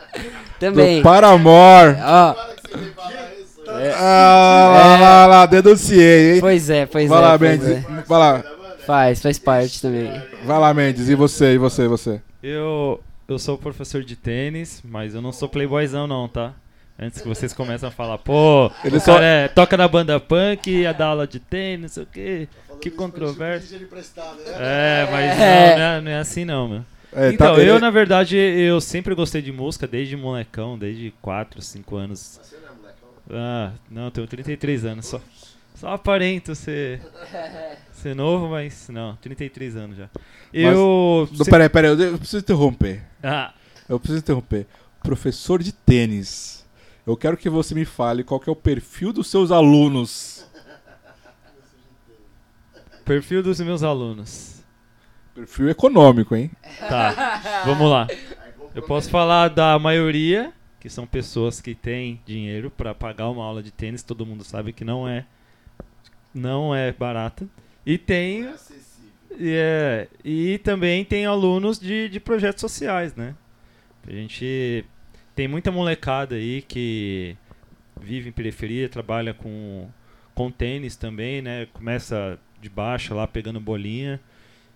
Também. 0.58 0.98
Do 0.98 1.02
Paramore. 1.02 1.96
Ó. 2.02 2.34
É. 3.80 3.94
Ah, 3.94 4.68
lá, 4.74 4.96
é. 4.96 5.00
lá, 5.00 5.26
lá, 5.26 5.46
denunciei, 5.46 6.34
hein? 6.34 6.40
Pois 6.40 6.68
é, 6.68 6.84
pois 6.84 7.08
Vai 7.08 7.18
é. 7.18 7.22
Lá, 7.22 7.38
Mendes, 7.38 7.68
é. 7.68 7.84
Vai 8.06 8.18
lá, 8.18 8.44
Faz, 8.86 9.22
faz 9.22 9.38
parte 9.38 9.80
também. 9.80 10.10
Vai 10.44 10.58
lá, 10.58 10.74
Mendes, 10.74 11.08
e 11.08 11.14
você, 11.14 11.54
e 11.54 11.58
você, 11.58 11.84
e 11.84 11.88
você? 11.88 12.20
Eu, 12.42 13.00
eu 13.26 13.38
sou 13.38 13.56
professor 13.56 14.02
de 14.02 14.16
tênis, 14.16 14.82
mas 14.84 15.14
eu 15.14 15.22
não 15.22 15.32
sou 15.32 15.48
playboyzão 15.48 16.06
não, 16.06 16.28
tá? 16.28 16.52
Antes 16.98 17.22
que 17.22 17.28
vocês 17.28 17.54
comecem 17.54 17.88
a 17.88 17.92
falar, 17.92 18.18
pô, 18.18 18.70
ele 18.84 19.00
só 19.00 19.18
é, 19.18 19.48
toca 19.48 19.74
na 19.74 19.88
banda 19.88 20.20
punk, 20.20 20.70
ia 20.70 20.92
dar 20.92 21.06
aula 21.06 21.26
de 21.26 21.40
tênis, 21.40 21.80
não 21.80 21.88
sei 21.88 22.02
o 22.02 22.06
quê. 22.06 22.48
Que 22.82 22.90
controvérsia. 22.90 23.78
Né? 23.78 23.86
É, 24.58 25.08
mas 25.10 25.40
é. 25.40 25.76
Não, 25.76 25.82
é, 25.82 26.00
não, 26.02 26.10
é, 26.10 26.18
assim 26.18 26.44
não, 26.44 26.68
meu. 26.68 26.84
É, 27.12 27.28
tá, 27.28 27.34
então, 27.34 27.54
tá, 27.54 27.62
eu, 27.62 27.76
ele... 27.76 27.78
na 27.78 27.90
verdade, 27.90 28.36
eu 28.36 28.80
sempre 28.80 29.14
gostei 29.14 29.40
de 29.40 29.50
música 29.50 29.86
desde 29.86 30.16
molecão, 30.16 30.78
desde 30.78 31.12
4, 31.22 31.62
5 31.62 31.96
anos. 31.96 32.40
Ah, 33.32 33.72
não, 33.90 34.06
eu 34.06 34.10
tenho 34.10 34.26
33 34.26 34.84
anos 34.84 35.06
só. 35.06 35.20
Só 35.74 35.94
aparento 35.94 36.54
ser, 36.54 37.00
ser 37.92 38.14
novo, 38.14 38.48
mas 38.48 38.88
não, 38.88 39.16
33 39.16 39.76
anos 39.76 39.96
já. 39.96 40.10
Eu. 40.52 41.28
Mas, 41.38 41.48
Peraí, 41.48 41.68
peraí, 41.68 41.90
eu 41.90 42.18
preciso 42.18 42.38
interromper. 42.38 43.02
Ah. 43.22 43.54
Eu 43.88 43.98
preciso 43.98 44.20
interromper. 44.20 44.66
Professor 45.02 45.62
de 45.62 45.72
tênis. 45.72 46.66
Eu 47.06 47.16
quero 47.16 47.36
que 47.36 47.48
você 47.48 47.74
me 47.74 47.84
fale 47.84 48.22
qual 48.22 48.38
que 48.38 48.48
é 48.48 48.52
o 48.52 48.56
perfil 48.56 49.12
dos 49.12 49.28
seus 49.28 49.50
alunos. 49.50 50.46
Perfil 53.04 53.42
dos 53.42 53.58
meus 53.60 53.82
alunos. 53.82 54.62
Perfil 55.34 55.70
econômico, 55.70 56.36
hein? 56.36 56.50
Tá, 56.78 57.62
vamos 57.64 57.90
lá. 57.90 58.06
Eu 58.74 58.82
posso 58.82 59.10
falar 59.10 59.48
da 59.48 59.76
maioria 59.78 60.52
que 60.80 60.88
são 60.88 61.06
pessoas 61.06 61.60
que 61.60 61.74
têm 61.74 62.20
dinheiro 62.24 62.70
para 62.70 62.94
pagar 62.94 63.28
uma 63.28 63.44
aula 63.44 63.62
de 63.62 63.70
tênis, 63.70 64.02
todo 64.02 64.26
mundo 64.26 64.42
sabe 64.42 64.72
que 64.72 64.84
não 64.84 65.06
é 65.06 65.26
não 66.34 66.74
é 66.74 66.90
barata. 66.90 67.46
E 67.84 67.98
tem 67.98 68.48
é, 69.38 70.08
e 70.24 70.58
também 70.58 71.04
tem 71.04 71.26
alunos 71.26 71.78
de, 71.78 72.08
de 72.08 72.18
projetos 72.18 72.62
sociais, 72.62 73.14
né? 73.14 73.34
A 74.06 74.10
gente 74.10 74.84
tem 75.34 75.46
muita 75.46 75.70
molecada 75.70 76.34
aí 76.34 76.62
que 76.62 77.36
vive 78.00 78.30
em 78.30 78.32
periferia, 78.32 78.88
trabalha 78.88 79.34
com, 79.34 79.88
com 80.34 80.50
tênis 80.50 80.96
também, 80.96 81.42
né? 81.42 81.66
Começa 81.72 82.38
de 82.60 82.68
baixo 82.68 83.14
lá 83.14 83.26
pegando 83.26 83.60
bolinha 83.60 84.20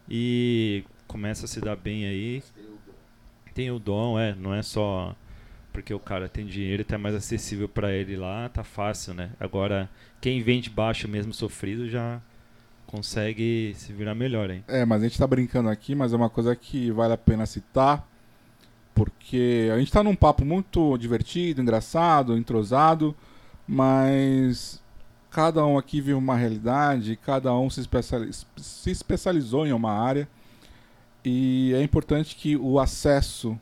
e 0.09 0.85
começa 1.07 1.47
a 1.47 1.49
se 1.49 1.61
dar 1.61 1.77
bem 1.77 2.07
aí. 2.07 2.43
Tem 3.55 3.71
o 3.71 3.79
dom, 3.79 4.19
é, 4.19 4.35
não 4.35 4.55
é 4.55 4.63
só 4.63 5.17
porque 5.75 5.93
o 5.93 5.99
cara 5.99 6.29
tem 6.29 6.47
dinheiro 6.47 6.83
e 6.83 6.85
tá 6.85 6.97
mais 6.97 7.17
acessível 7.17 7.69
para 7.69 7.93
ele 7.93 8.17
lá, 8.17 8.49
tá 8.49 8.63
fácil, 8.63 9.13
né? 9.13 9.33
Agora, 9.41 9.91
quem 10.21 10.41
vem 10.41 10.61
de 10.61 10.71
baixo 10.71 11.09
mesmo 11.09 11.35
sofrido 11.35 11.89
já 11.89 12.23
consegue 12.87 13.75
se 13.77 13.93
virar 13.93 14.15
melhor, 14.15 14.51
hein? 14.51 14.63
É, 14.69 14.85
mas 14.85 15.03
a 15.03 15.09
gente 15.09 15.19
tá 15.19 15.27
brincando 15.27 15.69
aqui, 15.69 15.93
mas 15.93 16.13
é 16.13 16.17
uma 16.17 16.31
coisa 16.31 16.55
que 16.55 16.93
vale 16.93 17.13
a 17.13 17.19
pena 17.19 17.45
citar, 17.45 18.09
porque 18.95 19.69
a 19.75 19.79
gente 19.81 19.91
tá 19.91 20.01
num 20.01 20.15
papo 20.15 20.45
muito 20.45 20.97
divertido, 20.97 21.61
engraçado, 21.61 22.39
entrosado, 22.39 23.13
mas 23.67 24.81
cada 25.29 25.67
um 25.67 25.77
aqui 25.77 26.01
vive 26.01 26.15
uma 26.15 26.37
realidade, 26.37 27.17
cada 27.17 27.53
um 27.53 27.69
se, 27.69 27.83
se 28.59 28.91
especializou 28.93 29.67
em 29.67 29.73
uma 29.73 29.91
área, 29.91 30.29
e 31.25 31.73
é 31.75 31.83
importante 31.83 32.37
que 32.37 32.57
o 32.57 32.79
acesso 32.79 33.59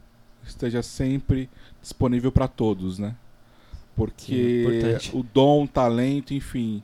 esteja 0.47 0.83
sempre 0.83 1.49
disponível 1.83 2.33
para 2.33 2.49
todos, 2.49 2.99
né? 2.99 3.15
Porque 3.95 4.99
Sim, 5.01 5.19
o 5.19 5.23
dom, 5.23 5.65
o 5.65 5.69
talento, 5.69 6.33
enfim, 6.33 6.83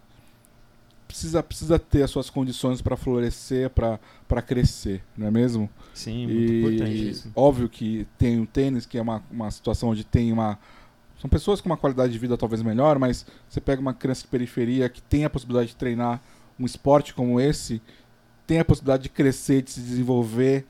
precisa, 1.06 1.42
precisa 1.42 1.78
ter 1.78 2.02
as 2.02 2.10
suas 2.10 2.28
condições 2.28 2.82
para 2.82 2.96
florescer, 2.96 3.70
para 3.70 4.42
crescer, 4.42 5.02
não 5.16 5.26
é 5.26 5.30
mesmo? 5.30 5.70
Sim, 5.94 6.26
muito 6.26 6.52
e, 6.52 6.58
importante 6.60 7.10
isso. 7.10 7.32
Óbvio 7.34 7.68
que 7.68 8.06
tem 8.18 8.38
o 8.40 8.46
tênis, 8.46 8.84
que 8.84 8.98
é 8.98 9.02
uma, 9.02 9.24
uma 9.30 9.50
situação 9.50 9.88
onde 9.88 10.04
tem 10.04 10.30
uma. 10.30 10.58
São 11.18 11.28
pessoas 11.28 11.60
com 11.60 11.68
uma 11.68 11.76
qualidade 11.76 12.12
de 12.12 12.18
vida 12.18 12.36
talvez 12.36 12.62
melhor, 12.62 12.98
mas 12.98 13.26
você 13.48 13.60
pega 13.60 13.80
uma 13.80 13.94
criança 13.94 14.22
de 14.22 14.28
periferia 14.28 14.88
que 14.88 15.00
tem 15.02 15.24
a 15.24 15.30
possibilidade 15.30 15.70
de 15.70 15.76
treinar 15.76 16.22
um 16.60 16.66
esporte 16.66 17.14
como 17.14 17.40
esse, 17.40 17.80
tem 18.46 18.60
a 18.60 18.64
possibilidade 18.64 19.04
de 19.04 19.08
crescer, 19.08 19.62
de 19.62 19.70
se 19.70 19.80
desenvolver, 19.80 20.66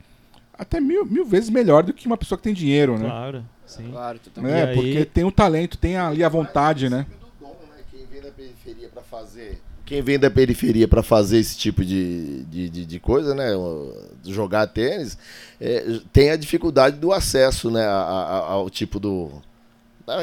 até 0.59 0.80
mil, 0.80 1.06
mil 1.06 1.24
vezes 1.24 1.48
melhor 1.48 1.82
do 1.82 1.93
que 1.93 2.06
uma 2.06 2.16
pessoa 2.16 2.36
que 2.36 2.44
tem 2.44 2.52
dinheiro, 2.52 2.98
né? 2.98 3.06
Claro. 3.06 3.44
Sim. 3.64 3.90
Claro, 3.90 4.18
tu 4.18 4.30
também. 4.30 4.52
É, 4.52 4.64
aí... 4.64 4.74
porque 4.74 5.05
tem 5.05 5.24
o 5.24 5.30
talento, 5.30 5.78
tem 5.78 5.97
ali 5.97 6.24
a 6.24 6.28
vontade, 6.28 6.89
né? 6.89 7.06
Dom, 7.40 7.48
né? 7.48 7.82
Quem 7.90 8.06
vem 8.06 8.20
da 8.22 8.30
periferia 8.30 8.89
para 8.89 9.02
fazer 9.02 9.60
quem 9.89 10.02
vem 10.02 10.18
da 10.18 10.30
periferia 10.30 10.86
para 10.86 11.02
fazer 11.02 11.39
esse 11.39 11.56
tipo 11.56 11.82
de, 11.82 12.44
de, 12.44 12.68
de, 12.68 12.85
de, 12.85 13.01
coisa, 13.01 13.35
né? 13.35 13.52
Jogar 14.22 14.66
tênis, 14.66 15.16
é, 15.59 16.01
tem 16.12 16.28
a 16.28 16.36
dificuldade 16.36 16.98
do 16.98 17.10
acesso 17.10 17.70
né? 17.70 17.86
ao 17.86 18.68
tipo 18.68 19.01
do, 19.01 19.30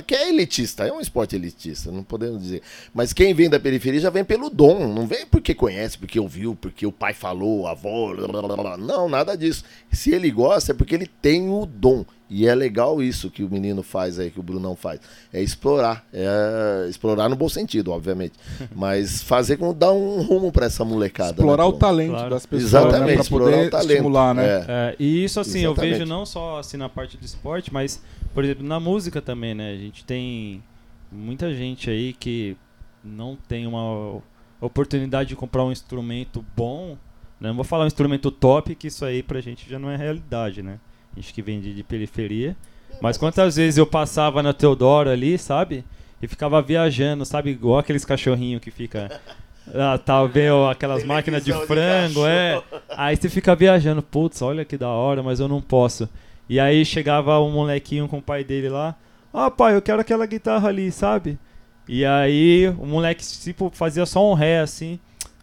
que 0.06 0.16
é 0.16 0.30
elitista, 0.30 0.86
é 0.86 0.91
um 0.91 0.99
esporte 0.99 1.36
elitista, 1.36 1.91
não 1.91 2.03
podemos 2.03 2.41
dizer. 2.41 2.62
Mas 2.94 3.14
quem 3.14 3.34
vem 3.34 3.49
da 3.49 3.60
periferia 3.60 3.99
já 3.99 4.10
vem 4.10 4.24
pelo 4.24 4.49
dom, 4.49 4.88
não 4.88 5.06
vem 5.07 5.26
porque 5.26 5.53
conhece, 5.53 5.98
porque 5.98 6.20
ouviu, 6.20 6.56
porque 6.56 6.86
o 6.86 6.91
pai 6.91 7.14
falou, 7.14 7.68
a 7.68 7.72
avó, 7.72 8.14
blá, 8.16 8.41
blá, 8.41 8.56
blá. 8.56 8.78
não, 8.78 9.10
nada 9.10 9.38
disso. 9.38 9.64
Se 9.91 10.12
ele 10.12 10.32
gosta 10.32 10.72
é 10.72 10.76
porque 10.76 10.95
ele 10.95 11.07
tem 11.07 11.49
o 11.49 11.66
dom. 11.66 12.06
E 12.30 12.48
é 12.48 12.56
legal 12.56 13.04
isso 13.04 13.30
que 13.30 13.44
o 13.44 13.50
menino 13.50 13.84
faz 13.84 14.18
aí, 14.18 14.32
que 14.32 14.40
o 14.40 14.44
Brunão 14.44 14.76
faz. 14.76 15.00
É 15.32 15.42
explorar. 15.42 16.04
É 16.12 16.88
explorar 16.90 17.30
no 17.30 17.36
bom 17.36 17.48
sentido, 17.48 17.92
obviamente. 17.92 18.34
Mas 18.76 19.22
fazer 19.22 19.58
com 19.58 19.74
dar 19.74 19.92
um 19.92 20.22
rumo 20.22 20.52
para 20.52 20.66
essa 20.66 20.84
molecada. 20.84 21.30
Né, 21.30 21.38
explorar 21.38 21.64
né, 21.64 21.70
o 21.70 21.74
talento 21.74 22.12
claro. 22.12 22.30
das 22.32 22.46
pessoas. 22.46 22.72
Né, 22.72 22.80
Exatamente, 22.80 23.18
né, 23.18 23.24
pra 23.24 23.30
poder 23.30 23.68
o 23.68 23.70
talento. 23.70 23.92
estimular, 23.92 24.34
né? 24.34 24.46
É. 24.46 24.66
É, 24.68 24.96
e 25.00 25.24
isso 25.24 25.40
assim, 25.40 25.64
Exatamente. 25.64 25.94
eu 25.94 26.00
vejo 26.00 26.10
não 26.10 26.26
só 26.26 26.60
assim 26.60 26.78
na 26.78 26.90
parte 26.90 27.16
do 27.16 27.26
esporte, 27.26 27.72
mas 27.72 28.02
por 28.36 28.44
exemplo, 28.44 28.68
na 28.68 28.82
música 28.82 29.22
também, 29.22 29.56
né? 29.56 29.72
A 29.72 29.78
gente 29.78 30.04
tem 30.04 30.62
muita 31.10 31.56
gente 31.56 31.90
aí 31.90 32.12
que 32.12 32.58
não 33.02 33.38
tem 33.48 33.66
uma 33.66 34.22
oportunidade 34.60 35.30
de 35.30 35.38
comprar 35.38 35.64
um 35.64 35.72
instrumento 35.72 36.46
bom. 36.54 36.98
Né? 37.40 37.48
Não 37.48 37.56
vou 37.56 37.64
falar 37.64 37.86
um 37.86 37.88
instrumento 37.88 38.30
top, 38.30 38.76
que 38.76 38.88
isso 38.88 39.06
aí 39.06 39.24
pra 39.24 39.40
gente 39.40 39.70
já 39.70 39.80
não 39.80 39.90
é 39.90 39.96
realidade, 39.96 40.62
né? 40.62 40.82
A 41.16 41.20
gente 41.20 41.34
que 41.34 41.42
vende 41.42 41.74
de 41.74 41.84
periferia. 41.84 42.56
Mas 43.02 43.18
quantas 43.18 43.56
vezes 43.56 43.78
eu 43.78 43.86
passava 43.86 44.42
na 44.42 44.54
Teodoro 44.54 45.10
ali, 45.10 45.38
sabe? 45.38 45.84
E 46.22 46.28
ficava 46.28 46.62
viajando, 46.62 47.26
sabe? 47.26 47.52
Igual 47.52 47.80
aqueles 47.80 48.06
cachorrinhos 48.06 48.62
que 48.62 48.72
fica. 48.72 49.22
Ah, 49.74 49.98
tá 49.98 50.24
vendo 50.26 50.68
aquelas 50.68 51.04
máquinas 51.04 51.44
de 51.44 51.52
frango, 51.52 52.22
de 52.22 52.28
é. 52.28 52.62
Aí 52.90 53.16
você 53.16 53.28
fica 53.28 53.56
viajando, 53.56 54.00
putz, 54.00 54.44
olha 54.44 54.64
que 54.64 54.78
da 54.78 54.90
hora, 54.90 55.24
mas 55.24 55.40
eu 55.40 55.48
não 55.48 55.60
posso. 55.60 56.08
E 56.48 56.60
aí 56.60 56.86
chegava 56.86 57.40
um 57.40 57.50
molequinho 57.50 58.08
com 58.08 58.20
o 58.20 58.22
pai 58.22 58.44
dele 58.44 58.70
lá. 58.70 58.96
Ah, 59.34 59.50
pai, 59.50 59.76
eu 59.76 59.82
quero 59.82 60.02
aquela 60.02 60.28
guitarra 60.28 60.70
ali, 60.70 60.92
sabe? 60.92 61.40
E 61.88 62.06
aí 62.06 62.68
o 62.78 62.86
moleque, 62.86 63.26
tipo, 63.42 63.72
fazia 63.74 64.06
só 64.06 64.30
um 64.30 64.36
ré 64.36 64.60
assim. 64.60 65.00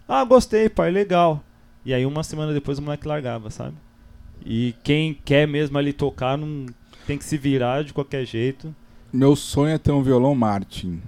Ah, 0.08 0.24
gostei, 0.24 0.68
pai, 0.68 0.92
legal. 0.92 1.42
E 1.84 1.92
aí 1.92 2.06
uma 2.06 2.22
semana 2.22 2.52
depois 2.52 2.78
o 2.78 2.82
moleque 2.82 3.08
largava, 3.08 3.50
sabe? 3.50 3.74
E 4.44 4.74
quem 4.82 5.14
quer 5.24 5.46
mesmo 5.46 5.78
ali 5.78 5.92
tocar 5.92 6.36
não 6.36 6.66
tem 7.06 7.18
que 7.18 7.24
se 7.24 7.36
virar 7.36 7.84
de 7.84 7.92
qualquer 7.92 8.24
jeito. 8.24 8.74
Meu 9.12 9.36
sonho 9.36 9.74
é 9.74 9.78
ter 9.78 9.92
um 9.92 10.02
violão 10.02 10.34
Martin. 10.34 11.00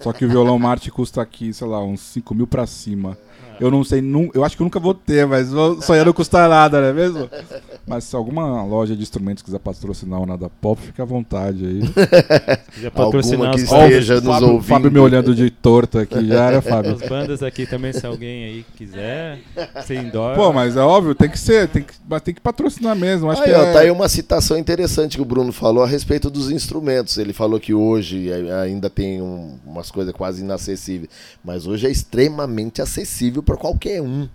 Só 0.00 0.12
que 0.12 0.24
o 0.24 0.28
violão 0.28 0.58
Martin 0.58 0.90
custa 0.90 1.20
aqui, 1.20 1.52
sei 1.52 1.66
lá, 1.66 1.82
uns 1.82 2.00
5 2.00 2.34
mil 2.34 2.46
pra 2.46 2.66
cima. 2.66 3.18
Eu 3.60 3.70
não 3.70 3.82
sei, 3.82 4.00
num, 4.00 4.30
eu 4.34 4.44
acho 4.44 4.56
que 4.56 4.62
eu 4.62 4.64
nunca 4.64 4.78
vou 4.78 4.94
ter, 4.94 5.26
mas 5.26 5.48
sonhar 5.82 6.06
não 6.06 6.12
custa 6.12 6.48
nada, 6.48 6.80
não 6.80 6.88
é 6.88 6.92
mesmo? 6.92 7.28
Mas 7.88 8.04
se 8.04 8.14
alguma 8.14 8.62
loja 8.64 8.94
de 8.94 9.02
instrumentos 9.02 9.42
quiser 9.42 9.58
patrocinar 9.58 10.20
o 10.20 10.26
Nada 10.26 10.50
Pop, 10.60 10.78
fica 10.80 11.02
à 11.02 11.06
vontade 11.06 11.64
aí. 11.64 11.80
Já 12.82 12.90
patrocinar 12.90 13.54
que 13.54 13.62
esteja 13.62 14.16
nos 14.16 14.24
Fábio, 14.24 14.48
ouvindo. 14.48 14.68
Fábio 14.68 14.92
me 14.92 14.98
olhando 14.98 15.34
de 15.34 15.50
torto 15.50 15.98
aqui, 15.98 16.28
já 16.28 16.44
era, 16.44 16.60
Fábio. 16.60 16.92
As 16.92 17.08
bandas 17.08 17.42
aqui 17.42 17.64
também, 17.64 17.94
se 17.94 18.06
alguém 18.06 18.44
aí 18.44 18.66
quiser, 18.76 19.38
sem 19.86 20.10
dó. 20.10 20.34
Pô, 20.34 20.52
mas 20.52 20.76
é 20.76 20.80
óbvio, 20.80 21.14
tem 21.14 21.30
que 21.30 21.38
ser, 21.38 21.66
tem 21.68 21.82
que, 21.82 21.94
mas 22.06 22.20
tem 22.20 22.34
que 22.34 22.42
patrocinar 22.42 22.94
mesmo. 22.94 23.30
Acho 23.30 23.42
aí, 23.42 23.50
que 23.50 23.56
ó, 23.56 23.62
é... 23.62 23.72
tá 23.72 23.78
aí 23.80 23.90
uma 23.90 24.08
citação 24.08 24.58
interessante 24.58 25.16
que 25.16 25.22
o 25.22 25.24
Bruno 25.24 25.50
falou 25.50 25.82
a 25.82 25.86
respeito 25.86 26.28
dos 26.28 26.50
instrumentos. 26.50 27.16
Ele 27.16 27.32
falou 27.32 27.58
que 27.58 27.72
hoje 27.72 28.30
ainda 28.62 28.90
tem 28.90 29.22
um, 29.22 29.58
umas 29.64 29.90
coisas 29.90 30.12
quase 30.12 30.42
inacessíveis, 30.42 31.08
mas 31.42 31.66
hoje 31.66 31.86
é 31.86 31.90
extremamente 31.90 32.82
acessível 32.82 33.42
para 33.48 33.56
qualquer 33.56 34.02
um 34.02 34.28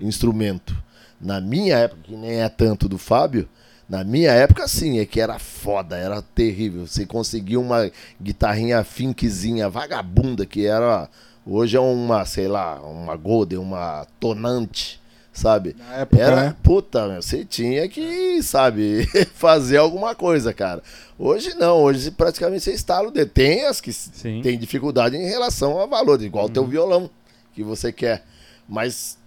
instrumento. 0.00 0.76
Na 1.20 1.40
minha 1.40 1.76
época, 1.76 2.00
que 2.02 2.16
nem 2.16 2.40
é 2.40 2.48
tanto 2.48 2.88
do 2.88 2.98
Fábio, 2.98 3.48
na 3.88 4.02
minha 4.02 4.32
época, 4.32 4.66
sim, 4.66 4.98
é 4.98 5.06
que 5.06 5.20
era 5.20 5.38
foda, 5.38 5.96
era 5.96 6.20
terrível. 6.20 6.84
Você 6.84 7.06
conseguia 7.06 7.60
uma 7.60 7.88
guitarrinha 8.20 8.82
finquezinha, 8.82 9.68
vagabunda, 9.68 10.44
que 10.44 10.66
era. 10.66 11.08
Hoje 11.46 11.76
é 11.76 11.80
uma, 11.80 12.24
sei 12.24 12.48
lá, 12.48 12.80
uma 12.80 13.16
Golden, 13.16 13.58
uma 13.58 14.06
tonante, 14.18 15.00
sabe? 15.32 15.76
Na 15.78 15.94
época, 15.98 16.22
era, 16.22 16.36
né? 16.36 16.56
puta, 16.64 17.06
meu, 17.06 17.22
você 17.22 17.44
tinha 17.44 17.88
que, 17.88 18.42
sabe, 18.42 19.06
fazer 19.34 19.76
alguma 19.76 20.16
coisa, 20.16 20.52
cara. 20.52 20.82
Hoje 21.16 21.54
não, 21.54 21.82
hoje 21.82 22.10
praticamente 22.10 22.64
você 22.64 22.72
instala 22.72 23.06
o 23.06 23.12
dedo. 23.12 23.30
Tem 23.30 23.66
as 23.66 23.80
que 23.80 23.92
sim. 23.92 24.40
tem 24.42 24.58
dificuldade 24.58 25.16
em 25.16 25.28
relação 25.28 25.80
a 25.80 25.86
valor, 25.86 26.20
igual 26.22 26.46
o 26.46 26.50
teu 26.50 26.64
uhum. 26.64 26.68
violão 26.68 27.10
que 27.54 27.62
você 27.62 27.92
quer. 27.92 28.24
Mas 28.72 29.18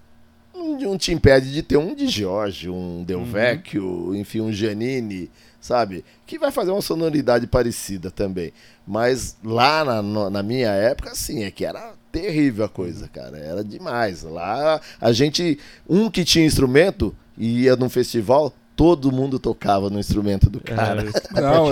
não 0.55 0.97
te 0.97 1.13
impede 1.13 1.53
de 1.53 1.61
ter 1.61 1.77
um 1.77 1.93
de 1.93 2.07
Jorge, 2.07 2.67
um 2.67 3.03
Del 3.03 3.19
uhum. 3.19 4.15
Enfim, 4.15 4.41
um 4.41 4.51
Giannini, 4.51 5.29
sabe? 5.61 6.03
Que 6.25 6.39
vai 6.39 6.49
fazer 6.51 6.71
uma 6.71 6.81
sonoridade 6.81 7.45
parecida 7.45 8.09
também. 8.09 8.51
Mas 8.87 9.37
lá 9.43 9.85
na, 9.85 10.29
na 10.31 10.41
minha 10.41 10.69
época, 10.69 11.13
sim, 11.13 11.43
é 11.43 11.51
que 11.51 11.63
era 11.63 11.93
terrível 12.11 12.65
a 12.65 12.69
coisa, 12.69 13.07
cara. 13.07 13.37
Era 13.37 13.63
demais. 13.63 14.23
Lá 14.23 14.81
a 14.99 15.11
gente, 15.11 15.59
um 15.87 16.09
que 16.09 16.25
tinha 16.25 16.43
instrumento 16.43 17.15
e 17.37 17.65
ia 17.65 17.75
num 17.75 17.89
festival, 17.89 18.51
todo 18.75 19.11
mundo 19.11 19.39
tocava 19.39 19.89
no 19.89 19.97
instrumento 19.97 20.49
do 20.49 20.59
cara. 20.59 21.01
É, 21.01 21.05
não, 21.41 21.67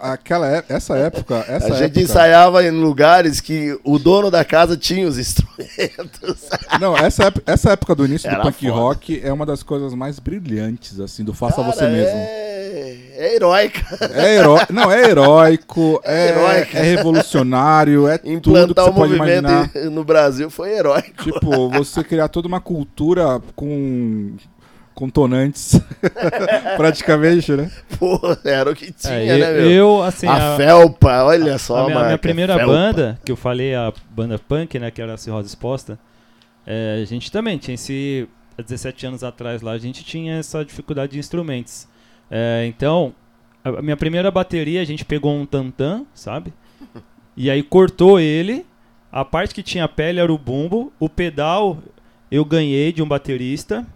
aquela 0.00 0.50
é, 0.50 0.64
essa 0.68 0.96
época, 0.96 1.44
essa 1.48 1.66
a 1.66 1.76
gente 1.76 1.84
época... 1.84 2.00
ensaiava 2.00 2.64
em 2.64 2.70
lugares 2.70 3.40
que 3.40 3.78
o 3.84 3.98
dono 3.98 4.30
da 4.30 4.44
casa 4.44 4.76
tinha 4.76 5.06
os 5.06 5.18
instrumentos. 5.18 6.48
Não, 6.80 6.96
essa, 6.96 7.32
essa 7.44 7.72
época 7.72 7.94
do 7.94 8.06
início 8.06 8.28
Era 8.28 8.38
do 8.38 8.42
punk 8.42 8.66
foda. 8.66 8.72
rock 8.72 9.20
é 9.22 9.32
uma 9.32 9.44
das 9.44 9.62
coisas 9.62 9.94
mais 9.94 10.18
brilhantes 10.18 10.98
assim 10.98 11.22
do 11.22 11.34
faça 11.34 11.56
cara, 11.56 11.72
você 11.72 11.86
mesmo. 11.88 12.16
É, 12.16 13.12
é 13.16 13.34
heróica. 13.34 13.84
É 14.12 14.36
heró... 14.36 14.58
não 14.70 14.90
é 14.90 15.10
heróico, 15.10 16.00
é, 16.04 16.28
é, 16.28 16.68
é 16.72 16.82
revolucionário, 16.82 18.08
é 18.08 18.18
Implantar 18.24 18.66
tudo 18.66 18.74
que 18.74 18.80
você 18.80 18.90
o 18.90 18.94
pode 18.94 19.14
imaginar. 19.14 19.70
no 19.90 20.04
Brasil 20.04 20.48
foi 20.48 20.72
heróico. 20.72 21.22
Tipo, 21.22 21.68
você 21.70 22.02
criar 22.02 22.28
toda 22.28 22.48
uma 22.48 22.60
cultura 22.60 23.40
com 23.54 24.34
contonantes, 24.96 25.78
praticamente, 26.76 27.52
né? 27.52 27.70
Pô, 27.98 28.18
era 28.42 28.70
o 28.70 28.74
que 28.74 28.90
tinha, 28.90 29.12
é, 29.12 29.38
né, 29.38 29.52
meu? 29.52 29.70
Eu, 29.70 30.02
assim... 30.02 30.26
A, 30.26 30.54
a 30.54 30.56
felpa, 30.56 31.22
olha 31.22 31.58
só, 31.58 31.84
a 31.84 31.86
minha, 31.86 31.98
a 32.00 32.04
minha 32.06 32.18
primeira 32.18 32.56
felpa. 32.56 32.72
banda, 32.72 33.20
que 33.22 33.30
eu 33.30 33.36
falei, 33.36 33.74
a 33.74 33.92
banda 34.10 34.38
punk, 34.38 34.78
né, 34.78 34.90
que 34.90 35.02
era 35.02 35.12
a 35.12 35.16
Cirrose 35.18 35.48
Exposta, 35.48 35.98
é, 36.66 37.00
a 37.02 37.04
gente 37.04 37.30
também 37.30 37.58
tinha 37.58 37.74
esse... 37.74 38.26
Há 38.58 38.62
17 38.62 39.06
anos 39.06 39.22
atrás 39.22 39.60
lá, 39.60 39.72
a 39.72 39.78
gente 39.78 40.02
tinha 40.02 40.38
essa 40.38 40.64
dificuldade 40.64 41.12
de 41.12 41.18
instrumentos. 41.18 41.86
É, 42.30 42.64
então, 42.66 43.14
a 43.62 43.82
minha 43.82 43.98
primeira 43.98 44.30
bateria, 44.30 44.80
a 44.80 44.84
gente 44.84 45.04
pegou 45.04 45.30
um 45.30 45.44
tantan, 45.44 46.06
sabe? 46.14 46.54
E 47.36 47.50
aí 47.50 47.62
cortou 47.62 48.18
ele. 48.18 48.64
A 49.12 49.24
parte 49.26 49.54
que 49.54 49.62
tinha 49.62 49.86
pele 49.86 50.20
era 50.20 50.32
o 50.32 50.38
bumbo. 50.38 50.90
O 50.98 51.06
pedal 51.06 51.78
eu 52.30 52.44
ganhei 52.46 52.92
de 52.92 53.02
um 53.02 53.06
baterista. 53.06 53.86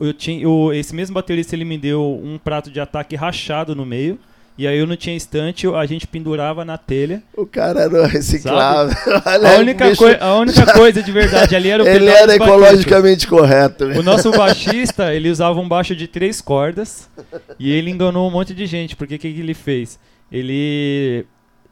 Eu 0.00 0.12
tinha, 0.12 0.42
eu, 0.42 0.72
esse 0.72 0.94
mesmo 0.94 1.14
baterista 1.14 1.54
ele 1.54 1.64
me 1.64 1.76
deu 1.76 2.20
um 2.22 2.38
prato 2.38 2.70
de 2.70 2.80
ataque 2.80 3.16
rachado 3.16 3.74
no 3.74 3.84
meio. 3.84 4.18
E 4.58 4.66
aí 4.66 4.76
eu 4.76 4.88
não 4.88 4.96
tinha 4.96 5.16
estante, 5.16 5.68
a 5.68 5.86
gente 5.86 6.04
pendurava 6.04 6.64
na 6.64 6.76
telha. 6.76 7.22
O 7.36 7.46
cara 7.46 7.82
era 7.82 8.08
reciclável. 8.08 8.92
a, 9.24 9.56
única 9.60 9.88
bicho... 9.88 10.04
a 10.18 10.34
única 10.34 10.72
coisa 10.72 11.00
de 11.00 11.12
verdade 11.12 11.54
ali 11.54 11.68
era 11.68 11.84
o 11.84 11.86
Ele 11.88 12.08
era 12.08 12.34
ecologicamente 12.34 13.28
correto. 13.28 13.84
O 13.84 14.02
nosso 14.02 14.32
baixista, 14.32 15.14
ele 15.14 15.30
usava 15.30 15.60
um 15.60 15.68
baixo 15.68 15.94
de 15.94 16.08
três 16.08 16.40
cordas 16.40 17.08
e 17.56 17.70
ele 17.70 17.88
enganou 17.88 18.26
um 18.26 18.32
monte 18.32 18.52
de 18.52 18.66
gente, 18.66 18.96
porque 18.96 19.14
o 19.14 19.18
que, 19.20 19.32
que 19.32 19.40
ele 19.40 19.54
fez? 19.54 19.96
Ele 20.30 21.24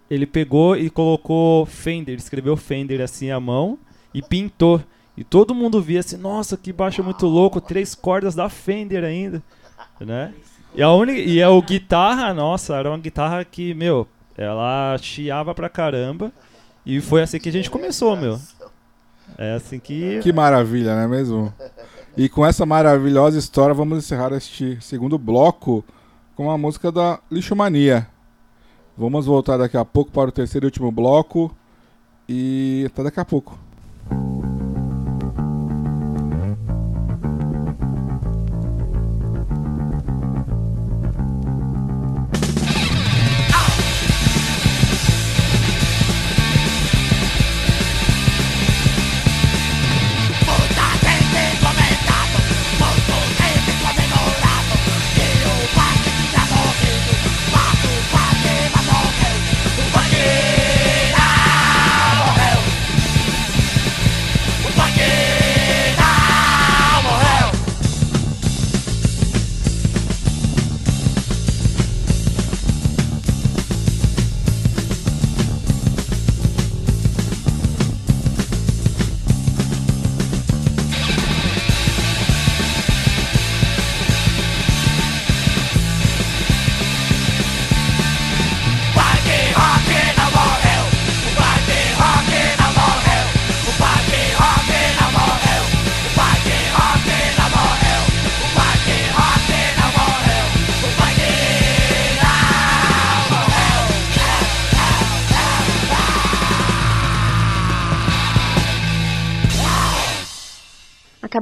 ele 0.09 0.25
pegou 0.25 0.77
e 0.77 0.89
colocou 0.89 1.67
Fender, 1.67 2.17
escreveu 2.17 2.57
Fender 2.57 3.01
assim 3.01 3.33
à 3.33 3.41
mão 3.41 3.77
e 4.15 4.23
pintou. 4.23 4.81
E 5.17 5.25
todo 5.25 5.55
mundo 5.55 5.81
via 5.81 6.01
assim, 6.01 6.17
nossa, 6.17 6.57
que 6.57 6.73
baixo 6.73 7.03
muito 7.03 7.27
louco, 7.27 7.61
três 7.61 7.95
cordas 7.95 8.35
da 8.35 8.49
Fender 8.49 9.03
ainda, 9.03 9.43
né? 9.99 10.35
E 10.75 10.83
a 10.83 10.93
única, 10.93 11.19
e 11.19 11.43
a 11.43 11.49
o 11.49 11.63
guitarra, 11.63 12.35
nossa, 12.35 12.77
era 12.77 12.91
uma 12.91 12.99
guitarra 12.99 13.43
que, 13.45 13.73
meu, 13.73 14.07
ela 14.37 14.97
chiava 14.99 15.55
pra 15.55 15.71
caramba. 15.71 16.31
E 16.85 17.01
foi 17.01 17.23
assim 17.23 17.41
que 17.41 17.49
a 17.49 17.53
gente 17.53 17.71
começou, 17.71 18.15
meu. 18.15 18.39
É 19.39 19.55
assim 19.55 19.79
que. 19.79 20.21
Que 20.23 20.33
maravilha, 20.33 20.95
não 20.95 21.03
é 21.03 21.09
mesmo? 21.09 21.53
E 22.17 22.29
com 22.29 22.45
essa 22.47 22.65
maravilhosa 22.65 23.39
história, 23.39 23.75
vamos 23.75 23.99
encerrar 23.99 24.33
este 24.33 24.79
segundo 24.81 25.19
bloco 25.19 25.85
com 26.35 26.51
a 26.51 26.59
música 26.59 26.93
da 26.93 27.19
Lixomania. 27.31 28.07
Vamos 28.97 29.27
voltar 29.27 29.57
daqui 29.57 29.77
a 29.77 29.85
pouco 29.85 30.11
para 30.11 30.29
o 30.29 30.33
terceiro 30.33 30.67
e 30.67 30.69
último 30.69 30.93
bloco. 30.93 31.55
E 32.29 32.85
até 32.87 33.03
daqui 33.03 33.21
a 33.21 33.25
pouco. 33.25 33.59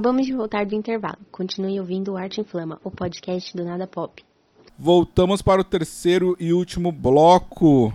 Acabamos 0.05 0.27
de 0.27 0.35
voltar 0.35 0.67
do 0.67 0.75
intervalo. 0.75 1.17
Continue 1.33 1.81
ouvindo 1.81 2.13
o 2.13 2.17
Arte 2.19 2.39
Inflama, 2.39 2.79
o 2.85 2.91
podcast 2.91 3.57
do 3.57 3.65
Nada 3.65 3.87
Pop. 3.87 4.23
Voltamos 4.79 5.41
para 5.41 5.63
o 5.63 5.65
terceiro 5.65 6.37
e 6.39 6.53
último 6.53 6.93
bloco. 6.93 7.91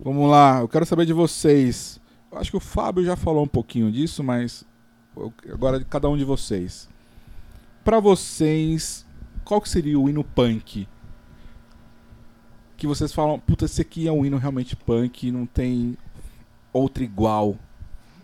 Vamos 0.00 0.30
lá, 0.30 0.60
eu 0.60 0.68
quero 0.68 0.86
saber 0.86 1.04
de 1.04 1.12
vocês. 1.12 2.00
Eu 2.32 2.38
acho 2.38 2.50
que 2.50 2.56
o 2.56 2.60
Fábio 2.60 3.04
já 3.04 3.14
falou 3.14 3.44
um 3.44 3.46
pouquinho 3.46 3.92
disso, 3.92 4.24
mas 4.24 4.64
agora 5.52 5.78
de 5.78 5.84
cada 5.84 6.08
um 6.08 6.16
de 6.16 6.24
vocês. 6.24 6.88
Para 7.84 8.00
vocês, 8.00 9.04
qual 9.44 9.60
que 9.60 9.68
seria 9.68 10.00
o 10.00 10.08
hino 10.08 10.24
punk? 10.24 10.88
Que 12.74 12.86
vocês 12.86 13.12
falam, 13.12 13.38
puta, 13.38 13.66
esse 13.66 13.82
aqui 13.82 14.08
é 14.08 14.12
um 14.12 14.24
hino 14.24 14.38
realmente 14.38 14.74
punk, 14.74 15.30
não 15.30 15.44
tem 15.44 15.94
outro 16.72 17.04
igual. 17.04 17.54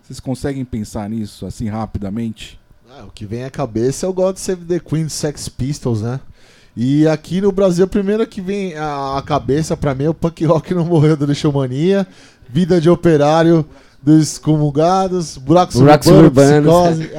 Vocês 0.03 0.19
conseguem 0.21 0.65
pensar 0.65 1.11
nisso 1.11 1.45
assim 1.45 1.69
rapidamente? 1.69 2.60
Ah, 2.93 3.05
o 3.05 3.11
que 3.12 3.25
vem 3.25 3.45
à 3.45 3.51
cabeça 3.51 4.05
é 4.05 4.09
o 4.09 4.12
God 4.12 4.37
Save 4.37 4.65
the 4.65 4.81
Queen 4.81 5.05
do 5.05 5.11
Sex 5.11 5.49
Pistols, 5.49 6.03
né? 6.03 6.19
E 6.77 7.07
aqui 7.07 7.41
no 7.41 7.53
Brasil, 7.53 7.85
a 7.85 7.89
primeira 7.89 8.27
que 8.27 8.41
vem 8.41 8.75
à 8.77 9.23
cabeça 9.25 9.77
para 9.77 9.95
mim 9.95 10.07
é 10.07 10.09
o 10.09 10.15
Punk 10.15 10.45
Rock 10.45 10.75
Não 10.75 10.85
Morreu 10.85 11.17
do 11.17 11.25
Lixomania, 11.25 12.05
Vida 12.49 12.81
de 12.81 12.91
Operário 12.91 13.65
dos 14.03 14.39
Comungados, 14.39 15.39
Buracos, 15.39 15.77
Buracos 15.77 16.09
Urbanos, 16.09 16.99
Psicose. 16.99 17.11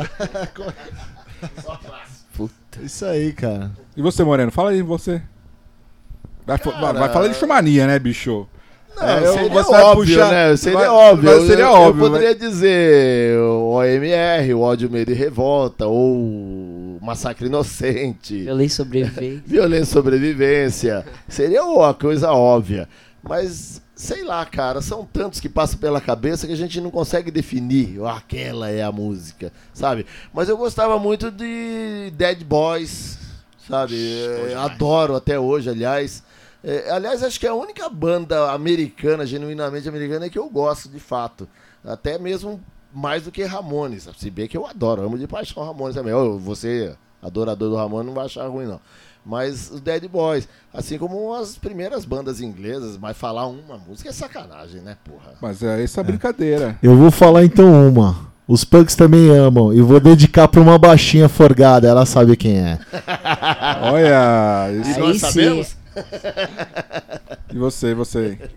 Puta. 2.35 2.81
Isso 2.84 3.06
aí, 3.06 3.31
cara. 3.31 3.72
E 3.95 4.02
você, 4.02 4.26
Moreno? 4.26 4.52
Fala 4.52 4.72
aí, 4.72 4.81
você. 4.81 5.22
Vai, 6.45 6.57
vai, 6.57 6.93
vai 6.93 7.10
falar 7.14 7.27
de 7.27 7.34
Lixomania, 7.34 7.88
né, 7.88 7.98
bicho? 7.98 8.45
Não, 8.95 9.07
é, 9.07 9.34
seria 9.34 9.49
você 9.49 9.73
óbvio, 9.76 10.15
puxar, 10.15 10.31
né? 10.31 10.57
Seria 10.57 10.80
vai, 10.80 10.88
óbvio. 10.89 11.30
Vai, 11.30 11.47
seria 11.47 11.63
eu, 11.65 11.72
óbvio. 11.72 12.05
Eu 12.05 12.11
poderia 12.11 12.35
dizer 12.35 13.38
o 13.38 13.72
OMR, 13.72 14.53
o 14.53 14.61
ódio, 14.61 14.89
medo 14.91 15.11
e 15.11 15.15
revolta, 15.15 15.88
ou 15.88 16.99
massacre 17.01 17.47
inocente. 17.47 18.43
Violência 18.43 18.84
sobrevivência. 18.84 19.43
Violência 19.47 19.85
sobrevivência. 19.85 21.05
seria 21.27 21.63
uma 21.63 21.93
coisa 21.93 22.31
óbvia. 22.31 22.88
Mas, 23.23 23.81
sei 23.95 24.23
lá, 24.23 24.45
cara, 24.45 24.81
são 24.81 25.05
tantos 25.05 25.39
que 25.39 25.47
passam 25.47 25.80
pela 25.80 26.01
cabeça 26.01 26.47
que 26.47 26.53
a 26.53 26.57
gente 26.57 26.81
não 26.81 26.89
consegue 26.89 27.31
definir. 27.31 27.99
Oh, 27.99 28.07
aquela 28.07 28.69
é 28.69 28.81
a 28.81 28.91
música, 28.91 29.51
sabe? 29.73 30.05
Mas 30.34 30.49
eu 30.49 30.57
gostava 30.57 30.97
muito 30.97 31.30
de 31.31 32.11
Dead 32.15 32.43
Boys, 32.43 33.18
sabe? 33.68 33.95
Adoro 34.57 35.15
até 35.15 35.39
hoje, 35.39 35.69
aliás. 35.69 36.23
É, 36.63 36.91
aliás, 36.91 37.23
acho 37.23 37.39
que 37.39 37.47
é 37.47 37.49
a 37.49 37.55
única 37.55 37.89
banda 37.89 38.51
americana, 38.51 39.25
genuinamente 39.25 39.89
americana, 39.89 40.29
que 40.29 40.38
eu 40.38 40.49
gosto 40.49 40.89
de 40.89 40.99
fato. 40.99 41.47
Até 41.83 42.19
mesmo 42.19 42.59
mais 42.93 43.23
do 43.23 43.31
que 43.31 43.43
Ramones. 43.43 44.07
Se 44.17 44.29
bem 44.29 44.47
que 44.47 44.57
eu 44.57 44.67
adoro, 44.67 45.01
amo 45.01 45.17
de 45.17 45.27
paixão 45.27 45.63
Ramones 45.63 45.95
também. 45.95 46.13
você, 46.39 46.93
adorador 47.21 47.69
do 47.69 47.75
Ramones, 47.75 48.07
não 48.07 48.13
vai 48.13 48.25
achar 48.25 48.47
ruim, 48.47 48.65
não. 48.65 48.79
Mas 49.25 49.69
os 49.69 49.79
Dead 49.79 50.07
Boys, 50.07 50.47
assim 50.73 50.97
como 50.97 51.33
as 51.35 51.55
primeiras 51.55 52.05
bandas 52.05 52.41
inglesas, 52.41 52.97
mas 52.97 53.15
falar 53.15 53.47
uma 53.47 53.77
música 53.77 54.09
é 54.09 54.11
sacanagem, 54.11 54.81
né, 54.81 54.97
porra? 55.03 55.33
Mas 55.39 55.61
é 55.61 55.83
essa 55.83 56.01
brincadeira. 56.01 56.77
Eu 56.81 56.95
vou 56.97 57.11
falar 57.11 57.45
então 57.45 57.88
uma. 57.88 58.31
Os 58.47 58.63
punks 58.63 58.95
também 58.95 59.29
amam. 59.29 59.71
E 59.71 59.81
vou 59.81 59.99
dedicar 59.99 60.47
pra 60.47 60.59
uma 60.59 60.77
baixinha 60.77 61.29
forgada, 61.29 61.88
ela 61.88 62.05
sabe 62.05 62.35
quem 62.35 62.57
é. 62.57 62.79
Olha, 63.93 64.71
isso 64.81 64.99
nós 64.99 65.21
sabemos? 65.21 65.80
E 67.51 67.57
você, 67.57 67.93
você? 67.93 68.49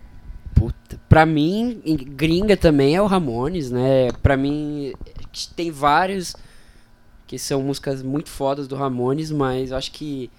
Puta, 0.53 0.99
pra 1.09 1.25
mim, 1.25 1.81
gringa 2.15 2.55
também 2.55 2.95
é 2.95 3.01
o 3.01 3.05
Ramones, 3.05 3.69
né? 3.69 4.11
Pra 4.21 4.37
mim, 4.37 4.93
tem 5.55 5.71
vários 5.71 6.35
que 7.27 7.37
são 7.39 7.61
músicas 7.61 8.01
muito 8.03 8.29
fodas 8.29 8.67
do 8.67 8.75
Ramones, 8.75 9.31
mas 9.31 9.71
eu 9.71 9.77
acho 9.77 9.91
que 9.91 10.29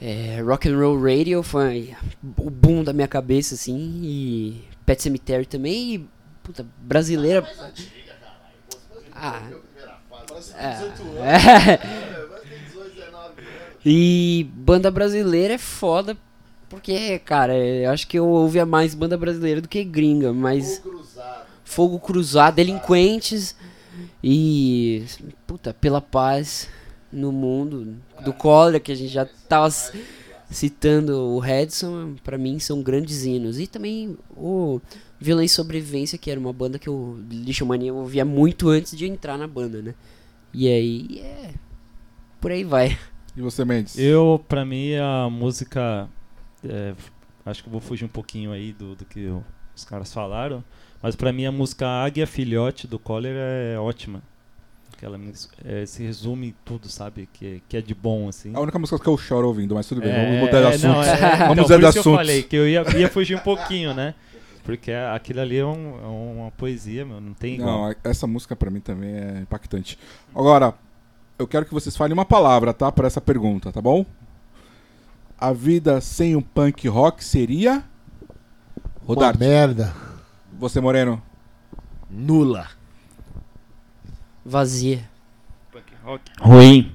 é, 0.00 0.40
Rock 0.40 0.68
and 0.68 0.78
Roll 0.78 1.00
Radio 1.00 1.42
foi 1.42 1.94
o 2.38 2.50
boom 2.50 2.82
da 2.82 2.92
minha 2.92 3.06
cabeça, 3.08 3.54
assim, 3.54 4.00
e 4.02 4.64
Pet 4.84 5.02
Cemetery 5.02 5.46
também, 5.46 5.94
e, 5.94 6.08
puta, 6.42 6.66
brasileira... 6.78 7.46
Ah, 9.14 9.42
é, 10.56 11.78
e 13.84 14.48
banda 14.54 14.90
brasileira 14.90 15.54
é 15.54 15.58
foda, 15.58 16.16
porque, 16.70 17.18
cara, 17.18 17.56
eu 17.56 17.90
acho 17.90 18.06
que 18.06 18.18
eu 18.18 18.28
ouvia 18.28 18.64
mais 18.64 18.94
banda 18.94 19.18
brasileira 19.18 19.60
do 19.60 19.68
que 19.68 19.82
gringa, 19.82 20.32
mas. 20.32 20.78
Fogo 20.78 20.90
Cruzado. 20.90 21.46
Fogo 21.64 21.98
Cruzado, 21.98 22.54
Delinquentes 22.54 23.56
e. 24.22 25.04
Puta, 25.46 25.74
Pela 25.74 26.00
Paz 26.00 26.68
no 27.12 27.32
Mundo, 27.32 27.96
do 28.24 28.32
Cólera, 28.32 28.78
que 28.78 28.92
a 28.92 28.94
gente 28.94 29.12
já 29.12 29.26
tava. 29.48 29.74
citando 30.50 31.16
o 31.16 31.38
Redson, 31.38 32.14
pra 32.22 32.38
mim 32.38 32.58
são 32.58 32.82
grandes 32.82 33.24
hinos. 33.24 33.58
E 33.58 33.66
também 33.66 34.16
o 34.36 34.80
Violência 35.18 35.54
e 35.54 35.56
Sobrevivência, 35.56 36.18
que 36.18 36.30
era 36.30 36.38
uma 36.38 36.52
banda 36.52 36.78
que 36.78 36.88
Mania, 37.64 37.88
eu 37.88 37.96
ouvia 37.96 38.24
muito 38.24 38.68
antes 38.68 38.96
de 38.96 39.06
entrar 39.06 39.36
na 39.36 39.46
banda, 39.46 39.82
né? 39.82 39.94
E 40.54 40.68
aí, 40.68 41.20
é. 41.20 41.50
Por 42.40 42.50
aí 42.52 42.64
vai. 42.64 42.96
E 43.36 43.40
você, 43.40 43.64
Mendes? 43.64 43.96
Eu, 43.98 44.44
pra 44.48 44.64
mim, 44.64 44.94
a 44.96 45.28
música. 45.30 46.08
é, 46.68 46.94
acho 47.46 47.62
que 47.62 47.68
eu 47.68 47.72
vou 47.72 47.80
fugir 47.80 48.04
um 48.04 48.08
pouquinho 48.08 48.52
aí 48.52 48.72
do, 48.72 48.94
do 48.94 49.04
que 49.04 49.32
os 49.74 49.84
caras 49.84 50.12
falaram. 50.12 50.62
Mas 51.02 51.16
pra 51.16 51.32
mim, 51.32 51.46
a 51.46 51.52
música 51.52 51.86
Águia 51.86 52.26
Filhote 52.26 52.86
do 52.86 52.98
Cólera 52.98 53.38
é 53.40 53.78
ótima. 53.78 54.22
Aquela, 54.92 55.16
mus- 55.16 55.48
é, 55.64 55.86
se 55.86 56.02
resume 56.02 56.54
tudo, 56.64 56.88
sabe? 56.90 57.26
Que, 57.32 57.62
que 57.68 57.76
é 57.76 57.80
de 57.80 57.94
bom, 57.94 58.28
assim. 58.28 58.54
A 58.54 58.60
única 58.60 58.78
música 58.78 58.98
que 58.98 59.08
eu 59.08 59.16
choro 59.16 59.48
ouvindo, 59.48 59.74
mas 59.74 59.86
tudo 59.86 60.02
bem, 60.02 60.10
É, 60.10 60.24
vamos 60.26 60.40
mudar 60.40 60.60
de 60.60 60.66
é, 60.66 60.68
assunto. 60.68 60.86
não, 60.92 61.02
é, 61.02 61.16
Vamos 61.16 61.52
então, 61.52 61.62
mudar 61.62 61.76
de 61.76 61.80
que 61.80 61.84
eu 61.86 61.88
assunto. 62.00 62.16
falei 62.16 62.42
que 62.42 62.56
eu 62.56 62.68
ia, 62.68 62.84
ia 62.98 63.08
fugir 63.08 63.34
um 63.36 63.40
pouquinho, 63.40 63.94
né? 63.94 64.14
Porque 64.62 64.92
aquilo 64.92 65.40
ali 65.40 65.56
é, 65.56 65.64
um- 65.64 65.98
é 66.02 66.06
uma 66.42 66.50
poesia, 66.50 67.06
meu, 67.06 67.18
não 67.18 67.32
tem 67.32 67.54
igual. 67.54 67.88
Não, 67.88 67.94
essa 68.04 68.26
música 68.26 68.54
pra 68.54 68.70
mim 68.70 68.80
também 68.80 69.14
é 69.14 69.38
impactante. 69.40 69.98
Agora, 70.34 70.74
eu 71.40 71.48
quero 71.48 71.64
que 71.64 71.72
vocês 71.72 71.96
falem 71.96 72.12
uma 72.12 72.26
palavra, 72.26 72.74
tá? 72.74 72.92
Pra 72.92 73.06
essa 73.06 73.20
pergunta, 73.20 73.72
tá 73.72 73.80
bom? 73.80 74.04
A 75.38 75.54
vida 75.54 75.98
sem 76.02 76.36
o 76.36 76.42
punk 76.42 76.86
rock 76.86 77.24
seria. 77.24 77.82
Uma 79.02 79.14
Rodarte. 79.14 79.38
merda. 79.38 79.94
Você, 80.58 80.80
Moreno. 80.82 81.20
Nula. 82.10 82.68
Vazia. 84.44 85.08
Ruim. 86.38 86.92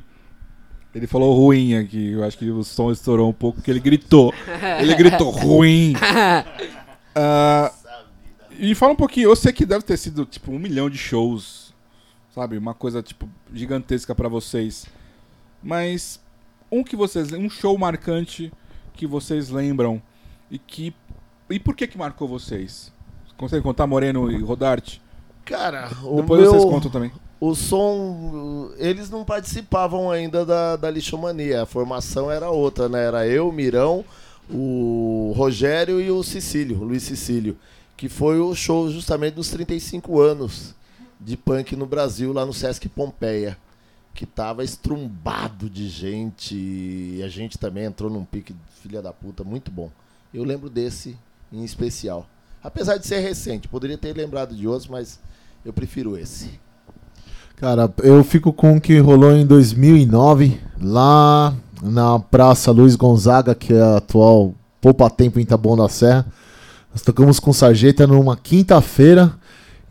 Ele 0.94 1.08
falou 1.08 1.36
ruim 1.36 1.76
aqui. 1.76 2.12
Eu 2.12 2.24
acho 2.24 2.38
que 2.38 2.50
o 2.52 2.64
som 2.64 2.92
estourou 2.92 3.28
um 3.28 3.34
pouco 3.34 3.58
porque 3.58 3.72
ele 3.72 3.80
gritou. 3.80 4.32
Ele 4.80 4.94
gritou 4.96 5.30
ruim. 5.32 5.94
Ah, 7.18 7.72
e 8.60 8.76
fala 8.76 8.92
um 8.92 8.96
pouquinho. 8.98 9.30
Eu 9.30 9.38
sei 9.38 9.54
que 9.54 9.66
deve 9.66 9.86
ter 9.86 9.96
sido 9.96 10.26
tipo 10.26 10.52
um 10.52 10.60
milhão 10.60 10.90
de 10.90 10.98
shows, 10.98 11.65
sabe? 12.36 12.58
Uma 12.58 12.74
coisa 12.74 13.02
tipo 13.02 13.30
gigantesca 13.54 14.14
pra 14.14 14.28
vocês. 14.28 14.86
Mas 15.64 16.20
um 16.70 16.84
que 16.84 16.96
vocês, 16.96 17.32
um 17.32 17.50
show 17.50 17.78
marcante 17.78 18.52
que 18.94 19.08
vocês 19.08 19.50
lembram 19.50 20.02
e 20.52 20.60
que 20.60 20.94
e 21.50 21.60
por 21.60 21.76
que 21.76 21.88
que 21.88 21.98
marcou 21.98 22.28
vocês? 22.28 22.92
Consegue 23.38 23.64
contar 23.64 23.88
Moreno 23.88 24.30
e 24.30 24.42
Rodarte? 24.42 25.02
Cara, 25.46 25.90
o 26.04 26.22
Depois 26.22 26.42
meu, 26.42 26.52
vocês 26.52 26.66
contam 26.66 26.90
também. 26.92 27.12
o 27.40 27.54
som, 27.54 28.72
eles 28.78 29.10
não 29.10 29.24
participavam 29.24 30.10
ainda 30.10 30.46
da, 30.46 30.76
da 30.76 30.90
lixomania. 30.90 31.62
A 31.62 31.66
formação 31.66 32.32
era 32.32 32.50
outra, 32.50 32.90
né? 32.90 33.06
Era 33.06 33.28
eu, 33.28 33.52
Mirão, 33.52 34.04
o 34.50 35.34
Rogério 35.36 36.02
e 36.02 36.10
o 36.10 36.24
Cecílio, 36.24 36.82
o 36.82 36.84
Luiz 36.84 37.04
Cecílio. 37.04 37.58
Que 37.96 38.10
foi 38.10 38.40
o 38.40 38.56
show 38.56 38.90
justamente 38.90 39.36
dos 39.36 39.50
35 39.50 40.20
anos 40.20 40.74
de 41.26 41.36
punk 41.36 41.76
no 41.76 41.88
Brasil, 41.88 42.32
lá 42.32 42.46
no 42.46 42.54
Sesc 42.54 42.88
Pompeia. 42.88 43.58
Que 44.14 44.26
tava 44.26 44.64
estrumbado 44.64 45.70
de 45.70 45.90
gente. 45.90 46.56
E 46.56 47.22
a 47.22 47.28
gente 47.28 47.58
também 47.58 47.84
entrou 47.84 48.10
num 48.10 48.24
pique 48.24 48.56
filha 48.82 49.02
da 49.02 49.12
puta, 49.12 49.44
muito 49.44 49.70
bom. 49.70 49.90
Eu 50.34 50.44
lembro 50.44 50.70
desse 50.70 51.18
em 51.52 51.64
especial. 51.66 52.26
Apesar 52.64 52.98
de 52.98 53.06
ser 53.06 53.20
recente, 53.20 53.68
poderia 53.68 53.98
ter 53.98 54.16
lembrado 54.16 54.56
de 54.56 54.68
outros, 54.68 54.88
mas 54.88 55.20
eu 55.66 55.74
prefiro 55.74 56.18
esse. 56.18 56.60
Cara, 57.58 57.94
eu 58.04 58.24
fico 58.24 58.54
com 58.54 58.78
o 58.78 58.82
que 58.82 58.98
rolou 59.00 59.32
em 59.34 59.46
2009, 59.46 60.60
lá 60.82 61.54
na 61.82 62.20
Praça 62.20 62.72
Luiz 62.72 62.96
Gonzaga, 62.96 63.54
que 63.54 63.74
é 63.74 63.82
a 63.82 63.98
atual 63.98 64.54
Poupa 64.80 65.10
Tempo 65.10 65.40
em 65.40 65.46
Taboão 65.46 65.76
da 65.76 65.90
Serra. 65.90 66.26
Nós 66.92 67.02
tocamos 67.02 67.40
com 67.40 67.52
Sarjeta 67.52 68.08
numa 68.08 68.38
quinta-feira 68.38 69.34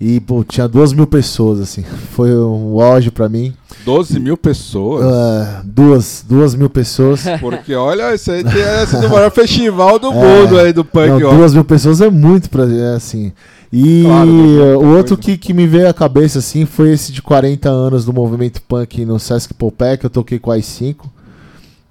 e, 0.00 0.20
pô, 0.20 0.44
tinha 0.44 0.66
duas 0.68 0.92
mil 0.92 1.06
pessoas, 1.06 1.60
assim. 1.60 1.82
Foi 2.12 2.34
um 2.36 2.80
auge 2.80 3.10
pra 3.10 3.28
mim. 3.28 3.54
12 3.84 4.18
mil 4.18 4.36
pessoas. 4.36 5.04
É, 5.04 5.60
duas, 5.64 6.24
duas 6.28 6.54
mil 6.54 6.68
pessoas. 6.70 7.22
Porque 7.40 7.74
olha, 7.74 8.14
esse 8.14 8.30
aí 8.30 8.42
tem 8.42 8.52
sido 8.86 9.06
o 9.06 9.10
maior 9.10 9.30
festival 9.30 9.98
do 9.98 10.08
É. 10.08 10.14
mundo 10.14 10.58
aí 10.58 10.72
do 10.72 10.84
punk 10.84 11.08
Não, 11.08 11.20
rock. 11.20 11.36
duas 11.36 11.54
mil 11.54 11.64
pessoas 11.64 12.00
é 12.00 12.10
muito 12.10 12.50
pra 12.50 12.64
é, 12.64 12.96
assim. 12.96 13.32
E 13.72 14.02
Claro, 14.04 14.30
uh, 14.30 14.78
o 14.84 14.96
outro 14.96 15.16
que, 15.16 15.36
que 15.36 15.52
me 15.52 15.66
veio 15.66 15.88
à 15.88 15.92
cabeça 15.94 16.38
assim 16.38 16.64
foi 16.64 16.92
esse 16.92 17.10
de 17.12 17.20
40 17.20 17.68
anos 17.68 18.04
do 18.04 18.12
movimento 18.12 18.62
punk 18.62 19.04
no 19.04 19.18
Sesc 19.18 19.52
Popé, 19.54 19.96
que 19.96 20.06
eu 20.06 20.10
toquei 20.10 20.38
com 20.38 20.50
as 20.50 20.64
5. 20.64 21.10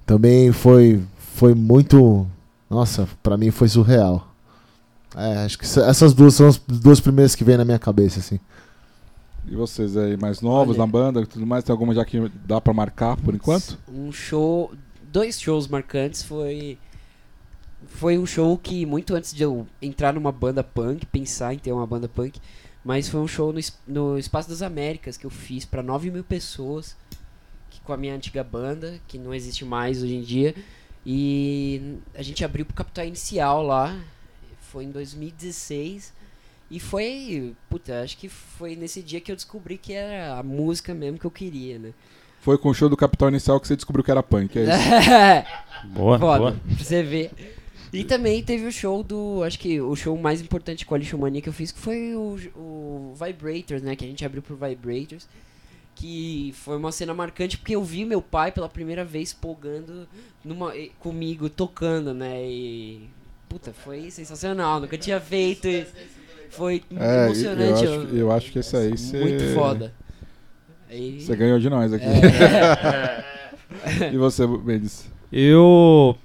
Também 0.06 0.52
foi 0.52 1.00
foi 1.36 1.54
muito, 1.56 2.26
nossa, 2.70 3.08
pra 3.22 3.36
mim 3.38 3.50
foi 3.52 3.68
surreal. 3.68 4.28
É, 5.16 5.46
acho 5.46 5.58
que 5.58 5.66
essa- 5.66 5.86
essas 5.86 6.14
duas 6.14 6.34
são 6.34 6.48
as 6.48 6.58
duas 6.58 7.00
primeiras 7.00 7.36
que 7.36 7.44
vêm 7.44 7.58
na 7.58 7.66
minha 7.66 7.80
cabeça 7.80 8.20
assim. 8.20 8.40
E 9.46 9.56
vocês 9.56 9.98
aí, 9.98 10.16
mais 10.18 10.42
novos 10.42 10.78
Olha. 10.78 10.86
na 10.86 10.92
banda 10.92 11.22
e 11.22 11.26
tudo 11.26 11.46
mais, 11.46 11.64
tem 11.64 11.72
alguma 11.74 11.94
já 11.94 12.06
que 12.06 12.30
dá 12.46 12.62
pra 12.62 12.74
marcar 12.74 13.18
por 13.18 13.36
enquanto? 13.36 13.78
Um 13.88 14.12
show. 14.12 14.74
Dois 15.12 15.40
shows 15.40 15.68
marcantes 15.68 16.24
foi. 16.24 16.78
Foi 17.86 18.18
um 18.18 18.26
show 18.26 18.58
que, 18.58 18.86
muito 18.86 19.14
antes 19.14 19.34
de 19.34 19.44
eu 19.44 19.68
entrar 19.82 20.14
numa 20.14 20.32
banda 20.32 20.64
punk, 20.64 21.06
pensar 21.06 21.54
em 21.54 21.60
ter 21.60 21.72
uma 21.74 21.86
banda 21.86 22.08
punk, 22.08 22.40
mas 22.84 23.10
foi 23.10 23.20
um 23.20 23.28
show 23.28 23.52
no, 23.54 23.60
no 23.86 24.18
Espaço 24.18 24.48
das 24.50 24.62
Américas 24.62 25.18
que 25.18 25.26
eu 25.26 25.30
fiz 25.30 25.66
pra 25.66 25.84
9 25.84 26.10
mil 26.10 26.24
pessoas, 26.24 26.96
que, 27.70 27.82
com 27.82 27.92
a 27.92 27.98
minha 27.98 28.16
antiga 28.16 28.42
banda, 28.44 29.00
que 29.08 29.18
não 29.20 29.34
existe 29.34 29.66
mais 29.66 30.02
hoje 30.02 30.16
em 30.16 30.22
dia. 30.22 30.56
E 31.06 31.98
a 32.16 32.22
gente 32.24 32.44
abriu 32.46 32.66
pro 32.66 32.74
Capital 32.74 33.06
Inicial 33.06 33.62
lá, 33.62 34.00
foi 34.74 34.86
em 34.86 34.90
2016. 34.92 36.12
E 36.72 36.80
foi, 36.80 37.54
puta, 37.70 38.02
acho 38.02 38.18
que 38.18 38.28
foi 38.28 38.76
nesse 38.76 39.04
dia 39.04 39.22
que 39.22 39.32
eu 39.32 39.36
descobri 39.36 39.78
que 39.78 39.94
era 39.94 40.40
a 40.40 40.42
música 40.42 40.92
mesmo 40.96 41.20
que 41.20 41.26
eu 41.26 41.30
queria, 41.32 41.78
né? 41.78 41.94
Foi 42.42 42.58
com 42.58 42.70
o 42.70 42.74
show 42.74 42.90
do 42.90 42.98
Capital 42.98 43.30
Inicial 43.30 43.60
que 43.60 43.68
você 43.68 43.76
descobriu 43.76 44.04
que 44.04 44.10
era 44.10 44.24
punk, 44.24 44.58
é 44.58 44.64
isso? 44.64 45.88
Boa, 45.94 46.18
Foda, 46.18 46.40
boa. 46.40 46.52
pra 46.52 46.84
você 46.84 47.04
ver. 47.04 47.32
E 47.92 48.04
também 48.04 48.42
teve 48.42 48.66
o 48.66 48.72
show 48.72 49.04
do. 49.04 49.44
Acho 49.44 49.60
que 49.60 49.80
o 49.80 49.96
show 49.96 50.18
mais 50.18 50.42
importante 50.42 50.86
com 50.86 50.96
a 50.96 50.98
Lixomania 50.98 51.42
que 51.42 51.50
eu 51.50 51.54
fiz 51.54 51.72
que 51.72 51.80
foi 51.80 52.16
o, 52.16 52.40
o 52.56 53.14
Vibrators, 53.14 53.84
né? 53.84 53.96
Que 53.96 54.06
a 54.06 54.08
gente 54.08 54.26
abriu 54.26 54.42
pro 54.42 54.56
Vibrators. 54.58 55.28
Que 55.96 56.52
foi 56.56 56.76
uma 56.78 56.92
cena 56.92 57.14
marcante 57.14 57.58
porque 57.58 57.76
eu 57.76 57.84
vi 57.84 58.04
meu 58.04 58.22
pai 58.22 58.52
pela 58.52 58.68
primeira 58.68 59.06
vez 59.06 59.32
polgando 59.32 60.08
numa, 60.44 60.74
comigo, 61.00 61.50
tocando, 61.50 62.14
né? 62.16 62.44
E. 62.50 63.08
Puta, 63.54 63.72
foi 63.72 64.10
sensacional. 64.10 64.80
Nunca 64.80 64.98
tinha 64.98 65.20
feito 65.20 65.68
isso. 65.68 65.94
Foi 66.50 66.82
É, 67.00 67.20
eu 67.20 67.26
emocionante. 67.26 67.84
acho, 67.84 68.16
eu 68.16 68.32
acho 68.32 68.52
que 68.52 68.58
esse 68.58 68.76
aí 68.76 68.98
você. 68.98 69.20
Muito 69.20 69.44
foda. 69.54 69.94
Você 70.90 71.36
ganhou 71.36 71.60
de 71.60 71.70
nós 71.70 71.94
aqui. 71.94 72.04
É. 72.04 74.10
e 74.12 74.18
você, 74.18 74.48
Mendes? 74.48 75.08
Eu. 75.32 76.18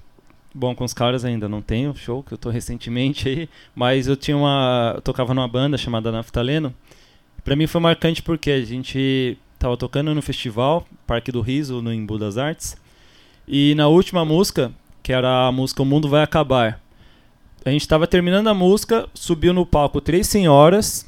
Bom, 0.55 0.73
com 0.73 0.83
os 0.83 0.93
caras 0.93 1.23
ainda 1.23 1.47
não 1.47 1.61
tenho 1.61 1.95
show, 1.95 2.23
que 2.23 2.33
eu 2.33 2.37
tô 2.37 2.49
recentemente 2.49 3.29
aí, 3.29 3.49
mas 3.75 4.07
eu 4.07 4.17
tinha 4.17 4.35
uma. 4.35 4.93
Eu 4.95 5.01
tocava 5.03 5.31
numa 5.31 5.47
banda 5.47 5.77
chamada 5.77 6.11
Naftaleno. 6.11 6.73
Pra 7.43 7.55
mim 7.55 7.67
foi 7.67 7.79
marcante 7.79 8.23
porque 8.23 8.49
a 8.49 8.65
gente 8.65 9.37
tava 9.59 9.77
tocando 9.77 10.15
no 10.15 10.21
festival, 10.23 10.83
Parque 11.05 11.31
do 11.31 11.41
Riso, 11.41 11.79
no 11.79 11.93
Embu 11.93 12.17
das 12.17 12.39
Artes. 12.39 12.75
E 13.47 13.75
na 13.75 13.87
última 13.87 14.25
música, 14.25 14.71
que 15.03 15.13
era 15.13 15.47
a 15.47 15.51
música 15.51 15.83
O 15.83 15.85
Mundo 15.85 16.09
Vai 16.09 16.23
Acabar, 16.23 16.81
a 17.65 17.69
gente 17.69 17.87
tava 17.87 18.07
terminando 18.07 18.47
a 18.47 18.53
música, 18.53 19.07
subiu 19.13 19.53
no 19.53 19.65
palco 19.65 19.99
três 20.01 20.27
senhoras 20.27 21.05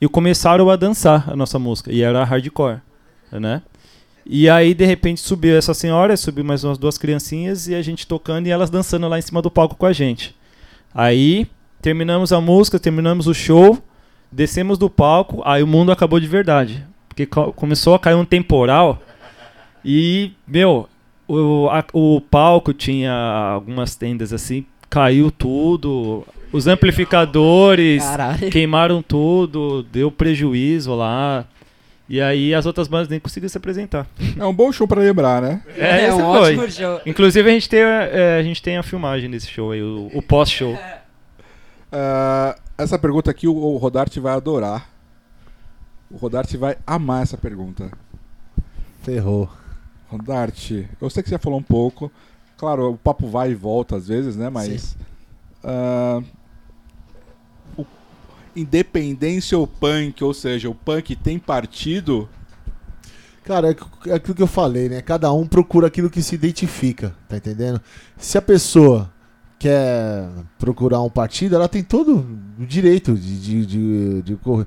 e 0.00 0.08
começaram 0.08 0.68
a 0.70 0.76
dançar 0.76 1.30
a 1.30 1.36
nossa 1.36 1.58
música. 1.58 1.92
E 1.92 2.02
era 2.02 2.24
hardcore, 2.24 2.80
né? 3.32 3.62
E 4.26 4.48
aí, 4.48 4.72
de 4.74 4.84
repente, 4.86 5.20
subiu 5.20 5.56
essa 5.56 5.74
senhora, 5.74 6.16
subiu 6.16 6.44
mais 6.44 6.64
umas 6.64 6.78
duas 6.78 6.96
criancinhas 6.96 7.68
e 7.68 7.74
a 7.74 7.82
gente 7.82 8.06
tocando 8.06 8.46
e 8.46 8.50
elas 8.50 8.70
dançando 8.70 9.06
lá 9.06 9.18
em 9.18 9.22
cima 9.22 9.42
do 9.42 9.50
palco 9.50 9.76
com 9.76 9.84
a 9.86 9.92
gente. 9.92 10.34
Aí, 10.94 11.46
terminamos 11.82 12.32
a 12.32 12.40
música, 12.40 12.78
terminamos 12.78 13.26
o 13.26 13.34
show, 13.34 13.78
descemos 14.32 14.78
do 14.78 14.88
palco, 14.88 15.42
aí 15.44 15.62
o 15.62 15.66
mundo 15.66 15.92
acabou 15.92 16.18
de 16.18 16.26
verdade. 16.26 16.84
Porque 17.08 17.26
co- 17.26 17.52
começou 17.52 17.94
a 17.94 17.98
cair 17.98 18.14
um 18.14 18.24
temporal 18.24 19.00
e, 19.84 20.32
meu, 20.46 20.88
o, 21.28 21.68
a- 21.70 21.84
o 21.92 22.20
palco 22.20 22.72
tinha 22.72 23.12
algumas 23.12 23.94
tendas 23.94 24.32
assim, 24.32 24.64
caiu 24.94 25.28
tudo, 25.28 26.24
os 26.52 26.68
amplificadores 26.68 28.04
Caralho. 28.04 28.48
queimaram 28.50 29.02
tudo, 29.02 29.82
deu 29.90 30.08
prejuízo 30.08 30.94
lá. 30.94 31.44
E 32.08 32.20
aí 32.20 32.54
as 32.54 32.64
outras 32.64 32.86
bandas 32.86 33.08
nem 33.08 33.18
conseguiram 33.18 33.48
se 33.48 33.56
apresentar. 33.58 34.06
É 34.38 34.44
um 34.44 34.54
bom 34.54 34.70
show 34.70 34.86
pra 34.86 35.00
lembrar, 35.00 35.42
né? 35.42 35.62
É, 35.76 36.06
esse 36.06 36.14
um 36.16 36.18
foi. 36.20 36.56
ótimo 36.56 36.70
show. 36.70 37.00
Inclusive 37.04 37.50
a 37.50 37.52
gente 37.52 37.68
tem, 37.68 37.82
a- 37.82 38.04
é, 38.04 38.38
a 38.38 38.42
gente 38.42 38.62
tem 38.62 38.76
a 38.76 38.82
filmagem 38.84 39.28
desse 39.28 39.48
show 39.48 39.72
aí, 39.72 39.82
o, 39.82 40.10
o 40.14 40.22
pós-show. 40.22 40.78
Ah, 41.90 42.56
essa 42.78 42.98
pergunta 42.98 43.30
aqui 43.30 43.48
o, 43.48 43.54
o 43.56 43.76
Rodarte 43.78 44.20
vai 44.20 44.34
adorar. 44.34 44.88
O 46.10 46.16
Rodarte 46.16 46.56
vai 46.56 46.76
amar 46.86 47.22
essa 47.22 47.36
pergunta. 47.36 47.90
Ferrou. 49.02 49.48
Rodarte, 50.08 50.88
eu 51.00 51.10
sei 51.10 51.22
que 51.22 51.28
você 51.28 51.34
já 51.34 51.38
falou 51.40 51.58
um 51.58 51.62
pouco, 51.62 52.12
Claro, 52.56 52.92
o 52.92 52.96
papo 52.96 53.28
vai 53.28 53.50
e 53.50 53.54
volta 53.54 53.96
às 53.96 54.08
vezes, 54.08 54.36
né? 54.36 54.48
Mas. 54.48 54.96
Uh, 55.62 56.24
o, 57.76 57.86
independência 58.54 59.58
ou 59.58 59.66
punk, 59.66 60.22
ou 60.22 60.32
seja, 60.32 60.68
o 60.68 60.74
punk 60.74 61.16
tem 61.16 61.38
partido. 61.38 62.28
Cara, 63.42 63.70
é, 63.70 63.76
é 64.10 64.14
aquilo 64.14 64.34
que 64.34 64.42
eu 64.42 64.46
falei, 64.46 64.88
né? 64.88 65.02
Cada 65.02 65.32
um 65.32 65.46
procura 65.46 65.88
aquilo 65.88 66.08
que 66.08 66.22
se 66.22 66.34
identifica, 66.34 67.14
tá 67.28 67.36
entendendo? 67.36 67.80
Se 68.16 68.38
a 68.38 68.42
pessoa 68.42 69.12
quer 69.58 70.28
procurar 70.58 71.02
um 71.02 71.10
partido, 71.10 71.54
ela 71.54 71.68
tem 71.68 71.82
todo 71.82 72.26
o 72.58 72.66
direito 72.66 73.14
de, 73.14 73.40
de, 73.40 73.66
de, 73.66 74.22
de 74.22 74.36
correr. 74.36 74.66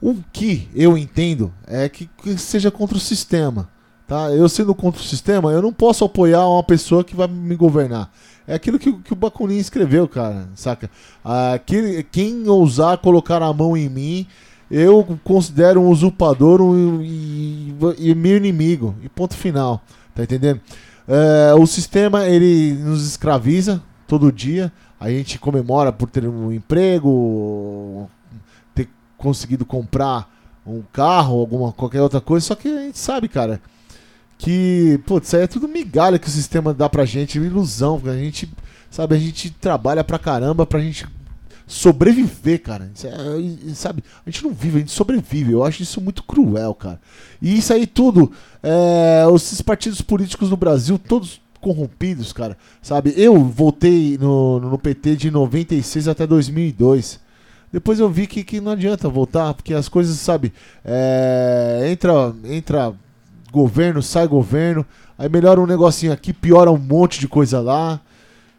O 0.00 0.16
que 0.32 0.68
eu 0.74 0.96
entendo 0.96 1.52
é 1.66 1.88
que, 1.88 2.08
que 2.22 2.38
seja 2.38 2.70
contra 2.70 2.96
o 2.96 3.00
sistema. 3.00 3.68
Tá? 4.08 4.30
Eu 4.32 4.48
sendo 4.48 4.74
contra 4.74 5.02
o 5.02 5.04
sistema, 5.04 5.52
eu 5.52 5.60
não 5.60 5.70
posso 5.70 6.02
apoiar 6.02 6.48
uma 6.48 6.62
pessoa 6.62 7.04
que 7.04 7.14
vai 7.14 7.28
me 7.28 7.54
governar. 7.54 8.10
É 8.46 8.54
aquilo 8.54 8.78
que, 8.78 8.90
que 8.90 9.12
o 9.12 9.16
Bakunin 9.16 9.58
escreveu, 9.58 10.08
cara, 10.08 10.48
saca? 10.54 10.90
Aquele, 11.22 12.02
quem 12.02 12.48
ousar 12.48 12.96
colocar 12.96 13.42
a 13.42 13.52
mão 13.52 13.76
em 13.76 13.90
mim, 13.90 14.26
eu 14.70 15.18
considero 15.22 15.82
um 15.82 15.90
usurpador 15.90 16.62
um, 16.62 17.02
e, 17.02 17.74
e, 17.98 18.14
meu 18.14 18.38
inimigo. 18.38 18.94
E 19.02 19.10
ponto 19.10 19.36
final. 19.36 19.82
Tá 20.14 20.22
entendendo? 20.22 20.62
É, 21.06 21.52
o 21.52 21.66
sistema, 21.66 22.26
ele 22.26 22.72
nos 22.82 23.06
escraviza 23.06 23.82
todo 24.06 24.32
dia. 24.32 24.72
A 24.98 25.10
gente 25.10 25.38
comemora 25.38 25.92
por 25.92 26.08
ter 26.08 26.26
um 26.26 26.50
emprego, 26.50 28.08
ter 28.74 28.88
conseguido 29.18 29.66
comprar 29.66 30.34
um 30.66 30.82
carro, 30.90 31.38
alguma 31.38 31.72
qualquer 31.72 32.00
outra 32.00 32.22
coisa. 32.22 32.46
Só 32.46 32.54
que 32.54 32.68
a 32.68 32.80
gente 32.84 32.98
sabe, 32.98 33.28
cara, 33.28 33.60
que, 34.38 35.00
putz, 35.04 35.26
isso 35.26 35.36
aí 35.36 35.42
é 35.42 35.46
tudo 35.48 35.66
migalha 35.66 36.18
que 36.18 36.28
o 36.28 36.30
sistema 36.30 36.72
dá 36.72 36.88
pra 36.88 37.04
gente, 37.04 37.38
ilusão, 37.38 38.00
a 38.06 38.16
gente, 38.16 38.48
sabe, 38.88 39.16
a 39.16 39.18
gente 39.18 39.50
trabalha 39.50 40.04
pra 40.04 40.18
caramba 40.18 40.64
pra 40.64 40.80
gente 40.80 41.04
sobreviver, 41.66 42.62
cara. 42.62 42.90
É, 43.04 43.74
sabe, 43.74 44.02
a 44.24 44.30
gente 44.30 44.44
não 44.44 44.52
vive, 44.52 44.76
a 44.76 44.80
gente 44.80 44.92
sobrevive. 44.92 45.52
Eu 45.52 45.64
acho 45.64 45.82
isso 45.82 46.00
muito 46.00 46.22
cruel, 46.22 46.74
cara. 46.74 47.00
E 47.42 47.58
isso 47.58 47.72
aí 47.72 47.86
tudo, 47.86 48.32
é, 48.62 49.24
esses 49.34 49.60
partidos 49.60 50.00
políticos 50.00 50.50
no 50.50 50.56
Brasil, 50.56 50.98
todos 50.98 51.40
corrompidos, 51.60 52.32
cara. 52.32 52.56
Sabe, 52.80 53.12
eu 53.16 53.42
voltei 53.44 54.16
no, 54.18 54.60
no 54.60 54.78
PT 54.78 55.16
de 55.16 55.30
96 55.30 56.08
até 56.08 56.26
2002. 56.26 57.20
Depois 57.70 58.00
eu 58.00 58.08
vi 58.08 58.26
que, 58.26 58.42
que 58.44 58.60
não 58.60 58.72
adianta 58.72 59.08
voltar, 59.08 59.52
porque 59.52 59.74
as 59.74 59.88
coisas, 59.88 60.16
sabe, 60.16 60.54
é, 60.82 61.88
entra, 61.90 62.34
entra 62.44 62.94
governo, 63.52 64.02
sai 64.02 64.26
governo, 64.26 64.84
aí 65.18 65.28
melhora 65.28 65.60
um 65.60 65.66
negocinho 65.66 66.12
aqui, 66.12 66.32
piora 66.32 66.70
um 66.70 66.78
monte 66.78 67.20
de 67.20 67.28
coisa 67.28 67.60
lá. 67.60 68.00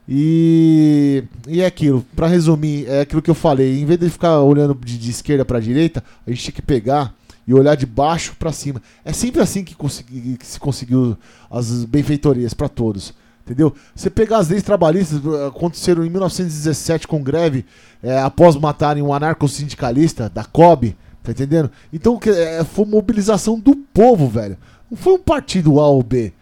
E, 0.07 1.23
e 1.47 1.61
é 1.61 1.65
aquilo, 1.67 2.03
para 2.15 2.25
resumir, 2.27 2.87
é 2.87 3.01
aquilo 3.01 3.21
que 3.21 3.29
eu 3.29 3.35
falei, 3.35 3.79
em 3.79 3.85
vez 3.85 3.99
de 3.99 4.09
ficar 4.09 4.39
olhando 4.39 4.73
de, 4.73 4.97
de 4.97 5.11
esquerda 5.11 5.45
para 5.45 5.59
direita, 5.59 6.03
a 6.25 6.31
gente 6.31 6.41
tinha 6.41 6.53
que 6.53 6.63
pegar 6.63 7.13
e 7.49 7.53
olhar 7.53 7.75
de 7.75 7.85
baixo 7.85 8.35
para 8.37 8.51
cima. 8.51 8.81
É 9.03 9.13
sempre 9.13 9.41
assim 9.41 9.63
que, 9.63 9.75
consegui, 9.75 10.37
que 10.37 10.45
se 10.45 10.59
conseguiu 10.59 11.17
as 11.49 11.83
benfeitorias 11.85 12.53
para 12.53 12.69
todos. 12.69 13.13
Entendeu? 13.43 13.73
Você 13.95 14.11
pegar 14.11 14.37
as 14.37 14.49
leis 14.49 14.61
trabalhistas 14.61 15.19
aconteceram 15.47 16.05
em 16.05 16.09
1917 16.11 17.07
com 17.07 17.23
greve 17.23 17.65
é, 18.03 18.19
após 18.19 18.55
matarem 18.55 19.01
um 19.01 19.11
anarco-sindicalista 19.11 20.29
da 20.29 20.43
COB, 20.43 20.95
tá 21.23 21.31
entendendo? 21.31 21.71
Então 21.91 22.19
é, 22.27 22.63
foi 22.63 22.85
mobilização 22.85 23.59
do 23.59 23.75
povo, 23.75 24.27
velho. 24.27 24.55
Foi 24.95 25.13
um 25.13 25.19
partido 25.19 25.79
A 25.79 25.87
ou 25.87 26.01
B, 26.01 26.33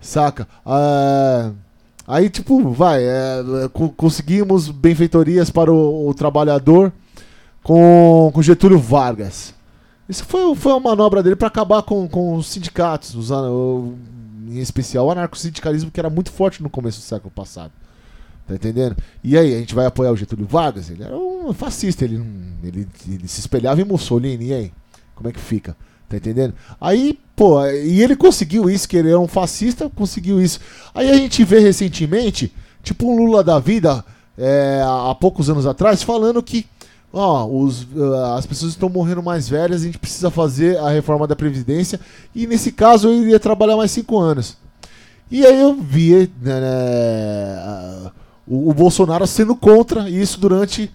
saca? 0.00 0.46
Ah, 0.64 1.50
aí, 2.06 2.30
tipo, 2.30 2.70
vai, 2.70 3.02
é, 3.02 3.42
conseguimos 3.96 4.68
benfeitorias 4.68 5.50
para 5.50 5.72
o, 5.72 6.08
o 6.08 6.14
trabalhador 6.14 6.92
com, 7.62 8.30
com, 8.32 8.42
Getúlio 8.42 8.78
Vargas. 8.78 9.54
Isso 10.08 10.24
foi, 10.24 10.54
foi 10.54 10.72
uma 10.72 10.80
manobra 10.80 11.22
dele 11.22 11.36
para 11.36 11.48
acabar 11.48 11.82
com, 11.82 12.08
com 12.08 12.34
os 12.34 12.46
sindicatos, 12.46 13.14
usando, 13.14 13.96
em 14.48 14.58
especial 14.58 15.06
o 15.06 15.10
anarco-sindicalismo, 15.10 15.90
que 15.90 16.00
era 16.00 16.08
muito 16.08 16.30
forte 16.30 16.62
no 16.62 16.70
começo 16.70 17.00
do 17.00 17.04
século 17.04 17.30
passado. 17.30 17.72
Tá 18.46 18.54
entendendo? 18.54 18.96
E 19.22 19.36
aí, 19.36 19.54
a 19.54 19.58
gente 19.58 19.74
vai 19.74 19.84
apoiar 19.84 20.10
o 20.10 20.16
Getúlio 20.16 20.46
Vargas? 20.46 20.88
Ele 20.88 21.02
era 21.02 21.14
um 21.14 21.52
fascista, 21.52 22.04
ele, 22.04 22.16
ele, 22.62 22.88
ele 23.06 23.28
se 23.28 23.40
espelhava 23.40 23.80
em 23.82 23.84
Mussolini, 23.84 24.46
e 24.46 24.54
aí? 24.54 24.72
Como 25.14 25.28
é 25.28 25.32
que 25.32 25.40
fica? 25.40 25.76
Tá 26.08 26.16
entendendo? 26.16 26.54
Aí, 26.80 27.18
pô, 27.36 27.64
e 27.66 28.02
ele 28.02 28.16
conseguiu 28.16 28.70
isso, 28.70 28.88
que 28.88 28.96
ele 28.96 29.10
é 29.10 29.18
um 29.18 29.28
fascista, 29.28 29.90
conseguiu 29.94 30.40
isso. 30.40 30.58
Aí 30.94 31.10
a 31.10 31.14
gente 31.14 31.44
vê 31.44 31.58
recentemente, 31.58 32.52
tipo 32.82 33.06
um 33.06 33.16
Lula 33.16 33.44
da 33.44 33.58
vida, 33.58 34.02
é, 34.36 34.82
há 34.84 35.14
poucos 35.14 35.50
anos 35.50 35.66
atrás, 35.66 36.02
falando 36.02 36.42
que 36.42 36.64
ó, 37.12 37.46
os, 37.46 37.82
uh, 37.82 38.34
as 38.36 38.46
pessoas 38.46 38.72
estão 38.72 38.88
morrendo 38.88 39.22
mais 39.22 39.48
velhas, 39.48 39.82
a 39.82 39.84
gente 39.84 39.98
precisa 39.98 40.30
fazer 40.30 40.78
a 40.78 40.90
reforma 40.90 41.26
da 41.26 41.36
Previdência, 41.36 42.00
e 42.34 42.46
nesse 42.46 42.72
caso 42.72 43.08
eu 43.08 43.22
iria 43.22 43.40
trabalhar 43.40 43.76
mais 43.76 43.90
cinco 43.90 44.18
anos. 44.18 44.56
E 45.30 45.44
aí 45.44 45.60
eu 45.60 45.74
vi 45.74 46.30
né, 46.40 46.60
né, 46.60 48.10
o, 48.46 48.70
o 48.70 48.74
Bolsonaro 48.74 49.26
sendo 49.26 49.54
contra 49.54 50.08
isso 50.08 50.40
durante 50.40 50.90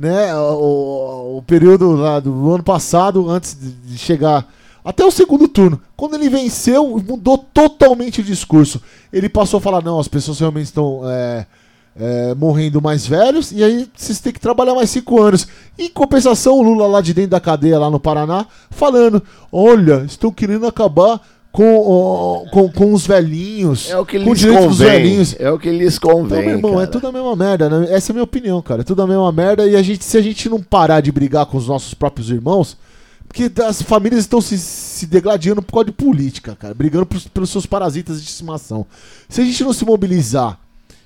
né, 0.00 0.34
o, 0.34 1.36
o 1.36 1.42
período 1.46 1.92
lá 1.92 2.18
do 2.20 2.50
ano 2.50 2.64
passado, 2.64 3.28
antes 3.28 3.54
de 3.84 3.98
chegar 3.98 4.48
até 4.82 5.04
o 5.04 5.10
segundo 5.10 5.46
turno. 5.46 5.78
Quando 5.94 6.14
ele 6.14 6.30
venceu, 6.30 6.98
mudou 7.06 7.36
totalmente 7.36 8.22
o 8.22 8.24
discurso. 8.24 8.80
Ele 9.12 9.28
passou 9.28 9.58
a 9.58 9.60
falar: 9.60 9.82
não, 9.82 10.00
as 10.00 10.08
pessoas 10.08 10.40
realmente 10.40 10.64
estão 10.64 11.02
é, 11.04 11.46
é, 11.94 12.34
morrendo 12.34 12.80
mais 12.80 13.06
velhos, 13.06 13.52
e 13.52 13.62
aí 13.62 13.90
vocês 13.94 14.20
têm 14.20 14.32
que 14.32 14.40
trabalhar 14.40 14.74
mais 14.74 14.88
cinco 14.88 15.20
anos. 15.20 15.46
Em 15.78 15.90
compensação, 15.90 16.54
o 16.54 16.62
Lula 16.62 16.86
lá 16.86 17.02
de 17.02 17.12
dentro 17.12 17.32
da 17.32 17.40
cadeia, 17.40 17.78
lá 17.78 17.90
no 17.90 18.00
Paraná, 18.00 18.46
falando: 18.70 19.22
olha, 19.52 20.04
estão 20.06 20.32
querendo 20.32 20.66
acabar 20.66 21.20
com, 21.52 22.46
com, 22.52 22.70
com 22.70 22.92
os 22.92 23.06
velhinhos. 23.06 23.90
É 23.90 23.98
o 23.98 24.06
que 24.06 24.18
com 24.18 24.32
lhes 24.32 24.44
convém. 24.44 24.88
velhinhos. 24.88 25.36
É 25.38 25.50
o 25.50 25.58
que 25.58 25.70
lhes 25.70 25.98
convém. 25.98 26.40
Então, 26.40 26.42
meu 26.42 26.56
irmão, 26.56 26.70
é 26.72 26.74
cara. 26.74 26.84
é 26.84 26.86
tudo 26.86 27.06
a 27.08 27.12
mesma 27.12 27.36
merda. 27.36 27.68
Né? 27.68 27.92
Essa 27.92 28.10
é 28.10 28.12
a 28.12 28.14
minha 28.14 28.24
opinião, 28.24 28.62
cara. 28.62 28.82
É 28.82 28.84
tudo 28.84 29.02
a 29.02 29.06
mesma 29.06 29.30
merda. 29.32 29.66
E 29.66 29.76
a 29.76 29.82
gente, 29.82 30.04
se 30.04 30.16
a 30.16 30.22
gente 30.22 30.48
não 30.48 30.62
parar 30.62 31.00
de 31.00 31.10
brigar 31.10 31.46
com 31.46 31.58
os 31.58 31.66
nossos 31.66 31.92
próprios 31.94 32.30
irmãos, 32.30 32.76
porque 33.26 33.50
as 33.62 33.82
famílias 33.82 34.20
estão 34.20 34.40
se, 34.40 34.58
se 34.58 35.06
degladiando 35.06 35.62
por 35.62 35.72
causa 35.72 35.86
de 35.86 35.92
política, 35.92 36.56
cara. 36.56 36.74
Brigando 36.74 37.06
por, 37.06 37.20
pelos 37.30 37.50
seus 37.50 37.66
parasitas 37.66 38.22
de 38.22 38.28
estimação. 38.28 38.86
Se 39.28 39.40
a 39.40 39.44
gente 39.44 39.62
não 39.64 39.72
se 39.72 39.84
mobilizar 39.84 40.58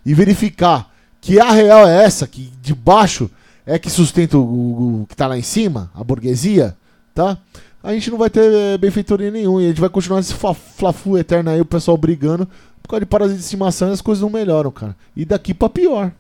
e 0.05 0.13
verificar 0.13 0.93
que 1.21 1.41
a 1.41 1.51
real 1.51 1.87
é 1.87 2.05
essa, 2.05 2.27
que 2.27 2.51
de 2.61 2.75
baixo 2.75 3.31
é 3.67 3.79
que 3.79 3.89
sustenta 3.89 4.37
o, 4.37 5.03
o 5.03 5.07
que 5.07 5.17
tá 5.17 5.27
lá 5.27 5.39
em 5.39 5.43
cima, 5.43 5.91
a 5.95 6.05
burguesia, 6.05 6.77
tá? 7.15 7.39
A 7.85 7.93
gente 7.93 8.11
não 8.11 8.17
vai 8.17 8.31
ter 8.31 8.51
eh, 8.51 8.79
benfeitoria 8.79 9.31
nenhuma. 9.31 9.63
E 9.63 9.67
a 9.67 9.69
gente 9.69 9.81
vai 9.81 9.91
continuar 9.91 10.21
esse 10.21 10.35
flafu 10.35 11.19
eterno 11.19 11.51
aí, 11.51 11.61
o 11.61 11.67
pessoal 11.67 11.97
brigando 11.99 12.49
por 12.83 12.89
causa 12.89 13.01
de 13.01 13.07
parasita 13.07 13.39
de 13.39 13.45
estimação 13.45 13.89
e 13.89 13.93
as 13.93 14.01
coisas 14.01 14.21
não 14.21 14.29
melhoram, 14.29 14.71
cara. 14.71 14.97
E 15.17 15.25
daqui 15.25 15.55
pra 15.55 15.69
pior. 15.71 16.13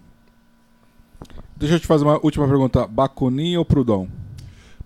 Deixa 1.56 1.74
eu 1.74 1.80
te 1.80 1.86
fazer 1.86 2.04
uma 2.04 2.18
última 2.22 2.46
pergunta. 2.46 2.86
Bacunin 2.86 3.56
ou 3.56 3.64
Prudon? 3.64 4.08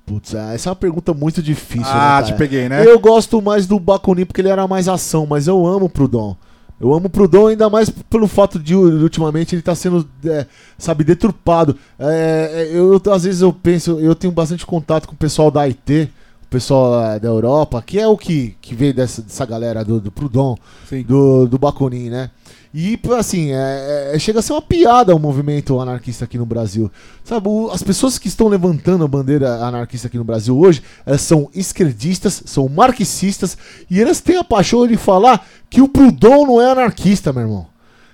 Putz, 0.05 0.35
é, 0.35 0.55
essa 0.55 0.69
é 0.69 0.71
uma 0.71 0.77
pergunta 0.77 1.13
muito 1.13 1.43
difícil. 1.43 1.87
Ah, 1.87 2.21
né, 2.21 2.27
te 2.27 2.35
peguei, 2.35 2.69
né? 2.69 2.85
Eu 2.85 2.99
gosto 2.99 3.43
mais 3.43 3.67
do 3.67 3.79
Bacunin 3.79 4.25
porque 4.25 4.41
ele 4.41 4.49
era 4.49 4.67
mais 4.67 4.89
ação, 4.89 5.27
mas 5.27 5.47
eu 5.47 5.67
amo 5.67 5.87
o 5.87 5.91
Prudon. 5.91 6.37
Eu 6.81 6.95
amo 6.95 7.07
o 7.07 7.11
Prudon 7.11 7.49
ainda 7.49 7.69
mais 7.69 7.91
pelo 7.91 8.27
fato 8.27 8.59
de 8.59 8.75
ultimamente 8.75 9.55
ele 9.55 9.63
tá 9.63 9.75
sendo, 9.75 10.09
é, 10.25 10.47
sabe, 10.77 11.05
deturpado. 11.05 11.77
É, 11.99 12.69
é 12.73 12.77
eu, 12.77 13.01
às 13.13 13.25
vezes 13.25 13.41
eu 13.41 13.53
penso, 13.53 14.01
eu 14.01 14.15
tenho 14.15 14.33
bastante 14.33 14.67
contato 14.67 15.07
com 15.07 15.15
o 15.15 15.19
pessoal 15.19 15.51
da 15.51 15.63
IT 15.63 16.11
pessoal 16.51 17.19
da 17.19 17.29
Europa, 17.29 17.83
que 17.83 17.99
é 17.99 18.07
o 18.07 18.17
que, 18.17 18.57
que 18.61 18.75
veio 18.75 18.95
dessa, 18.95 19.23
dessa 19.23 19.45
galera 19.45 19.85
do, 19.85 20.01
do 20.01 20.11
Proudhon, 20.11 20.57
do, 21.07 21.47
do 21.47 21.59
Bakunin, 21.59 22.11
né? 22.11 22.31
E, 22.73 22.99
assim, 23.19 23.51
é, 23.53 24.13
é, 24.15 24.19
chega 24.19 24.41
a 24.41 24.43
ser 24.43 24.53
uma 24.53 24.61
piada 24.61 25.15
o 25.15 25.19
movimento 25.19 25.81
anarquista 25.81 26.27
aqui 26.27 26.37
no 26.37 26.45
Brasil. 26.45 26.91
Sabe, 27.25 27.49
o, 27.49 27.71
as 27.71 27.83
pessoas 27.83 28.19
que 28.19 28.29
estão 28.29 28.47
levantando 28.47 29.05
a 29.05 29.09
bandeira 29.09 29.65
anarquista 29.65 30.07
aqui 30.07 30.19
no 30.19 30.25
Brasil 30.25 30.57
hoje, 30.57 30.83
elas 31.07 31.23
são 31.23 31.49
esquerdistas, 31.55 32.43
são 32.45 32.69
marxistas, 32.69 33.57
e 33.91 34.01
elas 34.01 34.21
têm 34.21 34.37
a 34.37 34.45
paixão 34.45 34.87
de 34.87 34.97
falar 34.97 35.47
que 35.71 35.81
o 35.81 35.89
Proudhon 35.89 36.47
não 36.47 36.61
é 36.61 36.71
anarquista, 36.71 37.33
meu 37.33 37.43
irmão. 37.43 37.67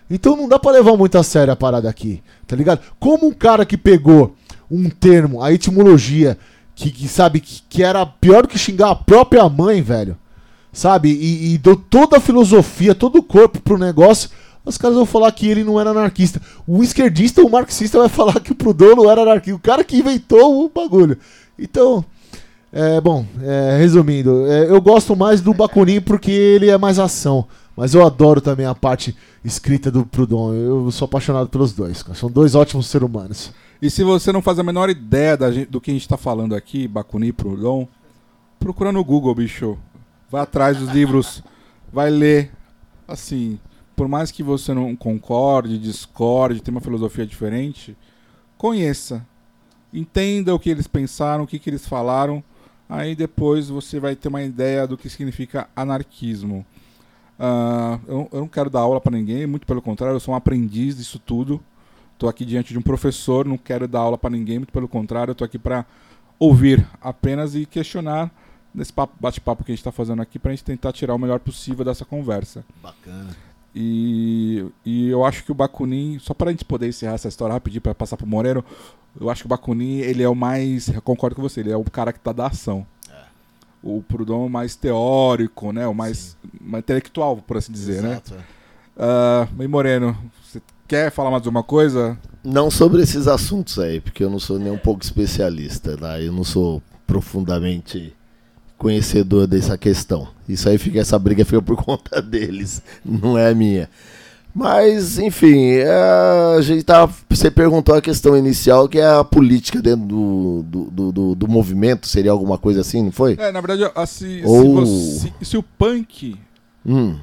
Então 0.08 0.36
não 0.36 0.48
dá 0.48 0.58
para 0.58 0.72
levar 0.72 0.96
muito 0.96 1.18
a 1.18 1.22
sério 1.22 1.52
a 1.52 1.56
parada 1.56 1.88
aqui, 1.88 2.22
tá 2.46 2.54
ligado? 2.54 2.80
Como 3.00 3.26
um 3.26 3.32
cara 3.32 3.64
que 3.64 3.76
pegou 3.76 4.36
um 4.70 4.88
termo, 4.88 5.42
a 5.42 5.52
etimologia, 5.52 6.38
que, 6.74 6.90
que 6.90 7.08
sabe, 7.08 7.40
que, 7.40 7.62
que, 7.68 7.82
era 7.82 8.04
pior 8.04 8.46
que 8.46 8.58
xingar 8.58 8.90
a 8.90 8.94
própria 8.94 9.48
mãe, 9.48 9.80
velho. 9.80 10.16
Sabe? 10.72 11.10
E, 11.10 11.54
e 11.54 11.58
deu 11.58 11.76
toda 11.76 12.16
a 12.16 12.20
filosofia, 12.20 12.94
todo 12.94 13.18
o 13.18 13.22
corpo 13.22 13.60
pro 13.60 13.78
negócio. 13.78 14.30
Os 14.64 14.78
caras 14.78 14.96
vão 14.96 15.06
falar 15.06 15.30
que 15.32 15.46
ele 15.46 15.62
não 15.62 15.78
era 15.78 15.90
anarquista. 15.90 16.40
O 16.66 16.82
esquerdista, 16.82 17.42
o 17.42 17.50
marxista, 17.50 17.98
vai 17.98 18.08
falar 18.10 18.40
que 18.40 18.52
o 18.52 18.54
Proudhon 18.54 18.96
não 18.96 19.10
era 19.10 19.22
anarquista. 19.22 19.56
O 19.56 19.62
cara 19.62 19.84
que 19.84 19.98
inventou 19.98 20.64
o 20.64 20.68
bagulho. 20.68 21.18
Então, 21.58 22.04
é, 22.72 23.00
bom, 23.00 23.24
é, 23.40 23.76
resumindo, 23.78 24.46
é, 24.46 24.68
eu 24.68 24.80
gosto 24.80 25.14
mais 25.14 25.40
do 25.40 25.54
Bakunin 25.54 26.00
porque 26.00 26.32
ele 26.32 26.70
é 26.70 26.76
mais 26.76 26.98
ação. 26.98 27.46
Mas 27.76 27.94
eu 27.94 28.04
adoro 28.04 28.40
também 28.40 28.66
a 28.66 28.74
parte 28.74 29.16
escrita 29.44 29.90
do 29.90 30.04
Prudon. 30.06 30.52
Eu 30.54 30.90
sou 30.90 31.06
apaixonado 31.06 31.48
pelos 31.48 31.72
dois. 31.72 32.04
São 32.14 32.30
dois 32.30 32.54
ótimos 32.54 32.86
seres 32.86 33.06
humanos. 33.06 33.52
E 33.84 33.90
se 33.90 34.02
você 34.02 34.32
não 34.32 34.40
faz 34.40 34.58
a 34.58 34.62
menor 34.62 34.88
ideia 34.88 35.36
gente, 35.52 35.70
do 35.70 35.78
que 35.78 35.90
a 35.90 35.94
gente 35.94 36.08
tá 36.08 36.16
falando 36.16 36.54
aqui, 36.54 36.88
Bacuni 36.88 37.26
e 37.28 37.32
Prudon, 37.34 37.86
procura 38.58 38.90
no 38.90 39.04
Google, 39.04 39.34
bicho. 39.34 39.76
Vai 40.30 40.40
atrás 40.40 40.78
dos 40.78 40.88
livros, 40.88 41.44
vai 41.92 42.08
ler. 42.08 42.50
Assim, 43.06 43.60
por 43.94 44.08
mais 44.08 44.30
que 44.30 44.42
você 44.42 44.72
não 44.72 44.96
concorde, 44.96 45.78
discorde, 45.78 46.62
tenha 46.62 46.74
uma 46.74 46.80
filosofia 46.80 47.26
diferente, 47.26 47.94
conheça. 48.56 49.22
Entenda 49.92 50.54
o 50.54 50.58
que 50.58 50.70
eles 50.70 50.86
pensaram, 50.86 51.44
o 51.44 51.46
que, 51.46 51.58
que 51.58 51.68
eles 51.68 51.86
falaram. 51.86 52.42
Aí 52.88 53.14
depois 53.14 53.68
você 53.68 54.00
vai 54.00 54.16
ter 54.16 54.28
uma 54.28 54.42
ideia 54.42 54.86
do 54.86 54.96
que 54.96 55.10
significa 55.10 55.68
anarquismo. 55.76 56.64
Uh, 57.38 58.00
eu, 58.08 58.28
eu, 58.32 58.40
não 58.40 58.48
quero 58.48 58.70
dar 58.70 58.80
aula 58.80 58.98
para 58.98 59.14
ninguém, 59.14 59.46
muito 59.46 59.66
pelo 59.66 59.82
contrário, 59.82 60.16
eu 60.16 60.20
sou 60.20 60.32
um 60.32 60.36
aprendiz 60.38 60.96
disso 60.96 61.18
tudo. 61.18 61.62
Estou 62.14 62.28
aqui 62.28 62.44
diante 62.44 62.72
de 62.72 62.78
um 62.78 62.82
professor, 62.82 63.44
não 63.44 63.58
quero 63.58 63.86
dar 63.86 64.00
aula 64.00 64.16
para 64.16 64.30
ninguém, 64.30 64.58
muito 64.58 64.72
pelo 64.72 64.88
contrário, 64.88 65.32
estou 65.32 65.44
aqui 65.44 65.58
para 65.58 65.84
ouvir 66.38 66.86
apenas 67.00 67.54
e 67.54 67.66
questionar 67.66 68.30
nesse 68.74 68.92
bate-papo 69.20 69.62
que 69.62 69.70
a 69.70 69.74
gente 69.74 69.80
está 69.80 69.92
fazendo 69.92 70.22
aqui 70.22 70.38
para 70.38 70.50
a 70.50 70.54
gente 70.54 70.64
tentar 70.64 70.92
tirar 70.92 71.14
o 71.14 71.18
melhor 71.18 71.38
possível 71.38 71.84
dessa 71.84 72.04
conversa. 72.04 72.64
Bacana. 72.82 73.36
E, 73.74 74.64
e 74.84 75.08
eu 75.08 75.24
acho 75.24 75.44
que 75.44 75.52
o 75.52 75.54
Bakunin, 75.54 76.18
só 76.20 76.32
para 76.32 76.50
a 76.50 76.52
gente 76.52 76.64
poder 76.64 76.88
encerrar 76.88 77.14
essa 77.14 77.28
história 77.28 77.52
rapidinho 77.52 77.82
para 77.82 77.94
passar 77.94 78.16
para 78.16 78.24
o 78.24 78.28
Moreiro, 78.28 78.64
eu 79.20 79.28
acho 79.28 79.42
que 79.42 79.46
o 79.46 79.48
Bakunin 79.48 79.98
ele 79.98 80.22
é 80.22 80.28
o 80.28 80.34
mais, 80.34 80.90
concordo 81.02 81.36
com 81.36 81.42
você, 81.42 81.60
ele 81.60 81.72
é 81.72 81.76
o 81.76 81.84
cara 81.84 82.12
que 82.12 82.18
está 82.18 82.32
da 82.32 82.46
ação 82.46 82.86
o 83.84 84.02
Proudhon 84.02 84.48
mais 84.48 84.74
teórico, 84.74 85.70
né? 85.70 85.86
O 85.86 85.94
mais, 85.94 86.36
mais 86.58 86.82
intelectual, 86.82 87.36
por 87.36 87.58
assim 87.58 87.70
dizer, 87.70 88.02
né? 88.02 88.12
Exato, 88.12 88.34
né? 88.34 88.44
Uh, 88.96 89.54
Bem 89.54 89.68
Moreno, 89.68 90.16
você 90.42 90.60
quer 90.86 91.10
falar 91.10 91.30
mais 91.30 91.42
alguma 91.42 91.62
coisa? 91.62 92.18
Não 92.42 92.70
sobre 92.70 93.02
esses 93.02 93.26
assuntos 93.26 93.78
aí, 93.78 94.00
porque 94.00 94.22
eu 94.22 94.30
não 94.30 94.38
sou 94.38 94.58
nem 94.58 94.72
um 94.72 94.78
pouco 94.78 95.02
especialista, 95.02 95.96
né? 95.96 96.24
Eu 96.26 96.32
não 96.32 96.44
sou 96.44 96.82
profundamente 97.06 98.14
conhecedor 98.76 99.46
dessa 99.46 99.78
questão. 99.78 100.28
Isso 100.48 100.68
aí 100.68 100.76
fica 100.76 101.00
essa 101.00 101.18
briga 101.18 101.44
fica 101.44 101.62
por 101.62 101.76
conta 101.82 102.20
deles, 102.20 102.82
não 103.04 103.38
é 103.38 103.54
minha. 103.54 103.88
Mas, 104.54 105.18
enfim, 105.18 105.72
é, 105.72 105.88
a 106.56 106.60
gente 106.60 106.84
tá, 106.84 107.08
você 107.28 107.50
perguntou 107.50 107.92
a 107.92 108.00
questão 108.00 108.36
inicial, 108.36 108.88
que 108.88 109.00
é 109.00 109.06
a 109.06 109.24
política 109.24 109.82
dentro 109.82 110.06
do, 110.06 110.62
do, 110.62 111.12
do, 111.12 111.34
do 111.34 111.48
movimento, 111.48 112.06
seria 112.06 112.30
alguma 112.30 112.56
coisa 112.56 112.82
assim, 112.82 113.02
não 113.02 113.10
foi? 113.10 113.34
É, 113.36 113.50
na 113.50 113.60
verdade, 113.60 113.90
assim, 113.96 114.44
Ou... 114.44 114.86
se, 114.86 115.18
você, 115.18 115.32
se, 115.40 115.44
se, 115.44 115.56
o 115.56 115.62
punk 115.62 116.36
hum. 116.86 117.16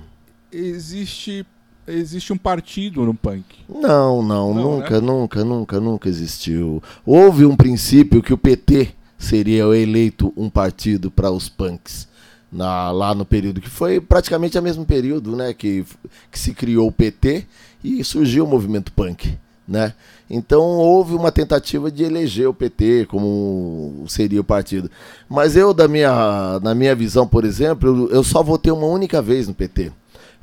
existe 0.51 1.45
existe 1.87 2.31
um 2.31 2.37
partido 2.37 3.03
no 3.05 3.13
punk. 3.13 3.43
Não, 3.67 4.21
não, 4.21 4.53
não 4.53 4.53
nunca, 4.53 4.99
né? 4.99 5.07
nunca, 5.07 5.43
nunca, 5.43 5.79
nunca 5.79 6.09
existiu. 6.09 6.81
Houve 7.05 7.45
um 7.45 7.55
princípio 7.55 8.21
que 8.21 8.33
o 8.33 8.37
PT 8.37 8.93
seria 9.17 9.63
eleito 9.75 10.33
um 10.35 10.49
partido 10.49 11.11
para 11.11 11.31
os 11.31 11.47
punks 11.47 12.07
na, 12.51 12.91
lá 12.91 13.15
no 13.15 13.25
período 13.25 13.61
que 13.61 13.69
foi 13.69 14.01
praticamente 14.01 14.57
o 14.59 14.61
mesmo 14.61 14.85
período 14.85 15.35
né, 15.35 15.53
que, 15.53 15.85
que 16.29 16.37
se 16.37 16.53
criou 16.53 16.87
o 16.87 16.91
PT 16.91 17.45
e 17.83 18.03
surgiu 18.03 18.43
o 18.45 18.47
movimento 18.47 18.91
punk. 18.91 19.37
Né? 19.67 19.93
Então 20.29 20.61
houve 20.61 21.15
uma 21.15 21.31
tentativa 21.31 21.89
de 21.89 22.03
eleger 22.03 22.49
o 22.49 22.53
PT 22.53 23.05
como 23.09 24.03
seria 24.07 24.41
o 24.41 24.43
partido. 24.43 24.91
Mas 25.29 25.55
eu, 25.55 25.73
da 25.73 25.87
minha, 25.87 26.59
na 26.61 26.75
minha 26.75 26.93
visão, 26.93 27.25
por 27.25 27.45
exemplo, 27.45 27.87
eu, 27.87 28.09
eu 28.09 28.23
só 28.23 28.43
votei 28.43 28.71
uma 28.71 28.87
única 28.87 29.21
vez 29.21 29.47
no 29.47 29.53
PT. 29.53 29.91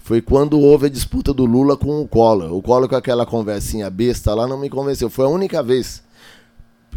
Foi 0.08 0.22
quando 0.22 0.58
houve 0.58 0.86
a 0.86 0.88
disputa 0.88 1.34
do 1.34 1.44
Lula 1.44 1.76
com 1.76 2.00
o 2.00 2.08
Collor. 2.08 2.50
O 2.54 2.62
Collor 2.62 2.88
com 2.88 2.96
aquela 2.96 3.26
conversinha 3.26 3.90
besta 3.90 4.34
lá 4.34 4.46
não 4.46 4.58
me 4.58 4.70
convenceu. 4.70 5.10
Foi 5.10 5.26
a 5.26 5.28
única 5.28 5.62
vez 5.62 6.02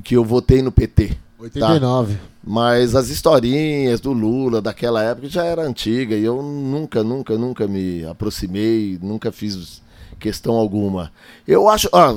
que 0.01 0.15
eu 0.15 0.23
votei 0.23 0.61
no 0.61 0.71
PT. 0.71 1.17
89. 1.37 2.13
Tá? 2.13 2.21
Mas 2.41 2.95
as 2.95 3.09
historinhas 3.09 3.99
do 3.99 4.13
Lula 4.13 4.61
daquela 4.61 5.03
época 5.03 5.27
já 5.27 5.43
era 5.43 5.61
antiga 5.61 6.15
e 6.15 6.23
eu 6.23 6.41
nunca, 6.41 7.03
nunca, 7.03 7.37
nunca 7.37 7.67
me 7.67 8.05
aproximei, 8.05 8.97
nunca 9.01 9.29
fiz 9.29 9.81
questão 10.21 10.53
alguma. 10.53 11.11
Eu 11.47 11.67
acho, 11.67 11.89
ah, 11.91 12.15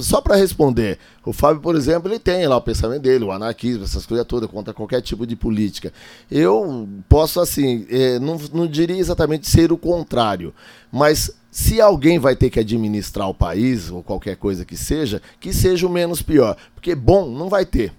só 0.00 0.20
para 0.20 0.36
responder, 0.36 0.98
o 1.24 1.32
Fábio, 1.32 1.60
por 1.60 1.74
exemplo, 1.74 2.08
ele 2.08 2.20
tem 2.20 2.46
lá 2.46 2.56
o 2.56 2.62
pensamento 2.62 3.02
dele, 3.02 3.24
o 3.24 3.32
anarquismo, 3.32 3.82
essas 3.82 4.06
coisas 4.06 4.26
todas, 4.26 4.48
contra 4.48 4.74
qualquer 4.74 5.00
tipo 5.00 5.26
de 5.26 5.34
política. 5.34 5.92
Eu 6.30 6.88
posso, 7.08 7.40
assim, 7.40 7.86
é, 7.90 8.18
não, 8.18 8.38
não 8.52 8.66
diria 8.66 8.98
exatamente 8.98 9.48
ser 9.48 9.72
o 9.72 9.78
contrário, 9.78 10.54
mas 10.92 11.34
se 11.50 11.80
alguém 11.80 12.18
vai 12.18 12.36
ter 12.36 12.50
que 12.50 12.60
administrar 12.60 13.28
o 13.28 13.34
país, 13.34 13.90
ou 13.90 14.02
qualquer 14.02 14.36
coisa 14.36 14.64
que 14.64 14.76
seja, 14.76 15.22
que 15.40 15.54
seja 15.54 15.86
o 15.86 15.90
menos 15.90 16.20
pior. 16.20 16.54
Porque 16.74 16.94
bom 16.94 17.30
não 17.30 17.48
vai 17.48 17.64
ter. 17.64 17.94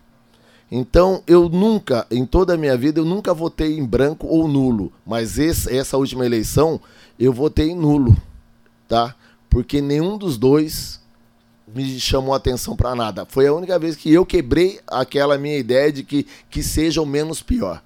Então, 0.72 1.24
eu 1.26 1.50
nunca, 1.50 2.06
em 2.12 2.26
toda 2.26 2.54
a 2.54 2.58
minha 2.58 2.78
vida, 2.78 3.00
eu 3.00 3.06
nunca 3.06 3.34
votei 3.34 3.80
em 3.80 3.84
branco 3.86 4.28
ou 4.28 4.48
nulo. 4.48 4.94
Mas 5.06 5.40
esse, 5.40 5.76
essa 5.76 5.98
última 5.98 6.26
eleição, 6.26 6.80
eu 7.18 7.34
votei 7.34 7.70
em 7.70 7.76
nulo, 7.76 8.16
tá? 8.88 9.16
Porque 9.58 9.82
nenhum 9.82 10.20
dos 10.20 10.38
dois 10.38 11.02
me 11.68 12.00
chamou 12.00 12.36
atenção 12.36 12.76
para 12.76 12.94
nada. 12.94 13.26
Foi 13.26 13.48
a 13.48 13.54
única 13.56 13.80
vez 13.80 13.96
que 13.96 14.14
eu 14.14 14.24
quebrei 14.24 14.80
aquela 14.86 15.36
minha 15.36 15.58
ideia 15.58 15.92
de 15.92 16.04
que, 16.04 16.28
que 16.48 16.62
seja 16.62 17.02
o 17.02 17.08
menos 17.08 17.42
pior, 17.42 17.82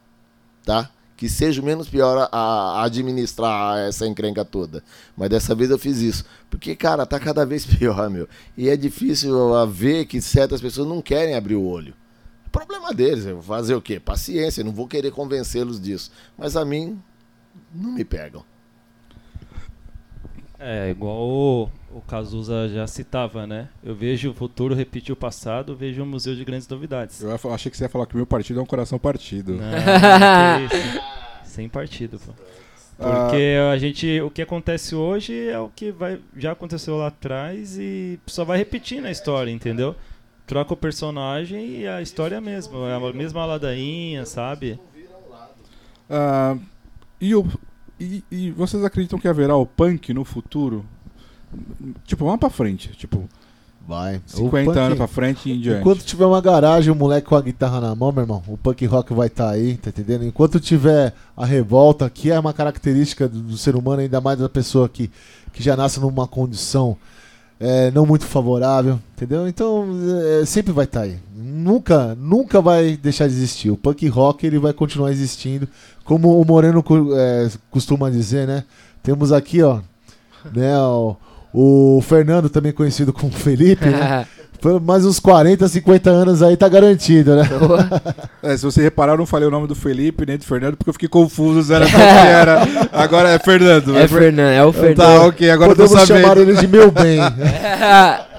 tá? 0.66 0.92
Que 1.16 1.30
seja 1.30 1.62
o 1.62 1.64
menos 1.64 1.88
pior 1.88 2.28
a, 2.30 2.38
a 2.38 2.84
administrar 2.84 3.88
essa 3.88 4.06
encrenca 4.06 4.44
toda. 4.44 4.84
Mas 5.16 5.30
dessa 5.30 5.56
vez 5.56 5.70
eu 5.70 5.80
fiz 5.80 6.00
isso. 6.00 6.26
Porque, 6.50 6.76
cara, 6.76 7.06
tá 7.06 7.18
cada 7.18 7.46
vez 7.46 7.66
pior, 7.66 8.10
meu. 8.10 8.28
E 8.58 8.68
é 8.68 8.76
difícil 8.76 9.34
ver 9.68 10.08
que 10.08 10.22
certas 10.22 10.60
pessoas 10.60 10.90
não 10.90 11.02
querem 11.02 11.36
abrir 11.36 11.56
o 11.56 11.64
olho. 11.64 11.94
Problema 12.52 12.94
deles, 12.94 13.26
eu 13.26 13.36
vou 13.36 13.44
fazer 13.44 13.76
o 13.76 13.82
quê? 13.82 13.98
Paciência, 13.98 14.62
não 14.62 14.74
vou 14.74 14.90
querer 14.90 15.12
convencê-los 15.12 15.80
disso. 15.80 16.12
Mas 16.38 16.58
a 16.58 16.66
mim, 16.66 17.02
não 17.74 17.94
me 17.94 18.04
pegam. 18.04 18.44
É, 20.64 20.92
igual 20.92 21.18
o, 21.18 21.70
o 21.92 22.02
Cazuza 22.02 22.70
já 22.70 22.86
citava, 22.86 23.48
né? 23.48 23.68
Eu 23.84 23.96
vejo 23.96 24.30
o 24.30 24.34
futuro 24.34 24.76
repetir 24.76 25.12
o 25.12 25.16
passado, 25.16 25.76
vejo 25.76 26.04
um 26.04 26.06
museu 26.06 26.36
de 26.36 26.46
grandes 26.46 26.68
novidades. 26.68 27.22
Eu 27.22 27.34
achei 27.52 27.72
que 27.72 27.78
você 27.78 27.86
ia 27.86 27.90
falar 27.90 28.06
que 28.06 28.14
o 28.14 28.18
meu 28.18 28.28
partido 28.28 28.60
é 28.60 28.64
um 28.64 28.66
coração 28.66 29.00
partido. 29.00 29.54
Não, 29.54 29.64
não 29.66 31.44
Sem 31.44 31.68
partido, 31.68 32.20
pô. 32.20 32.34
Porque 32.98 33.58
ah. 33.60 33.72
a 33.72 33.78
gente, 33.80 34.22
o 34.22 34.30
que 34.30 34.44
acontece 34.44 34.94
hoje 34.94 35.50
é 35.50 35.60
o 35.60 35.70
que 35.70 35.92
vai, 35.92 36.20
já 36.38 36.52
aconteceu 36.52 36.96
lá 36.98 37.08
atrás 37.08 37.80
e 37.80 38.20
só 38.28 38.46
vai 38.46 38.60
repetir 38.60 39.02
na 39.02 39.10
história, 39.10 39.50
entendeu? 39.50 39.96
troca 40.52 40.74
o 40.74 40.78
personagem 40.78 41.80
e 41.80 41.88
a 41.88 42.02
história 42.02 42.36
é 42.36 42.38
a 42.38 42.42
mesma. 42.42 42.90
É 42.90 42.96
a 42.96 43.14
mesma 43.14 43.46
ladainha, 43.46 44.26
sabe? 44.26 44.78
Uh, 46.10 46.60
e, 47.22 47.34
o, 47.34 47.48
e, 48.02 48.24
e, 48.32 48.52
vocês 48.52 48.84
acreditam 48.84 49.20
que 49.20 49.28
haverá 49.28 49.56
o 49.56 49.66
punk 49.66 50.14
no 50.14 50.24
futuro? 50.24 50.86
Tipo, 52.06 52.26
vamos 52.26 52.40
pra 52.40 52.50
frente. 52.50 52.90
Tipo, 52.90 53.28
Vai. 53.88 54.22
50 54.26 54.66
punk, 54.66 54.80
anos 54.80 54.98
pra 54.98 55.08
frente 55.08 55.50
e 55.50 55.54
em 55.54 55.60
diante. 55.60 55.82
Enquanto 55.82 56.04
tiver 56.04 56.26
uma 56.26 56.42
garagem, 56.42 56.92
o 56.92 56.96
moleque 56.96 57.28
com 57.28 57.36
a 57.36 57.42
guitarra 57.42 57.82
na 57.82 57.96
mão, 57.96 58.12
meu 58.12 58.24
irmão, 58.24 58.42
o 58.48 58.58
punk 58.58 58.86
rock 58.86 59.14
vai 59.14 59.28
estar 59.28 59.46
tá 59.46 59.52
aí, 59.52 59.76
tá 59.78 59.90
entendendo? 59.90 60.26
Enquanto 60.26 60.60
tiver 60.60 61.14
a 61.36 61.46
revolta, 61.46 62.10
que 62.10 62.32
é 62.32 62.40
uma 62.40 62.54
característica 62.54 63.28
do, 63.28 63.40
do 63.40 63.58
ser 63.58 63.76
humano, 63.76 64.02
ainda 64.02 64.22
mais 64.22 64.40
da 64.40 64.48
pessoa 64.48 64.88
que, 64.88 65.12
que 65.52 65.64
já 65.64 65.76
nasce 65.76 66.00
numa 66.00 66.28
condição 66.28 66.98
é, 67.62 67.92
não 67.92 68.08
muito 68.08 68.26
favorável, 68.26 69.00
entendeu? 69.16 69.48
Então 69.48 69.88
é, 70.42 70.46
sempre 70.46 70.74
vai 70.74 70.86
estar 70.86 71.02
tá 71.02 71.06
aí. 71.06 71.18
Nunca, 71.36 72.16
nunca 72.16 72.60
vai 72.60 72.98
deixar 72.98 73.28
de 73.28 73.36
existir. 73.36 73.70
O 73.70 73.78
punk 73.78 74.08
rock 74.08 74.46
ele 74.46 74.58
vai 74.58 74.74
continuar 74.74 75.12
existindo, 75.12 75.68
como 76.04 76.42
o 76.42 76.44
Moreno 76.46 76.84
é, 77.16 77.50
costuma 77.70 78.10
dizer, 78.10 78.48
né? 78.48 78.64
Temos 79.04 79.32
aqui, 79.32 79.62
ó, 79.62 79.80
né, 80.54 80.76
o, 80.80 81.16
o 81.54 82.02
Fernando 82.02 82.50
também 82.50 82.72
conhecido 82.72 83.14
como 83.14 83.32
Felipe, 83.32 83.86
né? 83.86 84.26
mais 84.82 85.06
uns 85.06 85.20
40, 85.20 85.68
50 85.68 86.10
anos 86.10 86.44
aí 86.44 86.56
tá 86.56 86.70
garantido, 86.70 87.36
né? 87.36 87.44
é, 88.44 88.56
se 88.56 88.64
você 88.64 88.82
reparar, 88.82 89.14
eu 89.14 89.18
não 89.18 89.26
falei 89.26 89.48
o 89.48 89.52
nome 89.52 89.68
do 89.68 89.76
Felipe 89.76 90.26
nem 90.26 90.38
do 90.38 90.46
Fernando, 90.46 90.78
porque 90.78 90.90
eu 90.90 90.94
fiquei 90.94 91.10
confuso, 91.10 91.74
era 91.74 91.86
qual 91.90 92.02
que 92.02 92.28
era. 92.28 92.62
Agora 92.92 93.30
é 93.30 93.40
Fernando. 93.40 93.98
É, 93.98 94.04
é 94.04 94.08
Fernando, 94.08 94.54
é 94.54 94.64
o 94.64 94.72
Fernando. 94.72 94.98
Tá, 94.98 95.26
ok, 95.26 95.50
agora 95.50 95.70
Podemos 95.70 95.92
eu 95.92 96.00
tô 96.00 96.06
chamar 96.06 96.38
ele 96.38 96.56
de 96.56 96.68
meu 96.68 96.92
bem. 96.92 97.20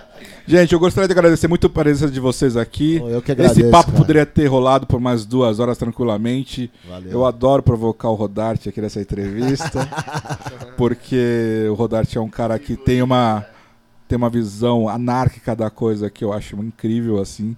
Gente, 0.46 0.72
eu 0.72 0.80
gostaria 0.80 1.06
de 1.06 1.12
agradecer 1.12 1.46
muito 1.46 1.68
a 1.68 1.70
presença 1.70 2.12
de 2.12 2.18
vocês 2.18 2.56
aqui. 2.56 2.96
Eu 2.96 3.22
que 3.22 3.30
agradeço, 3.30 3.60
Esse 3.60 3.70
papo 3.70 3.90
cara. 3.90 3.98
poderia 3.98 4.26
ter 4.26 4.46
rolado 4.46 4.86
por 4.86 5.00
mais 5.00 5.24
duas 5.24 5.60
horas 5.60 5.78
tranquilamente. 5.78 6.70
Valeu. 6.88 7.12
Eu 7.12 7.24
adoro 7.24 7.62
provocar 7.62 8.08
o 8.10 8.14
Rodarte 8.14 8.68
aqui 8.68 8.80
nessa 8.80 9.00
entrevista. 9.00 9.88
porque 10.76 11.66
o 11.70 11.74
Rodarte 11.74 12.18
é 12.18 12.20
um 12.20 12.28
cara 12.28 12.58
que 12.58 12.76
tem 12.76 13.02
uma 13.02 13.46
tem 14.12 14.18
uma 14.18 14.28
visão 14.28 14.90
anárquica 14.90 15.56
da 15.56 15.70
coisa 15.70 16.10
que 16.10 16.22
eu 16.22 16.34
acho 16.34 16.54
incrível, 16.56 17.18
assim. 17.18 17.56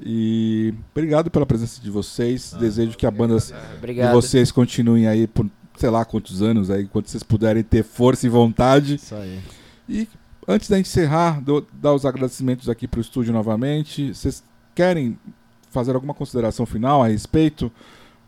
E 0.00 0.74
obrigado 0.90 1.30
pela 1.30 1.46
presença 1.46 1.80
de 1.80 1.88
vocês. 1.92 2.52
Ah, 2.52 2.58
Desejo 2.58 2.96
que 2.96 3.06
a 3.06 3.10
banda 3.10 3.38
de 3.38 4.12
vocês 4.12 4.50
continuem 4.50 5.06
aí 5.06 5.28
por 5.28 5.48
sei 5.76 5.90
lá 5.90 6.04
quantos 6.04 6.42
anos 6.42 6.70
aí, 6.70 6.86
quanto 6.88 7.08
vocês 7.08 7.22
puderem 7.22 7.62
ter 7.62 7.84
força 7.84 8.26
e 8.26 8.28
vontade. 8.28 8.96
Isso 8.96 9.14
aí. 9.14 9.38
E 9.88 10.08
antes 10.48 10.68
da 10.68 10.76
encerrar, 10.76 11.40
dou, 11.40 11.64
dar 11.72 11.94
os 11.94 12.04
agradecimentos 12.04 12.68
aqui 12.68 12.88
para 12.88 12.98
o 12.98 13.00
estúdio 13.00 13.32
novamente. 13.32 14.12
Vocês 14.12 14.42
querem 14.74 15.16
fazer 15.70 15.94
alguma 15.94 16.14
consideração 16.14 16.66
final 16.66 17.00
a 17.00 17.06
respeito? 17.06 17.70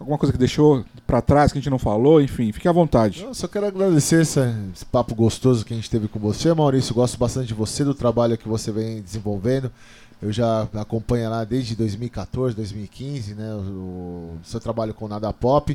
Alguma 0.05 0.19
coisa 0.19 0.35
que 0.35 0.39
deixou 0.39 0.85
para 1.07 1.23
trás 1.23 1.51
que 1.51 1.57
a 1.57 1.63
gente 1.63 1.71
não 1.71 1.79
falou? 1.79 2.21
Enfim, 2.21 2.53
fique 2.53 2.69
à 2.69 2.73
vontade. 2.73 3.23
Eu 3.23 3.33
só 3.33 3.49
quero 3.49 3.65
agradecer 3.65 4.21
esse, 4.21 4.39
esse, 4.71 4.85
papo 4.85 5.15
gostoso 5.15 5.65
que 5.65 5.73
a 5.73 5.77
gente 5.77 5.89
teve 5.89 6.09
com 6.09 6.19
você, 6.19 6.53
Maurício. 6.53 6.95
Gosto 6.95 7.17
bastante 7.17 7.47
de 7.47 7.55
você, 7.55 7.83
do 7.83 7.95
trabalho 7.95 8.37
que 8.37 8.47
você 8.47 8.71
vem 8.71 9.01
desenvolvendo. 9.01 9.73
Eu 10.21 10.31
já 10.31 10.69
acompanho 10.75 11.31
lá 11.31 11.43
desde 11.43 11.75
2014, 11.75 12.55
2015, 12.55 13.35
né? 13.35 13.55
O, 13.55 13.59
o 13.59 14.39
seu 14.45 14.61
trabalho 14.61 14.93
com 14.93 15.09
Nada 15.09 15.33
Pop. 15.33 15.75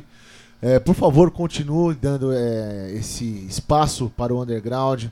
É, 0.62 0.78
por 0.78 0.94
favor, 0.94 1.32
continue 1.32 1.96
dando 1.96 2.32
é, 2.32 2.92
esse 2.94 3.26
espaço 3.48 4.12
para 4.16 4.32
o 4.32 4.44
underground. 4.44 5.06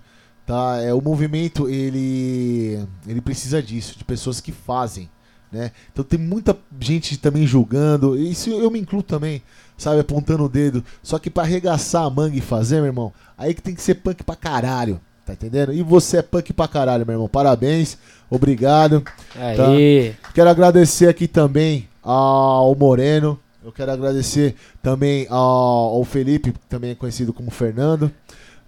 Tá? 0.45 0.77
É, 0.79 0.93
o 0.93 1.01
movimento 1.01 1.67
ele, 1.67 2.85
ele 3.07 3.19
precisa 3.19 3.63
disso, 3.63 3.97
de 3.97 4.03
pessoas 4.03 4.39
que 4.39 4.51
fazem. 4.51 5.09
Né? 5.51 5.71
Então 5.91 6.03
tem 6.03 6.19
muita 6.19 6.57
gente 6.79 7.17
também 7.17 7.47
julgando, 7.47 8.17
isso 8.17 8.49
eu 8.49 8.69
me 8.69 8.79
incluo 8.79 9.01
também, 9.01 9.41
sabe, 9.77 10.01
apontando 10.01 10.43
o 10.43 10.49
dedo. 10.49 10.83
Só 11.01 11.17
que 11.17 11.29
para 11.29 11.43
arregaçar 11.43 12.03
a 12.03 12.09
manga 12.09 12.35
e 12.35 12.41
fazer, 12.41 12.77
meu 12.77 12.87
irmão, 12.87 13.13
aí 13.37 13.53
que 13.53 13.61
tem 13.61 13.73
que 13.73 13.81
ser 13.81 13.95
punk 13.95 14.23
pra 14.23 14.35
caralho. 14.35 14.99
Tá 15.25 15.33
entendendo? 15.33 15.73
E 15.73 15.83
você 15.83 16.17
é 16.17 16.21
punk 16.21 16.53
pra 16.53 16.69
caralho, 16.69 17.05
meu 17.05 17.15
irmão. 17.15 17.27
Parabéns, 17.27 17.97
obrigado. 18.29 19.03
Aí. 19.35 20.13
Tá? 20.13 20.31
Quero 20.33 20.49
agradecer 20.49 21.09
aqui 21.09 21.27
também 21.27 21.87
ao 22.01 22.73
Moreno. 22.75 23.37
Eu 23.63 23.73
quero 23.73 23.91
agradecer 23.91 24.55
também 24.81 25.27
ao, 25.29 26.01
Felipe, 26.05 26.53
também 26.69 26.91
é 26.91 26.95
conhecido 26.95 27.33
como 27.33 27.51
Fernando, 27.51 28.09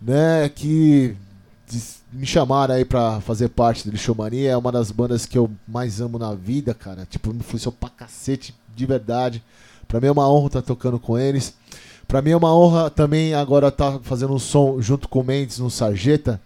né? 0.02 0.50
Que 0.54 1.16
me 2.12 2.26
chamaram 2.26 2.76
aí 2.76 2.86
pra 2.86 3.22
fazer 3.22 3.50
parte 3.50 3.86
do 3.88 3.92
Lixomania. 3.92 4.52
É 4.52 4.58
uma 4.58 4.72
das 4.72 4.92
bandas 4.92 5.26
que 5.26 5.38
eu 5.38 5.50
mais 5.68 6.02
amo 6.02 6.18
na 6.18 6.34
vida, 6.34 6.74
cara. 6.74 7.06
Tipo, 7.10 7.32
me 7.32 7.40
influenciou 7.40 7.72
pra 7.72 7.90
cacete, 7.90 8.56
de 8.76 8.86
verdade. 8.86 9.44
Pra 9.88 10.00
mim 10.00 10.08
é 10.08 10.12
uma 10.12 10.30
honra 10.30 10.48
estar 10.48 10.62
tocando 10.62 11.00
com 11.00 11.18
eles. 11.18 11.54
Pra 12.08 12.22
mim 12.22 12.32
é 12.32 12.38
uma 12.38 12.56
honra 12.56 12.90
também 12.90 13.34
agora 13.34 13.68
estar 13.68 14.00
fazendo 14.00 14.34
um 14.34 14.40
som 14.40 14.82
junto 14.82 15.08
com 15.08 15.20
o 15.20 15.24
Mendes 15.24 15.60
no 15.60 15.70
Sarjeta. 15.70 16.42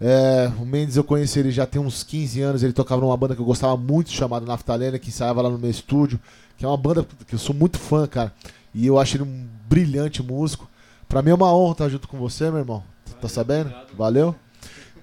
É, 0.00 0.50
o 0.60 0.64
Mendes 0.64 0.96
eu 0.96 1.02
conheci 1.02 1.38
ele 1.40 1.50
já 1.50 1.66
tem 1.66 1.80
uns 1.80 2.04
15 2.04 2.40
anos, 2.40 2.62
ele 2.62 2.72
tocava 2.72 3.00
numa 3.00 3.16
banda 3.16 3.34
que 3.34 3.40
eu 3.40 3.46
gostava 3.46 3.76
muito, 3.76 4.10
chamada 4.10 4.46
Naftalena, 4.46 4.98
que 4.98 5.08
ensaiava 5.08 5.42
lá 5.42 5.50
no 5.50 5.58
meu 5.58 5.70
estúdio, 5.70 6.20
que 6.56 6.64
é 6.64 6.68
uma 6.68 6.76
banda 6.76 7.04
que 7.26 7.34
eu 7.34 7.38
sou 7.38 7.54
muito 7.54 7.78
fã, 7.78 8.06
cara. 8.06 8.32
E 8.72 8.86
eu 8.86 8.98
acho 8.98 9.16
ele 9.16 9.24
um 9.24 9.46
brilhante 9.68 10.22
músico. 10.22 10.68
Pra 11.08 11.22
mim 11.22 11.30
é 11.30 11.34
uma 11.34 11.52
honra 11.52 11.72
estar 11.72 11.88
junto 11.88 12.06
com 12.06 12.18
você, 12.18 12.50
meu 12.50 12.60
irmão. 12.60 12.82
Tá 13.20 13.28
sabendo? 13.28 13.72
Valeu? 13.96 14.36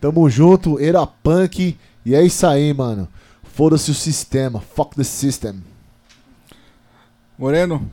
Tamo 0.06 0.30
junto, 0.30 0.80
Era 0.80 1.07
Punk. 1.07 1.76
E 2.06 2.14
é 2.14 2.23
isso 2.23 2.45
aí, 2.45 2.72
mano. 2.72 3.07
Foda-se 3.41 3.90
o 3.90 3.94
sistema. 3.95 4.61
Fuck 4.61 4.95
the 4.95 5.03
system. 5.03 5.64
Moreno. 7.36 7.91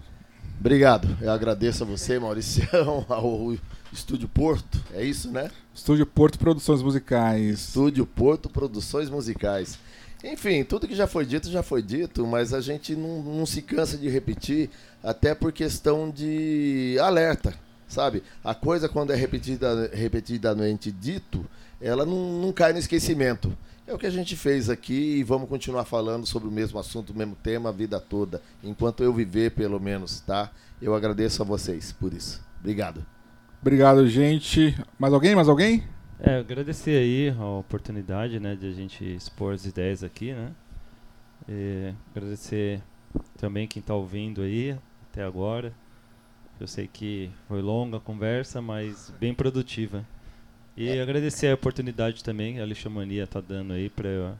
Obrigado. 0.60 1.08
Eu 1.22 1.30
agradeço 1.30 1.84
a 1.84 1.86
você, 1.86 2.18
Maurício, 2.18 2.68
ao 3.08 3.56
Estúdio 3.90 4.28
Porto, 4.28 4.78
é 4.92 5.02
isso, 5.02 5.30
né? 5.30 5.50
Estúdio 5.74 6.04
Porto 6.04 6.38
Produções 6.38 6.82
Musicais. 6.82 7.60
Estúdio 7.60 8.04
Porto 8.04 8.50
Produções 8.50 9.08
Musicais. 9.08 9.78
Enfim, 10.22 10.64
tudo 10.64 10.86
que 10.86 10.94
já 10.94 11.06
foi 11.06 11.24
dito, 11.24 11.50
já 11.50 11.62
foi 11.62 11.80
dito, 11.80 12.26
mas 12.26 12.52
a 12.52 12.60
gente 12.60 12.94
não, 12.94 13.22
não 13.22 13.46
se 13.46 13.62
cansa 13.62 13.96
de 13.96 14.10
repetir, 14.10 14.68
até 15.02 15.34
por 15.34 15.50
questão 15.50 16.10
de 16.10 16.98
alerta, 17.00 17.54
sabe? 17.88 18.22
A 18.44 18.54
coisa, 18.54 18.86
quando 18.86 19.12
é 19.12 19.16
repetida, 19.16 19.90
repetida 19.94 20.54
no 20.54 20.66
ente 20.66 20.92
dito, 20.92 21.42
ela 21.82 22.06
não, 22.06 22.40
não 22.40 22.52
cai 22.52 22.72
no 22.72 22.78
esquecimento. 22.78 23.56
É 23.86 23.92
o 23.92 23.98
que 23.98 24.06
a 24.06 24.10
gente 24.10 24.36
fez 24.36 24.70
aqui 24.70 25.18
e 25.18 25.24
vamos 25.24 25.48
continuar 25.48 25.84
falando 25.84 26.24
sobre 26.24 26.48
o 26.48 26.52
mesmo 26.52 26.78
assunto, 26.78 27.10
o 27.10 27.16
mesmo 27.16 27.34
tema 27.34 27.70
a 27.70 27.72
vida 27.72 27.98
toda, 27.98 28.40
enquanto 28.62 29.02
eu 29.02 29.12
viver, 29.12 29.50
pelo 29.50 29.80
menos, 29.80 30.20
tá? 30.20 30.52
Eu 30.80 30.94
agradeço 30.94 31.42
a 31.42 31.44
vocês 31.44 31.90
por 31.92 32.14
isso. 32.14 32.40
Obrigado. 32.60 33.04
Obrigado, 33.60 34.08
gente. 34.08 34.76
Mais 34.98 35.12
alguém? 35.12 35.34
Mais 35.34 35.48
alguém? 35.48 35.82
É, 36.20 36.38
agradecer 36.38 36.96
aí 36.96 37.36
a 37.36 37.44
oportunidade, 37.44 38.38
né, 38.38 38.54
de 38.54 38.68
a 38.68 38.72
gente 38.72 39.04
expor 39.04 39.54
as 39.54 39.66
ideias 39.66 40.04
aqui, 40.04 40.32
né? 40.32 40.52
E 41.48 41.92
agradecer 42.14 42.80
também 43.36 43.66
quem 43.66 43.80
está 43.80 43.94
ouvindo 43.94 44.42
aí 44.42 44.78
até 45.10 45.24
agora. 45.24 45.72
Eu 46.60 46.68
sei 46.68 46.86
que 46.86 47.30
foi 47.48 47.60
longa 47.60 47.96
a 47.96 48.00
conversa, 48.00 48.62
mas 48.62 49.12
bem 49.18 49.34
produtiva. 49.34 50.06
E 50.76 50.88
é. 50.88 51.02
agradecer 51.02 51.48
a 51.48 51.54
oportunidade 51.54 52.24
também, 52.24 52.60
a 52.60 52.66
Lixomania 52.66 53.26
tá 53.26 53.40
dando 53.40 53.72
aí 53.72 53.90
para 53.90 54.34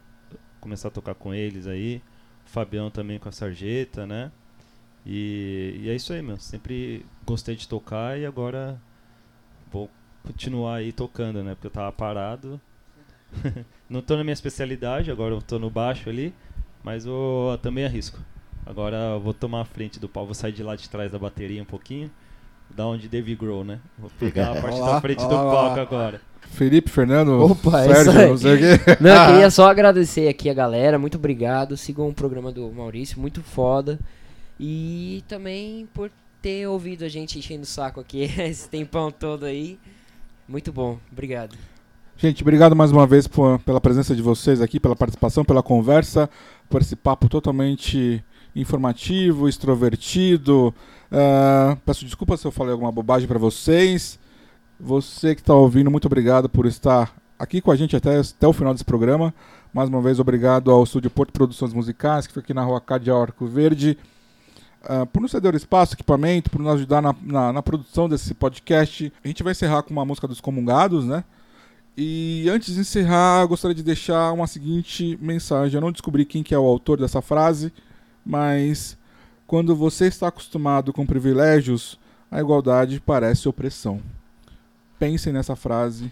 começar 0.60 0.88
a 0.88 0.90
tocar 0.90 1.14
com 1.14 1.34
eles 1.34 1.66
aí. 1.66 2.02
O 2.46 2.50
Fabião 2.50 2.90
também 2.90 3.18
com 3.18 3.28
a 3.28 3.32
Sarjeta, 3.32 4.06
né? 4.06 4.30
E, 5.04 5.80
e 5.82 5.90
é 5.90 5.94
isso 5.94 6.12
aí, 6.12 6.22
meu. 6.22 6.38
Sempre 6.38 7.04
gostei 7.26 7.56
de 7.56 7.68
tocar 7.68 8.18
e 8.18 8.24
agora 8.24 8.80
vou 9.70 9.90
continuar 10.24 10.76
aí 10.76 10.92
tocando, 10.92 11.42
né? 11.42 11.54
Porque 11.54 11.66
eu 11.66 11.70
tava 11.70 11.92
parado. 11.92 12.60
não 13.88 14.00
tô 14.00 14.16
na 14.16 14.24
minha 14.24 14.32
especialidade, 14.32 15.10
agora 15.10 15.34
eu 15.34 15.42
tô 15.42 15.58
no 15.58 15.70
baixo 15.70 16.08
ali, 16.08 16.34
mas 16.82 17.06
eu 17.06 17.58
também 17.62 17.84
arrisco. 17.84 18.18
Agora 18.64 18.96
eu 18.96 19.20
vou 19.20 19.34
tomar 19.34 19.62
a 19.62 19.64
frente 19.64 19.98
do 19.98 20.08
pau, 20.08 20.24
vou 20.24 20.34
sair 20.34 20.52
de 20.52 20.62
lá 20.62 20.76
de 20.76 20.88
trás 20.88 21.10
da 21.10 21.18
bateria 21.18 21.62
um 21.62 21.66
pouquinho, 21.66 22.10
da 22.76 22.86
onde 22.86 23.08
Dave 23.08 23.34
Grohl, 23.34 23.64
né? 23.64 23.78
Vou 23.98 24.10
pegar 24.18 24.52
a 24.52 24.60
parte 24.60 24.80
da 24.80 25.00
frente 25.00 25.22
do 25.22 25.28
palco 25.28 25.80
agora. 25.80 26.20
Felipe, 26.52 26.90
Fernando, 26.90 27.42
Opa, 27.42 27.80
é 27.80 27.94
Sérgio, 27.94 28.28
não 28.28 28.36
sei 28.36 28.54
o 28.54 28.58
quê. 28.58 28.80
Não, 29.00 29.10
eu 29.10 29.32
queria 29.32 29.50
só 29.50 29.70
agradecer 29.70 30.28
aqui 30.28 30.50
a 30.50 30.54
galera, 30.54 30.98
muito 30.98 31.16
obrigado. 31.16 31.78
Sigam 31.78 32.08
o 32.08 32.14
programa 32.14 32.52
do 32.52 32.70
Maurício, 32.70 33.18
muito 33.18 33.42
foda. 33.42 33.98
E 34.60 35.24
também 35.26 35.88
por 35.94 36.10
ter 36.42 36.66
ouvido 36.68 37.04
a 37.04 37.08
gente 37.08 37.38
enchendo 37.38 37.62
o 37.62 37.66
saco 37.66 38.00
aqui 38.00 38.22
esse 38.38 38.68
tempão 38.68 39.10
todo 39.10 39.46
aí. 39.46 39.78
Muito 40.46 40.70
bom, 40.72 40.98
obrigado. 41.10 41.56
Gente, 42.18 42.42
obrigado 42.42 42.76
mais 42.76 42.92
uma 42.92 43.06
vez 43.06 43.26
por, 43.26 43.58
pela 43.60 43.80
presença 43.80 44.14
de 44.14 44.20
vocês 44.20 44.60
aqui, 44.60 44.78
pela 44.78 44.94
participação, 44.94 45.44
pela 45.44 45.62
conversa, 45.62 46.28
por 46.68 46.82
esse 46.82 46.94
papo 46.94 47.28
totalmente 47.28 48.22
informativo, 48.54 49.48
extrovertido. 49.48 50.74
Uh, 51.12 51.76
peço 51.84 52.06
desculpa 52.06 52.38
se 52.38 52.46
eu 52.46 52.50
falei 52.50 52.72
alguma 52.72 52.90
bobagem 52.90 53.28
para 53.28 53.38
vocês. 53.38 54.18
Você 54.80 55.34
que 55.34 55.42
está 55.42 55.54
ouvindo, 55.54 55.90
muito 55.90 56.06
obrigado 56.06 56.48
por 56.48 56.64
estar 56.64 57.14
aqui 57.38 57.60
com 57.60 57.70
a 57.70 57.76
gente 57.76 57.94
até, 57.94 58.18
até 58.18 58.48
o 58.48 58.52
final 58.52 58.72
desse 58.72 58.84
programa. 58.84 59.34
Mais 59.74 59.90
uma 59.90 60.00
vez, 60.00 60.18
obrigado 60.18 60.70
ao 60.70 60.82
Estúdio 60.82 61.10
Porto 61.10 61.30
Produções 61.30 61.74
Musicais, 61.74 62.26
que 62.26 62.32
fica 62.32 62.40
aqui 62.40 62.54
na 62.54 62.64
rua 62.64 62.80
Cádia 62.80 63.14
Arco 63.14 63.46
Verde. 63.46 63.98
Uh, 64.84 65.04
por 65.06 65.20
nos 65.20 65.30
ceder 65.30 65.52
o 65.52 65.56
espaço, 65.56 65.94
equipamento, 65.94 66.50
por 66.50 66.60
nos 66.60 66.74
ajudar 66.74 67.02
na, 67.02 67.14
na, 67.22 67.52
na, 67.52 67.62
produção 67.62 68.08
desse 68.08 68.32
podcast. 68.32 69.12
A 69.22 69.28
gente 69.28 69.42
vai 69.42 69.52
encerrar 69.52 69.82
com 69.82 69.90
uma 69.90 70.04
música 70.04 70.26
dos 70.26 70.40
Comungados, 70.40 71.04
né? 71.04 71.22
E 71.96 72.48
antes 72.48 72.74
de 72.74 72.80
encerrar, 72.80 73.44
gostaria 73.46 73.74
de 73.74 73.82
deixar 73.82 74.32
uma 74.32 74.46
seguinte 74.46 75.18
mensagem. 75.20 75.76
Eu 75.76 75.82
não 75.82 75.92
descobri 75.92 76.24
quem 76.24 76.42
que 76.42 76.54
é 76.54 76.58
o 76.58 76.64
autor 76.64 76.98
dessa 76.98 77.20
frase, 77.20 77.70
mas 78.24 78.96
quando 79.46 79.76
você 79.76 80.06
está 80.06 80.28
acostumado 80.28 80.92
com 80.92 81.04
privilégios, 81.04 81.98
a 82.30 82.40
igualdade 82.40 83.00
parece 83.00 83.48
opressão. 83.48 84.00
Pensem 84.98 85.32
nessa 85.32 85.54
frase 85.54 86.10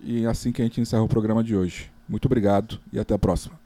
e 0.00 0.24
é 0.24 0.28
assim 0.28 0.50
que 0.50 0.60
a 0.60 0.64
gente 0.64 0.80
encerra 0.80 1.02
o 1.02 1.08
programa 1.08 1.44
de 1.44 1.54
hoje. 1.54 1.90
Muito 2.08 2.26
obrigado 2.26 2.80
e 2.92 2.98
até 2.98 3.14
a 3.14 3.18
próxima. 3.18 3.58